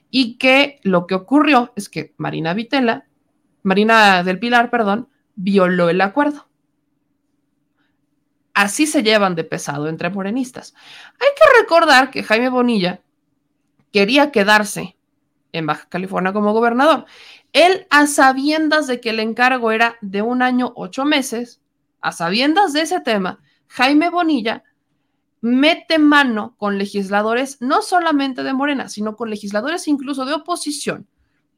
Y 0.10 0.38
que 0.38 0.80
lo 0.84 1.08
que 1.08 1.16
ocurrió 1.16 1.72
es 1.76 1.90
que 1.90 2.14
Marina 2.18 2.54
Vitela 2.54 3.06
Marina 3.64 4.24
del 4.24 4.40
Pilar, 4.40 4.70
perdón, 4.70 5.10
violó 5.36 5.90
el 5.90 6.02
acuerdo. 6.02 6.48
Así 8.54 8.86
se 8.86 9.02
llevan 9.02 9.36
de 9.36 9.44
pesado 9.44 9.88
entre 9.88 10.10
morenistas. 10.12 10.76
Hay 11.14 11.30
que 11.36 11.62
recordar 11.62 12.12
que 12.12 12.24
Jaime 12.24 12.50
Bonilla 12.50 13.02
quería 13.92 14.32
quedarse 14.32 14.96
en 15.54 15.66
Baja 15.66 15.88
California 15.90 16.34
como 16.34 16.54
gobernador. 16.54 17.06
Él, 17.52 17.88
a 17.90 18.06
sabiendas 18.08 18.88
de 18.88 19.00
que 19.00 19.12
el 19.12 19.20
encargo 19.20 19.72
era 19.72 19.96
de 20.02 20.22
un 20.22 20.42
año, 20.42 20.74
ocho 20.76 21.06
meses, 21.06 21.62
a 22.02 22.12
sabiendas 22.12 22.74
de 22.74 22.82
ese 22.82 23.00
tema, 23.00 23.40
Jaime 23.68 24.10
Bonilla 24.10 24.64
mete 25.42 26.00
mano 26.00 26.56
con 26.58 26.78
legisladores, 26.78 27.62
no 27.62 27.82
solamente 27.82 28.44
de 28.44 28.54
Morena, 28.54 28.90
sino 28.90 29.16
con 29.16 29.30
legisladores 29.30 29.88
incluso 29.88 30.26
de 30.26 30.34
oposición, 30.34 31.08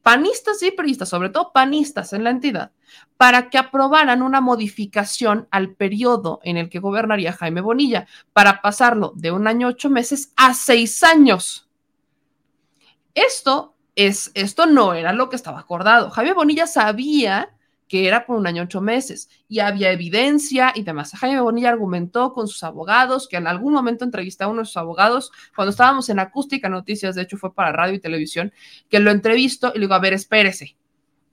panistas 0.05 0.61
y 0.61 0.69
priistas, 0.69 1.09
sobre 1.09 1.29
todo 1.29 1.51
panistas 1.51 2.13
en 2.13 2.23
la 2.23 2.29
entidad, 2.29 2.71
para 3.17 3.49
que 3.49 3.57
aprobaran 3.57 4.21
una 4.21 4.39
modificación 4.39 5.47
al 5.49 5.71
periodo 5.71 6.41
en 6.43 6.57
el 6.57 6.69
que 6.69 6.77
gobernaría 6.77 7.33
Jaime 7.33 7.61
Bonilla, 7.61 8.05
para 8.31 8.61
pasarlo 8.61 9.13
de 9.15 9.31
un 9.31 9.47
año 9.47 9.67
ocho 9.67 9.89
meses 9.89 10.31
a 10.35 10.53
seis 10.53 11.01
años. 11.01 11.67
Esto 13.15 13.73
es, 13.95 14.29
esto 14.35 14.67
no 14.67 14.93
era 14.93 15.11
lo 15.11 15.27
que 15.27 15.37
estaba 15.37 15.59
acordado. 15.59 16.11
Jaime 16.11 16.33
Bonilla 16.33 16.67
sabía 16.67 17.54
que 17.87 18.07
era 18.07 18.25
por 18.25 18.37
un 18.37 18.47
año 18.47 18.63
ocho 18.63 18.81
meses 18.81 19.29
y 19.47 19.59
había 19.59 19.91
evidencia 19.91 20.71
y 20.75 20.83
demás. 20.83 21.11
Jaime 21.15 21.41
Bonilla 21.41 21.69
argumentó 21.69 22.33
con 22.33 22.47
sus 22.47 22.63
abogados, 22.63 23.27
que 23.27 23.37
en 23.37 23.47
algún 23.47 23.73
momento 23.73 24.05
entrevisté 24.05 24.43
a 24.43 24.47
uno 24.47 24.61
de 24.61 24.65
sus 24.65 24.77
abogados, 24.77 25.31
cuando 25.55 25.71
estábamos 25.71 26.09
en 26.09 26.19
Acústica 26.19 26.69
Noticias, 26.69 27.15
de 27.15 27.23
hecho 27.23 27.37
fue 27.37 27.53
para 27.53 27.71
radio 27.71 27.95
y 27.95 27.99
televisión, 27.99 28.53
que 28.89 28.99
lo 28.99 29.11
entrevisto 29.11 29.71
y 29.73 29.79
le 29.79 29.85
digo, 29.85 29.93
a 29.93 29.99
ver, 29.99 30.13
espérese, 30.13 30.77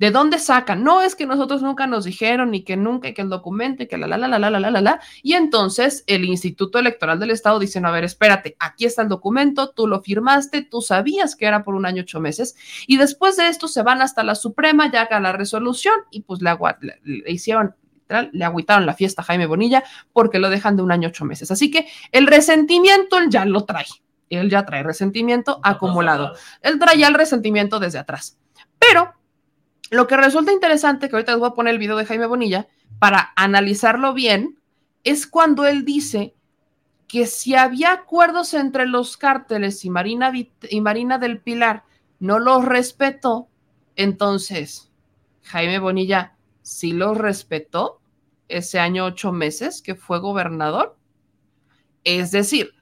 ¿De 0.02 0.10
dónde 0.10 0.40
sacan? 0.40 0.82
No 0.82 1.00
es 1.00 1.14
que 1.14 1.26
nosotros 1.26 1.62
nunca 1.62 1.86
nos 1.86 2.04
dijeron 2.04 2.56
y 2.56 2.64
que 2.64 2.76
nunca, 2.76 3.06
y 3.06 3.14
que 3.14 3.22
el 3.22 3.28
documento 3.28 3.84
y 3.84 3.86
que 3.86 3.96
la, 3.96 4.08
la, 4.08 4.18
la, 4.18 4.26
la, 4.26 4.36
la, 4.40 4.50
la, 4.50 4.68
la, 4.68 4.80
la. 4.80 5.00
Y 5.22 5.34
entonces 5.34 6.02
el 6.08 6.24
Instituto 6.24 6.80
Electoral 6.80 7.20
del 7.20 7.30
Estado 7.30 7.60
dice, 7.60 7.80
no, 7.80 7.86
a 7.86 7.92
ver, 7.92 8.02
espérate, 8.02 8.56
aquí 8.58 8.84
está 8.84 9.02
el 9.02 9.08
documento, 9.08 9.70
tú 9.70 9.86
lo 9.86 10.02
firmaste, 10.02 10.62
tú 10.62 10.80
sabías 10.80 11.36
que 11.36 11.46
era 11.46 11.62
por 11.62 11.76
un 11.76 11.86
año, 11.86 12.02
ocho 12.02 12.18
meses. 12.18 12.56
Y 12.88 12.96
después 12.96 13.36
de 13.36 13.46
esto 13.46 13.68
se 13.68 13.84
van 13.84 14.02
hasta 14.02 14.24
la 14.24 14.34
Suprema, 14.34 14.90
ya 14.90 15.02
haga 15.02 15.20
la 15.20 15.34
resolución 15.34 15.94
y 16.10 16.22
pues 16.22 16.42
le, 16.42 16.50
agua, 16.50 16.78
le, 16.80 16.98
hicieron 17.28 17.76
le 18.32 18.44
agüitaron 18.44 18.86
la 18.86 18.94
fiesta 18.94 19.22
a 19.22 19.24
Jaime 19.24 19.46
Bonilla 19.46 19.84
porque 20.12 20.40
lo 20.40 20.50
dejan 20.50 20.74
de 20.74 20.82
un 20.82 20.90
año 20.90 21.10
ocho 21.10 21.24
meses. 21.24 21.52
Así 21.52 21.70
que 21.70 21.86
el 22.10 22.26
resentimiento 22.26 23.18
él 23.18 23.30
ya 23.30 23.44
lo 23.44 23.66
trae. 23.66 23.86
Él 24.30 24.50
ya 24.50 24.66
trae 24.66 24.82
resentimiento 24.82 25.60
acumulado. 25.62 26.34
Él 26.60 26.80
trae 26.80 26.98
ya 26.98 27.06
el 27.06 27.14
resentimiento 27.14 27.78
desde 27.78 28.00
atrás. 28.00 28.36
Pero 28.80 29.21
lo 29.92 30.06
que 30.06 30.16
resulta 30.16 30.52
interesante, 30.52 31.08
que 31.08 31.16
ahorita 31.16 31.32
les 31.32 31.38
voy 31.38 31.50
a 31.50 31.54
poner 31.54 31.74
el 31.74 31.78
video 31.78 31.98
de 31.98 32.06
Jaime 32.06 32.26
Bonilla, 32.26 32.66
para 32.98 33.32
analizarlo 33.36 34.14
bien, 34.14 34.58
es 35.04 35.26
cuando 35.26 35.66
él 35.66 35.84
dice 35.84 36.34
que 37.06 37.26
si 37.26 37.54
había 37.54 37.92
acuerdos 37.92 38.54
entre 38.54 38.86
los 38.86 39.18
cárteles 39.18 39.84
y 39.84 39.90
Marina, 39.90 40.32
y 40.34 40.80
Marina 40.80 41.18
del 41.18 41.42
Pilar 41.42 41.84
no 42.20 42.38
los 42.38 42.64
respetó, 42.64 43.48
entonces 43.94 44.90
Jaime 45.42 45.78
Bonilla 45.78 46.38
sí 46.62 46.92
los 46.92 47.18
respetó 47.18 48.00
ese 48.48 48.78
año 48.78 49.04
ocho 49.04 49.30
meses 49.30 49.82
que 49.82 49.94
fue 49.94 50.20
gobernador. 50.20 50.96
Es 52.02 52.30
decir, 52.30 52.72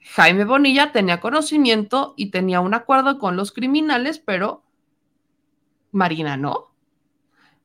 Jaime 0.00 0.46
Bonilla 0.46 0.92
tenía 0.92 1.20
conocimiento 1.20 2.14
y 2.16 2.30
tenía 2.30 2.60
un 2.60 2.72
acuerdo 2.72 3.18
con 3.18 3.36
los 3.36 3.52
criminales, 3.52 4.18
pero 4.18 4.63
Marina 5.94 6.36
no. 6.36 6.74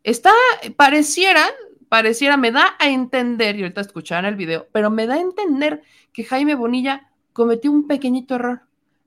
Está, 0.04 0.32
pareciera, 0.78 1.46
pareciera, 1.90 2.38
me 2.38 2.52
da 2.52 2.76
a 2.80 2.90
entender, 2.90 3.58
y 3.58 3.64
ahorita 3.64 3.82
escucharán 3.82 4.26
el 4.26 4.36
video, 4.36 4.68
pero 4.72 4.90
me 4.90 5.08
da 5.08 5.16
a 5.16 5.20
entender 5.20 5.82
que 6.14 6.24
Jaime 6.24 6.56
Bonilla 6.56 7.10
cometió 7.34 7.72
un 7.72 7.88
pequeñito 7.88 8.36
error 8.36 8.62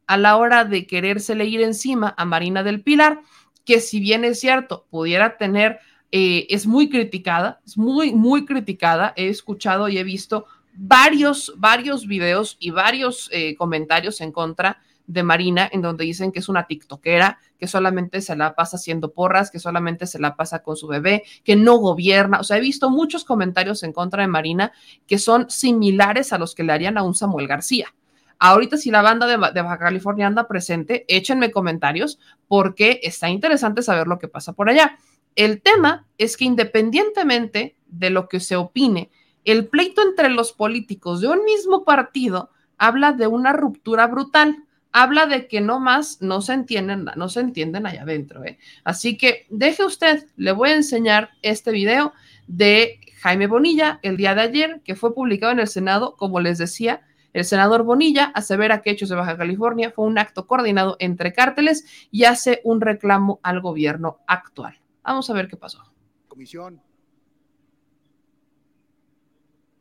a 0.07 0.16
la 0.16 0.36
hora 0.36 0.65
de 0.65 0.86
querérsele 0.86 1.47
ir 1.47 1.62
encima 1.62 2.15
a 2.19 2.24
Marina 2.24 2.62
del 2.62 2.82
Pilar, 2.82 3.23
que 3.65 3.81
si 3.81 4.01
bien 4.01 4.24
es 4.24 4.40
cierto, 4.40 4.86
pudiera 4.90 5.36
tener, 5.36 5.78
eh, 6.11 6.47
es 6.51 6.66
muy 6.66 6.90
criticada, 6.90 7.61
es 7.65 7.78
muy, 7.78 8.12
muy 8.12 8.44
criticada. 8.44 9.15
He 9.16 9.28
escuchado 9.28 9.89
y 9.89 9.99
he 9.99 10.05
visto 10.05 10.47
varios, 10.74 11.55
varios 11.57 12.07
videos 12.07 12.57
y 12.59 12.70
varios 12.70 13.31
eh, 13.32 13.55
comentarios 13.57 14.20
en 14.20 14.32
contra 14.32 14.82
de 15.06 15.22
Marina, 15.22 15.68
en 15.70 15.82
donde 15.82 16.04
dicen 16.04 16.32
que 16.32 16.38
es 16.38 16.48
una 16.48 16.66
tiktokera, 16.66 17.38
que 17.58 17.66
solamente 17.66 18.20
se 18.20 18.36
la 18.36 18.54
pasa 18.54 18.76
haciendo 18.76 19.12
porras, 19.12 19.50
que 19.50 19.58
solamente 19.58 20.06
se 20.06 20.18
la 20.18 20.36
pasa 20.36 20.62
con 20.62 20.76
su 20.76 20.86
bebé, 20.86 21.24
que 21.44 21.56
no 21.56 21.76
gobierna. 21.76 22.40
O 22.40 22.44
sea, 22.44 22.58
he 22.58 22.60
visto 22.60 22.90
muchos 22.90 23.24
comentarios 23.24 23.82
en 23.82 23.92
contra 23.92 24.22
de 24.22 24.28
Marina 24.28 24.72
que 25.06 25.18
son 25.18 25.50
similares 25.50 26.32
a 26.32 26.38
los 26.38 26.54
que 26.54 26.64
le 26.64 26.72
harían 26.72 26.98
a 26.98 27.02
un 27.02 27.14
Samuel 27.14 27.46
García. 27.46 27.94
Ahorita 28.38 28.76
si 28.76 28.90
la 28.90 29.02
banda 29.02 29.26
de, 29.26 29.36
de 29.52 29.62
Baja 29.62 29.78
California 29.78 30.26
anda 30.26 30.48
presente, 30.48 31.04
échenme 31.08 31.52
comentarios 31.52 32.18
porque 32.48 33.00
está 33.02 33.30
interesante 33.30 33.82
saber 33.82 34.08
lo 34.08 34.18
que 34.18 34.28
pasa 34.28 34.52
por 34.52 34.68
allá. 34.68 34.98
El 35.36 35.62
tema 35.62 36.06
es 36.18 36.36
que 36.36 36.44
independientemente 36.44 37.76
de 37.86 38.10
lo 38.10 38.28
que 38.28 38.40
se 38.40 38.56
opine, 38.56 39.10
el 39.44 39.68
pleito 39.68 40.02
entre 40.02 40.28
los 40.28 40.52
políticos 40.52 41.20
de 41.20 41.28
un 41.28 41.44
mismo 41.44 41.84
partido 41.84 42.50
habla 42.78 43.12
de 43.12 43.26
una 43.26 43.52
ruptura 43.52 44.06
brutal 44.06 44.64
habla 44.93 45.27
de 45.27 45.48
que 45.48 45.60
no 45.60 45.81
más 45.81 46.20
no 46.20 46.40
se 46.43 46.52
entienden, 46.52 47.06
no 47.16 47.28
se 47.28 47.40
entienden 47.40 47.86
allá 47.86 48.02
adentro. 48.02 48.44
¿eh? 48.44 48.59
Así 48.85 49.16
que 49.16 49.47
deje 49.51 49.85
usted, 49.85 50.27
le 50.36 50.52
voy 50.52 50.70
a 50.70 50.77
enseñar 50.77 51.31
este 51.43 51.73
video 51.73 52.12
de 52.47 53.01
Jaime 53.20 53.47
Bonilla 53.47 53.98
el 54.02 54.16
día 54.16 54.35
de 54.35 54.43
ayer, 54.43 54.81
que 54.85 54.94
fue 54.94 55.14
publicado 55.14 55.52
en 55.52 55.60
el 55.60 55.69
Senado, 55.69 56.16
como 56.16 56.40
les 56.40 56.59
decía. 56.59 57.02
El 57.32 57.47
senador 57.47 57.82
Bonilla 57.82 58.27
asevera 58.35 58.82
que 58.82 58.90
Hechos 58.90 59.09
de 59.09 59.16
Baja 59.16 59.39
California 59.39 59.90
fue 59.90 60.05
un 60.05 60.19
acto 60.19 60.47
coordinado 60.47 60.97
entre 60.98 61.32
cárteles 61.32 62.09
y 62.10 62.24
hace 62.24 62.60
un 62.62 62.82
reclamo 62.82 63.40
al 63.43 63.62
gobierno 63.62 64.19
actual. 64.27 64.78
Vamos 65.02 65.31
a 65.31 65.32
ver 65.32 65.48
qué 65.48 65.56
pasó. 65.56 65.82
Comisión, 66.28 66.82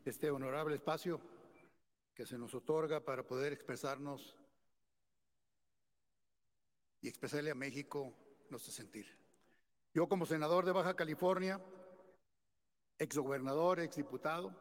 este 0.06 0.32
honorable 0.32 0.76
espacio 0.76 1.20
que 2.16 2.26
se 2.26 2.38
nos 2.38 2.56
otorga 2.56 3.02
para 3.02 3.24
poder 3.24 3.52
expresarnos 3.52 4.36
y 7.02 7.08
expresarle 7.08 7.52
a 7.52 7.56
México 7.56 8.14
nuestro 8.50 8.72
sentir. 8.72 9.08
Yo 9.94 10.08
como 10.08 10.26
senador 10.26 10.66
de 10.66 10.72
Baja 10.72 10.96
California, 10.96 11.60
exgobernador, 12.98 13.80
exdiputado, 13.80 14.56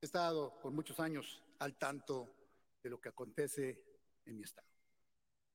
he 0.00 0.06
estado 0.06 0.58
por 0.60 0.72
muchos 0.72 0.98
años 1.00 1.42
al 1.60 1.76
tanto 1.76 2.28
de 2.82 2.90
lo 2.90 3.00
que 3.00 3.10
acontece 3.10 3.82
en 4.26 4.36
mi 4.36 4.42
estado. 4.42 4.68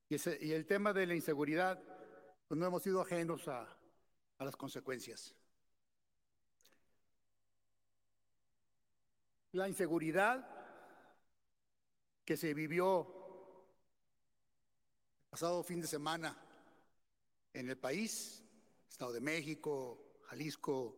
Y, 0.08 0.52
el 0.52 0.66
tema 0.66 0.94
de 0.94 1.08
la 1.08 1.16
inseguridad, 1.16 1.82
pues 2.48 2.60
no 2.60 2.66
hemos 2.66 2.84
sido 2.84 3.02
ajenos 3.02 3.48
a, 3.48 3.68
a 4.38 4.46
las 4.46 4.56
consecuencias. 4.56 5.36
La 9.52 9.68
inseguridad 9.68 10.48
que 12.24 12.38
se 12.38 12.54
vivió 12.54 13.15
pasado 15.36 15.62
fin 15.64 15.82
de 15.82 15.88
semana 15.88 16.34
en 17.52 17.70
el 17.70 17.78
país, 17.78 18.42
Estado 18.90 19.12
de 19.12 19.20
México, 19.20 20.22
Jalisco, 20.30 20.96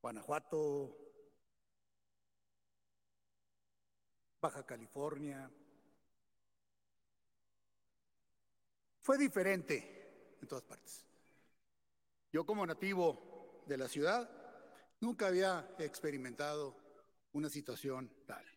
Guanajuato, 0.00 0.96
Baja 4.40 4.64
California. 4.64 5.50
Fue 9.00 9.18
diferente 9.18 10.36
en 10.40 10.46
todas 10.46 10.62
partes. 10.62 11.04
Yo 12.30 12.46
como 12.46 12.64
nativo 12.64 13.64
de 13.66 13.76
la 13.76 13.88
ciudad 13.88 14.30
nunca 15.00 15.26
había 15.26 15.74
experimentado 15.80 16.76
una 17.32 17.48
situación 17.48 18.08
tal. 18.24 18.51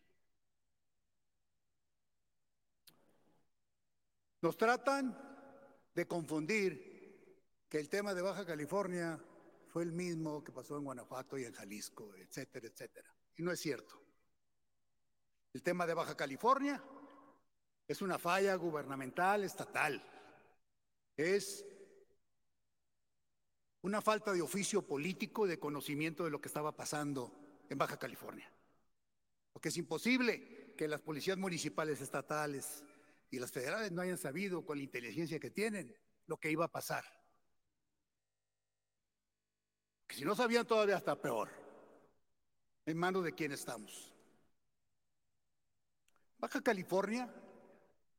Nos 4.42 4.56
tratan 4.56 5.16
de 5.94 6.06
confundir 6.06 6.96
que 7.68 7.78
el 7.78 7.88
tema 7.88 8.14
de 8.14 8.22
Baja 8.22 8.44
California 8.44 9.18
fue 9.66 9.82
el 9.82 9.92
mismo 9.92 10.44
que 10.44 10.52
pasó 10.52 10.76
en 10.76 10.84
Guanajuato 10.84 11.38
y 11.38 11.44
en 11.44 11.52
Jalisco, 11.52 12.14
etcétera, 12.16 12.66
etcétera. 12.66 13.14
Y 13.36 13.42
no 13.42 13.50
es 13.52 13.60
cierto. 13.60 14.00
El 15.52 15.62
tema 15.62 15.86
de 15.86 15.94
Baja 15.94 16.16
California 16.16 16.82
es 17.88 18.02
una 18.02 18.18
falla 18.18 18.54
gubernamental 18.56 19.44
estatal. 19.44 20.02
Es 21.16 21.64
una 23.82 24.02
falta 24.02 24.32
de 24.32 24.42
oficio 24.42 24.82
político, 24.82 25.46
de 25.46 25.58
conocimiento 25.58 26.24
de 26.24 26.30
lo 26.30 26.40
que 26.40 26.48
estaba 26.48 26.76
pasando 26.76 27.32
en 27.68 27.78
Baja 27.78 27.98
California. 27.98 28.52
Porque 29.52 29.68
es 29.68 29.76
imposible 29.76 30.74
que 30.76 30.88
las 30.88 31.00
policías 31.00 31.38
municipales 31.38 32.00
estatales 32.00 32.84
y 33.30 33.38
las 33.38 33.50
federales 33.52 33.92
no 33.92 34.02
hayan 34.02 34.18
sabido 34.18 34.64
con 34.64 34.78
la 34.78 34.84
inteligencia 34.84 35.40
que 35.40 35.50
tienen 35.50 35.94
lo 36.26 36.38
que 36.38 36.50
iba 36.50 36.64
a 36.64 36.72
pasar. 36.72 37.04
Que 40.06 40.16
si 40.16 40.24
no 40.24 40.34
sabían 40.34 40.66
todavía 40.66 40.96
está 40.96 41.20
peor. 41.20 41.50
En 42.84 42.96
manos 42.96 43.24
de 43.24 43.32
quién 43.32 43.50
estamos. 43.50 44.12
Baja 46.38 46.60
California 46.60 47.32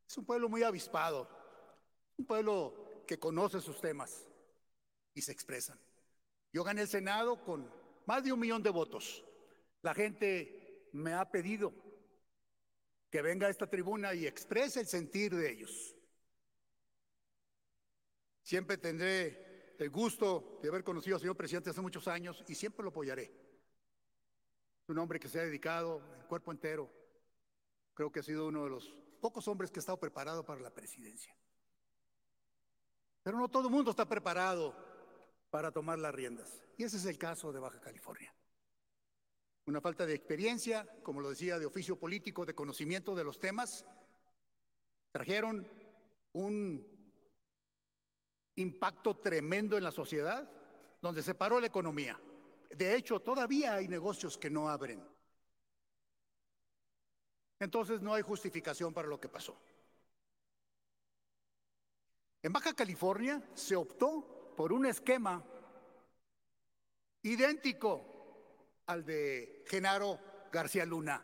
es 0.06 0.18
un 0.18 0.26
pueblo 0.26 0.50
muy 0.50 0.64
avispado, 0.64 1.30
un 2.18 2.26
pueblo 2.26 3.04
que 3.08 3.20
conoce 3.20 3.62
sus 3.62 3.80
temas 3.80 4.28
y 5.14 5.22
se 5.22 5.32
expresan. 5.32 5.80
Yo 6.52 6.64
gané 6.64 6.82
el 6.82 6.88
Senado 6.88 7.42
con 7.44 7.72
más 8.06 8.24
de 8.24 8.34
un 8.34 8.40
millón 8.40 8.64
de 8.64 8.70
votos. 8.70 9.24
La 9.82 9.94
gente 9.94 10.90
me 10.92 11.14
ha 11.14 11.30
pedido 11.30 11.74
que 13.10 13.22
venga 13.22 13.48
a 13.48 13.50
esta 13.50 13.68
tribuna 13.68 14.14
y 14.14 14.26
exprese 14.26 14.82
el 14.82 14.88
sentir 14.88 15.36
de 15.36 15.52
ellos. 15.52 15.96
Siempre 18.42 18.78
tendré 18.78 19.76
el 19.80 19.90
gusto 19.90 20.60
de 20.62 20.70
haber 20.70 20.84
conocido 20.84 21.16
al 21.16 21.22
señor 21.22 21.38
presidente 21.38 21.70
hace 21.70 21.82
muchos 21.82 22.08
años 22.08 22.44
y 22.48 22.56
siempre 22.56 22.84
lo 22.84 22.90
apoyaré. 22.90 23.32
Un 24.88 24.98
hombre 25.00 25.20
que 25.20 25.30
se 25.30 25.40
ha 25.40 25.44
dedicado 25.44 26.02
el 26.18 26.26
cuerpo 26.26 26.52
entero. 26.52 26.90
Creo 27.94 28.12
que 28.12 28.22
ha 28.22 28.24
sido 28.24 28.48
uno 28.48 28.64
de 28.64 28.70
los 28.70 28.96
pocos 29.22 29.48
hombres 29.48 29.72
que 29.72 29.80
ha 29.80 29.82
estado 29.82 30.00
preparado 30.00 30.46
para 30.46 30.62
la 30.62 30.74
presidencia. 30.74 31.36
Pero 33.24 33.38
no 33.38 33.50
todo 33.50 33.68
el 33.68 33.74
mundo 33.74 33.92
está 33.92 34.08
preparado 34.08 34.74
para 35.50 35.72
tomar 35.72 36.00
las 36.00 36.14
riendas. 36.14 36.62
Y 36.78 36.84
ese 36.84 36.98
es 36.98 37.06
el 37.06 37.18
caso 37.18 37.52
de 37.52 37.60
Baja 37.60 37.82
California 37.82 38.37
una 39.68 39.82
falta 39.82 40.06
de 40.06 40.16
experiencia, 40.16 40.88
como 41.04 41.20
lo 41.20 41.30
decía, 41.30 41.60
de 41.60 41.66
oficio 41.66 42.00
político, 42.00 42.46
de 42.46 42.56
conocimiento 42.56 43.14
de 43.14 43.26
los 43.26 43.38
temas, 43.38 43.86
trajeron 45.12 45.68
un 46.32 46.88
impacto 48.56 49.18
tremendo 49.18 49.78
en 49.78 49.84
la 49.84 49.92
sociedad 49.92 50.50
donde 51.02 51.22
se 51.22 51.36
paró 51.36 51.60
la 51.60 51.68
economía. 51.68 52.18
De 52.70 52.96
hecho, 52.96 53.20
todavía 53.20 53.76
hay 53.76 53.90
negocios 53.90 54.38
que 54.38 54.50
no 54.50 54.70
abren. 54.70 55.06
Entonces 57.60 58.02
no 58.02 58.14
hay 58.14 58.22
justificación 58.22 58.94
para 58.94 59.10
lo 59.10 59.20
que 59.20 59.28
pasó. 59.28 59.60
En 62.42 62.54
Baja 62.54 62.74
California 62.74 63.44
se 63.54 63.76
optó 63.76 64.54
por 64.56 64.72
un 64.72 64.86
esquema 64.86 65.44
idéntico 67.22 68.17
al 68.88 69.06
de 69.06 69.64
Genaro 69.68 70.20
García 70.52 70.86
Luna. 70.86 71.24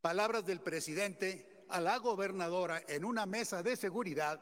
Palabras 0.00 0.46
del 0.46 0.60
presidente 0.60 1.64
a 1.68 1.80
la 1.80 1.98
gobernadora 1.98 2.82
en 2.88 3.04
una 3.04 3.26
mesa 3.26 3.62
de 3.62 3.76
seguridad, 3.76 4.40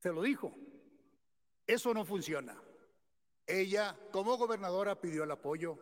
se 0.00 0.12
lo 0.12 0.22
dijo, 0.22 0.54
eso 1.66 1.94
no 1.94 2.04
funciona. 2.04 2.60
Ella, 3.46 3.96
como 4.10 4.36
gobernadora, 4.36 5.00
pidió 5.00 5.24
el 5.24 5.30
apoyo 5.30 5.78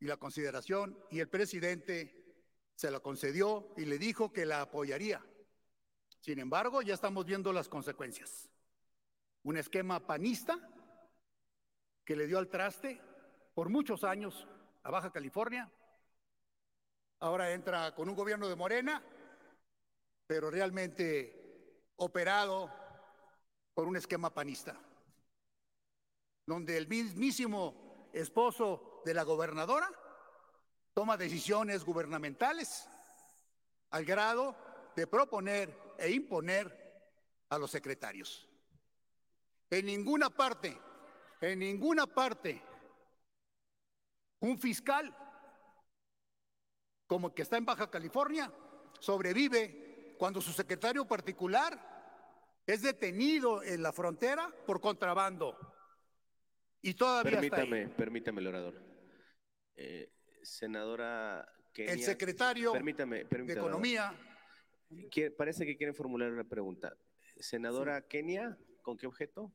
y 0.00 0.06
la 0.06 0.16
consideración 0.16 0.98
y 1.10 1.20
el 1.20 1.28
presidente 1.28 2.24
se 2.74 2.90
la 2.90 3.00
concedió 3.00 3.72
y 3.76 3.84
le 3.84 3.98
dijo 3.98 4.32
que 4.32 4.46
la 4.46 4.62
apoyaría. 4.62 5.24
Sin 6.20 6.40
embargo, 6.40 6.82
ya 6.82 6.94
estamos 6.94 7.24
viendo 7.24 7.52
las 7.52 7.68
consecuencias. 7.68 8.50
Un 9.44 9.58
esquema 9.58 10.04
panista 10.04 10.58
que 12.04 12.16
le 12.16 12.26
dio 12.26 12.38
al 12.38 12.48
traste 12.48 13.00
por 13.54 13.68
muchos 13.68 14.04
años 14.04 14.46
a 14.82 14.90
Baja 14.90 15.10
California. 15.10 15.70
Ahora 17.20 17.52
entra 17.52 17.94
con 17.94 18.08
un 18.08 18.14
gobierno 18.14 18.48
de 18.48 18.56
Morena, 18.56 19.02
pero 20.26 20.50
realmente 20.50 21.92
operado 21.96 22.70
por 23.72 23.86
un 23.88 23.96
esquema 23.96 24.30
panista, 24.32 24.78
donde 26.46 26.76
el 26.76 26.88
mismísimo 26.88 28.10
esposo 28.12 29.02
de 29.04 29.14
la 29.14 29.22
gobernadora 29.22 29.90
toma 30.92 31.16
decisiones 31.16 31.84
gubernamentales 31.84 32.88
al 33.90 34.04
grado 34.04 34.56
de 34.94 35.06
proponer 35.06 35.94
e 35.98 36.10
imponer 36.10 36.84
a 37.48 37.58
los 37.58 37.70
secretarios. 37.70 38.48
En 39.70 39.86
ninguna 39.86 40.30
parte, 40.30 40.78
en 41.50 41.58
ninguna 41.58 42.06
parte, 42.06 42.62
un 44.40 44.58
fiscal 44.58 45.14
como 47.06 47.28
el 47.28 47.34
que 47.34 47.42
está 47.42 47.56
en 47.56 47.64
Baja 47.64 47.90
California 47.90 48.52
sobrevive 48.98 50.14
cuando 50.18 50.40
su 50.40 50.52
secretario 50.52 51.06
particular 51.06 51.78
es 52.66 52.82
detenido 52.82 53.62
en 53.62 53.82
la 53.82 53.92
frontera 53.92 54.50
por 54.66 54.80
contrabando. 54.80 55.56
Y 56.80 56.94
todavía 56.94 57.32
permítame, 57.32 57.82
está 57.82 57.90
ahí. 57.90 57.96
permítame, 57.96 58.40
el 58.40 58.46
orador. 58.46 58.82
Eh, 59.76 60.12
senadora 60.42 61.46
Kenia, 61.72 61.92
El 61.92 62.02
secretario 62.02 62.72
permítame, 62.72 63.18
de 63.18 63.24
permítame, 63.26 63.60
orador. 63.60 63.70
Economía, 63.70 64.14
Parece 65.36 65.66
que 65.66 65.76
quieren 65.76 65.94
formular 65.94 66.30
una 66.30 66.44
pregunta. 66.44 66.96
Senadora 67.38 68.02
Kenia, 68.02 68.56
¿con 68.82 68.96
qué 68.96 69.06
objeto? 69.06 69.52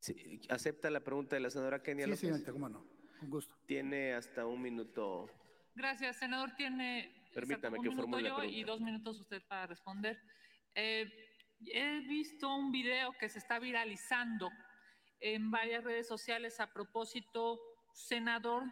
Sí, 0.00 0.40
¿Acepta 0.48 0.90
la 0.90 1.00
pregunta 1.00 1.36
de 1.36 1.40
la 1.40 1.50
senadora 1.50 1.82
Kenia 1.82 2.04
sí, 2.04 2.10
López? 2.10 2.20
señorita, 2.20 2.52
cómo 2.52 2.68
no, 2.68 2.86
con 3.18 3.30
gusto. 3.30 3.54
Tiene 3.66 4.14
hasta 4.14 4.46
un 4.46 4.62
minuto. 4.62 5.28
Gracias, 5.74 6.16
senador. 6.18 6.52
Tiene 6.56 7.12
Permítame 7.34 7.76
exacto, 7.78 7.82
que 7.82 7.88
un 7.88 7.94
minuto 7.96 8.02
formule 8.02 8.22
la 8.22 8.28
yo 8.28 8.36
pregunta. 8.36 8.58
y 8.58 8.64
dos 8.64 8.80
minutos 8.80 9.20
usted 9.20 9.42
para 9.48 9.66
responder. 9.66 10.18
Eh, 10.74 11.10
he 11.66 12.00
visto 12.06 12.54
un 12.54 12.70
video 12.70 13.12
que 13.18 13.28
se 13.28 13.38
está 13.38 13.58
viralizando 13.58 14.50
en 15.20 15.50
varias 15.50 15.82
redes 15.82 16.06
sociales 16.06 16.60
a 16.60 16.72
propósito, 16.72 17.58
senador, 17.92 18.62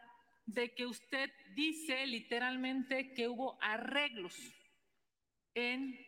de 0.47 0.73
que 0.75 0.87
usted 0.87 1.29
dice 1.57 2.07
literalmente 2.07 3.13
que 3.13 3.27
hubo 3.29 3.59
arreglos 3.61 4.37
en 5.55 5.99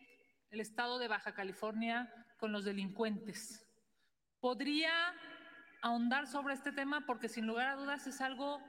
el 0.51 0.61
estado 0.61 0.97
de 0.97 1.09
Baja 1.09 1.33
California 1.33 2.09
con 2.39 2.53
los 2.53 2.63
delincuentes. 2.63 3.65
¿Podría 4.39 4.91
ahondar 5.81 6.27
sobre 6.27 6.53
este 6.53 6.71
tema? 6.71 7.05
Porque 7.05 7.29
sin 7.29 7.47
lugar 7.47 7.67
a 7.67 7.75
dudas 7.75 8.07
es 8.07 8.21
algo 8.21 8.61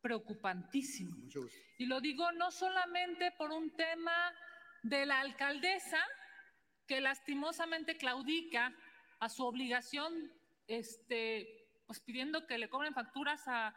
preocupantísimo. 0.00 1.16
Mucho 1.16 1.42
gusto. 1.42 1.58
Y 1.78 1.86
lo 1.86 2.00
digo 2.00 2.32
no 2.32 2.50
solamente 2.50 3.32
por 3.32 3.50
un 3.50 3.74
tema 3.76 4.32
de 4.82 5.06
la 5.06 5.20
alcaldesa, 5.20 5.98
que 6.86 7.00
lastimosamente 7.00 7.98
claudica 7.98 8.74
a 9.20 9.28
su 9.28 9.44
obligación, 9.44 10.32
este, 10.66 11.68
pues 11.86 12.00
pidiendo 12.00 12.46
que 12.46 12.58
le 12.58 12.70
cobren 12.70 12.94
facturas 12.94 13.46
a, 13.46 13.74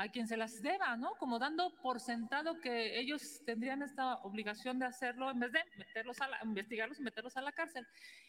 a 0.00 0.08
quien 0.08 0.26
se 0.26 0.36
las 0.38 0.62
deba, 0.62 0.96
¿no? 0.96 1.14
Como 1.18 1.38
dando 1.38 1.74
por 1.82 2.00
sentado 2.00 2.58
que 2.58 2.98
ellos 2.98 3.42
tendrían 3.44 3.82
esta 3.82 4.14
obligación 4.22 4.78
de 4.78 4.86
hacerlo 4.86 5.30
en 5.30 5.40
vez 5.40 5.52
de 5.52 5.62
meterlos 5.76 6.18
a 6.22 6.28
la, 6.28 6.38
investigarlos 6.42 6.98
y 6.98 7.02
meterlos 7.02 7.36
a 7.36 7.42
la 7.42 7.52
cárcel. 7.52 7.86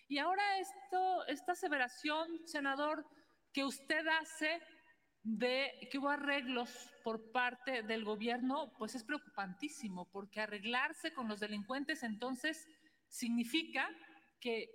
Y 0.09 0.17
ahora 0.17 0.59
esto, 0.59 1.25
esta 1.27 1.53
aseveración, 1.53 2.45
senador, 2.45 3.05
que 3.53 3.63
usted 3.63 4.05
hace 4.19 4.61
de 5.23 5.87
que 5.89 5.97
hubo 5.97 6.09
arreglos 6.09 6.91
por 7.05 7.31
parte 7.31 7.83
del 7.83 8.03
gobierno, 8.03 8.73
pues 8.77 8.95
es 8.95 9.05
preocupantísimo, 9.05 10.09
porque 10.11 10.41
arreglarse 10.41 11.13
con 11.13 11.29
los 11.29 11.39
delincuentes 11.39 12.03
entonces 12.03 12.67
significa 13.07 13.87
que 14.41 14.69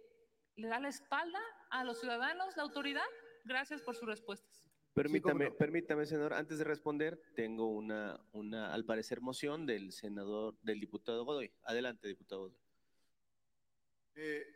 le 0.55 0.69
da 0.69 0.81
la 0.81 0.89
espalda 0.89 1.41
a 1.69 1.85
los 1.85 2.01
ciudadanos 2.01 2.57
la 2.57 2.63
autoridad. 2.63 3.11
Gracias 3.45 3.83
por 3.83 3.97
sus 3.97 4.09
respuestas. 4.09 4.66
Permítame, 4.97 5.51
no. 5.51 5.57
permítame, 5.57 6.07
senador, 6.07 6.33
antes 6.33 6.57
de 6.57 6.65
responder, 6.65 7.21
tengo 7.35 7.69
una, 7.69 8.19
una, 8.33 8.73
al 8.73 8.87
parecer, 8.87 9.21
moción 9.21 9.67
del 9.67 9.93
senador, 9.93 10.59
del 10.63 10.81
diputado 10.81 11.23
Godoy. 11.27 11.53
Adelante, 11.65 12.09
diputado 12.09 12.45
Godoy. 12.45 12.59
Eh, 14.15 14.47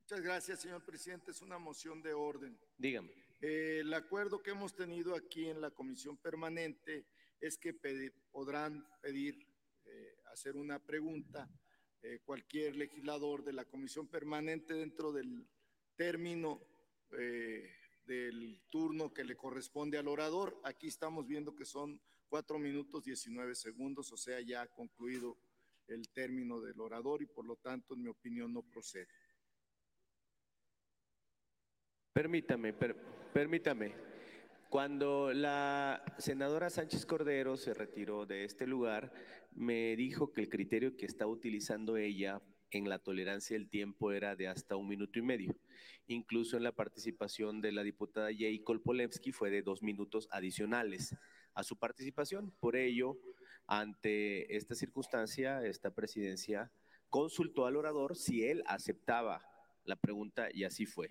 muchas 0.00 0.20
gracias, 0.20 0.60
señor 0.60 0.84
presidente. 0.84 1.32
Es 1.32 1.42
una 1.42 1.58
moción 1.58 2.00
de 2.00 2.14
orden. 2.14 2.56
Dígame. 2.76 3.10
Eh, 3.40 3.78
el 3.80 3.92
acuerdo 3.92 4.40
que 4.40 4.52
hemos 4.52 4.76
tenido 4.76 5.16
aquí 5.16 5.46
en 5.46 5.60
la 5.60 5.72
comisión 5.72 6.16
permanente 6.16 7.04
es 7.40 7.58
que 7.58 7.74
podrán 8.30 8.86
pedir, 9.02 9.48
eh, 9.84 10.16
hacer 10.32 10.56
una 10.56 10.78
pregunta 10.78 11.50
eh, 12.02 12.20
cualquier 12.24 12.76
legislador 12.76 13.42
de 13.42 13.52
la 13.52 13.64
comisión 13.64 14.06
permanente 14.06 14.74
dentro 14.74 15.12
del 15.12 15.44
término 15.96 16.62
eh, 17.18 17.77
del 18.08 18.62
turno 18.70 19.12
que 19.12 19.22
le 19.22 19.36
corresponde 19.36 19.98
al 19.98 20.08
orador. 20.08 20.58
Aquí 20.64 20.88
estamos 20.88 21.26
viendo 21.26 21.54
que 21.54 21.66
son 21.66 22.00
cuatro 22.28 22.58
minutos 22.58 23.04
19 23.04 23.54
segundos, 23.54 24.10
o 24.10 24.16
sea, 24.16 24.40
ya 24.40 24.62
ha 24.62 24.66
concluido 24.68 25.38
el 25.86 26.08
término 26.10 26.60
del 26.60 26.80
orador 26.80 27.22
y 27.22 27.26
por 27.26 27.46
lo 27.46 27.56
tanto, 27.56 27.94
en 27.94 28.02
mi 28.02 28.08
opinión, 28.08 28.52
no 28.52 28.62
procede. 28.62 29.08
Permítame, 32.12 32.72
per- 32.72 32.96
permítame. 33.32 33.94
Cuando 34.70 35.32
la 35.32 36.02
senadora 36.18 36.68
Sánchez 36.68 37.06
Cordero 37.06 37.56
se 37.56 37.72
retiró 37.72 38.26
de 38.26 38.44
este 38.44 38.66
lugar, 38.66 39.12
me 39.52 39.96
dijo 39.96 40.32
que 40.32 40.40
el 40.42 40.48
criterio 40.48 40.96
que 40.96 41.06
estaba 41.06 41.30
utilizando 41.30 41.96
ella 41.96 42.42
en 42.70 42.88
la 42.88 42.98
tolerancia 42.98 43.56
del 43.56 43.68
tiempo 43.68 44.12
era 44.12 44.36
de 44.36 44.48
hasta 44.48 44.76
un 44.76 44.88
minuto 44.88 45.18
y 45.18 45.22
medio. 45.22 45.56
Incluso 46.06 46.56
en 46.56 46.62
la 46.62 46.72
participación 46.72 47.60
de 47.60 47.72
la 47.72 47.82
diputada 47.82 48.28
Jay 48.28 48.60
Kolpolevsky 48.60 49.32
fue 49.32 49.50
de 49.50 49.62
dos 49.62 49.82
minutos 49.82 50.28
adicionales 50.30 51.14
a 51.54 51.62
su 51.62 51.76
participación. 51.76 52.52
Por 52.60 52.76
ello, 52.76 53.18
ante 53.66 54.56
esta 54.56 54.74
circunstancia, 54.74 55.64
esta 55.64 55.90
presidencia 55.90 56.70
consultó 57.08 57.66
al 57.66 57.76
orador 57.76 58.16
si 58.16 58.44
él 58.44 58.62
aceptaba 58.66 59.42
la 59.84 59.96
pregunta 59.96 60.48
y 60.52 60.64
así 60.64 60.86
fue 60.86 61.08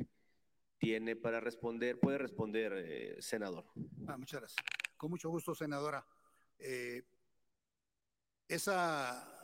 tiene 0.78 1.16
para 1.16 1.40
responder, 1.40 2.00
puede 2.00 2.18
responder, 2.18 2.74
eh, 2.76 3.22
senador. 3.22 3.66
Ah, 4.08 4.18
muchas 4.18 4.42
gracias. 4.42 4.64
Con 4.96 5.10
mucho 5.10 5.30
gusto, 5.30 5.56
senadora. 5.56 6.06
Eh, 6.60 7.04
esa, 8.48 9.37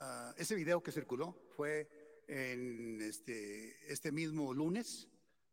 ah, 0.00 0.34
ese 0.36 0.54
video 0.54 0.82
que 0.82 0.92
circuló 0.92 1.40
fue 1.56 1.88
en 2.26 3.00
este, 3.00 3.92
este 3.92 4.12
mismo 4.12 4.52
lunes, 4.52 5.08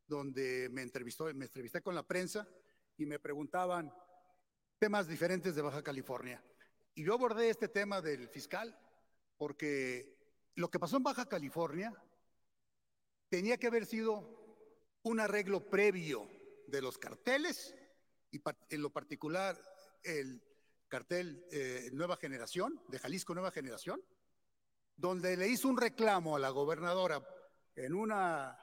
donde 0.08 0.70
me 0.70 0.82
entrevistó, 0.82 1.26
me 1.34 1.46
entrevisté 1.46 1.82
con 1.82 1.96
la 1.96 2.04
prensa 2.04 2.48
y 2.98 3.06
me 3.06 3.20
preguntaban 3.20 3.94
temas 4.80 5.08
diferentes 5.08 5.56
de 5.56 5.62
Baja 5.62 5.84
California. 5.84 6.44
Y 6.94 7.04
yo 7.04 7.14
abordé 7.14 7.50
este 7.50 7.68
tema 7.68 8.02
del 8.02 8.28
fiscal 8.30 8.78
porque 9.38 10.18
lo 10.56 10.70
que 10.70 10.80
pasó 10.80 10.98
en 10.98 11.04
Baja 11.04 11.28
California 11.28 11.94
tenía 13.30 13.58
que 13.58 13.68
haber 13.68 13.86
sido 13.86 14.38
un 15.04 15.20
arreglo 15.20 15.70
previo 15.70 16.30
de 16.68 16.82
los 16.82 16.98
carteles 16.98 17.76
y 18.32 18.42
en 18.70 18.82
lo 18.82 18.92
particular 18.92 19.58
el 20.04 20.42
cartel 20.88 21.46
eh, 21.52 21.90
Nueva 21.94 22.18
Generación, 22.18 22.82
de 22.88 23.00
Jalisco 23.00 23.34
Nueva 23.34 23.52
Generación, 23.52 24.02
donde 24.98 25.38
le 25.38 25.48
hizo 25.48 25.70
un 25.70 25.78
reclamo 25.78 26.36
a 26.36 26.40
la 26.40 26.50
gobernadora 26.50 27.26
en 27.76 27.94
una 27.94 28.60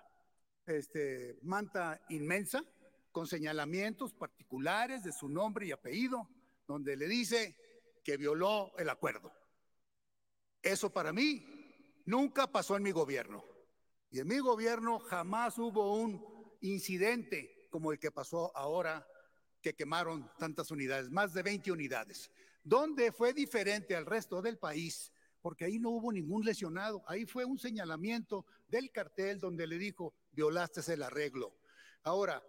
este, 0.66 1.38
manta 1.42 2.04
inmensa 2.08 2.64
con 3.12 3.28
señalamientos 3.28 4.12
particulares 4.12 5.04
de 5.04 5.12
su 5.12 5.28
nombre 5.28 5.66
y 5.66 5.72
apellido, 5.72 6.28
donde 6.66 6.96
le 6.96 7.06
dice 7.06 7.56
que 8.02 8.16
violó 8.16 8.76
el 8.76 8.90
acuerdo. 8.90 9.32
Eso 10.60 10.92
para 10.92 11.12
mí 11.12 12.02
nunca 12.06 12.50
pasó 12.50 12.76
en 12.76 12.82
mi 12.82 12.90
gobierno. 12.90 13.44
Y 14.10 14.18
en 14.18 14.26
mi 14.26 14.38
gobierno 14.38 14.98
jamás 14.98 15.58
hubo 15.58 15.94
un 15.94 16.24
incidente 16.60 17.68
como 17.70 17.92
el 17.92 17.98
que 17.98 18.10
pasó 18.10 18.56
ahora, 18.56 19.06
que 19.60 19.74
quemaron 19.74 20.30
tantas 20.38 20.70
unidades, 20.70 21.10
más 21.10 21.34
de 21.34 21.42
20 21.42 21.72
unidades, 21.72 22.30
donde 22.62 23.12
fue 23.12 23.32
diferente 23.32 23.96
al 23.96 24.06
resto 24.06 24.40
del 24.42 24.58
país, 24.58 25.12
porque 25.44 25.66
ahí 25.66 25.78
no 25.78 25.90
hubo 25.90 26.10
ningún 26.10 26.42
lesionado, 26.42 27.04
ahí 27.06 27.26
fue 27.26 27.44
un 27.44 27.58
señalamiento 27.58 28.46
del 28.66 28.90
cartel 28.90 29.38
donde 29.38 29.66
le 29.66 29.76
dijo, 29.76 30.14
violaste 30.32 30.80
el 30.90 31.02
arreglo. 31.02 31.54
Ahora, 32.02 32.42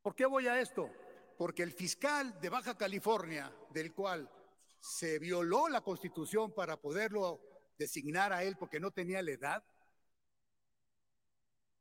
¿por 0.00 0.14
qué 0.14 0.26
voy 0.26 0.46
a 0.46 0.60
esto? 0.60 0.88
Porque 1.36 1.64
el 1.64 1.72
fiscal 1.72 2.40
de 2.40 2.50
Baja 2.50 2.78
California, 2.78 3.52
del 3.70 3.92
cual 3.92 4.30
se 4.78 5.18
violó 5.18 5.68
la 5.68 5.80
constitución 5.80 6.54
para 6.54 6.80
poderlo 6.80 7.40
designar 7.76 8.32
a 8.32 8.44
él 8.44 8.56
porque 8.56 8.78
no 8.78 8.92
tenía 8.92 9.20
la 9.20 9.32
edad, 9.32 9.64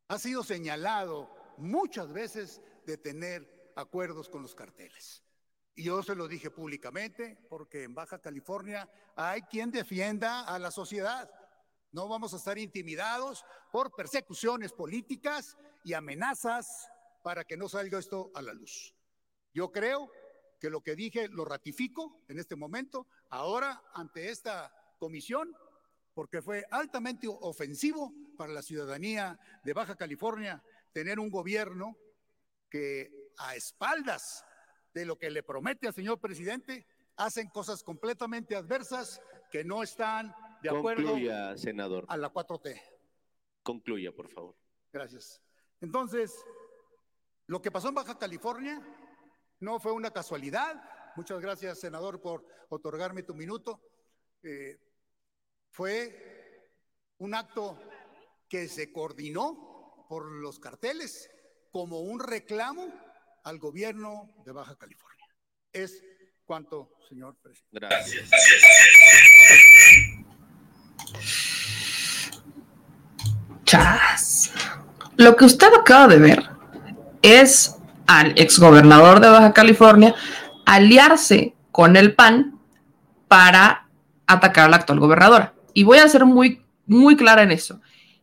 ha 0.07 0.17
sido 0.17 0.43
señalado 0.43 1.30
muchas 1.57 2.11
veces 2.11 2.59
de 2.88 2.97
tener 2.97 3.71
acuerdos 3.75 4.30
con 4.30 4.41
los 4.41 4.55
carteles. 4.55 5.22
Y 5.75 5.83
yo 5.83 6.03
se 6.03 6.15
lo 6.15 6.27
dije 6.27 6.51
públicamente 6.51 7.37
porque 7.49 7.83
en 7.83 7.95
Baja 7.95 8.19
California 8.19 8.89
hay 9.15 9.41
quien 9.43 9.71
defienda 9.71 10.41
a 10.41 10.59
la 10.59 10.69
sociedad. 10.69 11.29
No 11.91 12.07
vamos 12.07 12.33
a 12.33 12.37
estar 12.37 12.57
intimidados 12.57 13.43
por 13.71 13.91
persecuciones 13.95 14.71
políticas 14.71 15.57
y 15.83 15.93
amenazas 15.93 16.89
para 17.23 17.43
que 17.43 17.57
no 17.57 17.67
salga 17.69 17.97
esto 17.97 18.31
a 18.35 18.41
la 18.41 18.53
luz. 18.53 18.93
Yo 19.53 19.71
creo 19.71 20.11
que 20.59 20.69
lo 20.69 20.81
que 20.81 20.95
dije 20.95 21.27
lo 21.27 21.43
ratifico 21.43 22.23
en 22.27 22.39
este 22.39 22.55
momento, 22.55 23.07
ahora 23.29 23.81
ante 23.93 24.29
esta 24.29 24.71
comisión, 24.99 25.55
porque 26.13 26.41
fue 26.41 26.65
altamente 26.69 27.27
ofensivo 27.27 28.13
para 28.37 28.53
la 28.53 28.61
ciudadanía 28.61 29.39
de 29.63 29.73
Baja 29.73 29.95
California 29.95 30.63
tener 30.91 31.19
un 31.19 31.29
gobierno 31.29 31.97
que 32.69 33.11
a 33.37 33.55
espaldas 33.55 34.45
de 34.94 35.06
lo 35.06 35.18
que 35.18 35.30
le 35.30 35.44
promete 35.44 35.88
al 35.88 35.94
señor 35.94 36.20
presidente 36.20 36.86
hacen 37.18 37.49
cosas 37.49 37.84
completamente 37.84 38.56
adversas 38.56 39.22
que 39.52 39.64
no 39.64 39.84
están 39.84 40.34
de 40.61 40.70
acuerdo 40.70 41.10
Concluya, 41.10 41.57
senador. 41.57 42.06
a 42.07 42.18
la 42.18 42.32
4T. 42.32 42.82
Concluya, 43.61 44.11
por 44.11 44.30
favor. 44.30 44.56
Gracias. 44.91 45.41
Entonces, 45.82 46.34
lo 47.48 47.61
que 47.61 47.72
pasó 47.72 47.90
en 47.90 47.95
Baja 47.95 48.18
California 48.18 48.82
no 49.60 49.80
fue 49.80 49.91
una 49.91 50.11
casualidad. 50.11 50.82
Muchas 51.15 51.40
gracias, 51.40 51.80
senador, 51.80 52.22
por 52.22 52.45
otorgarme 52.70 53.24
tu 53.24 53.34
minuto. 53.34 53.82
Eh, 54.41 54.80
fue 55.70 56.72
un 57.18 57.34
acto 57.36 57.80
que 58.48 58.68
se 58.68 58.91
coordinó 58.91 60.06
por 60.10 60.32
los 60.32 60.60
carteles 60.60 61.30
como 61.72 62.02
un 62.02 62.20
reclamo 62.20 62.88
al 63.44 63.60
gobierno 63.60 64.30
de 64.45 64.52
Baja 64.52 64.76
California. 64.76 65.26
Es 65.72 66.02
cuanto, 66.45 66.90
señor 67.10 67.36
presidente. 67.41 67.88
Gracias. 67.88 68.30
Chas. 73.65 74.53
Lo 75.18 75.36
que 75.36 75.45
usted 75.45 75.74
acaba 75.74 76.07
de 76.07 76.20
ver 76.20 76.49
es 77.22 77.78
al 78.07 78.34
exgobernador 78.38 79.20
de 79.20 79.30
Baja 79.30 79.53
California 79.53 80.15
aliarse 80.65 81.56
con 81.72 81.95
el 81.95 82.15
PAN 82.15 82.60
para 83.28 83.90
atacar 84.28 84.65
a 84.65 84.70
la 84.70 84.78
actual 84.78 84.99
gobernadora. 84.99 85.53
Y 85.74 85.84
voy 85.84 85.99
a 85.99 86.07
ser 86.07 86.26
muy, 86.26 86.61
muy 86.86 87.15
clara 87.15 87.44
en 87.44 87.52
eso. 87.52 87.82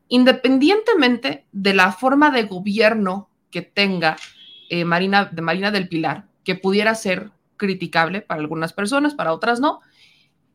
Independientemente 0.08 1.46
de 1.52 1.74
la 1.74 1.92
forma 1.92 2.30
de 2.30 2.44
gobierno 2.44 3.30
que 3.50 3.62
tenga 3.62 4.16
eh, 4.70 4.84
Marina, 4.84 5.26
de 5.26 5.42
Marina 5.42 5.70
del 5.70 5.88
Pilar, 5.88 6.26
que 6.44 6.54
pudiera 6.54 6.94
ser 6.94 7.30
criticable 7.56 8.22
para 8.22 8.40
algunas 8.40 8.72
personas, 8.72 9.14
para 9.14 9.34
otras 9.34 9.60
no, 9.60 9.80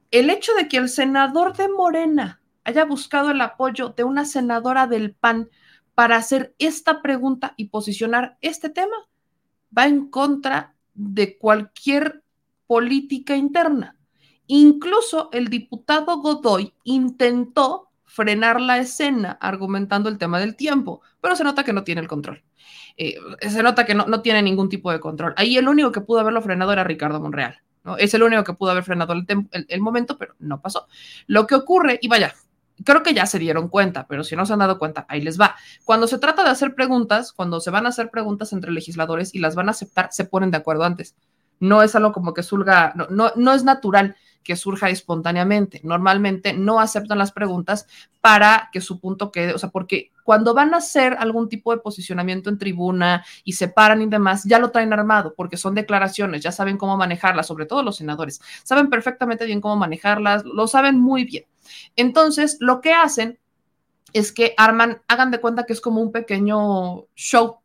el 0.10 0.30
hecho 0.30 0.54
de 0.56 0.68
que 0.68 0.78
el 0.78 0.90
senador 0.90 1.56
de 1.56 1.70
Morena 1.70 2.42
haya 2.64 2.86
buscado 2.86 3.32
el 3.32 3.42
apoyo 3.42 3.90
de 3.90 4.04
una 4.04 4.26
senadora 4.26 4.88
del 4.88 5.14
PAN 5.14 5.50
para 5.94 6.16
hacer 6.16 6.56
esta 6.58 7.02
pregunta 7.02 7.54
y 7.58 7.66
posicionar 7.66 8.38
este 8.42 8.70
tema 8.70 8.96
va 9.78 9.86
en 9.86 10.10
contra 10.10 10.76
de 10.94 11.38
cualquier 11.38 12.24
política 12.68 13.36
interna. 13.36 13.98
Incluso 14.48 15.30
el 15.32 15.50
diputado 15.50 16.18
Godoy 16.22 16.74
intentó 16.84 17.90
frenar 18.16 18.62
la 18.62 18.78
escena 18.78 19.38
argumentando 19.42 20.08
el 20.08 20.18
tema 20.18 20.40
del 20.40 20.56
tiempo, 20.56 21.02
pero 21.20 21.36
se 21.36 21.44
nota 21.44 21.66
que 21.66 21.74
no 21.74 21.84
tiene 21.84 22.00
el 22.00 22.08
control. 22.08 22.42
Eh, 22.96 23.18
se 23.42 23.62
nota 23.62 23.86
que 23.86 23.94
no, 23.94 24.06
no, 24.06 24.22
tiene 24.22 24.42
ningún 24.42 24.70
tipo 24.70 24.90
de 24.90 25.02
control. 25.02 25.34
Ahí 25.36 25.58
el 25.58 25.68
único 25.68 25.92
que 25.92 26.00
pudo 26.00 26.22
haberlo 26.22 26.42
frenado 26.42 26.72
era 26.72 26.86
Ricardo 26.86 27.20
Monreal. 27.20 27.60
¿no? 27.84 27.98
Es 27.98 28.14
el 28.14 28.24
único 28.24 28.46
que 28.46 28.54
pudo 28.54 28.72
haber 28.72 28.86
frenado 28.86 29.12
el, 29.12 29.26
el, 29.52 29.82
momento, 29.82 30.18
pero 30.18 30.34
no 30.40 30.62
pasó. 30.62 30.88
Lo 31.28 31.46
que 31.46 31.56
ocurre, 31.56 32.00
y 32.02 32.08
vaya, 32.08 32.34
creo 32.86 33.04
que 33.04 33.14
ya 33.14 33.26
se 33.26 33.38
dieron 33.38 33.68
cuenta, 33.68 34.08
pero 34.08 34.24
si 34.24 34.38
no 34.38 34.46
se 34.46 34.54
han 34.54 34.60
dado 34.60 34.80
cuenta, 34.80 35.06
ahí 35.10 35.20
les 35.20 35.38
va. 35.38 35.58
Cuando 35.84 36.08
se 36.08 36.18
trata 36.18 36.42
de 36.46 36.52
hacer 36.52 36.74
preguntas, 36.74 37.34
cuando 37.34 37.60
se 37.60 37.70
van 37.70 37.86
a 37.86 37.90
hacer 37.90 38.10
preguntas 38.12 38.54
entre 38.54 38.72
legisladores 38.72 39.36
y 39.36 39.40
las 39.40 39.56
van 39.56 39.68
a 39.68 39.72
aceptar, 39.72 40.08
se 40.14 40.24
ponen 40.24 40.52
de 40.52 40.58
acuerdo 40.58 40.86
antes. 40.86 41.16
No 41.60 41.84
es 41.84 41.94
algo 41.98 42.14
como 42.14 42.34
que 42.34 42.44
surga, 42.44 42.94
no, 42.96 43.34
no 43.36 43.54
es 43.54 43.66
natural 43.66 44.16
que 44.46 44.56
surja 44.56 44.90
espontáneamente. 44.90 45.82
Normalmente 45.84 46.54
no 46.54 46.80
aceptan 46.80 47.18
las 47.18 47.34
preguntas 47.34 47.88
para 48.22 48.70
que 48.72 48.80
su 48.80 49.00
punto 49.00 49.32
quede, 49.32 49.54
o 49.54 49.58
sea, 49.58 49.70
porque 49.70 50.12
cuando 50.24 50.54
van 50.54 50.74
a 50.74 50.78
hacer 50.78 51.18
algún 51.20 51.50
tipo 51.50 51.72
de 51.72 51.82
posicionamiento 51.82 52.50
en 52.50 52.58
tribuna 52.58 53.26
y 53.44 53.54
se 53.54 53.68
paran 53.68 54.02
y 54.02 54.06
demás, 54.06 54.44
ya 54.46 54.60
lo 54.60 54.72
traen 54.72 54.94
armado, 54.94 55.34
porque 55.36 55.58
son 55.58 55.76
declaraciones, 55.76 56.42
ya 56.42 56.52
saben 56.52 56.78
cómo 56.78 56.96
manejarlas, 56.96 57.48
sobre 57.48 57.66
todo 57.66 57.84
los 57.84 57.98
senadores, 57.98 58.40
saben 58.64 58.90
perfectamente 58.90 59.46
bien 59.46 59.62
cómo 59.62 59.76
manejarlas, 59.76 60.46
lo 60.46 60.68
saben 60.68 61.00
muy 61.00 61.26
bien. 61.26 61.46
Entonces, 61.96 62.58
lo 62.60 62.82
que 62.82 62.94
hacen 62.94 63.40
es 64.14 64.32
que 64.32 64.54
arman, 64.58 65.02
hagan 65.08 65.32
de 65.32 65.42
cuenta 65.42 65.66
que 65.66 65.74
es 65.74 65.82
como 65.82 66.02
un 66.02 66.12
pequeño 66.12 67.08
show. 67.16 67.60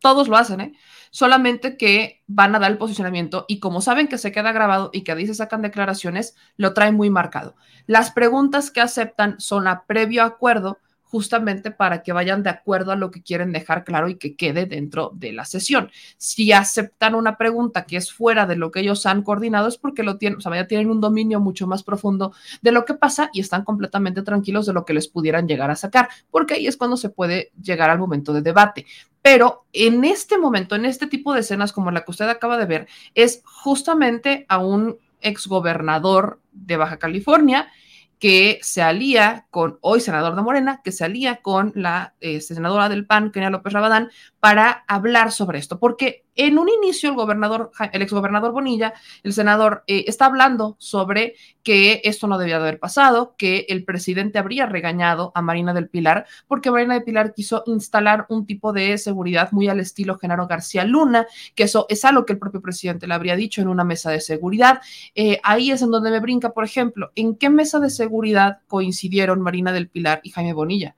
Todos 0.00 0.28
lo 0.28 0.36
hacen, 0.36 0.60
¿eh? 0.60 0.72
Solamente 1.10 1.76
que 1.76 2.22
van 2.26 2.54
a 2.54 2.58
dar 2.58 2.70
el 2.70 2.78
posicionamiento 2.78 3.46
y 3.48 3.60
como 3.60 3.80
saben 3.80 4.08
que 4.08 4.18
se 4.18 4.30
queda 4.30 4.52
grabado 4.52 4.90
y 4.92 5.02
que 5.02 5.26
se 5.26 5.34
sacan 5.34 5.62
declaraciones, 5.62 6.36
lo 6.56 6.74
traen 6.74 6.94
muy 6.94 7.10
marcado. 7.10 7.56
Las 7.86 8.10
preguntas 8.10 8.70
que 8.70 8.80
aceptan 8.80 9.40
son 9.40 9.66
a 9.66 9.84
previo 9.86 10.22
acuerdo 10.22 10.78
justamente 11.10 11.70
para 11.70 12.02
que 12.02 12.12
vayan 12.12 12.42
de 12.42 12.50
acuerdo 12.50 12.92
a 12.92 12.96
lo 12.96 13.10
que 13.10 13.22
quieren 13.22 13.52
dejar 13.52 13.84
claro 13.84 14.08
y 14.08 14.16
que 14.16 14.36
quede 14.36 14.66
dentro 14.66 15.10
de 15.14 15.32
la 15.32 15.44
sesión. 15.44 15.90
Si 16.18 16.52
aceptan 16.52 17.14
una 17.14 17.36
pregunta 17.36 17.86
que 17.86 17.96
es 17.96 18.12
fuera 18.12 18.46
de 18.46 18.56
lo 18.56 18.70
que 18.70 18.80
ellos 18.80 19.06
han 19.06 19.22
coordinado 19.22 19.68
es 19.68 19.78
porque 19.78 20.02
lo 20.02 20.18
tienen, 20.18 20.38
o 20.38 20.40
sea, 20.40 20.54
ya 20.54 20.66
tienen 20.66 20.90
un 20.90 21.00
dominio 21.00 21.40
mucho 21.40 21.66
más 21.66 21.82
profundo 21.82 22.32
de 22.60 22.72
lo 22.72 22.84
que 22.84 22.94
pasa 22.94 23.30
y 23.32 23.40
están 23.40 23.64
completamente 23.64 24.22
tranquilos 24.22 24.66
de 24.66 24.74
lo 24.74 24.84
que 24.84 24.94
les 24.94 25.08
pudieran 25.08 25.48
llegar 25.48 25.70
a 25.70 25.76
sacar, 25.76 26.08
porque 26.30 26.54
ahí 26.54 26.66
es 26.66 26.76
cuando 26.76 26.96
se 26.96 27.08
puede 27.08 27.52
llegar 27.60 27.88
al 27.90 27.98
momento 27.98 28.32
de 28.32 28.42
debate. 28.42 28.86
Pero 29.30 29.66
en 29.74 30.06
este 30.06 30.38
momento, 30.38 30.74
en 30.74 30.86
este 30.86 31.06
tipo 31.06 31.34
de 31.34 31.40
escenas 31.40 31.74
como 31.74 31.90
la 31.90 32.02
que 32.02 32.12
usted 32.12 32.26
acaba 32.30 32.56
de 32.56 32.64
ver, 32.64 32.88
es 33.14 33.42
justamente 33.44 34.46
a 34.48 34.56
un 34.56 34.96
exgobernador 35.20 36.40
de 36.52 36.78
Baja 36.78 36.98
California 36.98 37.70
que 38.18 38.58
se 38.62 38.80
alía 38.80 39.46
con, 39.50 39.76
hoy 39.82 40.00
senador 40.00 40.34
de 40.34 40.40
Morena, 40.40 40.80
que 40.82 40.92
se 40.92 41.04
alía 41.04 41.42
con 41.42 41.72
la 41.74 42.14
eh, 42.20 42.40
senadora 42.40 42.88
del 42.88 43.04
PAN, 43.04 43.30
Kenia 43.30 43.50
López 43.50 43.74
Rabadán, 43.74 44.08
para 44.40 44.86
hablar 44.88 45.30
sobre 45.30 45.58
esto, 45.58 45.78
porque 45.78 46.24
en 46.38 46.56
un 46.56 46.68
inicio 46.68 47.10
el 47.10 47.16
gobernador, 47.16 47.72
el 47.92 48.00
exgobernador 48.00 48.52
Bonilla, 48.52 48.94
el 49.24 49.32
senador, 49.32 49.82
eh, 49.86 50.04
está 50.06 50.26
hablando 50.26 50.76
sobre 50.78 51.34
que 51.62 52.00
esto 52.04 52.28
no 52.28 52.38
debía 52.38 52.58
de 52.58 52.62
haber 52.62 52.78
pasado, 52.78 53.34
que 53.36 53.66
el 53.68 53.84
presidente 53.84 54.38
habría 54.38 54.64
regañado 54.64 55.32
a 55.34 55.42
Marina 55.42 55.74
del 55.74 55.88
Pilar, 55.88 56.26
porque 56.46 56.70
Marina 56.70 56.94
del 56.94 57.02
Pilar 57.02 57.34
quiso 57.34 57.64
instalar 57.66 58.24
un 58.28 58.46
tipo 58.46 58.72
de 58.72 58.96
seguridad 58.98 59.50
muy 59.50 59.68
al 59.68 59.80
estilo 59.80 60.16
Genaro 60.16 60.46
García 60.46 60.84
Luna, 60.84 61.26
que 61.56 61.64
eso 61.64 61.86
es 61.88 62.04
algo 62.04 62.24
que 62.24 62.34
el 62.34 62.38
propio 62.38 62.62
presidente 62.62 63.08
le 63.08 63.14
habría 63.14 63.34
dicho 63.34 63.60
en 63.60 63.68
una 63.68 63.84
mesa 63.84 64.10
de 64.10 64.20
seguridad. 64.20 64.80
Eh, 65.16 65.40
ahí 65.42 65.72
es 65.72 65.82
en 65.82 65.90
donde 65.90 66.10
me 66.10 66.20
brinca, 66.20 66.52
por 66.52 66.64
ejemplo, 66.64 67.10
¿en 67.16 67.34
qué 67.34 67.50
mesa 67.50 67.80
de 67.80 67.90
seguridad 67.90 68.60
coincidieron 68.68 69.40
Marina 69.40 69.72
del 69.72 69.88
Pilar 69.88 70.20
y 70.22 70.30
Jaime 70.30 70.52
Bonilla? 70.52 70.94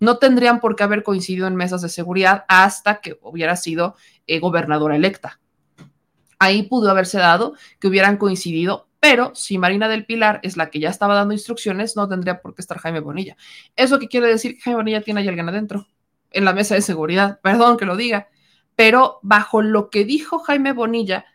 No 0.00 0.18
tendrían 0.18 0.60
por 0.60 0.74
qué 0.74 0.82
haber 0.82 1.02
coincidido 1.02 1.46
en 1.46 1.56
mesas 1.56 1.82
de 1.82 1.88
seguridad 1.88 2.44
hasta 2.48 3.00
que 3.00 3.18
hubiera 3.22 3.54
sido 3.56 3.94
eh, 4.26 4.40
gobernadora 4.40 4.96
electa. 4.96 5.40
Ahí 6.38 6.62
pudo 6.64 6.90
haberse 6.90 7.18
dado 7.18 7.54
que 7.78 7.86
hubieran 7.86 8.16
coincidido, 8.16 8.88
pero 8.98 9.34
si 9.34 9.58
Marina 9.58 9.88
del 9.88 10.06
Pilar 10.06 10.40
es 10.42 10.56
la 10.56 10.70
que 10.70 10.80
ya 10.80 10.88
estaba 10.88 11.14
dando 11.14 11.34
instrucciones, 11.34 11.96
no 11.96 12.08
tendría 12.08 12.40
por 12.40 12.54
qué 12.54 12.62
estar 12.62 12.78
Jaime 12.78 13.00
Bonilla. 13.00 13.36
¿Eso 13.76 13.98
qué 13.98 14.08
quiere 14.08 14.26
decir? 14.26 14.54
Que 14.54 14.62
Jaime 14.62 14.76
Bonilla 14.76 15.02
tiene 15.02 15.20
ahí 15.20 15.28
alguien 15.28 15.48
adentro. 15.48 15.86
en 16.32 16.44
la 16.44 16.52
mesa 16.52 16.76
de 16.76 16.82
seguridad, 16.82 17.40
perdón 17.42 17.76
que 17.76 17.84
lo 17.84 17.96
diga, 17.96 18.28
pero 18.76 19.18
bajo 19.22 19.62
lo 19.62 19.90
que 19.90 20.04
dijo 20.04 20.38
Jaime 20.38 20.72
Bonilla, 20.72 21.26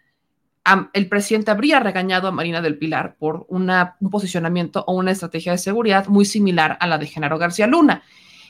el 0.93 1.09
presidente 1.09 1.51
habría 1.51 1.79
regañado 1.79 2.27
a 2.27 2.31
Marina 2.31 2.61
del 2.61 2.77
Pilar 2.77 3.17
por 3.19 3.45
un 3.49 3.69
posicionamiento 4.09 4.83
o 4.87 4.95
una 4.95 5.11
estrategia 5.11 5.51
de 5.51 5.59
seguridad 5.59 6.07
muy 6.07 6.25
similar 6.25 6.77
a 6.79 6.87
la 6.87 6.97
de 6.97 7.05
Genaro 7.05 7.37
García 7.37 7.67
Luna. 7.67 8.03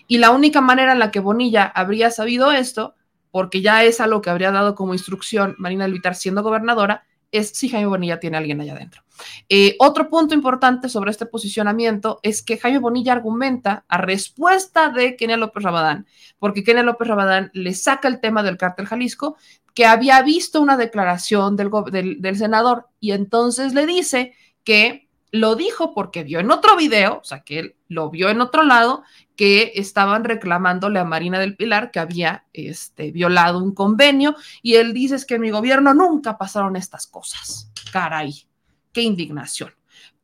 Y 0.07 0.18
la 0.19 0.32
única 0.32 0.61
manera 0.61 0.94
en 0.94 0.99
la 0.99 1.11
que 1.11 1.19
Bonilla 1.19 1.65
habría 1.65 2.11
sabido 2.11 2.52
esto, 2.52 2.95
porque 3.32 3.61
ya 3.61 3.84
es 3.84 3.99
algo 3.99 4.22
que 4.22 4.30
habría 4.30 4.52
dado 4.52 4.76
como 4.76 4.94
instrucción 4.94 5.56
Marina 5.57 5.88
del 5.88 6.02
siendo 6.15 6.44
gobernadora, 6.44 7.03
es 7.32 7.49
si 7.49 7.69
Jaime 7.69 7.88
Bonilla 7.88 8.19
tiene 8.19 8.38
a 8.38 8.40
alguien 8.40 8.61
allá 8.61 8.73
adentro. 8.73 9.03
Eh, 9.49 9.76
otro 9.80 10.10
punto 10.10 10.34
importante 10.34 10.90
sobre 10.90 11.11
este 11.11 11.26
posicionamiento 11.26 12.19
es 12.23 12.44
que 12.44 12.57
Jaime 12.57 12.80
Bonilla 12.80 13.14
argumenta 13.14 13.86
a 13.88 13.98
respuesta 13.98 14.90
de 14.90 15.15
Kenia 15.15 15.38
López 15.38 15.64
Rabadán, 15.64 16.07
porque 16.40 16.64
Kenia 16.64 16.84
López 16.84 17.07
Rabadán 17.07 17.52
le 17.53 17.73
saca 17.73 18.07
el 18.07 18.19
tema 18.19 18.44
del 18.44 18.57
cártel 18.57 18.88
Jalisco, 18.88 19.38
que 19.73 19.86
había 19.86 20.22
visto 20.22 20.61
una 20.61 20.77
declaración 20.77 21.57
del 21.57 22.38
senador 22.38 22.88
y 22.99 23.11
entonces 23.11 23.73
le 23.73 23.86
dice 23.86 24.34
que 24.64 25.05
lo 25.39 25.55
dijo 25.55 25.93
porque 25.93 26.23
vio 26.23 26.39
en 26.39 26.51
otro 26.51 26.75
video, 26.75 27.19
o 27.19 27.23
sea, 27.23 27.41
que 27.41 27.59
él 27.59 27.75
lo 27.87 28.09
vio 28.09 28.29
en 28.29 28.41
otro 28.41 28.63
lado, 28.63 29.03
que 29.35 29.73
estaban 29.75 30.23
reclamándole 30.23 30.99
a 30.99 31.05
Marina 31.05 31.39
del 31.39 31.55
Pilar 31.55 31.91
que 31.91 31.99
había 31.99 32.45
este, 32.53 33.11
violado 33.11 33.59
un 33.59 33.73
convenio 33.73 34.35
y 34.61 34.75
él 34.75 34.93
dice 34.93 35.15
es 35.15 35.25
que 35.25 35.35
en 35.35 35.41
mi 35.41 35.51
gobierno 35.51 35.93
nunca 35.93 36.37
pasaron 36.37 36.75
estas 36.75 37.07
cosas. 37.07 37.71
Caray, 37.91 38.47
qué 38.93 39.01
indignación. 39.01 39.71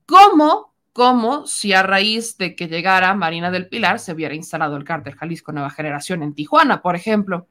¿Cómo? 0.05 0.71
Como 0.93 1.47
si 1.47 1.71
a 1.73 1.83
raíz 1.83 2.37
de 2.37 2.55
que 2.55 2.67
llegara 2.67 3.13
Marina 3.13 3.49
del 3.49 3.69
Pilar 3.69 3.99
se 3.99 4.11
hubiera 4.11 4.35
instalado 4.35 4.75
el 4.75 4.83
cártel 4.83 5.15
Jalisco 5.15 5.51
Nueva 5.51 5.69
Generación 5.69 6.21
en 6.21 6.33
Tijuana, 6.33 6.81
por 6.81 6.95
ejemplo. 6.95 7.47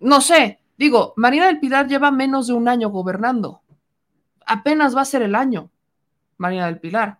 No 0.00 0.20
sé, 0.20 0.60
digo, 0.78 1.12
Marina 1.16 1.46
del 1.46 1.60
Pilar 1.60 1.86
lleva 1.86 2.10
menos 2.10 2.46
de 2.46 2.54
un 2.54 2.68
año 2.68 2.88
gobernando. 2.88 3.62
Apenas 4.46 4.96
va 4.96 5.02
a 5.02 5.06
ser 5.06 5.22
el 5.22 5.34
año, 5.34 5.70
Marina 6.44 6.66
del 6.66 6.78
Pilar 6.78 7.18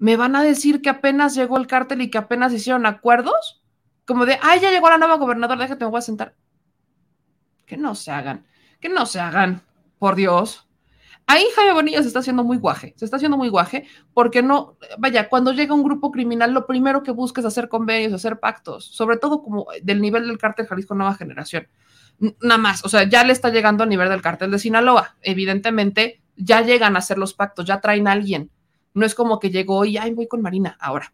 me 0.00 0.16
van 0.16 0.34
a 0.34 0.42
decir 0.42 0.80
que 0.80 0.88
apenas 0.88 1.34
llegó 1.34 1.58
el 1.58 1.66
cártel 1.66 2.00
y 2.00 2.10
que 2.10 2.16
apenas 2.16 2.54
hicieron 2.54 2.86
acuerdos, 2.86 3.62
como 4.06 4.24
de, 4.24 4.38
ay, 4.40 4.58
ya 4.58 4.70
llegó 4.70 4.88
la 4.88 4.96
nueva 4.96 5.16
gobernadora, 5.16 5.60
déjate, 5.60 5.84
me 5.84 5.90
voy 5.90 5.98
a 5.98 6.02
sentar. 6.02 6.34
Que 7.66 7.76
no 7.76 7.94
se 7.94 8.10
hagan, 8.10 8.46
que 8.80 8.88
no 8.88 9.04
se 9.04 9.20
hagan, 9.20 9.62
por 9.98 10.16
Dios. 10.16 10.66
Ahí 11.26 11.44
Jaime 11.54 11.74
Bonilla 11.74 12.00
se 12.00 12.08
está 12.08 12.20
haciendo 12.20 12.42
muy 12.42 12.56
guaje, 12.56 12.94
se 12.96 13.04
está 13.04 13.18
haciendo 13.18 13.36
muy 13.36 13.50
guaje, 13.50 13.86
porque 14.14 14.42
no, 14.42 14.78
vaya, 14.98 15.28
cuando 15.28 15.52
llega 15.52 15.74
un 15.74 15.84
grupo 15.84 16.10
criminal, 16.10 16.52
lo 16.52 16.66
primero 16.66 17.02
que 17.02 17.10
busca 17.10 17.42
es 17.42 17.46
hacer 17.46 17.68
convenios, 17.68 18.14
hacer 18.14 18.40
pactos, 18.40 18.86
sobre 18.86 19.18
todo 19.18 19.42
como 19.42 19.66
del 19.82 20.00
nivel 20.00 20.26
del 20.26 20.38
cártel 20.38 20.66
Jalisco 20.66 20.94
Nueva 20.94 21.14
Generación. 21.14 21.68
Nada 22.40 22.58
más, 22.58 22.86
o 22.86 22.88
sea, 22.88 23.06
ya 23.06 23.22
le 23.22 23.34
está 23.34 23.50
llegando 23.50 23.82
al 23.82 23.90
nivel 23.90 24.08
del 24.08 24.22
cártel 24.22 24.50
de 24.50 24.58
Sinaloa. 24.58 25.16
Evidentemente, 25.20 26.22
ya 26.42 26.62
llegan 26.62 26.96
a 26.96 27.00
hacer 27.00 27.18
los 27.18 27.34
pactos, 27.34 27.66
ya 27.66 27.80
traen 27.80 28.08
a 28.08 28.12
alguien 28.12 28.50
no 28.94 29.06
es 29.06 29.14
como 29.14 29.38
que 29.38 29.50
llegó 29.50 29.84
y, 29.84 29.96
ay, 29.96 30.12
voy 30.12 30.26
con 30.26 30.42
Marina 30.42 30.76
ahora. 30.80 31.12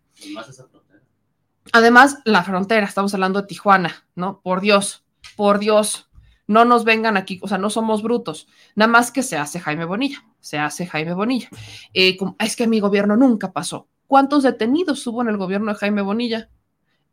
Además, 1.72 2.18
la 2.24 2.42
frontera, 2.42 2.86
estamos 2.86 3.12
hablando 3.14 3.40
de 3.40 3.48
Tijuana, 3.48 4.06
¿no? 4.14 4.40
Por 4.40 4.60
Dios, 4.60 5.04
por 5.36 5.58
Dios, 5.58 6.08
no 6.46 6.64
nos 6.64 6.84
vengan 6.84 7.16
aquí, 7.16 7.40
o 7.42 7.48
sea, 7.48 7.58
no 7.58 7.70
somos 7.70 8.02
brutos, 8.02 8.46
nada 8.76 8.90
más 8.90 9.10
que 9.10 9.22
se 9.22 9.36
hace 9.36 9.58
Jaime 9.58 9.84
Bonilla, 9.84 10.24
se 10.40 10.58
hace 10.58 10.86
Jaime 10.86 11.12
Bonilla. 11.12 11.48
Eh, 11.92 12.16
es 12.38 12.56
que 12.56 12.68
mi 12.68 12.80
gobierno 12.80 13.16
nunca 13.16 13.52
pasó. 13.52 13.88
¿Cuántos 14.06 14.44
detenidos 14.44 15.04
hubo 15.08 15.22
en 15.22 15.28
el 15.28 15.36
gobierno 15.36 15.72
de 15.72 15.78
Jaime 15.78 16.02
Bonilla? 16.02 16.48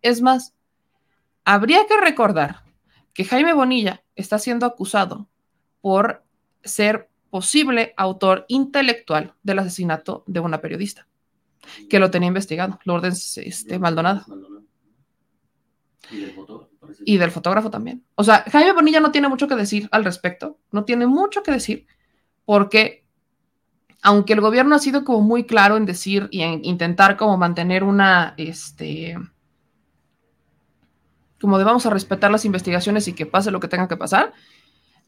Es 0.03 0.21
más, 0.21 0.53
habría 1.43 1.87
que 1.87 1.97
recordar 1.97 2.63
que 3.13 3.25
Jaime 3.25 3.53
Bonilla 3.53 4.03
está 4.15 4.37
siendo 4.37 4.67
acusado 4.67 5.27
por 5.81 6.23
ser 6.63 7.09
posible 7.33 7.95
autor 7.97 8.45
intelectual 8.47 9.33
del 9.41 9.57
asesinato 9.57 10.23
de 10.27 10.39
una 10.39 10.61
periodista, 10.61 11.07
que 11.89 11.97
lo 11.97 12.11
tenía 12.11 12.27
investigado, 12.27 12.77
Lourdes 12.85 13.39
este, 13.39 13.79
Maldonado. 13.79 14.23
Y 17.03 17.17
del, 17.17 17.31
fotógrafo, 17.31 17.71
también. 17.71 18.03
O 18.13 18.23
sea, 18.23 18.43
Jaime 18.51 18.73
Bonilla 18.73 18.99
no 18.99 19.11
tiene 19.11 19.29
mucho 19.29 19.47
que 19.47 19.55
decir 19.55 19.89
al 19.91 20.05
respecto, 20.05 20.59
no 20.69 20.85
tiene 20.85 21.07
mucho 21.07 21.41
que 21.41 21.51
decir, 21.51 21.87
porque 22.45 23.03
aunque 24.03 24.33
el 24.33 24.41
gobierno 24.41 24.75
ha 24.75 24.79
sido 24.79 25.03
como 25.03 25.21
muy 25.21 25.47
claro 25.47 25.75
en 25.75 25.87
decir 25.87 26.27
y 26.29 26.43
en 26.43 26.63
intentar 26.63 27.17
como 27.17 27.35
mantener 27.35 27.83
una, 27.83 28.35
este, 28.37 29.17
como 31.41 31.57
de 31.57 31.63
vamos 31.63 31.87
a 31.87 31.89
respetar 31.89 32.29
las 32.29 32.45
investigaciones 32.45 33.07
y 33.07 33.13
que 33.13 33.25
pase 33.25 33.49
lo 33.49 33.59
que 33.59 33.69
tenga 33.69 33.87
que 33.87 33.97
pasar, 33.97 34.33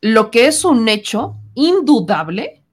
lo 0.01 0.31
que 0.31 0.47
es 0.47 0.65
un 0.65 0.87
hecho 0.87 1.35
indudable 1.53 2.63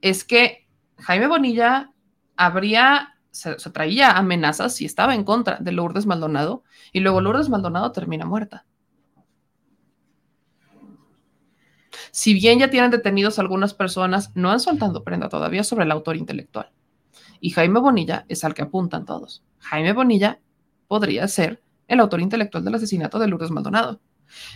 es 0.00 0.24
que 0.24 0.66
Jaime 0.98 1.26
Bonilla 1.26 1.92
habría, 2.36 3.16
se, 3.30 3.54
traía 3.70 4.12
amenazas 4.12 4.80
y 4.80 4.84
estaba 4.84 5.14
en 5.14 5.24
contra 5.24 5.58
de 5.58 5.72
Lourdes 5.72 6.06
Maldonado 6.06 6.62
y 6.92 7.00
luego 7.00 7.20
Lourdes 7.20 7.48
Maldonado 7.48 7.90
termina 7.92 8.26
muerta. 8.26 8.66
Si 12.10 12.34
bien 12.34 12.58
ya 12.58 12.70
tienen 12.70 12.90
detenidos 12.90 13.38
algunas 13.38 13.74
personas, 13.74 14.30
no 14.34 14.50
han 14.50 14.60
soltado 14.60 15.02
prenda 15.02 15.28
todavía 15.28 15.64
sobre 15.64 15.84
el 15.84 15.90
autor 15.90 16.16
intelectual. 16.16 16.70
Y 17.40 17.50
Jaime 17.50 17.80
Bonilla 17.80 18.24
es 18.28 18.44
al 18.44 18.54
que 18.54 18.62
apuntan 18.62 19.04
todos. 19.04 19.42
Jaime 19.58 19.92
Bonilla 19.92 20.38
podría 20.86 21.26
ser 21.28 21.62
el 21.88 22.00
autor 22.00 22.20
intelectual 22.20 22.64
del 22.64 22.74
asesinato 22.74 23.18
de 23.18 23.26
Lourdes 23.28 23.50
Maldonado. 23.50 24.00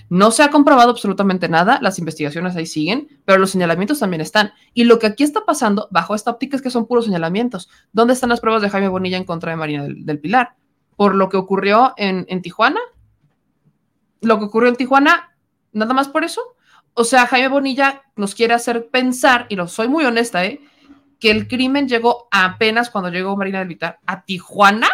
No 0.09 0.31
se 0.31 0.43
ha 0.43 0.51
comprobado 0.51 0.91
absolutamente 0.91 1.49
nada, 1.49 1.79
las 1.83 1.99
investigaciones 1.99 2.57
ahí 2.57 2.67
siguen, 2.67 3.21
pero 3.25 3.39
los 3.39 3.51
señalamientos 3.51 3.99
también 3.99 4.21
están. 4.21 4.53
Y 4.75 4.85
lo 4.85 4.99
que 4.99 5.07
aquí 5.07 5.25
está 5.25 5.45
pasando 5.45 5.89
bajo 5.91 6.15
esta 6.15 6.31
óptica 6.31 6.57
es 6.57 6.63
que 6.63 6.71
son 6.71 6.87
puros 6.87 7.05
señalamientos. 7.05 7.69
¿Dónde 7.93 8.15
están 8.15 8.31
las 8.31 8.41
pruebas 8.41 8.63
de 8.63 8.71
Jaime 8.71 8.89
Bonilla 8.89 9.17
en 9.17 9.25
contra 9.25 9.51
de 9.51 9.57
Marina 9.57 9.85
del, 9.87 10.19
Pilar? 10.19 10.55
Por 10.97 11.15
lo 11.15 11.29
que 11.29 11.37
ocurrió 11.37 11.95
en, 11.97 12.25
en 12.29 12.43
Tijuana. 12.43 12.81
Lo 14.21 14.39
que 14.39 14.47
ocurrió 14.47 14.69
en 14.69 14.77
Tijuana, 14.77 15.37
nada 15.73 15.95
más 15.95 16.09
por 16.09 16.25
eso. 16.25 16.41
O 16.95 17.05
sea, 17.05 17.27
Jaime 17.27 17.49
Bonilla 17.49 18.03
nos 18.17 18.35
quiere 18.35 18.55
hacer 18.55 18.89
pensar, 18.91 19.47
y 19.49 19.57
lo 19.57 19.69
soy 19.69 19.89
muy 19.89 20.05
honesta, 20.05 20.45
¿eh? 20.45 20.61
que 21.21 21.31
el 21.31 21.49
crimen 21.49 21.89
llegó 21.89 22.29
apenas 22.31 22.91
cuando 22.91 23.11
llegó 23.11 23.37
Marina 23.37 23.59
del 23.59 23.69
Pilar 23.69 23.99
a 24.07 24.23
Tijuana 24.25 24.89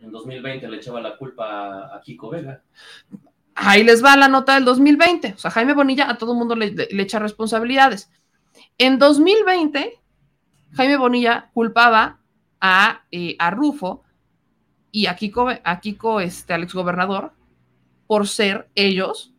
en 0.00 0.05
2020 0.16 0.68
le 0.68 0.76
echaba 0.76 1.00
la 1.00 1.16
culpa 1.16 1.94
a 1.94 2.00
Kiko 2.02 2.30
Vega. 2.30 2.62
Ahí 3.54 3.84
les 3.84 4.04
va 4.04 4.16
la 4.16 4.28
nota 4.28 4.54
del 4.54 4.64
2020. 4.64 5.34
O 5.34 5.38
sea, 5.38 5.50
Jaime 5.50 5.74
Bonilla 5.74 6.10
a 6.10 6.18
todo 6.18 6.32
el 6.32 6.38
mundo 6.38 6.56
le, 6.56 6.74
echa 6.90 7.18
responsabilidades. 7.18 8.10
En 8.78 8.98
2020, 8.98 9.98
Jaime 10.72 10.96
Bonilla 10.96 11.50
culpaba 11.54 12.20
a, 12.60 13.02
eh, 13.10 13.36
a 13.38 13.50
Rufo 13.50 14.02
y 14.92 15.06
a 15.06 15.16
Kiko, 15.16 15.48
a 15.62 15.80
Kiko 15.80 16.20
este, 16.20 16.54
al 16.54 16.62
exgobernador, 16.62 17.32
por 18.06 18.28
ser 18.28 18.68
ellos 18.74 19.32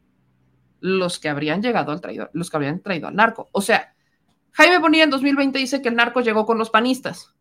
los 0.79 1.19
que 1.19 1.29
habrían 1.29 1.61
llegado 1.61 1.91
al 1.91 2.01
traidor, 2.01 2.29
los 2.33 2.49
que 2.49 2.57
habrían 2.57 2.81
traído 2.81 3.07
al 3.07 3.15
narco. 3.15 3.49
O 3.51 3.61
sea, 3.61 3.93
Jaime 4.51 4.79
Bonilla 4.79 5.03
en 5.03 5.09
2020 5.09 5.57
dice 5.59 5.81
que 5.81 5.89
el 5.89 5.95
narco 5.95 6.21
llegó 6.21 6.45
con 6.45 6.57
los 6.57 6.69
panistas 6.69 7.33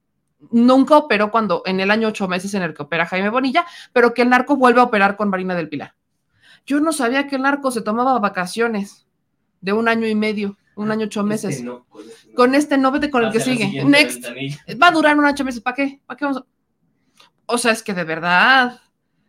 nunca 0.50 0.96
operó 0.96 1.30
cuando 1.30 1.62
en 1.66 1.80
el 1.80 1.90
año 1.90 2.08
ocho 2.08 2.28
meses 2.28 2.54
en 2.54 2.62
el 2.62 2.74
que 2.74 2.82
opera 2.82 3.06
Jaime 3.06 3.30
Bonilla, 3.30 3.66
pero 3.92 4.14
que 4.14 4.22
el 4.22 4.30
narco 4.30 4.56
vuelve 4.56 4.80
a 4.80 4.84
operar 4.84 5.16
con 5.16 5.30
Marina 5.30 5.54
del 5.54 5.68
Pilar. 5.68 5.94
Yo 6.66 6.80
no 6.80 6.92
sabía 6.92 7.26
que 7.26 7.36
el 7.36 7.42
narco 7.42 7.70
se 7.70 7.82
tomaba 7.82 8.18
vacaciones 8.18 9.06
de 9.60 9.72
un 9.72 9.88
año 9.88 10.06
y 10.06 10.14
medio, 10.14 10.56
un 10.74 10.90
año 10.90 11.06
ocho 11.06 11.22
meses. 11.22 11.56
Este 11.56 11.64
no, 11.64 11.86
con, 12.34 12.54
este 12.54 12.76
no. 12.76 12.90
vete 12.90 13.10
con 13.10 13.24
el 13.24 13.32
que 13.32 13.40
sigue. 13.40 13.84
Next. 13.84 14.24
Va 14.82 14.88
a 14.88 14.92
durar 14.92 15.18
un 15.18 15.24
ocho 15.24 15.44
meses. 15.44 15.60
¿Para 15.60 15.76
qué? 15.76 16.00
¿Para 16.06 16.16
qué 16.16 16.24
vamos 16.24 16.44
O 17.46 17.58
sea, 17.58 17.72
es 17.72 17.82
que 17.82 17.94
de 17.94 18.04
verdad, 18.04 18.80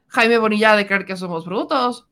Jaime 0.07 0.38
Bonilla 0.38 0.75
de 0.75 0.88
creer 0.88 1.05
que 1.05 1.15
somos 1.15 1.45
brutos. 1.45 2.07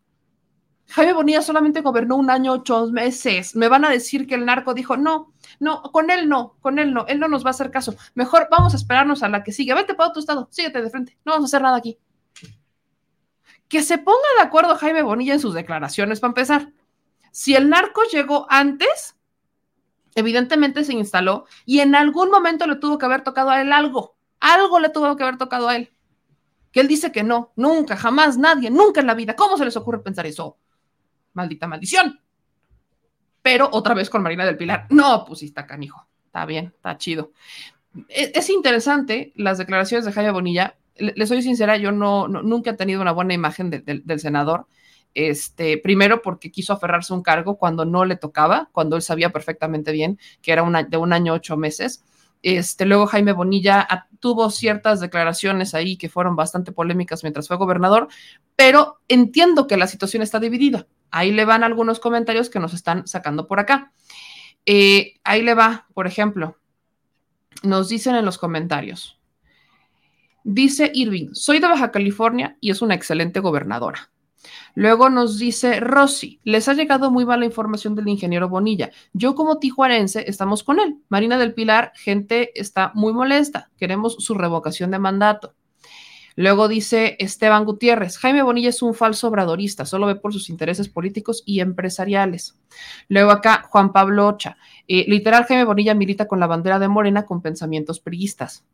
Jaime 0.88 1.14
Bonilla 1.14 1.42
solamente 1.42 1.82
gobernó 1.82 2.16
un 2.16 2.30
año, 2.30 2.54
ocho 2.54 2.88
meses. 2.88 3.56
Me 3.56 3.68
van 3.68 3.86
a 3.86 3.90
decir 3.90 4.28
que 4.28 4.36
el 4.36 4.46
narco 4.46 4.74
dijo, 4.74 4.98
no, 4.98 5.34
no, 5.60 5.82
con 5.82 6.10
él 6.10 6.30
no, 6.30 6.58
con 6.62 6.80
él 6.80 6.94
no, 6.94 7.06
él 7.08 7.20
no 7.20 7.28
nos 7.28 7.44
va 7.44 7.50
a 7.50 7.52
hacer 7.52 7.72
caso. 7.72 7.96
Mejor 8.14 8.48
vamos 8.52 8.74
a 8.74 8.78
esperarnos 8.78 9.24
a 9.24 9.30
la 9.30 9.44
que 9.44 9.52
sigue. 9.52 9.74
Vete 9.74 9.96
para 9.96 10.10
otro 10.10 10.20
estado, 10.20 10.48
síguete 10.52 10.82
de 10.82 10.90
frente, 10.90 11.18
no 11.26 11.34
vamos 11.34 11.48
a 11.48 11.50
hacer 11.50 11.62
nada 11.64 11.78
aquí. 11.78 11.98
Que 13.68 13.82
se 13.82 13.98
ponga 13.98 14.20
de 14.38 14.44
acuerdo 14.44 14.76
Jaime 14.76 15.02
Bonilla 15.02 15.34
en 15.34 15.40
sus 15.40 15.54
declaraciones, 15.54 16.20
para 16.20 16.30
empezar. 16.30 16.72
Si 17.32 17.56
el 17.56 17.68
narco 17.70 18.04
llegó 18.12 18.46
antes, 18.50 19.18
evidentemente 20.14 20.84
se 20.84 20.94
instaló 20.94 21.46
y 21.66 21.80
en 21.80 21.96
algún 21.96 22.30
momento 22.30 22.68
le 22.68 22.76
tuvo 22.76 22.98
que 22.98 23.06
haber 23.06 23.24
tocado 23.24 23.50
a 23.50 23.62
él 23.62 23.74
algo. 23.74 24.16
Algo 24.40 24.80
le 24.80 24.90
tuvo 24.90 25.16
que 25.18 25.24
haber 25.24 25.38
tocado 25.38 25.68
a 25.68 25.76
él. 25.76 25.92
Que 26.72 26.82
él 26.82 26.88
dice 26.88 27.12
que 27.12 27.24
no, 27.24 27.52
nunca, 27.56 27.98
jamás, 27.98 28.38
nadie, 28.38 28.70
nunca 28.70 29.02
en 29.02 29.08
la 29.08 29.16
vida. 29.16 29.36
¿Cómo 29.36 29.58
se 29.58 29.66
les 29.66 29.76
ocurre 29.76 30.00
pensar 30.00 30.28
eso? 30.28 30.58
Maldita 31.36 31.68
maldición 31.68 32.20
pero 33.46 33.70
otra 33.72 33.94
vez 33.94 34.10
con 34.10 34.24
Marina 34.24 34.44
del 34.44 34.58
Pilar. 34.58 34.88
No, 34.90 35.24
pues 35.24 35.38
sí 35.38 35.46
está 35.46 35.68
canijo, 35.68 36.08
está 36.26 36.48
bien, 36.48 36.74
está 36.76 36.98
chido. 36.98 37.32
E, 38.10 38.32
es, 38.34 38.50
interesante 38.50 39.34
las 39.36 39.60
declaraciones 39.60 40.04
de 40.04 40.12
Jaime 40.12 40.32
Bonilla 40.32 40.78
le, 40.96 41.28
soy 41.28 41.44
sincera, 41.44 41.78
yo 41.78 41.92
no, 41.92 42.28
nunca 42.28 42.72
he 42.72 42.74
tenido 42.74 43.04
una 43.04 43.12
buena 43.12 43.36
imagen 43.36 43.70
de- 43.70 43.82
del- 43.82 44.20
senador. 44.20 44.66
Este, 45.14 45.78
primero 45.78 46.24
porque 46.24 46.50
quiso 46.50 46.74
aferrarse 46.74 47.14
a 47.14 47.18
un 47.18 47.22
cargo 47.22 47.60
cuando 47.60 47.86
no 47.86 48.04
le 48.04 48.16
tocaba, 48.16 48.70
cuando 48.72 48.96
él 48.96 49.04
sabía 49.04 49.30
perfectamente 49.32 49.92
bien 49.92 50.18
que 50.42 50.52
era 50.52 50.64
de 50.90 50.98
un 50.98 51.14
año 51.14 51.34
ocho 51.34 51.56
meses. 51.56 52.04
Este, 52.42 52.86
luego 52.86 53.06
Jaime 53.06 53.34
Bonilla 53.34 53.88
tuvo 54.20 54.50
ciertas 54.50 55.02
declaraciones 55.02 55.76
ahí 55.76 55.98
que 55.98 56.10
fueron 56.10 56.36
bastante 56.36 56.72
polémicas 56.72 57.22
mientras 57.22 57.48
fue 57.48 57.58
gobernador, 57.58 58.08
pero 58.56 59.02
entiendo 59.08 59.68
que 59.68 59.78
la 59.78 59.86
situación 59.86 60.24
está 60.24 60.40
dividida. 60.40 60.88
Ahí 61.16 61.32
le 61.32 61.46
van 61.46 61.64
algunos 61.64 62.02
comentarios 62.02 62.50
que 62.50 62.60
nos 62.60 62.74
están 62.74 63.08
sacando 63.08 63.48
por 63.48 63.62
acá. 63.62 63.94
Eh, 64.66 65.14
ahí 65.24 65.44
le 65.44 65.54
va, 65.54 65.88
por 65.94 66.08
ejemplo, 66.08 66.58
nos 67.64 67.88
dicen 67.88 68.18
en 68.18 68.26
los 68.26 68.38
comentarios. 68.38 69.18
Dice 70.44 70.92
Irving, 70.94 71.30
soy 71.32 71.60
de 71.60 71.70
Baja 71.70 71.90
California 71.90 72.58
y 72.60 72.70
es 72.70 72.82
una 72.82 72.96
excelente 72.96 73.40
gobernadora. 73.40 74.12
Luego 74.74 75.10
nos 75.10 75.40
dice 75.40 75.80
Rosy, 75.80 76.42
les 76.44 76.68
ha 76.68 76.74
llegado 76.74 77.10
muy 77.12 77.26
mala 77.26 77.46
información 77.46 77.96
del 77.96 78.10
ingeniero 78.10 78.50
Bonilla. 78.50 78.92
Yo 79.14 79.36
como 79.36 79.58
tijuarense 79.58 80.26
estamos 80.28 80.66
con 80.66 80.82
él. 80.82 80.98
Marina 81.08 81.38
del 81.38 81.54
Pilar, 81.54 81.94
gente 81.96 82.52
está 82.60 82.92
muy 82.94 83.14
molesta. 83.14 83.72
Queremos 83.78 84.18
su 84.20 84.34
revocación 84.34 84.92
de 84.92 85.00
mandato. 85.00 85.56
Luego 86.36 86.68
dice 86.68 87.16
Esteban 87.20 87.64
Gutiérrez, 87.64 88.18
Jaime 88.18 88.44
Bonilla 88.44 88.70
es 88.70 88.82
un 88.82 88.94
falso 88.94 89.30
obradorista, 89.30 89.86
solo 89.86 90.08
ve 90.08 90.16
por 90.16 90.34
sus 90.34 90.50
intereses 90.50 90.90
políticos 90.90 91.44
y 91.46 91.62
empresariales. 91.62 92.58
Luego 93.08 93.32
acá 93.32 93.66
Juan 93.70 93.94
Pablo 93.94 94.28
Ocha, 94.28 94.58
eh, 94.88 95.06
literal 95.08 95.46
Jaime 95.46 95.64
Bonilla 95.64 95.94
milita 95.94 96.28
con 96.28 96.40
la 96.40 96.48
bandera 96.48 96.80
de 96.80 96.90
Morena 96.90 97.26
con 97.26 97.42
pensamientos 97.42 98.02
priistas. 98.02 98.66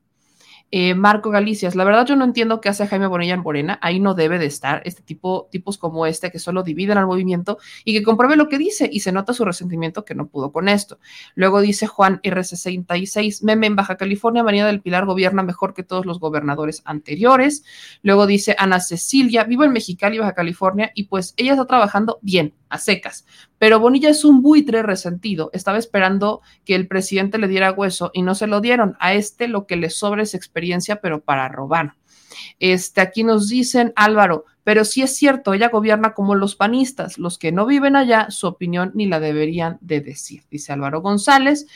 Eh, 0.74 0.96
Marco 0.96 1.30
Galicias, 1.30 1.76
la 1.76 1.84
verdad 1.84 2.06
yo 2.06 2.16
no 2.16 2.24
entiendo 2.24 2.62
qué 2.62 2.70
hace 2.70 2.88
Jaime 2.88 3.08
Bonilla 3.08 3.34
en 3.34 3.42
Morena, 3.42 3.78
ahí 3.82 4.00
no 4.00 4.14
debe 4.14 4.40
de 4.40 4.46
estar 4.46 4.82
este 4.86 5.04
tipo, 5.04 5.50
tipos 5.52 5.78
como 5.78 6.06
este 6.06 6.32
que 6.32 6.40
solo 6.40 6.64
dividen 6.64 6.98
al 6.98 7.08
movimiento 7.08 7.58
y 7.84 7.94
que 7.94 8.04
compruebe 8.04 8.38
lo 8.38 8.48
que 8.48 8.58
dice 8.58 8.90
y 8.92 9.02
se 9.02 9.12
nota 9.12 9.34
su 9.34 9.44
resentimiento 9.44 10.06
que 10.06 10.16
no 10.16 10.28
pudo 10.28 10.54
con 10.54 10.70
esto. 10.70 10.98
Luego 11.36 11.60
dice 11.60 11.88
Juan 11.88 12.22
R66, 12.22 13.44
meme 13.44 13.68
en 13.68 13.76
Baja 13.76 13.98
California, 13.98 14.44
María 14.44 14.66
del 14.66 14.82
Pilar 14.82 15.06
gobierna 15.06 15.44
mejor 15.44 15.74
que 15.74 15.84
todos 15.84 16.06
los 16.06 16.20
gobernadores 16.20 16.82
anteriores. 16.86 17.66
Luego 18.02 18.26
dice 18.26 18.56
Ana 18.58 18.80
Cecilia, 18.80 19.44
vivo 19.44 19.66
en 19.66 19.74
Mexicali, 19.74 20.20
Baja 20.20 20.34
California, 20.34 20.92
y 20.96 21.04
pues 21.04 21.34
ella 21.36 21.52
está 21.52 21.66
trabajando 21.66 22.20
bien, 22.22 22.54
a 22.70 22.78
secas. 22.78 23.26
Pero 23.62 23.80
Bonilla 23.80 24.10
es 24.10 24.26
un 24.26 24.42
buitre 24.42 24.82
resentido. 24.82 25.52
Estaba 25.54 25.78
esperando 25.78 26.42
que 26.66 26.74
el 26.74 26.88
presidente 26.88 27.38
le 27.38 27.48
diera 27.48 27.72
hueso 27.72 28.10
y 28.12 28.24
no 28.24 28.34
se 28.34 28.48
lo 28.48 28.60
dieron. 28.60 28.98
A 29.00 29.14
este 29.14 29.48
lo 29.48 29.68
que 29.68 29.76
le 29.76 29.92
sobra 29.92 30.24
es 30.24 30.34
experiencia, 30.34 31.00
pero 31.00 31.22
para 31.22 31.48
robar. 31.48 31.94
Este, 32.58 33.02
aquí 33.02 33.24
nos 33.24 33.50
dicen, 33.50 33.94
Álvaro, 33.96 34.46
pero 34.64 34.86
sí 34.86 35.02
es 35.02 35.16
cierto, 35.16 35.54
ella 35.54 35.70
gobierna 35.70 36.14
como 36.14 36.36
los 36.36 36.56
panistas, 36.56 37.18
los 37.18 37.38
que 37.38 37.52
no 37.52 37.66
viven 37.66 37.96
allá, 37.96 38.30
su 38.30 38.48
opinión 38.48 38.92
ni 38.94 39.08
la 39.08 39.20
deberían 39.20 39.78
de 39.82 40.02
decir, 40.02 40.44
dice 40.52 40.72
Álvaro 40.74 41.02
González. 41.02 41.68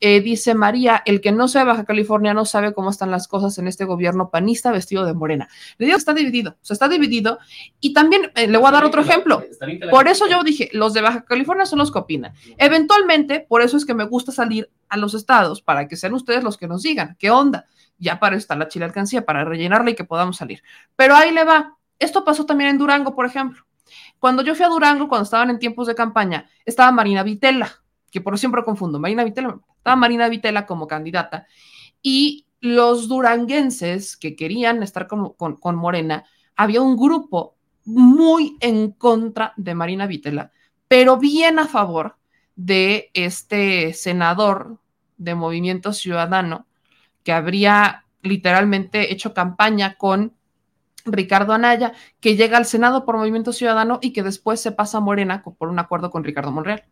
Eh, 0.00 0.20
dice 0.20 0.54
María, 0.54 1.02
el 1.04 1.20
que 1.20 1.32
no 1.32 1.48
sea 1.48 1.62
de 1.62 1.68
Baja 1.68 1.84
California 1.84 2.32
no 2.32 2.46
sabe 2.46 2.72
cómo 2.72 2.90
están 2.90 3.10
las 3.10 3.28
cosas 3.28 3.58
en 3.58 3.68
este 3.68 3.84
gobierno 3.84 4.30
panista 4.30 4.72
vestido 4.72 5.04
de 5.04 5.12
morena. 5.12 5.48
Le 5.76 5.86
digo 5.86 5.96
que 5.96 6.00
está 6.00 6.14
dividido, 6.14 6.52
o 6.52 6.64
sea, 6.64 6.74
está 6.74 6.88
dividido. 6.88 7.38
Y 7.80 7.92
también 7.92 8.32
eh, 8.34 8.46
le 8.46 8.58
voy 8.58 8.68
a 8.68 8.72
dar 8.72 8.84
otro 8.84 9.02
ejemplo. 9.02 9.44
Por 9.90 10.08
eso 10.08 10.26
yo 10.28 10.42
dije, 10.42 10.70
los 10.72 10.94
de 10.94 11.02
Baja 11.02 11.24
California 11.24 11.66
son 11.66 11.78
los 11.78 11.92
que 11.92 11.98
opinan. 11.98 12.32
Eventualmente, 12.56 13.44
por 13.48 13.62
eso 13.62 13.76
es 13.76 13.84
que 13.84 13.94
me 13.94 14.04
gusta 14.04 14.32
salir 14.32 14.70
a 14.88 14.96
los 14.96 15.14
estados, 15.14 15.62
para 15.62 15.86
que 15.86 15.96
sean 15.96 16.14
ustedes 16.14 16.42
los 16.42 16.56
que 16.56 16.66
nos 16.66 16.82
digan, 16.82 17.16
¿qué 17.18 17.30
onda? 17.30 17.66
Ya 17.98 18.18
para 18.18 18.34
eso 18.34 18.40
está 18.40 18.56
la 18.56 18.68
chile 18.68 18.86
alcancía, 18.86 19.24
para 19.24 19.44
rellenarla 19.44 19.90
y 19.90 19.94
que 19.94 20.04
podamos 20.04 20.36
salir. 20.36 20.62
Pero 20.96 21.14
ahí 21.14 21.32
le 21.32 21.44
va. 21.44 21.76
Esto 22.00 22.24
pasó 22.24 22.44
también 22.46 22.70
en 22.70 22.78
Durango, 22.78 23.14
por 23.14 23.26
ejemplo. 23.26 23.64
Cuando 24.18 24.42
yo 24.42 24.54
fui 24.54 24.64
a 24.64 24.68
Durango, 24.68 25.08
cuando 25.08 25.24
estaban 25.24 25.50
en 25.50 25.58
tiempos 25.58 25.86
de 25.86 25.94
campaña, 25.94 26.50
estaba 26.64 26.90
Marina 26.90 27.22
Vitela, 27.22 27.70
que 28.10 28.20
por 28.20 28.36
siempre 28.38 28.64
confundo, 28.64 28.98
Marina 28.98 29.22
Vitela, 29.22 29.60
estaba 29.76 29.96
Marina 29.96 30.28
Vitela 30.28 30.66
como 30.66 30.88
candidata, 30.88 31.46
y 32.02 32.46
los 32.60 33.08
duranguenses 33.08 34.16
que 34.16 34.34
querían 34.34 34.82
estar 34.82 35.06
con, 35.06 35.34
con 35.34 35.76
Morena, 35.76 36.24
había 36.56 36.82
un 36.82 36.96
grupo 36.96 37.56
muy 37.84 38.56
en 38.60 38.92
contra 38.92 39.52
de 39.56 39.74
Marina 39.74 40.06
Vitela, 40.06 40.52
pero 40.88 41.16
bien 41.18 41.58
a 41.58 41.66
favor 41.66 42.16
de 42.56 43.10
este 43.14 43.92
senador 43.94 44.78
de 45.16 45.34
Movimiento 45.34 45.92
Ciudadano 45.92 46.66
que 47.22 47.32
habría 47.32 48.04
literalmente 48.22 49.12
hecho 49.12 49.32
campaña 49.32 49.96
con 49.96 50.34
Ricardo 51.04 51.52
Anaya, 51.52 51.92
que 52.20 52.36
llega 52.36 52.56
al 52.56 52.66
Senado 52.66 53.04
por 53.04 53.16
Movimiento 53.16 53.52
Ciudadano 53.52 53.98
y 54.02 54.12
que 54.12 54.22
después 54.22 54.60
se 54.60 54.72
pasa 54.72 54.98
a 54.98 55.00
Morena 55.00 55.42
por 55.42 55.68
un 55.68 55.78
acuerdo 55.78 56.10
con 56.10 56.24
Ricardo 56.24 56.50
Monreal. 56.50 56.84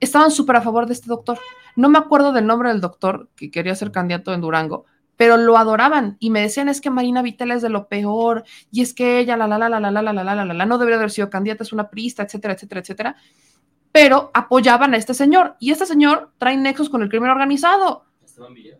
Estaban 0.00 0.30
súper 0.30 0.56
a 0.56 0.62
favor 0.62 0.86
de 0.86 0.92
este 0.92 1.08
doctor. 1.08 1.38
No 1.74 1.88
me 1.88 1.98
acuerdo 1.98 2.32
del 2.32 2.46
nombre 2.46 2.68
del 2.68 2.80
doctor 2.80 3.28
que 3.34 3.50
quería 3.50 3.74
ser 3.74 3.92
candidato 3.92 4.34
en 4.34 4.40
Durango, 4.40 4.84
pero 5.16 5.36
lo 5.36 5.56
adoraban 5.56 6.16
y 6.20 6.30
me 6.30 6.42
decían 6.42 6.68
es 6.68 6.80
que 6.80 6.90
Marina 6.90 7.22
Vitela 7.22 7.54
es 7.54 7.62
de 7.62 7.70
lo 7.70 7.88
peor 7.88 8.44
y 8.70 8.82
es 8.82 8.92
que 8.92 9.18
ella, 9.18 9.36
la, 9.36 9.46
la, 9.46 9.58
la, 9.58 9.68
la, 9.68 9.80
la, 9.80 9.90
la, 9.90 10.02
la, 10.12 10.12
la, 10.12 10.34
la, 10.34 10.44
la, 10.44 10.66
no 10.66 10.78
debería 10.78 10.98
haber 10.98 11.10
sido 11.10 11.30
candidata, 11.30 11.62
es 11.62 11.72
una 11.72 11.88
priista, 11.88 12.22
etcétera, 12.22 12.54
etcétera, 12.54 12.80
etcétera. 12.82 13.16
Pero 13.92 14.30
apoyaban 14.34 14.92
a 14.92 14.98
este 14.98 15.14
señor 15.14 15.56
y 15.58 15.70
este 15.70 15.86
señor 15.86 16.32
trae 16.36 16.56
nexos 16.58 16.90
con 16.90 17.02
el 17.02 17.08
crimen 17.08 17.30
organizado. 17.30 18.04
Esteban 18.22 18.52
Villa. 18.52 18.78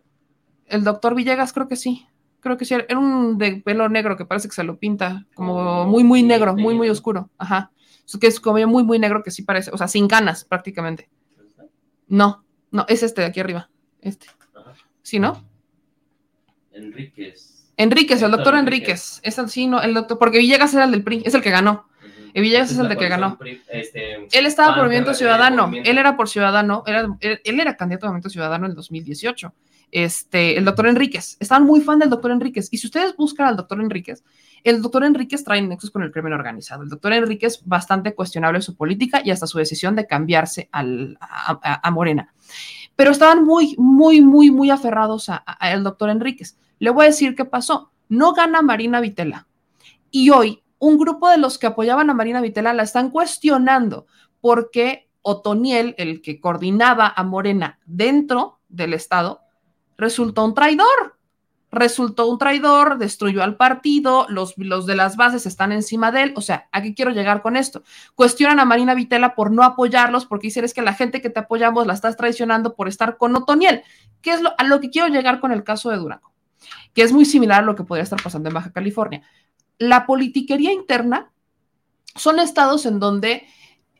El 0.67 0.83
doctor 0.83 1.15
Villegas, 1.15 1.53
creo 1.53 1.67
que 1.67 1.75
sí. 1.75 2.05
Creo 2.39 2.57
que 2.57 2.65
sí. 2.65 2.73
Era 2.73 2.97
un 2.97 3.37
de 3.37 3.57
pelo 3.57 3.89
negro 3.89 4.15
que 4.15 4.25
parece 4.25 4.47
que 4.47 4.55
se 4.55 4.63
lo 4.63 4.77
pinta 4.77 5.25
como 5.33 5.55
Oh, 5.55 5.85
muy, 5.87 6.03
muy 6.03 6.23
negro, 6.23 6.55
muy, 6.55 6.75
muy 6.75 6.89
oscuro. 6.89 7.29
Ajá. 7.37 7.71
Que 8.19 8.27
es 8.27 8.39
como 8.39 8.65
muy, 8.67 8.83
muy 8.83 8.99
negro 8.99 9.23
que 9.23 9.31
sí 9.31 9.43
parece. 9.43 9.71
O 9.71 9.77
sea, 9.77 9.87
sin 9.87 10.07
canas 10.07 10.45
prácticamente. 10.45 11.09
No, 12.07 12.45
no, 12.71 12.85
es 12.87 13.03
este 13.03 13.21
de 13.21 13.27
aquí 13.27 13.39
arriba. 13.39 13.69
Este. 14.01 14.27
¿Sí, 15.01 15.19
no? 15.19 15.43
Enríquez. 16.71 17.71
Enríquez, 17.75 18.21
el 18.21 18.31
doctor 18.31 18.55
Enríquez. 18.55 19.19
Es 19.23 19.37
el, 19.37 19.49
sí, 19.49 19.67
no, 19.67 19.81
el 19.81 19.93
doctor, 19.93 20.17
porque 20.17 20.39
Villegas 20.39 20.73
era 20.73 20.85
el 20.85 20.91
del 20.91 21.03
PRI, 21.03 21.23
es 21.25 21.33
el 21.33 21.41
que 21.41 21.51
ganó. 21.51 21.87
Villegas 22.33 22.71
es 22.71 22.77
el 22.77 22.87
de 22.89 22.97
que 22.97 23.07
ganó. 23.07 23.37
Este, 23.67 24.27
Él 24.31 24.45
estaba 24.45 24.75
por 24.75 24.83
Movimiento 24.83 25.13
Ciudadano. 25.13 25.71
Él 25.73 25.97
era 25.97 26.15
por 26.15 26.29
Ciudadano. 26.29 26.83
Era, 26.85 27.07
él, 27.19 27.41
él 27.43 27.59
era 27.59 27.75
candidato 27.75 28.05
a 28.05 28.09
Movimiento 28.09 28.29
Ciudadano 28.29 28.65
en 28.65 28.71
el 28.71 28.75
2018. 28.75 29.53
Este, 29.91 30.57
el 30.57 30.65
doctor 30.65 30.87
Enríquez. 30.87 31.37
Estaban 31.39 31.65
muy 31.65 31.81
fan 31.81 31.99
del 31.99 32.09
doctor 32.09 32.31
Enríquez. 32.31 32.67
Y 32.71 32.77
si 32.77 32.87
ustedes 32.87 33.15
buscan 33.15 33.47
al 33.47 33.55
doctor 33.55 33.79
Enríquez, 33.79 34.23
el 34.63 34.81
doctor 34.81 35.03
Enríquez 35.03 35.43
trae 35.43 35.61
nexos 35.61 35.91
con 35.91 36.03
el 36.03 36.11
crimen 36.11 36.33
organizado. 36.33 36.83
El 36.83 36.89
doctor 36.89 37.13
Enríquez, 37.13 37.61
bastante 37.65 38.13
cuestionable 38.13 38.61
su 38.61 38.75
política 38.75 39.21
y 39.23 39.31
hasta 39.31 39.47
su 39.47 39.57
decisión 39.57 39.95
de 39.95 40.05
cambiarse 40.05 40.67
al, 40.71 41.17
a, 41.21 41.89
Morena. 41.91 42.33
Pero 42.95 43.11
estaban 43.11 43.45
muy, 43.45 43.75
muy, 43.77 44.21
muy, 44.21 44.51
muy 44.51 44.69
aferrados 44.71 45.29
a- 45.29 45.43
a- 45.45 45.53
al 45.53 45.83
doctor 45.83 46.09
Enríquez. 46.09 46.57
Le 46.79 46.89
voy 46.89 47.05
a 47.05 47.09
decir 47.09 47.35
qué 47.35 47.45
pasó. 47.45 47.91
No 48.09 48.33
gana 48.33 48.61
Marina 48.61 48.99
Vitela. 48.99 49.47
Y 50.11 50.31
hoy, 50.31 50.63
un 50.79 50.97
grupo 50.97 51.29
de 51.29 51.37
los 51.37 51.57
que 51.57 51.67
apoyaban 51.67 52.09
a 52.09 52.13
Marina 52.13 52.41
Vitela 52.41 52.73
la 52.73 52.83
están 52.83 53.09
cuestionando 53.09 54.05
porque 54.41 55.09
Otoniel, 55.21 55.95
el 55.97 56.21
que 56.21 56.39
coordinaba 56.39 57.11
a 57.15 57.23
Morena 57.23 57.79
dentro 57.85 58.59
del 58.69 58.93
Estado, 58.93 59.41
resultó 59.97 60.45
un 60.45 60.53
traidor. 60.53 61.17
Resultó 61.69 62.27
un 62.27 62.37
traidor, 62.37 62.97
destruyó 62.97 63.43
al 63.43 63.57
partido, 63.57 64.25
los, 64.29 64.53
los 64.57 64.85
de 64.85 64.95
las 64.95 65.17
bases 65.17 65.45
están 65.45 65.73
encima 65.73 66.13
de 66.13 66.23
él. 66.23 66.33
O 66.37 66.41
sea, 66.41 66.69
¿a 66.71 66.81
qué 66.81 66.93
quiero 66.93 67.11
llegar 67.11 67.41
con 67.41 67.57
esto? 67.57 67.83
Cuestionan 68.15 68.61
a 68.61 68.65
Marina 68.65 68.95
Vitela 68.95 69.35
por 69.35 69.51
no 69.51 69.63
apoyarlos, 69.63 70.25
porque 70.25 70.47
dicen 70.47 70.63
es 70.63 70.73
que 70.73 70.81
la 70.81 70.93
gente 70.93 71.21
que 71.21 71.29
te 71.29 71.41
apoyamos 71.41 71.85
la 71.85 71.93
estás 71.93 72.15
traicionando 72.15 72.73
por 72.73 72.87
estar 72.87 73.17
con 73.17 73.35
Otoniel. 73.35 73.83
¿Qué 74.21 74.31
es 74.31 74.41
lo, 74.41 74.53
a 74.57 74.63
lo 74.63 74.79
que 74.79 74.89
quiero 74.89 75.09
llegar 75.09 75.41
con 75.41 75.51
el 75.51 75.65
caso 75.65 75.89
de 75.89 75.97
Durango? 75.97 76.31
Que 76.93 77.01
es 77.01 77.11
muy 77.11 77.25
similar 77.25 77.63
a 77.63 77.65
lo 77.65 77.75
que 77.75 77.83
podría 77.83 78.03
estar 78.03 78.23
pasando 78.23 78.47
en 78.47 78.55
Baja 78.55 78.71
California. 78.71 79.21
La 79.77 80.05
politiquería 80.05 80.71
interna 80.71 81.31
son 82.15 82.39
estados 82.39 82.85
en 82.85 82.99
donde 82.99 83.45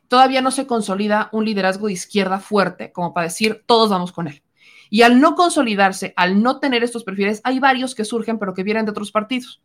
todavía 0.08 0.40
no 0.40 0.50
se 0.50 0.66
consolida 0.66 1.28
un 1.32 1.44
liderazgo 1.44 1.86
de 1.86 1.92
izquierda 1.92 2.40
fuerte, 2.40 2.92
como 2.92 3.12
para 3.12 3.26
decir, 3.26 3.62
todos 3.66 3.90
vamos 3.90 4.10
con 4.10 4.26
él. 4.26 4.42
Y 4.90 5.02
al 5.02 5.20
no 5.20 5.34
consolidarse, 5.34 6.12
al 6.16 6.42
no 6.42 6.58
tener 6.60 6.82
estos 6.82 7.04
perfiles, 7.04 7.40
hay 7.44 7.58
varios 7.58 7.94
que 7.94 8.04
surgen, 8.04 8.38
pero 8.38 8.54
que 8.54 8.62
vienen 8.62 8.84
de 8.84 8.90
otros 8.90 9.12
partidos. 9.12 9.60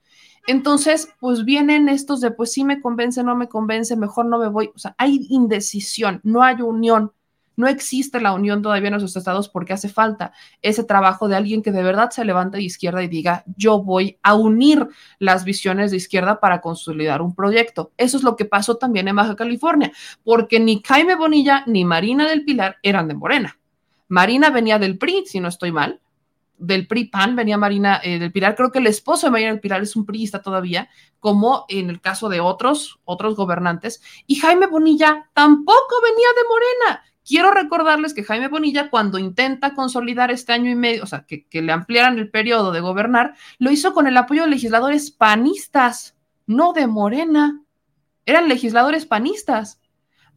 Entonces, 0.46 1.10
pues 1.20 1.46
vienen 1.46 1.88
estos 1.88 2.20
de, 2.20 2.32
pues 2.32 2.52
sí 2.52 2.64
me 2.64 2.82
convence, 2.82 3.24
no 3.24 3.36
me 3.36 3.48
convence, 3.48 3.96
mejor 3.96 4.26
no 4.26 4.38
me 4.38 4.50
voy. 4.50 4.72
O 4.76 4.80
sea, 4.80 4.94
hay 4.98 5.26
indecisión, 5.30 6.20
no 6.24 6.44
hay 6.44 6.62
unión, 6.62 7.14
no 7.56 7.68
existe 7.68 8.20
la 8.20 8.34
unión 8.34 8.62
todavía 8.62 8.88
en 8.88 8.94
nuestros 8.94 9.16
estados 9.16 9.48
porque 9.48 9.74
hace 9.74 9.88
falta 9.88 10.34
ese 10.62 10.84
trabajo 10.84 11.28
de 11.28 11.36
alguien 11.36 11.62
que 11.62 11.72
de 11.72 11.84
verdad 11.84 12.10
se 12.10 12.26
levante 12.26 12.58
de 12.58 12.64
izquierda 12.64 13.04
y 13.04 13.08
diga, 13.08 13.44
yo 13.56 13.82
voy 13.82 14.18
a 14.24 14.36
unir 14.36 14.88
las 15.20 15.44
visiones 15.44 15.92
de 15.92 15.98
izquierda 15.98 16.40
para 16.40 16.62
consolidar 16.62 17.22
un 17.22 17.36
proyecto. 17.36 17.92
Eso 17.98 18.18
es 18.18 18.24
lo 18.24 18.36
que 18.36 18.46
pasó 18.46 18.78
también 18.78 19.08
en 19.08 19.16
Baja 19.16 19.36
California, 19.36 19.92
porque 20.24 20.60
ni 20.60 20.82
Jaime 20.86 21.16
Bonilla 21.16 21.64
ni 21.68 21.86
Marina 21.86 22.28
del 22.28 22.44
Pilar 22.44 22.78
eran 22.82 23.08
de 23.08 23.14
Morena. 23.14 23.58
Marina 24.14 24.52
venía 24.52 24.78
del 24.78 25.00
PRI, 25.00 25.24
si 25.26 25.40
no 25.40 25.48
estoy 25.48 25.72
mal. 25.72 26.00
del 26.60 26.86
PRI 26.88 27.06
PAN, 27.06 27.36
venía 27.36 27.58
Marina 27.58 28.00
eh, 28.04 28.20
del 28.20 28.32
Pilar, 28.32 28.56
creo 28.56 28.72
que 28.72 28.78
el 28.78 28.86
esposo 28.86 29.26
de 29.26 29.32
Marina 29.32 29.50
del 29.50 29.60
Pilar 29.60 29.82
es 29.82 29.96
un 29.96 30.06
priista 30.06 30.44
todavía, 30.44 30.88
como 31.20 31.66
en 31.68 31.90
el 31.90 32.00
caso 32.00 32.30
de 32.30 32.40
otros, 32.40 33.00
otros 33.06 33.36
gobernantes, 33.36 34.04
y 34.28 34.36
Jaime 34.36 34.68
Bonilla 34.68 35.30
tampoco 35.34 35.96
venía 36.04 36.28
de 36.38 36.48
Morena. 36.48 37.04
Quiero 37.26 37.52
recordarles 37.52 38.14
que 38.14 38.24
Jaime 38.24 38.50
Bonilla, 38.50 38.92
cuando 38.92 39.18
intenta 39.18 39.74
consolidar 39.74 40.30
este 40.30 40.54
año 40.54 40.70
y 40.70 40.76
medio, 40.76 41.04
o 41.04 41.08
sea, 41.08 41.26
que, 41.26 41.48
que 41.48 41.64
le 41.64 41.72
ampliaran 41.72 42.20
el 42.20 42.30
periodo 42.30 42.72
de 42.72 42.82
gobernar, 42.82 43.34
lo 43.58 43.72
hizo 43.72 43.94
con 43.94 44.06
el 44.06 44.16
apoyo 44.16 44.44
de 44.44 44.50
legisladores 44.50 45.10
panistas, 45.10 46.16
no 46.46 46.72
de 46.74 46.86
Morena. 46.86 47.62
Eran 48.28 48.48
legisladores 48.48 49.06
panistas. 49.08 49.82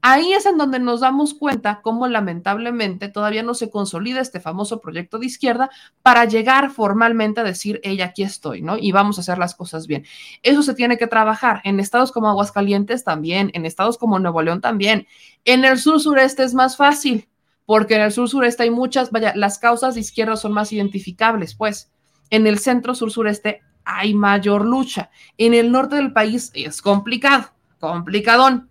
Ahí 0.02 0.32
es 0.32 0.47
en 0.47 0.56
donde 0.56 0.78
nos 0.78 1.01
damos 1.01 1.35
cuenta 1.35 1.81
cómo 1.82 2.06
lamentablemente 2.06 3.09
todavía 3.09 3.43
no 3.43 3.55
se 3.55 3.70
consolida 3.70 4.20
este 4.20 4.39
famoso 4.39 4.81
proyecto 4.81 5.18
de 5.18 5.27
izquierda 5.27 5.68
para 6.02 6.24
llegar 6.27 6.70
formalmente 6.70 7.40
a 7.40 7.44
decir, 7.44 7.81
ella 7.82 8.06
aquí 8.06 8.23
estoy, 8.23 8.62
¿no? 8.62 8.78
Y 8.78 8.93
vamos 8.93 9.18
a 9.18 9.23
hacer 9.23 9.39
las 9.39 9.56
cosas 9.56 9.89
bien. 9.89 10.05
Eso 10.43 10.62
se 10.62 10.74
tiene 10.74 10.97
que 10.97 11.09
trabajar 11.09 11.60
en 11.64 11.81
estados 11.81 12.12
como 12.12 12.28
Aguascalientes 12.28 13.02
también, 13.02 13.51
en 13.55 13.66
estados 13.66 13.98
como 13.98 14.18
Nuevo 14.20 14.43
León 14.43 14.60
también. 14.60 15.09
En 15.44 15.64
el 15.64 15.78
sur 15.78 16.01
sureste 16.01 16.44
es 16.44 16.55
más 16.55 16.77
fácil, 16.77 17.28
porque 17.64 17.97
en 17.97 18.02
el 18.02 18.12
sur 18.12 18.28
sureste 18.28 18.62
hay 18.62 18.70
muchas, 18.70 19.10
vaya, 19.10 19.32
las 19.35 19.59
causas 19.59 19.94
de 19.94 20.02
izquierda 20.02 20.36
son 20.36 20.52
más 20.52 20.73
identificables, 20.73 21.55
pues. 21.56 21.90
En 22.31 22.47
el 22.47 22.60
centro 22.60 22.94
sur 22.94 23.10
sureste 23.10 23.62
hay 23.85 24.14
mayor 24.14 24.64
lucha. 24.64 25.10
En 25.36 25.55
el 25.55 25.73
norte 25.73 25.97
del 25.97 26.12
país 26.12 26.52
es 26.55 26.81
complicado, 26.81 27.51
complicadón 27.81 28.70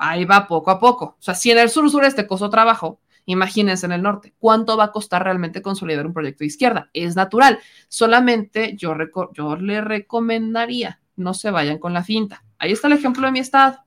ahí 0.00 0.24
va 0.24 0.46
poco 0.46 0.70
a 0.70 0.80
poco. 0.80 1.16
O 1.18 1.22
sea, 1.22 1.34
si 1.34 1.50
en 1.50 1.58
el 1.58 1.68
sur 1.68 1.88
sureste 1.90 2.26
costó 2.26 2.50
trabajo, 2.50 3.00
imagínense 3.26 3.86
en 3.86 3.92
el 3.92 4.02
norte, 4.02 4.34
¿cuánto 4.38 4.76
va 4.76 4.84
a 4.84 4.92
costar 4.92 5.22
realmente 5.22 5.62
consolidar 5.62 6.06
un 6.06 6.14
proyecto 6.14 6.38
de 6.40 6.46
izquierda? 6.46 6.90
Es 6.92 7.16
natural. 7.16 7.58
Solamente 7.88 8.76
yo, 8.76 8.94
yo 9.34 9.56
le 9.56 9.80
recomendaría, 9.82 11.00
no 11.16 11.34
se 11.34 11.50
vayan 11.50 11.78
con 11.78 11.92
la 11.92 12.02
finta. 12.02 12.42
Ahí 12.58 12.72
está 12.72 12.88
el 12.88 12.94
ejemplo 12.94 13.26
de 13.26 13.32
mi 13.32 13.40
estado. 13.40 13.84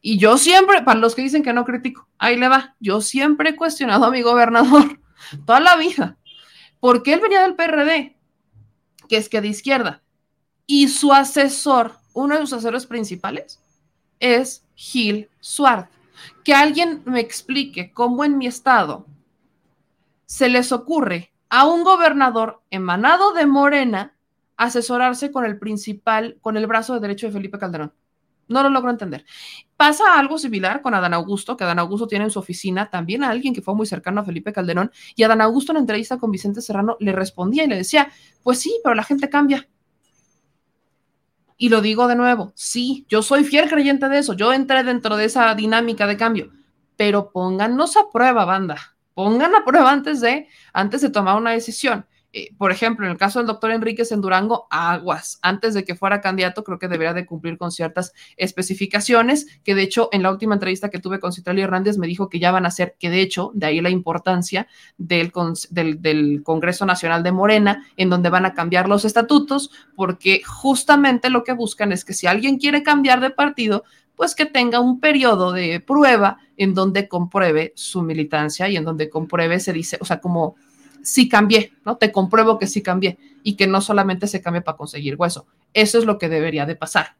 Y 0.00 0.18
yo 0.18 0.38
siempre, 0.38 0.82
para 0.82 1.00
los 1.00 1.14
que 1.14 1.22
dicen 1.22 1.42
que 1.42 1.52
no 1.52 1.64
critico, 1.64 2.08
ahí 2.18 2.36
le 2.36 2.48
va, 2.48 2.76
yo 2.78 3.00
siempre 3.00 3.50
he 3.50 3.56
cuestionado 3.56 4.04
a 4.04 4.10
mi 4.10 4.22
gobernador 4.22 5.00
toda 5.46 5.60
la 5.60 5.76
vida. 5.76 6.16
¿Por 6.78 7.02
qué 7.02 7.14
él 7.14 7.20
venía 7.20 7.42
del 7.42 7.56
PRD? 7.56 8.16
Que 9.08 9.16
es 9.16 9.28
que 9.28 9.40
de 9.40 9.48
izquierda. 9.48 10.02
Y 10.66 10.88
su 10.88 11.12
asesor, 11.12 11.96
uno 12.12 12.36
de 12.36 12.42
sus 12.42 12.54
asesores 12.54 12.86
principales, 12.86 13.60
es 14.20 14.65
Gil 14.76 15.28
Suárez. 15.40 15.88
Que 16.44 16.54
alguien 16.54 17.02
me 17.04 17.18
explique 17.20 17.92
cómo 17.92 18.24
en 18.24 18.38
mi 18.38 18.46
estado 18.46 19.06
se 20.26 20.48
les 20.48 20.70
ocurre 20.70 21.32
a 21.48 21.66
un 21.66 21.82
gobernador 21.82 22.62
emanado 22.70 23.32
de 23.32 23.46
Morena 23.46 24.14
asesorarse 24.56 25.32
con 25.32 25.44
el 25.44 25.58
principal, 25.58 26.38
con 26.40 26.56
el 26.56 26.66
brazo 26.66 26.94
de 26.94 27.00
derecho 27.00 27.26
de 27.26 27.32
Felipe 27.32 27.58
Calderón. 27.58 27.92
No 28.48 28.62
lo 28.62 28.70
logro 28.70 28.90
entender. 28.90 29.24
Pasa 29.76 30.18
algo 30.18 30.38
similar 30.38 30.80
con 30.80 30.94
Adán 30.94 31.14
Augusto, 31.14 31.56
que 31.56 31.64
Adán 31.64 31.80
Augusto 31.80 32.06
tiene 32.06 32.26
en 32.26 32.30
su 32.30 32.38
oficina 32.38 32.90
también 32.90 33.24
a 33.24 33.30
alguien 33.30 33.54
que 33.54 33.60
fue 33.60 33.74
muy 33.74 33.86
cercano 33.86 34.20
a 34.20 34.24
Felipe 34.24 34.52
Calderón, 34.52 34.92
y 35.16 35.24
Adán 35.24 35.40
Augusto 35.40 35.72
en 35.72 35.74
la 35.74 35.80
entrevista 35.80 36.18
con 36.18 36.30
Vicente 36.30 36.60
Serrano 36.60 36.96
le 37.00 37.12
respondía 37.12 37.64
y 37.64 37.68
le 37.68 37.76
decía, 37.76 38.08
pues 38.42 38.60
sí, 38.60 38.78
pero 38.82 38.94
la 38.94 39.02
gente 39.02 39.28
cambia. 39.28 39.68
Y 41.56 41.70
lo 41.70 41.80
digo 41.80 42.06
de 42.06 42.16
nuevo, 42.16 42.52
sí, 42.54 43.06
yo 43.08 43.22
soy 43.22 43.44
fiel 43.44 43.68
creyente 43.68 44.08
de 44.08 44.18
eso, 44.18 44.34
yo 44.34 44.52
entré 44.52 44.84
dentro 44.84 45.16
de 45.16 45.24
esa 45.24 45.54
dinámica 45.54 46.06
de 46.06 46.16
cambio, 46.16 46.52
pero 46.96 47.30
póngannos 47.30 47.96
a 47.96 48.10
prueba, 48.12 48.44
banda, 48.44 48.96
pongan 49.14 49.54
a 49.54 49.64
prueba 49.64 49.90
antes 49.90 50.20
de, 50.20 50.48
antes 50.74 51.00
de 51.00 51.10
tomar 51.10 51.36
una 51.36 51.52
decisión. 51.52 52.06
Eh, 52.38 52.52
por 52.58 52.70
ejemplo, 52.70 53.06
en 53.06 53.12
el 53.12 53.16
caso 53.16 53.38
del 53.38 53.46
doctor 53.46 53.70
Enríquez 53.70 54.12
en 54.12 54.20
Durango, 54.20 54.66
aguas. 54.68 55.38
Antes 55.40 55.72
de 55.72 55.84
que 55.84 55.94
fuera 55.94 56.20
candidato, 56.20 56.64
creo 56.64 56.78
que 56.78 56.86
debería 56.86 57.14
de 57.14 57.24
cumplir 57.24 57.56
con 57.56 57.72
ciertas 57.72 58.12
especificaciones, 58.36 59.46
que 59.64 59.74
de 59.74 59.80
hecho 59.80 60.10
en 60.12 60.22
la 60.22 60.30
última 60.30 60.52
entrevista 60.52 60.90
que 60.90 60.98
tuve 60.98 61.18
con 61.18 61.32
Citlali 61.32 61.62
Hernández 61.62 61.96
me 61.96 62.06
dijo 62.06 62.28
que 62.28 62.38
ya 62.38 62.50
van 62.50 62.66
a 62.66 62.70
ser, 62.70 62.94
que 63.00 63.08
de 63.08 63.22
hecho, 63.22 63.52
de 63.54 63.64
ahí 63.64 63.80
la 63.80 63.88
importancia 63.88 64.68
del, 64.98 65.32
del, 65.70 66.02
del 66.02 66.42
Congreso 66.42 66.84
Nacional 66.84 67.22
de 67.22 67.32
Morena, 67.32 67.86
en 67.96 68.10
donde 68.10 68.28
van 68.28 68.44
a 68.44 68.52
cambiar 68.52 68.86
los 68.86 69.06
estatutos, 69.06 69.70
porque 69.94 70.42
justamente 70.44 71.30
lo 71.30 71.42
que 71.42 71.54
buscan 71.54 71.90
es 71.90 72.04
que 72.04 72.12
si 72.12 72.26
alguien 72.26 72.58
quiere 72.58 72.82
cambiar 72.82 73.20
de 73.20 73.30
partido, 73.30 73.84
pues 74.14 74.34
que 74.34 74.44
tenga 74.44 74.80
un 74.80 75.00
periodo 75.00 75.52
de 75.52 75.80
prueba 75.80 76.38
en 76.58 76.74
donde 76.74 77.08
compruebe 77.08 77.72
su 77.76 78.02
militancia 78.02 78.68
y 78.68 78.76
en 78.76 78.84
donde 78.84 79.08
compruebe, 79.08 79.58
se 79.58 79.72
dice, 79.72 79.96
o 80.02 80.04
sea, 80.04 80.20
como 80.20 80.56
sí 81.06 81.28
cambié, 81.28 81.72
¿no? 81.84 81.96
Te 81.96 82.10
compruebo 82.12 82.58
que 82.58 82.66
sí 82.66 82.82
cambié 82.82 83.18
y 83.42 83.54
que 83.54 83.66
no 83.66 83.80
solamente 83.80 84.26
se 84.26 84.42
cambie 84.42 84.60
para 84.60 84.76
conseguir 84.76 85.16
hueso. 85.16 85.46
Eso 85.72 85.98
es 85.98 86.04
lo 86.04 86.18
que 86.18 86.28
debería 86.28 86.66
de 86.66 86.74
pasar. 86.74 87.16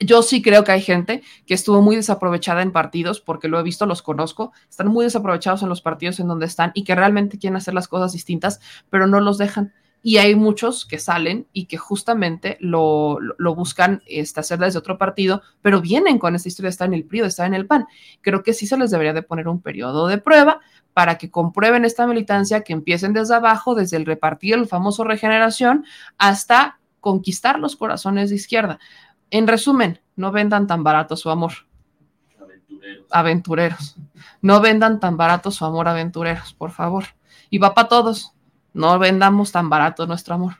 Yo 0.00 0.22
sí 0.22 0.42
creo 0.42 0.64
que 0.64 0.72
hay 0.72 0.82
gente 0.82 1.22
que 1.46 1.54
estuvo 1.54 1.80
muy 1.80 1.94
desaprovechada 1.94 2.62
en 2.62 2.72
partidos, 2.72 3.20
porque 3.20 3.48
lo 3.48 3.60
he 3.60 3.62
visto, 3.62 3.86
los 3.86 4.02
conozco, 4.02 4.52
están 4.68 4.88
muy 4.88 5.04
desaprovechados 5.04 5.62
en 5.62 5.68
los 5.68 5.82
partidos 5.82 6.18
en 6.18 6.26
donde 6.26 6.46
están 6.46 6.72
y 6.74 6.82
que 6.82 6.96
realmente 6.96 7.38
quieren 7.38 7.56
hacer 7.56 7.74
las 7.74 7.86
cosas 7.86 8.12
distintas, 8.12 8.60
pero 8.90 9.06
no 9.06 9.20
los 9.20 9.38
dejan. 9.38 9.72
Y 10.06 10.18
hay 10.18 10.34
muchos 10.34 10.84
que 10.84 10.98
salen 10.98 11.46
y 11.54 11.64
que 11.64 11.78
justamente 11.78 12.58
lo, 12.60 13.18
lo 13.20 13.54
buscan 13.54 14.02
este, 14.06 14.40
hacer 14.40 14.58
desde 14.58 14.78
otro 14.78 14.98
partido, 14.98 15.40
pero 15.62 15.80
vienen 15.80 16.18
con 16.18 16.34
esta 16.34 16.46
historia 16.46 16.66
de 16.68 16.72
estar 16.72 16.88
en 16.88 16.92
el 16.92 17.04
PRI 17.04 17.20
o 17.20 17.22
de 17.22 17.30
estar 17.30 17.46
en 17.46 17.54
el 17.54 17.66
PAN. 17.66 17.86
Creo 18.20 18.42
que 18.42 18.52
sí 18.52 18.66
se 18.66 18.76
les 18.76 18.90
debería 18.90 19.14
de 19.14 19.22
poner 19.22 19.48
un 19.48 19.62
periodo 19.62 20.06
de 20.06 20.18
prueba 20.18 20.60
para 20.92 21.16
que 21.16 21.30
comprueben 21.30 21.86
esta 21.86 22.06
militancia, 22.06 22.60
que 22.60 22.74
empiecen 22.74 23.14
desde 23.14 23.34
abajo, 23.34 23.74
desde 23.74 23.96
el 23.96 24.04
repartir 24.04 24.56
el 24.56 24.66
famoso 24.66 25.04
regeneración, 25.04 25.86
hasta 26.18 26.80
conquistar 27.00 27.58
los 27.58 27.74
corazones 27.74 28.28
de 28.28 28.36
izquierda. 28.36 28.78
En 29.30 29.46
resumen, 29.46 30.02
no 30.16 30.32
vendan 30.32 30.66
tan 30.66 30.84
barato 30.84 31.16
su 31.16 31.30
amor. 31.30 31.52
Aventureros. 32.38 33.06
aventureros. 33.10 33.96
No 34.42 34.60
vendan 34.60 35.00
tan 35.00 35.16
barato 35.16 35.50
su 35.50 35.64
amor, 35.64 35.88
aventureros, 35.88 36.52
por 36.52 36.72
favor. 36.72 37.04
Y 37.48 37.56
va 37.56 37.72
para 37.72 37.88
todos. 37.88 38.34
No 38.74 38.98
vendamos 38.98 39.52
tan 39.52 39.70
barato 39.70 40.06
nuestro 40.06 40.34
amor. 40.34 40.56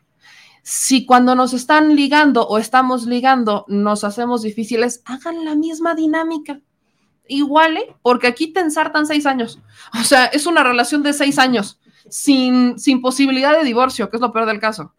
Si 0.62 1.04
cuando 1.04 1.34
nos 1.34 1.52
están 1.52 1.94
ligando 1.94 2.46
o 2.48 2.56
estamos 2.56 3.04
ligando 3.04 3.66
nos 3.68 4.02
hacemos 4.02 4.40
difíciles, 4.40 5.02
hagan 5.04 5.44
la 5.44 5.54
misma 5.54 5.94
dinámica 5.94 6.60
igual, 7.26 7.76
¿eh? 7.76 7.94
porque 8.02 8.26
aquí 8.26 8.52
te 8.52 8.60
ensartan 8.60 9.06
seis 9.06 9.26
años. 9.26 9.60
O 10.00 10.04
sea, 10.04 10.26
es 10.26 10.46
una 10.46 10.62
relación 10.62 11.02
de 11.02 11.12
seis 11.12 11.38
años, 11.38 11.80
sin, 12.08 12.78
sin 12.78 13.00
posibilidad 13.00 13.52
de 13.52 13.64
divorcio, 13.64 14.10
que 14.10 14.16
es 14.16 14.20
lo 14.20 14.32
peor 14.32 14.46
del 14.46 14.60
caso. 14.60 14.94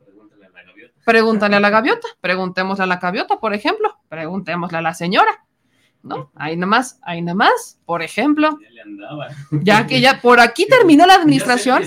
Pregúntale 1.05 1.55
a 1.55 1.59
la 1.59 1.69
gaviota, 1.69 2.07
preguntémosle 2.19 2.83
a 2.83 2.87
la 2.87 2.97
gaviota, 2.97 3.39
por 3.39 3.53
ejemplo, 3.53 3.99
preguntémosle 4.09 4.79
a 4.79 4.81
la 4.81 4.93
señora, 4.95 5.44
¿no? 6.05 6.31
Ahí 6.35 6.55
nada 6.55 6.67
más, 6.67 6.99
ahí 7.01 7.21
nada 7.21 7.35
más, 7.35 7.79
por 7.85 8.03
ejemplo. 8.03 8.59
Ya 9.51 9.87
que 9.87 9.99
ya 9.99 10.21
por 10.21 10.39
aquí 10.39 10.67
terminó 10.67 11.05
la 11.05 11.15
administración, 11.15 11.83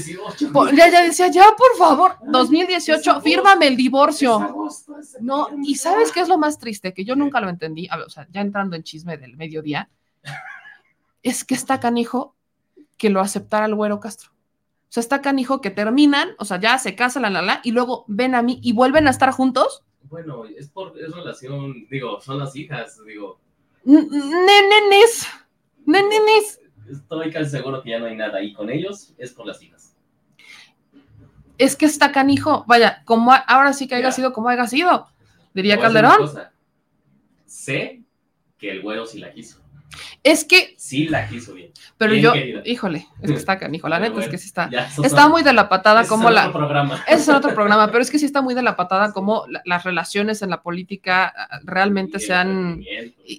ya, 0.77 0.90
ya 0.90 1.05
decía, 1.05 1.28
ya 1.28 1.45
por 1.57 1.77
favor, 1.78 2.16
2018, 2.27 3.20
fírmame 3.20 3.69
el 3.69 3.77
divorcio. 3.77 4.73
No, 5.20 5.49
y 5.62 5.77
¿sabes 5.77 6.11
qué 6.11 6.20
es 6.20 6.28
lo 6.28 6.36
más 6.36 6.59
triste? 6.59 6.93
Que 6.93 7.05
yo 7.05 7.15
nunca 7.15 7.40
lo 7.40 7.49
entendí, 7.49 7.89
o 8.05 8.11
sea, 8.11 8.27
ya 8.31 8.40
entrando 8.40 8.74
en 8.74 8.82
chisme 8.82 9.16
del 9.16 9.36
mediodía, 9.36 9.89
es 11.23 11.45
que 11.45 11.55
está 11.55 11.78
canijo 11.78 12.35
que 12.97 13.11
lo 13.11 13.20
aceptara 13.20 13.66
el 13.66 13.77
güero 13.77 14.01
Castro. 14.01 14.31
O 14.32 14.90
sea, 14.90 15.01
está 15.01 15.23
canijo 15.23 15.61
que 15.61 15.70
terminan, 15.70 16.31
o 16.39 16.45
sea, 16.45 16.59
ya 16.59 16.77
se 16.78 16.97
casan, 16.97 17.23
la, 17.23 17.31
la, 17.31 17.43
la, 17.43 17.61
y 17.62 17.70
luego 17.70 18.05
ven 18.09 18.35
a 18.35 18.43
mí 18.43 18.59
y 18.62 18.73
vuelven 18.73 19.07
a 19.07 19.11
estar 19.11 19.31
juntos. 19.31 19.85
Bueno, 20.03 20.45
es 20.47 20.70
por 20.70 20.99
es 20.99 21.15
relación, 21.15 21.86
digo, 21.89 22.20
son 22.20 22.39
las 22.39 22.57
hijas, 22.57 22.99
digo. 23.07 23.39
Nenenes, 23.84 25.26
nenenes. 25.86 26.60
Estoy 26.90 27.30
casi 27.30 27.50
seguro 27.50 27.82
que 27.82 27.90
ya 27.90 27.98
no 27.98 28.06
hay 28.06 28.16
nada 28.16 28.38
ahí 28.38 28.52
con 28.52 28.70
ellos, 28.70 29.14
es 29.18 29.32
por 29.32 29.46
las 29.46 29.62
hijas. 29.62 29.94
Es 31.59 31.76
que 31.76 31.86
está 31.86 32.12
canijo, 32.12 32.64
vaya, 32.66 33.02
como 33.05 33.32
ahora 33.46 33.72
sí 33.72 33.88
que 33.88 33.96
haya 33.96 34.12
sido 34.12 34.32
como 34.32 34.48
haya 34.48 34.66
sido, 34.66 35.09
diría 35.55 35.80
Calderón. 35.80 36.30
Sé 37.46 38.02
que 38.59 38.70
el 38.70 38.82
güero 38.82 39.06
sí 39.06 39.18
la 39.18 39.32
quiso. 39.32 39.60
Es 40.23 40.44
que. 40.44 40.74
Sí, 40.77 41.09
la 41.09 41.28
quiso 41.28 41.55
bien. 41.55 41.73
Pero 41.97 42.15
yo, 42.15 42.32
híjole, 42.65 43.06
es 43.23 43.31
que 43.31 43.36
está 43.36 43.59
canijo. 43.59 43.89
La 43.89 43.98
neta 43.98 44.20
es 44.20 44.28
que 44.28 44.39
sí 44.39 44.47
está. 44.47 44.69
Está 45.02 45.28
muy 45.28 45.43
de 45.43 45.52
la 45.52 45.69
patada 45.69 46.06
como 46.06 46.31
la. 46.31 46.48
Otro 46.48 46.59
programa. 46.60 47.02
Ese 47.06 47.15
es 47.23 47.28
otro 47.28 47.55
programa, 47.55 47.89
pero 47.89 48.02
es 48.02 48.10
que 48.10 48.19
sí 48.19 48.27
está 48.27 48.43
muy 48.43 48.55
de 48.55 48.62
la 48.62 48.77
patada 48.77 49.12
como 49.12 49.44
las 49.65 49.85
relaciones 49.85 50.43
en 50.43 50.51
la 50.51 50.62
política 50.62 51.32
ah, 51.36 51.60
realmente 51.65 52.19
se 52.19 52.35
han, 52.35 52.82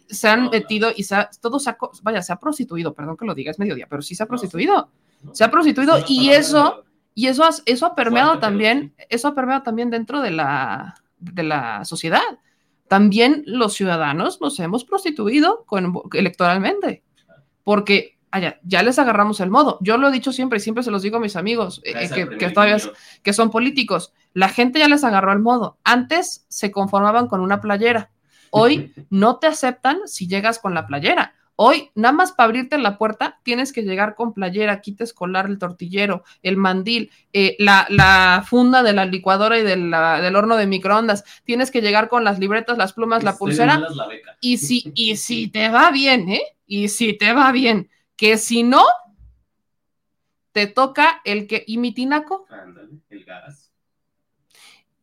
se 0.10 0.28
han 0.28 0.50
metido 0.50 0.92
y 0.96 1.04
se 1.04 1.16
ha, 1.16 1.30
todo 1.42 1.60
se 1.60 1.70
ha, 1.70 1.78
vaya, 2.02 2.22
se 2.22 2.34
ha 2.34 2.38
prostituido, 2.38 2.94
perdón 2.94 3.18
que 3.18 3.26
lo 3.26 3.36
diga, 3.36 3.52
es 3.52 3.60
mediodía, 3.60 3.88
pero 3.90 4.02
sí 4.02 4.16
se 4.16 4.24
ha 4.24 4.26
prostituido. 4.26 4.90
Se 5.34 5.44
ha 5.44 5.52
prostituido 5.52 6.04
y 6.08 6.30
eso, 6.30 6.86
y 7.14 7.28
eso, 7.28 7.48
eso 7.66 7.86
ha 7.86 7.96
permeado 7.96 8.40
también, 8.40 8.94
eso 9.10 9.28
ha 9.28 9.36
permeado 9.36 9.64
también 9.64 9.90
dentro 9.90 10.22
de 10.22 10.32
la, 10.32 10.96
de 11.20 11.44
la 11.44 11.84
sociedad 11.84 12.22
también 12.90 13.44
los 13.46 13.76
ciudadanos 13.76 14.42
nos 14.42 14.60
hemos 14.60 14.84
prostituido 14.84 15.64
electoralmente, 16.12 17.04
porque 17.64 18.18
allá, 18.32 18.60
ya 18.64 18.82
les 18.82 18.98
agarramos 18.98 19.40
el 19.42 19.52
modo. 19.52 19.78
Yo 19.82 19.98
lo 19.98 20.10
he 20.10 20.12
dicho 20.12 20.32
siempre 20.32 20.58
y 20.58 20.60
siempre 20.60 20.84
se 20.84 20.90
los 20.90 21.04
digo 21.04 21.18
a 21.18 21.20
mis 21.20 21.36
amigos 21.36 21.82
eh, 21.86 22.10
que, 22.10 22.50
todavía 22.50 22.78
que 23.22 23.32
son 23.32 23.52
políticos. 23.52 24.12
La 24.34 24.50
gente 24.50 24.80
ya 24.80 24.88
les 24.88 25.04
agarró 25.04 25.32
el 25.32 25.40
modo. 25.40 25.78
Antes 25.84 26.48
se 26.50 26.72
conformaban 26.72 27.28
con 27.28 27.42
una 27.42 27.62
playera. 27.62 28.10
Hoy 28.50 28.92
no 29.12 29.38
te 29.38 29.46
aceptan 29.46 30.00
si 30.08 30.28
llegas 30.28 30.58
con 30.58 30.74
la 30.74 30.88
playera. 30.88 31.36
Hoy, 31.62 31.92
nada 31.94 32.14
más 32.14 32.32
para 32.32 32.46
abrirte 32.46 32.78
la 32.78 32.98
puerta, 32.98 33.42
tienes 33.44 33.74
que 33.74 33.82
llegar 33.82 34.16
con 34.16 34.34
playera, 34.34 34.80
kit 34.80 35.02
escolar, 35.02 35.48
el 35.48 35.60
tortillero, 35.60 36.24
el 36.42 36.56
mandil, 36.56 37.12
eh, 37.34 37.58
la, 37.60 37.86
la 37.90 38.46
funda 38.48 38.82
de 38.82 38.94
la 38.94 39.04
licuadora 39.04 39.60
y 39.60 39.64
de 39.64 39.76
la- 39.76 40.22
del 40.22 40.38
horno 40.38 40.56
de 40.56 40.68
microondas. 40.68 41.26
Tienes 41.44 41.70
que 41.70 41.82
llegar 41.82 42.08
con 42.08 42.24
las 42.24 42.40
libretas, 42.40 42.78
las 42.78 42.94
plumas, 42.94 43.24
la 43.24 43.32
Estoy 43.32 43.52
de 43.52 43.58
pulsera. 43.58 43.78
la. 43.78 44.08
Y 44.40 44.58
si, 44.58 44.90
y 44.96 45.18
si 45.18 45.50
te 45.50 45.68
va 45.68 45.92
bien, 45.92 46.30
¿eh? 46.30 46.42
Y 46.66 46.88
si 46.88 47.12
te 47.18 47.34
va 47.34 47.52
bien, 47.52 47.90
que 48.16 48.38
si 48.38 48.64
no, 48.64 48.86
te 50.54 50.68
toca 50.68 51.22
el 51.26 51.46
que, 51.46 51.64
y 51.68 51.78
mi 51.78 51.94
tinaco, 51.94 52.46
Ándale, 52.50 53.00
el 53.10 53.26
gas. 53.26 53.72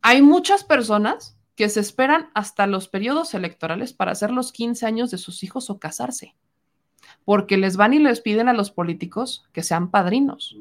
hay 0.01 0.21
muchas 0.23 0.63
personas 0.63 1.37
que 1.55 1.69
se 1.69 1.79
esperan 1.79 2.29
hasta 2.33 2.67
los 2.67 2.87
periodos 2.87 3.33
electorales 3.33 3.93
para 3.93 4.11
hacer 4.11 4.31
los 4.31 4.51
15 4.51 4.85
años 4.85 5.11
de 5.11 5.17
sus 5.17 5.43
hijos 5.43 5.69
o 5.69 5.79
casarse, 5.79 6.35
porque 7.27 7.57
les 7.57 7.75
van 7.75 7.93
y 7.93 7.99
les 7.99 8.21
piden 8.21 8.47
a 8.47 8.53
los 8.53 8.71
políticos 8.71 9.43
que 9.51 9.61
sean 9.61 9.91
padrinos. 9.91 10.55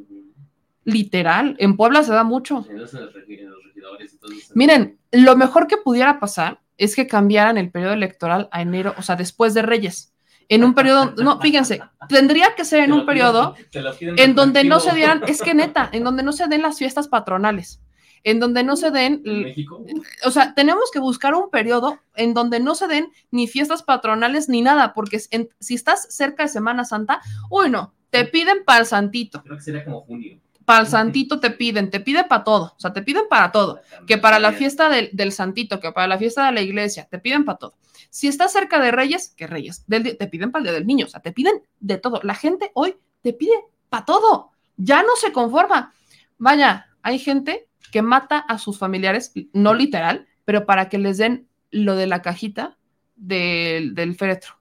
Literal, 0.82 1.54
en 1.60 1.76
Puebla 1.76 2.02
se 2.02 2.10
da 2.10 2.24
mucho. 2.24 2.66
Los 2.68 2.92
los. 2.92 4.50
Miren, 4.52 4.98
lo 5.12 5.36
mejor 5.36 5.68
que 5.68 5.76
pudiera 5.76 6.18
pasar 6.18 6.58
es 6.76 6.96
que 6.96 7.06
cambiaran 7.06 7.56
el 7.56 7.70
periodo 7.70 7.92
electoral 7.92 8.48
a 8.50 8.62
enero, 8.62 8.96
o 8.98 9.02
sea, 9.02 9.14
después 9.14 9.54
de 9.54 9.62
Reyes. 9.62 10.12
En 10.48 10.64
un 10.64 10.74
periodo, 10.74 11.14
no, 11.22 11.40
fíjense, 11.40 11.82
tendría 12.08 12.56
que 12.56 12.64
ser 12.64 12.82
en 12.82 12.92
un 12.92 13.06
periodo 13.06 13.54
piden 13.70 14.18
en 14.18 14.34
donde 14.34 14.64
no 14.64 14.80
se 14.80 14.92
dieran, 14.92 15.22
es 15.28 15.42
que 15.42 15.54
neta, 15.54 15.88
en 15.92 16.02
donde 16.02 16.24
no 16.24 16.32
se 16.32 16.48
den 16.48 16.62
las 16.62 16.78
fiestas 16.78 17.06
patronales, 17.06 17.80
en 18.26 18.40
donde 18.40 18.64
no 18.64 18.74
se 18.76 18.90
den, 18.90 19.22
En 19.24 19.42
México, 19.44 19.84
o 20.24 20.30
sea, 20.32 20.52
tenemos 20.52 20.90
que 20.92 20.98
buscar 20.98 21.32
un 21.36 21.48
periodo 21.48 22.00
en 22.16 22.34
donde 22.34 22.58
no 22.58 22.74
se 22.74 22.88
den 22.88 23.12
ni 23.30 23.46
fiestas 23.46 23.84
patronales 23.84 24.48
ni 24.48 24.62
nada, 24.62 24.94
porque 24.94 25.20
en- 25.30 25.48
si 25.60 25.74
estás 25.74 26.08
cerca 26.12 26.42
de 26.42 26.48
Semana 26.48 26.84
Santa, 26.84 27.20
uy, 27.50 27.70
no, 27.70 27.94
te 28.10 28.24
piden 28.24 28.64
para 28.64 28.80
el 28.80 28.86
santito, 28.86 29.42
creo 29.44 29.56
que 29.56 29.62
sería 29.62 29.84
como 29.84 30.00
junio. 30.00 30.38
para 30.64 30.80
el 30.80 30.86
santito 30.88 31.38
te 31.38 31.50
piden, 31.52 31.88
te 31.88 32.00
piden 32.00 32.26
para 32.26 32.42
todo, 32.42 32.74
o 32.76 32.80
sea, 32.80 32.92
te 32.92 33.00
piden 33.02 33.26
para 33.30 33.52
todo 33.52 33.78
que 34.08 34.18
para 34.18 34.40
la 34.40 34.50
fiesta 34.52 34.88
del, 34.88 35.08
del 35.12 35.30
santito, 35.30 35.78
que 35.78 35.92
para 35.92 36.08
la 36.08 36.18
fiesta 36.18 36.46
de 36.46 36.52
la 36.52 36.62
iglesia, 36.62 37.06
te 37.08 37.20
piden 37.20 37.44
para 37.44 37.58
todo. 37.58 37.74
Si 38.10 38.26
estás 38.26 38.50
cerca 38.52 38.80
de 38.80 38.90
Reyes, 38.90 39.34
¿qué 39.36 39.46
Reyes? 39.46 39.84
Del 39.86 40.16
te 40.16 40.26
piden 40.26 40.50
para 40.50 40.60
el 40.62 40.64
día 40.64 40.72
del 40.72 40.86
niño, 40.88 41.06
o 41.06 41.08
sea, 41.08 41.20
te 41.20 41.30
piden 41.30 41.62
de 41.78 41.98
todo. 41.98 42.18
La 42.24 42.34
gente 42.34 42.72
hoy 42.74 42.96
te 43.22 43.32
pide 43.32 43.54
para 43.88 44.04
todo, 44.04 44.50
ya 44.76 45.02
no 45.04 45.14
se 45.14 45.30
conforma. 45.32 45.92
Vaya, 46.38 46.88
hay 47.02 47.20
gente 47.20 47.68
que 47.90 48.02
mata 48.02 48.38
a 48.38 48.58
sus 48.58 48.78
familiares, 48.78 49.32
no 49.52 49.74
literal, 49.74 50.26
pero 50.44 50.66
para 50.66 50.88
que 50.88 50.98
les 50.98 51.18
den 51.18 51.48
lo 51.70 51.96
de 51.96 52.06
la 52.06 52.22
cajita 52.22 52.78
del, 53.16 53.94
del 53.94 54.14
féretro. 54.14 54.54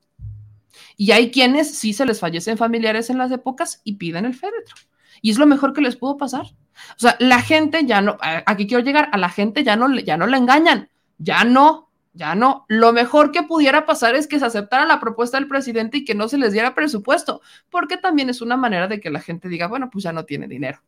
Y 0.97 1.11
hay 1.11 1.31
quienes 1.31 1.77
sí 1.77 1.93
se 1.93 2.05
les 2.05 2.19
fallecen 2.19 2.57
familiares 2.57 3.09
en 3.09 3.17
las 3.17 3.31
épocas 3.31 3.81
y 3.83 3.93
piden 3.93 4.25
el 4.25 4.33
féretro. 4.33 4.75
Y 5.21 5.31
es 5.31 5.37
lo 5.37 5.45
mejor 5.45 5.73
que 5.73 5.81
les 5.81 5.95
pudo 5.95 6.17
pasar. 6.17 6.45
O 6.45 6.97
sea, 6.99 7.15
la 7.19 7.41
gente 7.41 7.85
ya 7.85 8.01
no, 8.01 8.17
a- 8.21 8.43
aquí 8.45 8.67
quiero 8.67 8.83
llegar, 8.83 9.09
a 9.11 9.17
la 9.17 9.29
gente 9.29 9.63
ya 9.63 9.75
no, 9.75 9.87
le- 9.87 10.03
ya 10.03 10.17
no 10.17 10.27
le 10.27 10.37
engañan, 10.37 10.89
ya 11.17 11.43
no, 11.43 11.89
ya 12.13 12.35
no. 12.35 12.65
Lo 12.67 12.91
mejor 12.93 13.31
que 13.31 13.43
pudiera 13.43 13.85
pasar 13.85 14.15
es 14.15 14.27
que 14.27 14.39
se 14.39 14.45
aceptara 14.45 14.85
la 14.85 14.99
propuesta 14.99 15.37
del 15.37 15.47
presidente 15.47 15.97
y 15.99 16.05
que 16.05 16.15
no 16.15 16.27
se 16.27 16.37
les 16.37 16.53
diera 16.53 16.75
presupuesto, 16.75 17.41
porque 17.69 17.97
también 17.97 18.29
es 18.29 18.41
una 18.41 18.57
manera 18.57 18.87
de 18.87 18.99
que 18.99 19.09
la 19.09 19.21
gente 19.21 19.47
diga, 19.49 19.67
bueno, 19.67 19.89
pues 19.89 20.03
ya 20.03 20.11
no 20.13 20.25
tiene 20.25 20.47
dinero. 20.47 20.81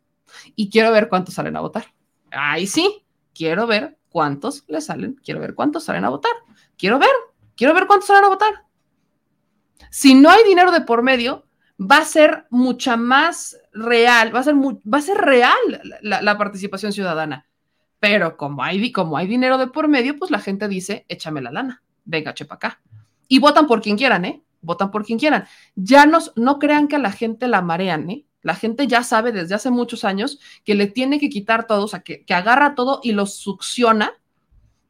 Y 0.55 0.69
quiero 0.69 0.91
ver 0.91 1.07
cuántos 1.09 1.35
salen 1.35 1.55
a 1.55 1.61
votar. 1.61 1.85
Ahí 2.31 2.67
sí, 2.67 3.05
quiero 3.33 3.67
ver 3.67 3.97
cuántos 4.09 4.63
le 4.67 4.81
salen, 4.81 5.19
quiero 5.23 5.39
ver 5.39 5.55
cuántos 5.55 5.83
salen 5.83 6.05
a 6.05 6.09
votar. 6.09 6.31
Quiero 6.77 6.99
ver, 6.99 7.09
quiero 7.55 7.73
ver 7.73 7.87
cuántos 7.87 8.07
salen 8.07 8.25
a 8.25 8.29
votar. 8.29 8.65
Si 9.89 10.13
no 10.13 10.29
hay 10.29 10.43
dinero 10.43 10.71
de 10.71 10.81
por 10.81 11.03
medio, 11.03 11.47
va 11.79 11.99
a 11.99 12.05
ser 12.05 12.45
mucha 12.49 12.97
más 12.97 13.57
real, 13.73 14.35
va 14.35 14.39
a 14.39 14.43
ser, 14.43 14.55
va 14.55 14.97
a 14.97 15.01
ser 15.01 15.17
real 15.17 15.57
la, 16.01 16.37
participación 16.37 16.93
ciudadana. 16.93 17.47
Pero 17.99 18.37
como 18.37 18.63
hay, 18.63 18.91
como 18.91 19.17
hay 19.17 19.27
dinero 19.27 19.57
de 19.57 19.67
por 19.67 19.87
medio, 19.87 20.17
pues 20.17 20.31
la 20.31 20.39
gente 20.39 20.67
dice, 20.67 21.05
échame 21.07 21.41
la 21.41 21.51
lana, 21.51 21.83
venga, 22.05 22.33
chepa 22.33 22.55
acá. 22.55 22.81
Y 23.27 23.39
votan 23.39 23.67
por 23.67 23.81
quien 23.81 23.97
quieran, 23.97 24.25
¿eh? 24.25 24.43
Votan 24.61 24.91
por 24.91 25.05
quien 25.05 25.19
quieran. 25.19 25.45
Ya 25.75 26.05
nos, 26.05 26.33
no 26.35 26.59
crean 26.59 26.87
que 26.87 26.95
a 26.95 26.99
la 26.99 27.11
gente 27.11 27.47
la 27.47 27.61
marean, 27.61 28.09
¿eh? 28.09 28.26
La 28.47 28.55
gente 28.55 28.87
ya 28.87 29.03
sabe 29.03 29.33
desde 29.33 29.55
hace 29.55 29.71
muchos 29.71 30.05
años 30.05 30.39
que 30.63 30.73
le 30.73 30.87
tiene 30.87 31.19
que 31.19 31.27
quitar 31.27 31.67
todo, 31.67 31.83
o 31.83 31.87
sea, 31.89 31.99
que, 31.99 32.23
agarra 32.29 32.75
todo 32.75 33.01
y 33.03 33.11
lo 33.11 33.25
succiona, 33.25 34.13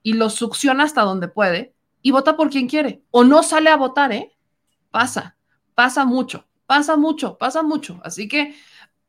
y 0.03 0.13
lo 0.13 0.29
succiona 0.29 0.83
hasta 0.83 1.01
donde 1.01 1.27
puede, 1.27 1.73
y 2.03 2.11
vota 2.11 2.37
por 2.37 2.51
quien 2.51 2.69
quiere. 2.69 3.01
O 3.09 3.23
no 3.23 3.41
sale 3.41 3.71
a 3.71 3.75
votar, 3.75 4.11
¿eh? 4.11 4.37
Pasa, 4.91 5.37
pasa 5.73 6.05
mucho, 6.05 6.45
pasa 6.67 6.97
mucho, 6.97 7.39
pasa 7.39 7.63
mucho. 7.63 7.99
Así 8.03 8.27
que 8.27 8.55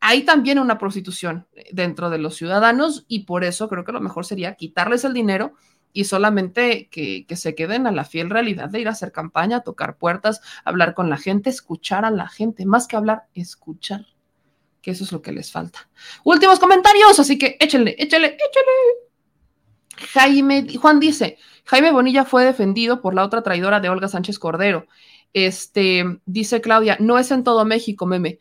hay 0.00 0.22
también 0.22 0.58
una 0.58 0.78
prostitución 0.78 1.46
dentro 1.70 2.08
de 2.08 2.16
los 2.16 2.34
ciudadanos 2.34 3.04
y 3.06 3.24
por 3.24 3.44
eso 3.44 3.68
creo 3.68 3.84
que 3.84 3.92
lo 3.92 4.00
mejor 4.00 4.24
sería 4.24 4.54
quitarles 4.54 5.04
el 5.04 5.12
dinero 5.12 5.52
y 5.92 6.04
solamente 6.04 6.88
que 6.88 7.26
se 7.36 7.54
queden 7.54 7.86
a 7.86 7.92
la 7.92 8.04
fiel 8.04 8.30
realidad 8.30 8.70
de 8.70 8.80
ir 8.80 8.88
a 8.88 8.92
hacer 8.92 9.12
campaña, 9.12 9.60
tocar 9.60 9.98
puertas, 9.98 10.40
hablar 10.64 10.94
con 10.94 11.10
la 11.10 11.18
gente, 11.18 11.50
escuchar 11.50 12.06
a 12.06 12.10
la 12.10 12.28
gente, 12.28 12.64
más 12.64 12.88
que 12.88 12.96
hablar, 12.96 13.24
escuchar, 13.34 14.06
que 14.88 14.92
eso 14.92 15.04
es 15.04 15.12
lo 15.12 15.20
que 15.20 15.32
les 15.32 15.52
falta. 15.52 15.86
Últimos 16.24 16.58
comentarios, 16.58 17.20
así 17.20 17.36
que 17.36 17.58
échenle, 17.60 17.94
échenle, 17.98 18.28
échenle. 18.28 18.72
Jaime, 20.14 20.66
Juan 20.78 20.98
dice, 20.98 21.36
Jaime 21.66 21.92
Bonilla 21.92 22.24
fue 22.24 22.46
defendido 22.46 23.02
por 23.02 23.12
la 23.12 23.22
otra 23.22 23.42
traidora 23.42 23.80
de 23.80 23.90
Olga 23.90 24.08
Sánchez 24.08 24.38
Cordero. 24.38 24.86
Este, 25.34 26.20
dice 26.24 26.62
Claudia, 26.62 26.96
no 27.00 27.18
es 27.18 27.30
en 27.32 27.44
todo 27.44 27.66
México, 27.66 28.06
meme. 28.06 28.38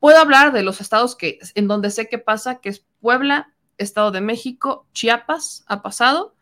Puedo 0.00 0.18
hablar 0.18 0.54
de 0.54 0.62
los 0.62 0.80
estados 0.80 1.16
que, 1.16 1.38
en 1.54 1.68
donde 1.68 1.90
sé 1.90 2.08
qué 2.08 2.16
pasa, 2.16 2.60
que 2.60 2.70
es 2.70 2.86
Puebla, 3.02 3.52
Estado 3.76 4.10
de 4.10 4.22
México, 4.22 4.86
Chiapas, 4.94 5.66
ha 5.66 5.82
pasado. 5.82 6.34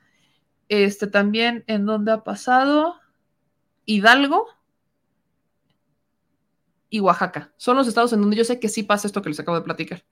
Este 0.69 1.09
también 1.09 1.64
en 1.66 1.85
donde 1.85 2.12
ha 2.12 2.23
pasado 2.23 2.94
Hidalgo 3.86 4.47
y 6.93 7.01
Oaxaca. 7.01 7.55
Son 7.56 7.77
los 7.77 7.89
estados 7.89 8.12
en 8.12 8.20
donde 8.20 8.36
yo 8.36 8.44
sé 8.44 8.60
que 8.60 8.69
sí 8.69 8.82
pasa 8.82 9.06
esto 9.06 9.23
que 9.23 9.31
les 9.31 9.40
acabo 9.40 9.56
de 9.56 9.64
platicar. 9.64 10.05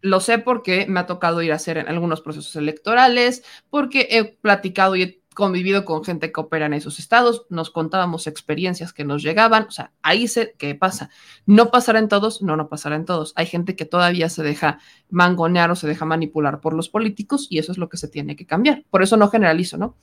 Lo 0.00 0.20
sé 0.20 0.38
porque 0.38 0.86
me 0.86 1.00
ha 1.00 1.06
tocado 1.06 1.42
ir 1.42 1.52
a 1.52 1.56
hacer 1.56 1.76
en 1.76 1.88
algunos 1.88 2.22
procesos 2.22 2.56
electorales, 2.56 3.44
porque 3.68 4.08
he 4.10 4.24
platicado 4.24 4.96
y 4.96 5.02
he 5.02 5.17
convivido 5.38 5.84
con 5.84 6.02
gente 6.02 6.32
que 6.32 6.40
opera 6.40 6.66
en 6.66 6.74
esos 6.74 6.98
estados, 6.98 7.46
nos 7.48 7.70
contábamos 7.70 8.26
experiencias 8.26 8.92
que 8.92 9.04
nos 9.04 9.22
llegaban, 9.22 9.66
o 9.68 9.70
sea, 9.70 9.92
ahí 10.02 10.26
sé 10.26 10.56
qué 10.58 10.74
pasa. 10.74 11.10
No 11.46 11.70
pasará 11.70 12.00
en 12.00 12.08
todos, 12.08 12.42
no, 12.42 12.56
no 12.56 12.68
pasará 12.68 12.96
en 12.96 13.04
todos. 13.04 13.34
Hay 13.36 13.46
gente 13.46 13.76
que 13.76 13.84
todavía 13.84 14.30
se 14.30 14.42
deja 14.42 14.80
mangonear 15.10 15.70
o 15.70 15.76
se 15.76 15.86
deja 15.86 16.04
manipular 16.04 16.60
por 16.60 16.74
los 16.74 16.88
políticos 16.88 17.46
y 17.50 17.58
eso 17.58 17.70
es 17.70 17.78
lo 17.78 17.88
que 17.88 17.98
se 17.98 18.08
tiene 18.08 18.34
que 18.34 18.46
cambiar. 18.46 18.82
Por 18.90 19.04
eso 19.04 19.16
no 19.16 19.28
generalizo, 19.28 19.78
¿no? 19.78 19.94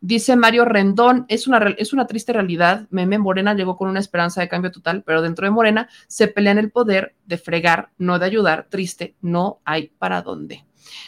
Dice 0.00 0.36
Mario 0.36 0.64
Rendón, 0.64 1.26
es 1.26 1.48
una, 1.48 1.74
es 1.76 1.92
una 1.92 2.06
triste 2.06 2.32
realidad, 2.32 2.86
Meme 2.90 3.18
Morena 3.18 3.52
llegó 3.54 3.76
con 3.76 3.88
una 3.88 3.98
esperanza 3.98 4.42
de 4.42 4.48
cambio 4.48 4.70
total, 4.70 5.02
pero 5.02 5.22
dentro 5.22 5.44
de 5.44 5.50
Morena 5.50 5.88
se 6.06 6.28
pelean 6.28 6.58
el 6.58 6.70
poder 6.70 7.16
de 7.26 7.36
fregar, 7.36 7.90
no 7.98 8.20
de 8.20 8.26
ayudar, 8.26 8.68
triste, 8.70 9.16
no 9.20 9.58
hay 9.64 9.88
para 9.98 10.22
dónde. 10.22 10.64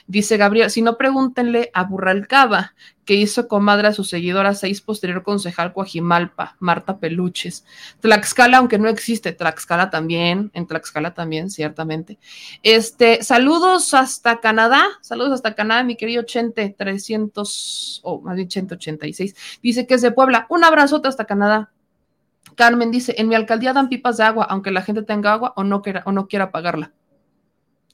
Dice 0.06 0.36
Gabriel, 0.36 0.70
si 0.70 0.82
no 0.82 0.96
pregúntenle 0.96 1.70
a 1.74 1.84
Burralcaba, 1.84 2.74
que 3.06 3.14
hizo 3.14 3.46
comadre 3.46 3.88
a 3.88 3.92
su 3.92 4.04
seguidora 4.04 4.52
seis 4.54 4.80
posterior 4.80 5.22
concejal 5.22 5.72
Coajimalpa, 5.72 6.56
Marta 6.58 6.98
Peluches. 6.98 7.64
Tlaxcala, 8.00 8.58
aunque 8.58 8.78
no 8.78 8.88
existe, 8.88 9.32
Tlaxcala 9.32 9.90
también, 9.90 10.50
en 10.54 10.66
Tlaxcala 10.66 11.14
también, 11.14 11.48
ciertamente. 11.48 12.18
Este, 12.62 13.22
saludos 13.22 13.94
hasta 13.94 14.40
Canadá, 14.40 14.84
saludos 15.00 15.32
hasta 15.32 15.54
Canadá, 15.54 15.84
mi 15.84 15.96
querido 15.96 16.24
Chente 16.24 16.74
300, 16.76 18.00
o 18.02 18.20
más 18.20 18.36
bien 18.36 18.48
Chente 18.48 18.74
86. 18.74 19.34
Dice 19.62 19.86
que 19.86 19.94
es 19.94 20.02
de 20.02 20.10
Puebla. 20.10 20.46
Un 20.50 20.64
abrazote 20.64 21.08
hasta 21.08 21.24
Canadá. 21.24 21.70
Carmen 22.56 22.90
dice, 22.90 23.14
en 23.18 23.28
mi 23.28 23.34
alcaldía 23.34 23.72
dan 23.72 23.88
pipas 23.88 24.16
de 24.16 24.24
agua, 24.24 24.44
aunque 24.44 24.70
la 24.72 24.82
gente 24.82 25.02
tenga 25.02 25.32
agua 25.32 25.52
o 25.56 25.62
no 25.62 25.82
quiera, 25.82 26.02
o 26.06 26.12
no 26.12 26.26
quiera 26.26 26.50
pagarla. 26.50 26.92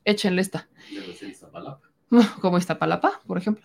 Échenle 0.05 0.41
esta. 0.41 0.69
Iztapalapa. 1.53 1.91
Como 2.41 2.59
Iztapalapa, 2.59 3.21
por 3.27 3.39
ejemplo. 3.39 3.65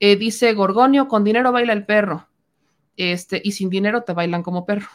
Eh, 0.00 0.16
dice 0.16 0.52
Gorgonio, 0.52 1.08
con 1.08 1.24
dinero 1.24 1.52
baila 1.52 1.72
el 1.72 1.86
perro. 1.86 2.28
Este, 2.96 3.40
y 3.42 3.52
sin 3.52 3.70
dinero 3.70 4.02
te 4.02 4.12
bailan 4.12 4.42
como 4.42 4.66
perro. 4.66 4.88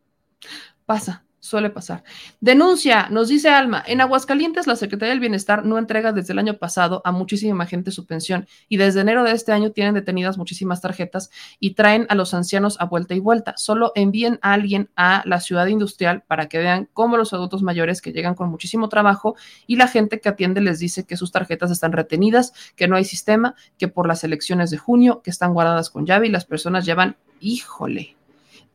Pasa. 0.86 1.23
Suele 1.44 1.68
pasar. 1.68 2.04
Denuncia, 2.40 3.08
nos 3.10 3.28
dice 3.28 3.50
Alma, 3.50 3.84
en 3.86 4.00
Aguascalientes 4.00 4.66
la 4.66 4.76
Secretaría 4.76 5.10
del 5.10 5.20
Bienestar 5.20 5.66
no 5.66 5.76
entrega 5.76 6.10
desde 6.10 6.32
el 6.32 6.38
año 6.38 6.56
pasado 6.56 7.02
a 7.04 7.12
muchísima 7.12 7.66
gente 7.66 7.90
su 7.90 8.06
pensión 8.06 8.46
y 8.66 8.78
desde 8.78 9.02
enero 9.02 9.24
de 9.24 9.32
este 9.32 9.52
año 9.52 9.70
tienen 9.70 9.92
detenidas 9.92 10.38
muchísimas 10.38 10.80
tarjetas 10.80 11.28
y 11.60 11.74
traen 11.74 12.06
a 12.08 12.14
los 12.14 12.32
ancianos 12.32 12.78
a 12.80 12.86
vuelta 12.86 13.12
y 13.12 13.20
vuelta. 13.20 13.52
Solo 13.58 13.92
envíen 13.94 14.38
a 14.40 14.54
alguien 14.54 14.88
a 14.96 15.22
la 15.26 15.38
ciudad 15.38 15.66
industrial 15.66 16.22
para 16.26 16.48
que 16.48 16.56
vean 16.56 16.88
cómo 16.94 17.18
los 17.18 17.34
adultos 17.34 17.62
mayores 17.62 18.00
que 18.00 18.14
llegan 18.14 18.34
con 18.34 18.48
muchísimo 18.48 18.88
trabajo 18.88 19.36
y 19.66 19.76
la 19.76 19.86
gente 19.86 20.20
que 20.20 20.30
atiende 20.30 20.62
les 20.62 20.78
dice 20.78 21.04
que 21.04 21.18
sus 21.18 21.30
tarjetas 21.30 21.70
están 21.70 21.92
retenidas, 21.92 22.54
que 22.74 22.88
no 22.88 22.96
hay 22.96 23.04
sistema, 23.04 23.54
que 23.76 23.88
por 23.88 24.08
las 24.08 24.24
elecciones 24.24 24.70
de 24.70 24.78
junio, 24.78 25.20
que 25.22 25.28
están 25.28 25.52
guardadas 25.52 25.90
con 25.90 26.06
llave 26.06 26.26
y 26.26 26.30
las 26.30 26.46
personas 26.46 26.86
llevan, 26.86 27.18
híjole, 27.38 28.16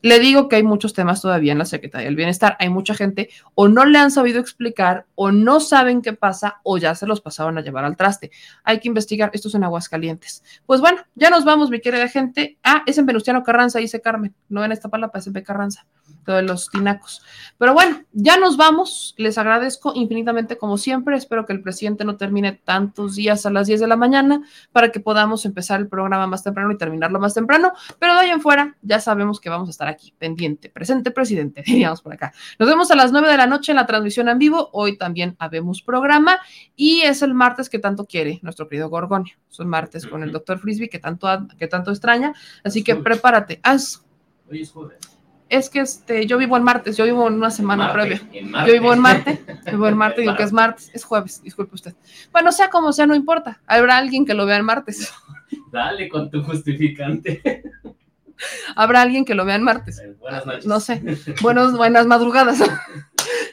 le 0.02 0.20
digo 0.20 0.48
que 0.48 0.56
hay 0.56 0.64
muchos 0.64 0.94
temas 0.94 1.22
todavía 1.22 1.52
en 1.52 1.58
la 1.58 1.66
Secretaría 1.66 2.06
del 2.06 2.16
Bienestar. 2.16 2.56
Hay 2.60 2.70
mucha 2.70 2.94
gente 2.94 3.30
o 3.56 3.68
no 3.68 3.86
le 3.86 3.98
han 3.98 4.12
sabido 4.12 4.40
explicar 4.40 5.06
o 5.16 5.32
no 5.32 5.60
saben 5.60 6.02
qué 6.02 6.14
pasa 6.14 6.60
o 6.64 6.78
ya 6.78 6.96
se 6.96 7.06
los 7.06 7.22
pasaron 7.22 7.58
a 7.58 7.62
llevar 7.62 7.86
al 7.86 7.98
traste. 7.98 8.32
Hay 8.64 8.80
que 8.80 8.88
investigar. 8.88 9.32
Esto 9.34 9.50
es 9.50 9.56
en 9.56 9.64
Aguascalientes. 9.64 10.44
Pues 10.66 10.80
bueno, 10.82 11.02
ya 11.16 11.30
nos 11.30 11.44
vamos, 11.44 11.70
mi 11.70 11.82
querida 11.82 12.08
gente. 12.08 12.58
Ah, 12.64 12.84
es 12.86 12.98
en 12.98 13.06
Venustiano 13.06 13.44
Carranza, 13.44 13.80
dice 13.80 14.02
Carmen. 14.02 14.34
No 14.48 14.64
en 14.64 14.72
esta 14.72 14.90
palabra, 14.90 15.20
es 15.20 15.28
en 15.28 15.34
Carranza. 15.34 15.86
Todos 16.26 16.44
los 16.44 16.70
tinacos. 16.70 17.22
Pero 17.58 17.74
bueno, 17.74 18.04
ya 18.14 18.38
nos 18.38 18.58
vamos. 18.58 19.14
Les 19.18 19.38
agradezco 19.38 19.94
infinitamente 19.96 20.58
como 20.58 20.78
siempre. 20.78 21.18
Espero 21.18 21.46
que 21.46 21.54
el 21.54 21.62
presidente 21.62 22.06
no 22.06 22.18
termine 22.18 22.54
tantos 22.54 23.16
días 23.16 23.46
a 23.46 23.50
las 23.50 23.68
10 23.68 23.80
de 23.82 23.88
la 23.88 23.96
mañana 23.96 24.44
para 24.72 24.92
que 24.92 25.00
podamos 25.00 25.46
empezar 25.46 25.80
el 25.80 25.88
programa 25.88 26.28
más 26.28 26.44
temprano 26.44 26.72
y 26.72 26.78
terminarlo 26.78 27.20
más 27.20 27.34
temprano. 27.34 27.74
Pero 28.00 28.14
de 28.14 28.20
ahí 28.22 28.30
en 28.30 28.42
fuera, 28.42 28.76
ya 28.82 29.00
sabemos 29.00 29.40
que 29.40 29.50
vamos 29.50 29.70
a 29.70 29.72
estar 29.72 29.88
aquí, 29.88 30.14
pendiente, 30.18 30.70
presente 30.70 31.12
presidente, 31.12 31.64
diríamos 31.66 32.02
por 32.02 32.14
acá. 32.14 32.34
Nos 32.58 32.70
vemos 32.70 32.92
a 32.92 32.96
las 32.96 33.12
9 33.12 33.28
de 33.28 33.38
la 33.38 33.48
noche 33.48 33.72
en 33.72 33.78
la 33.78 33.86
transmisión 33.86 34.30
en 34.30 34.38
vivo. 34.38 34.70
Hoy 34.74 34.98
también 34.98 35.36
habemos 35.40 35.82
programa 35.82 36.40
y 36.76 37.02
es 37.02 37.22
el 37.22 37.34
martes 37.34 37.70
que 37.70 37.80
tanto 37.80 38.06
quiere 38.06 38.40
nuestro 38.42 38.68
querido 38.68 38.90
Gorgonio. 38.90 39.34
Es 39.50 39.60
el 39.60 39.66
martes 39.66 40.06
con 40.06 40.24
el 40.24 40.32
doctor 40.32 40.60
Frisby 40.60 40.90
que 40.90 41.00
tanto, 41.00 41.28
que 41.58 41.68
tanto 41.68 41.92
extraña. 41.92 42.34
Así 42.64 42.84
que 42.84 42.96
prepárate. 42.96 43.60
Haz. 43.64 44.04
Hoy 44.50 44.62
es 44.62 44.72
jueves. 44.72 45.09
Es 45.50 45.68
que 45.70 45.80
este, 45.80 46.28
yo 46.28 46.38
vivo 46.38 46.56
en 46.58 46.64
martes, 46.64 46.96
yo 46.96 47.06
vivo 47.06 47.28
en 47.28 47.34
una 47.34 47.50
semana 47.50 47.92
previa. 47.92 48.22
Yo 48.32 48.74
vivo 48.74 48.94
en 48.94 49.00
Marte, 49.00 49.44
vivo 49.72 49.88
en 49.88 49.98
Marte, 49.98 50.22
digo 50.22 50.36
que 50.36 50.44
es 50.44 50.54
martes, 50.54 50.92
es 50.94 51.04
jueves, 51.04 51.42
disculpe 51.42 51.74
usted. 51.74 51.96
Bueno, 52.32 52.52
sea 52.52 52.70
como 52.70 52.94
sea, 52.94 53.08
no 53.08 53.16
importa. 53.16 53.60
Habrá 53.66 53.98
alguien 53.98 54.26
que 54.26 54.36
lo 54.36 54.46
vea 54.46 54.58
en 54.58 54.66
martes. 54.66 55.12
Dale 55.72 56.08
con 56.08 56.30
tu 56.30 56.44
justificante. 56.44 57.64
Habrá 58.76 59.02
alguien 59.02 59.26
que 59.26 59.34
lo 59.34 59.44
vea 59.44 59.56
en 59.56 59.64
martes. 59.64 60.02
Buenas 60.20 60.46
noches. 60.46 60.66
No 60.68 60.80
sé. 60.80 61.02
Buenos, 61.42 61.76
buenas 61.76 62.06
madrugadas. 62.06 62.60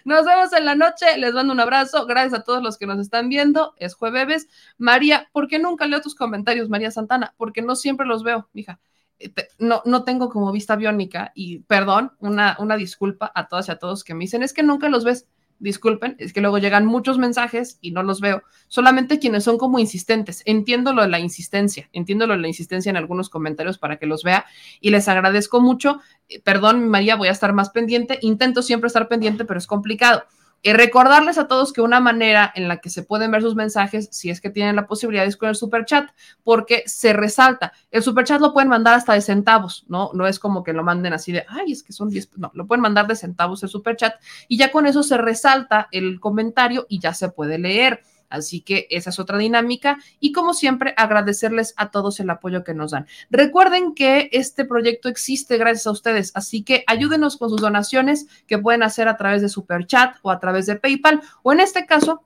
Nos 0.05 0.24
vemos 0.24 0.52
en 0.52 0.64
la 0.64 0.77
noche. 0.77 1.18
Les 1.18 1.32
mando 1.32 1.52
un 1.52 1.59
abrazo. 1.59 2.06
Gracias 2.06 2.35
a 2.40 2.44
todos 2.44 2.62
los 2.62 2.78
que 2.78 2.86
nos 2.86 3.01
están 3.01 3.28
viendo. 3.28 3.74
Es 3.78 3.94
jueves. 3.94 4.48
María, 4.78 5.28
¿por 5.32 5.48
qué 5.48 5.59
nunca 5.59 5.86
leo 5.86 6.01
tus 6.01 6.14
comentarios, 6.14 6.68
María 6.68 6.93
Santana? 6.93 7.35
Porque 7.36 7.62
no 7.62 7.74
siempre 7.74 8.06
los 8.06 8.23
veo, 8.23 8.48
mija. 8.52 8.78
Eh, 9.18 9.32
no, 9.59 9.82
no 9.84 10.05
tengo 10.05 10.28
como 10.28 10.52
vista 10.52 10.76
biónica 10.76 11.32
y 11.34 11.60
perdón, 11.60 12.12
una, 12.20 12.56
una 12.59 12.76
disculpa 12.76 13.32
a 13.34 13.48
todas 13.48 13.68
y 13.68 13.72
a 13.72 13.78
todos 13.78 14.05
que 14.05 14.14
me 14.14 14.24
dicen, 14.24 14.43
es 14.43 14.52
que 14.52 14.62
nunca 14.62 14.88
los 14.88 15.05
ves 15.05 15.26
disculpen, 15.59 16.16
es 16.18 16.32
que 16.32 16.40
luego 16.40 16.59
llegan 16.59 16.86
muchos 16.86 17.18
mensajes 17.18 17.78
y 17.80 17.90
no 17.90 18.02
los 18.02 18.20
veo. 18.20 18.43
Solamente 18.68 19.18
quienes 19.18 19.44
son 19.44 19.59
como 19.59 19.78
insistentes. 19.78 20.43
Entiendo 20.44 20.93
lo 20.93 21.02
de 21.02 21.09
la 21.09 21.18
insistencia, 21.18 21.88
entiendo 21.93 22.26
lo 22.26 22.34
de 22.34 22.40
la 22.40 22.48
insistencia 22.48 22.90
en 22.90 22.97
algunos 22.97 23.30
comentarios 23.30 23.78
para 23.78 23.97
que 23.97 24.06
los 24.06 24.22
vea 24.22 24.44
y 24.80 24.90
les 24.90 25.09
agradezco 25.09 25.60
mucho. 25.60 26.01
Eh, 26.28 26.40
perdón, 26.40 26.88
María, 26.88 27.16
voy 27.16 27.28
a 27.28 27.32
estar 27.32 27.52
más 27.52 27.70
pendiente. 27.70 28.18
Intento 28.22 28.62
siempre 28.62 28.88
estar 28.88 29.09
pendiente, 29.09 29.44
pero 29.44 29.59
es 29.59 29.66
complicado. 29.66 30.24
Y 30.62 30.73
recordarles 30.73 31.39
a 31.39 31.47
todos 31.47 31.73
que 31.73 31.81
una 31.81 32.01
manera 32.01 32.53
en 32.55 32.66
la 32.66 32.78
que 32.78 32.91
se 32.91 33.03
pueden 33.03 33.31
ver 33.31 33.43
sus 33.43 33.55
mensajes, 33.55 34.09
si 34.11 34.31
es 34.31 34.41
que 34.41 34.51
tienen 34.51 34.74
la 34.74 34.87
posibilidad, 34.87 35.24
es 35.24 35.37
con 35.37 35.49
el 35.49 35.55
super 35.55 35.85
chat, 35.85 36.11
porque 36.43 36.83
se 36.87 37.12
resalta. 37.12 37.73
El 37.91 38.03
super 38.03 38.24
chat 38.24 38.41
lo 38.41 38.53
pueden 38.53 38.69
mandar 38.69 38.95
hasta 38.95 39.12
de 39.12 39.20
centavos, 39.20 39.85
¿no? 39.89 40.11
No 40.12 40.27
es 40.27 40.39
como 40.39 40.65
que 40.65 40.73
lo 40.73 40.83
manden 40.83 41.12
así 41.12 41.31
de, 41.31 41.45
ay, 41.49 41.73
es 41.73 41.83
que 41.83 41.93
son 41.93 42.09
10, 42.09 42.31
no, 42.37 42.51
lo 42.55 42.66
pueden 42.66 42.83
mandar 42.83 43.07
de 43.07 43.15
centavos 43.15 43.62
el 43.62 43.69
super 43.69 43.97
chat 43.97 44.15
y 44.49 44.57
ya 44.57 44.73
con 44.73 44.87
eso 44.87 45.03
se 45.03 45.16
resalta 45.16 45.89
el 45.93 46.19
comentario 46.19 46.87
y 46.89 46.99
ya 46.99 47.15
se 47.15 47.28
puede 47.28 47.59
leer. 47.59 48.03
Así 48.28 48.61
que 48.61 48.86
esa 48.90 49.11
es 49.11 49.19
otra 49.19 49.39
dinámica 49.39 49.98
y 50.20 50.32
como 50.32 50.55
siempre 50.55 50.94
agradecerles 50.97 51.74
a 51.77 51.90
todos 51.90 52.20
el 52.20 52.31
apoyo 52.31 52.65
que 52.65 52.74
nos 52.74 52.90
dan. 52.90 53.07
Recuerden 53.31 53.94
que 53.94 54.28
este 54.32 54.65
proyecto 54.65 55.09
existe 55.09 55.59
gracias 55.59 55.86
a 55.86 55.93
ustedes, 55.93 56.32
así 56.35 56.62
que 56.62 56.85
ayúdenos 56.86 57.36
con 57.36 57.51
sus 57.51 57.61
donaciones 57.61 58.27
que 58.47 58.59
pueden 58.59 58.82
hacer 58.82 59.09
a 59.09 59.16
través 59.16 59.43
de 59.43 59.48
Super 59.48 59.86
Chat 59.86 60.16
o 60.23 60.31
a 60.31 60.40
través 60.40 60.66
de 60.66 60.77
PayPal 60.77 61.23
o 61.43 61.53
en 61.53 61.61
este 61.61 61.86
caso 61.86 62.23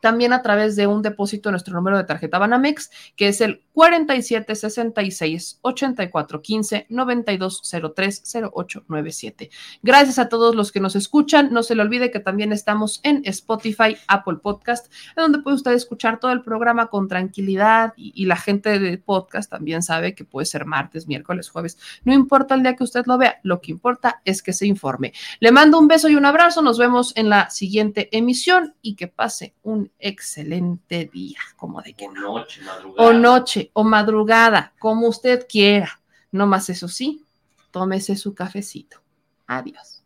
también 0.00 0.32
a 0.32 0.42
través 0.42 0.76
de 0.76 0.86
un 0.86 1.02
depósito 1.02 1.48
de 1.48 1.52
nuestro 1.52 1.74
número 1.74 1.96
de 1.96 2.04
tarjeta 2.04 2.38
Banamex, 2.38 2.90
que 3.16 3.28
es 3.28 3.40
el 3.40 3.62
47 3.72 4.54
66 4.54 5.58
84 5.62 6.42
15 6.42 6.86
92 6.88 7.62
03 7.94 8.34
08 8.52 8.84
97. 8.88 9.50
Gracias 9.82 10.18
a 10.18 10.28
todos 10.28 10.54
los 10.54 10.72
que 10.72 10.80
nos 10.80 10.96
escuchan. 10.96 11.52
No 11.52 11.62
se 11.62 11.74
le 11.74 11.82
olvide 11.82 12.10
que 12.10 12.20
también 12.20 12.52
estamos 12.52 13.00
en 13.02 13.22
Spotify, 13.24 13.96
Apple 14.06 14.38
Podcast, 14.42 14.92
en 15.16 15.22
donde 15.22 15.38
puede 15.38 15.56
usted 15.56 15.72
escuchar 15.72 16.20
todo 16.20 16.32
el 16.32 16.42
programa 16.42 16.88
con 16.88 17.08
tranquilidad 17.08 17.94
y, 17.96 18.12
y 18.14 18.26
la 18.26 18.36
gente 18.36 18.78
de 18.78 18.98
podcast 18.98 19.50
también 19.50 19.82
sabe 19.82 20.14
que 20.14 20.24
puede 20.24 20.46
ser 20.46 20.66
martes, 20.66 21.06
miércoles, 21.06 21.48
jueves. 21.48 21.78
No 22.04 22.12
importa 22.12 22.54
el 22.54 22.62
día 22.62 22.76
que 22.76 22.84
usted 22.84 23.04
lo 23.06 23.18
vea, 23.18 23.40
lo 23.42 23.60
que 23.60 23.72
importa 23.72 24.20
es 24.24 24.42
que 24.42 24.52
se 24.52 24.66
informe. 24.66 25.12
Le 25.40 25.52
mando 25.52 25.78
un 25.78 25.88
beso 25.88 26.08
y 26.08 26.16
un 26.16 26.26
abrazo. 26.26 26.62
Nos 26.62 26.78
vemos 26.78 27.12
en 27.16 27.28
la 27.28 27.50
siguiente 27.50 28.08
emisión 28.16 28.74
y 28.82 28.94
que 28.94 29.08
pase 29.08 29.54
un 29.62 29.89
excelente 29.98 31.10
día, 31.12 31.38
como 31.56 31.82
de 31.82 31.94
que 31.94 32.08
O 32.08 32.12
no. 32.12 32.20
noche, 32.38 32.62
madrugada. 32.62 33.08
O 33.08 33.12
noche, 33.12 33.70
o 33.72 33.84
madrugada, 33.84 34.72
como 34.78 35.08
usted 35.08 35.46
quiera. 35.48 36.00
No 36.32 36.46
más 36.46 36.70
eso 36.70 36.88
sí, 36.88 37.24
tómese 37.70 38.16
su 38.16 38.34
cafecito. 38.34 39.00
Adiós. 39.46 40.00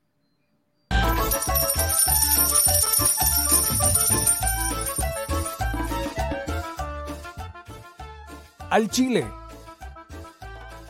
al 8.75 8.91
Chile. 8.91 9.44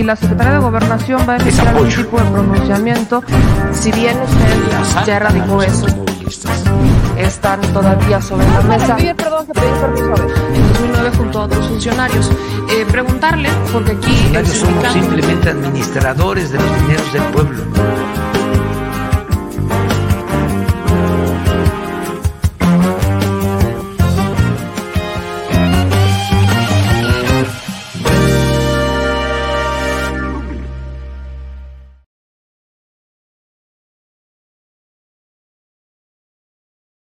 Si 0.00 0.06
la 0.06 0.16
Secretaría 0.16 0.54
de 0.54 0.58
Gobernación 0.60 1.20
va 1.28 1.34
a 1.34 1.36
emitir 1.36 1.60
algún 1.60 1.88
tipo 1.90 2.16
de 2.16 2.24
pronunciamiento, 2.30 3.22
si 3.74 3.92
bien 3.92 4.16
usted 4.22 5.04
ya 5.04 5.16
erradicó 5.16 5.62
eso, 5.62 5.86
están 7.18 7.60
todavía 7.74 8.22
sobre 8.22 8.46
la 8.48 8.62
mesa. 8.62 8.96
perdón, 8.96 9.46
que 9.46 9.52
pedí 9.52 9.70
permiso. 9.78 10.14
En 10.54 10.68
2009 10.68 11.10
junto 11.18 11.38
a 11.40 11.42
otros 11.44 11.68
funcionarios. 11.68 12.30
Eh, 12.70 12.86
preguntarle, 12.90 13.50
porque 13.74 13.92
aquí 13.92 14.10
el 14.10 14.46
Funcionarios 14.46 14.54
somos 14.54 14.92
simplemente 14.94 15.50
administradores 15.50 16.50
de 16.50 16.58
los 16.60 16.80
dineros 16.80 17.12
del 17.12 17.22
pueblo. 17.24 18.09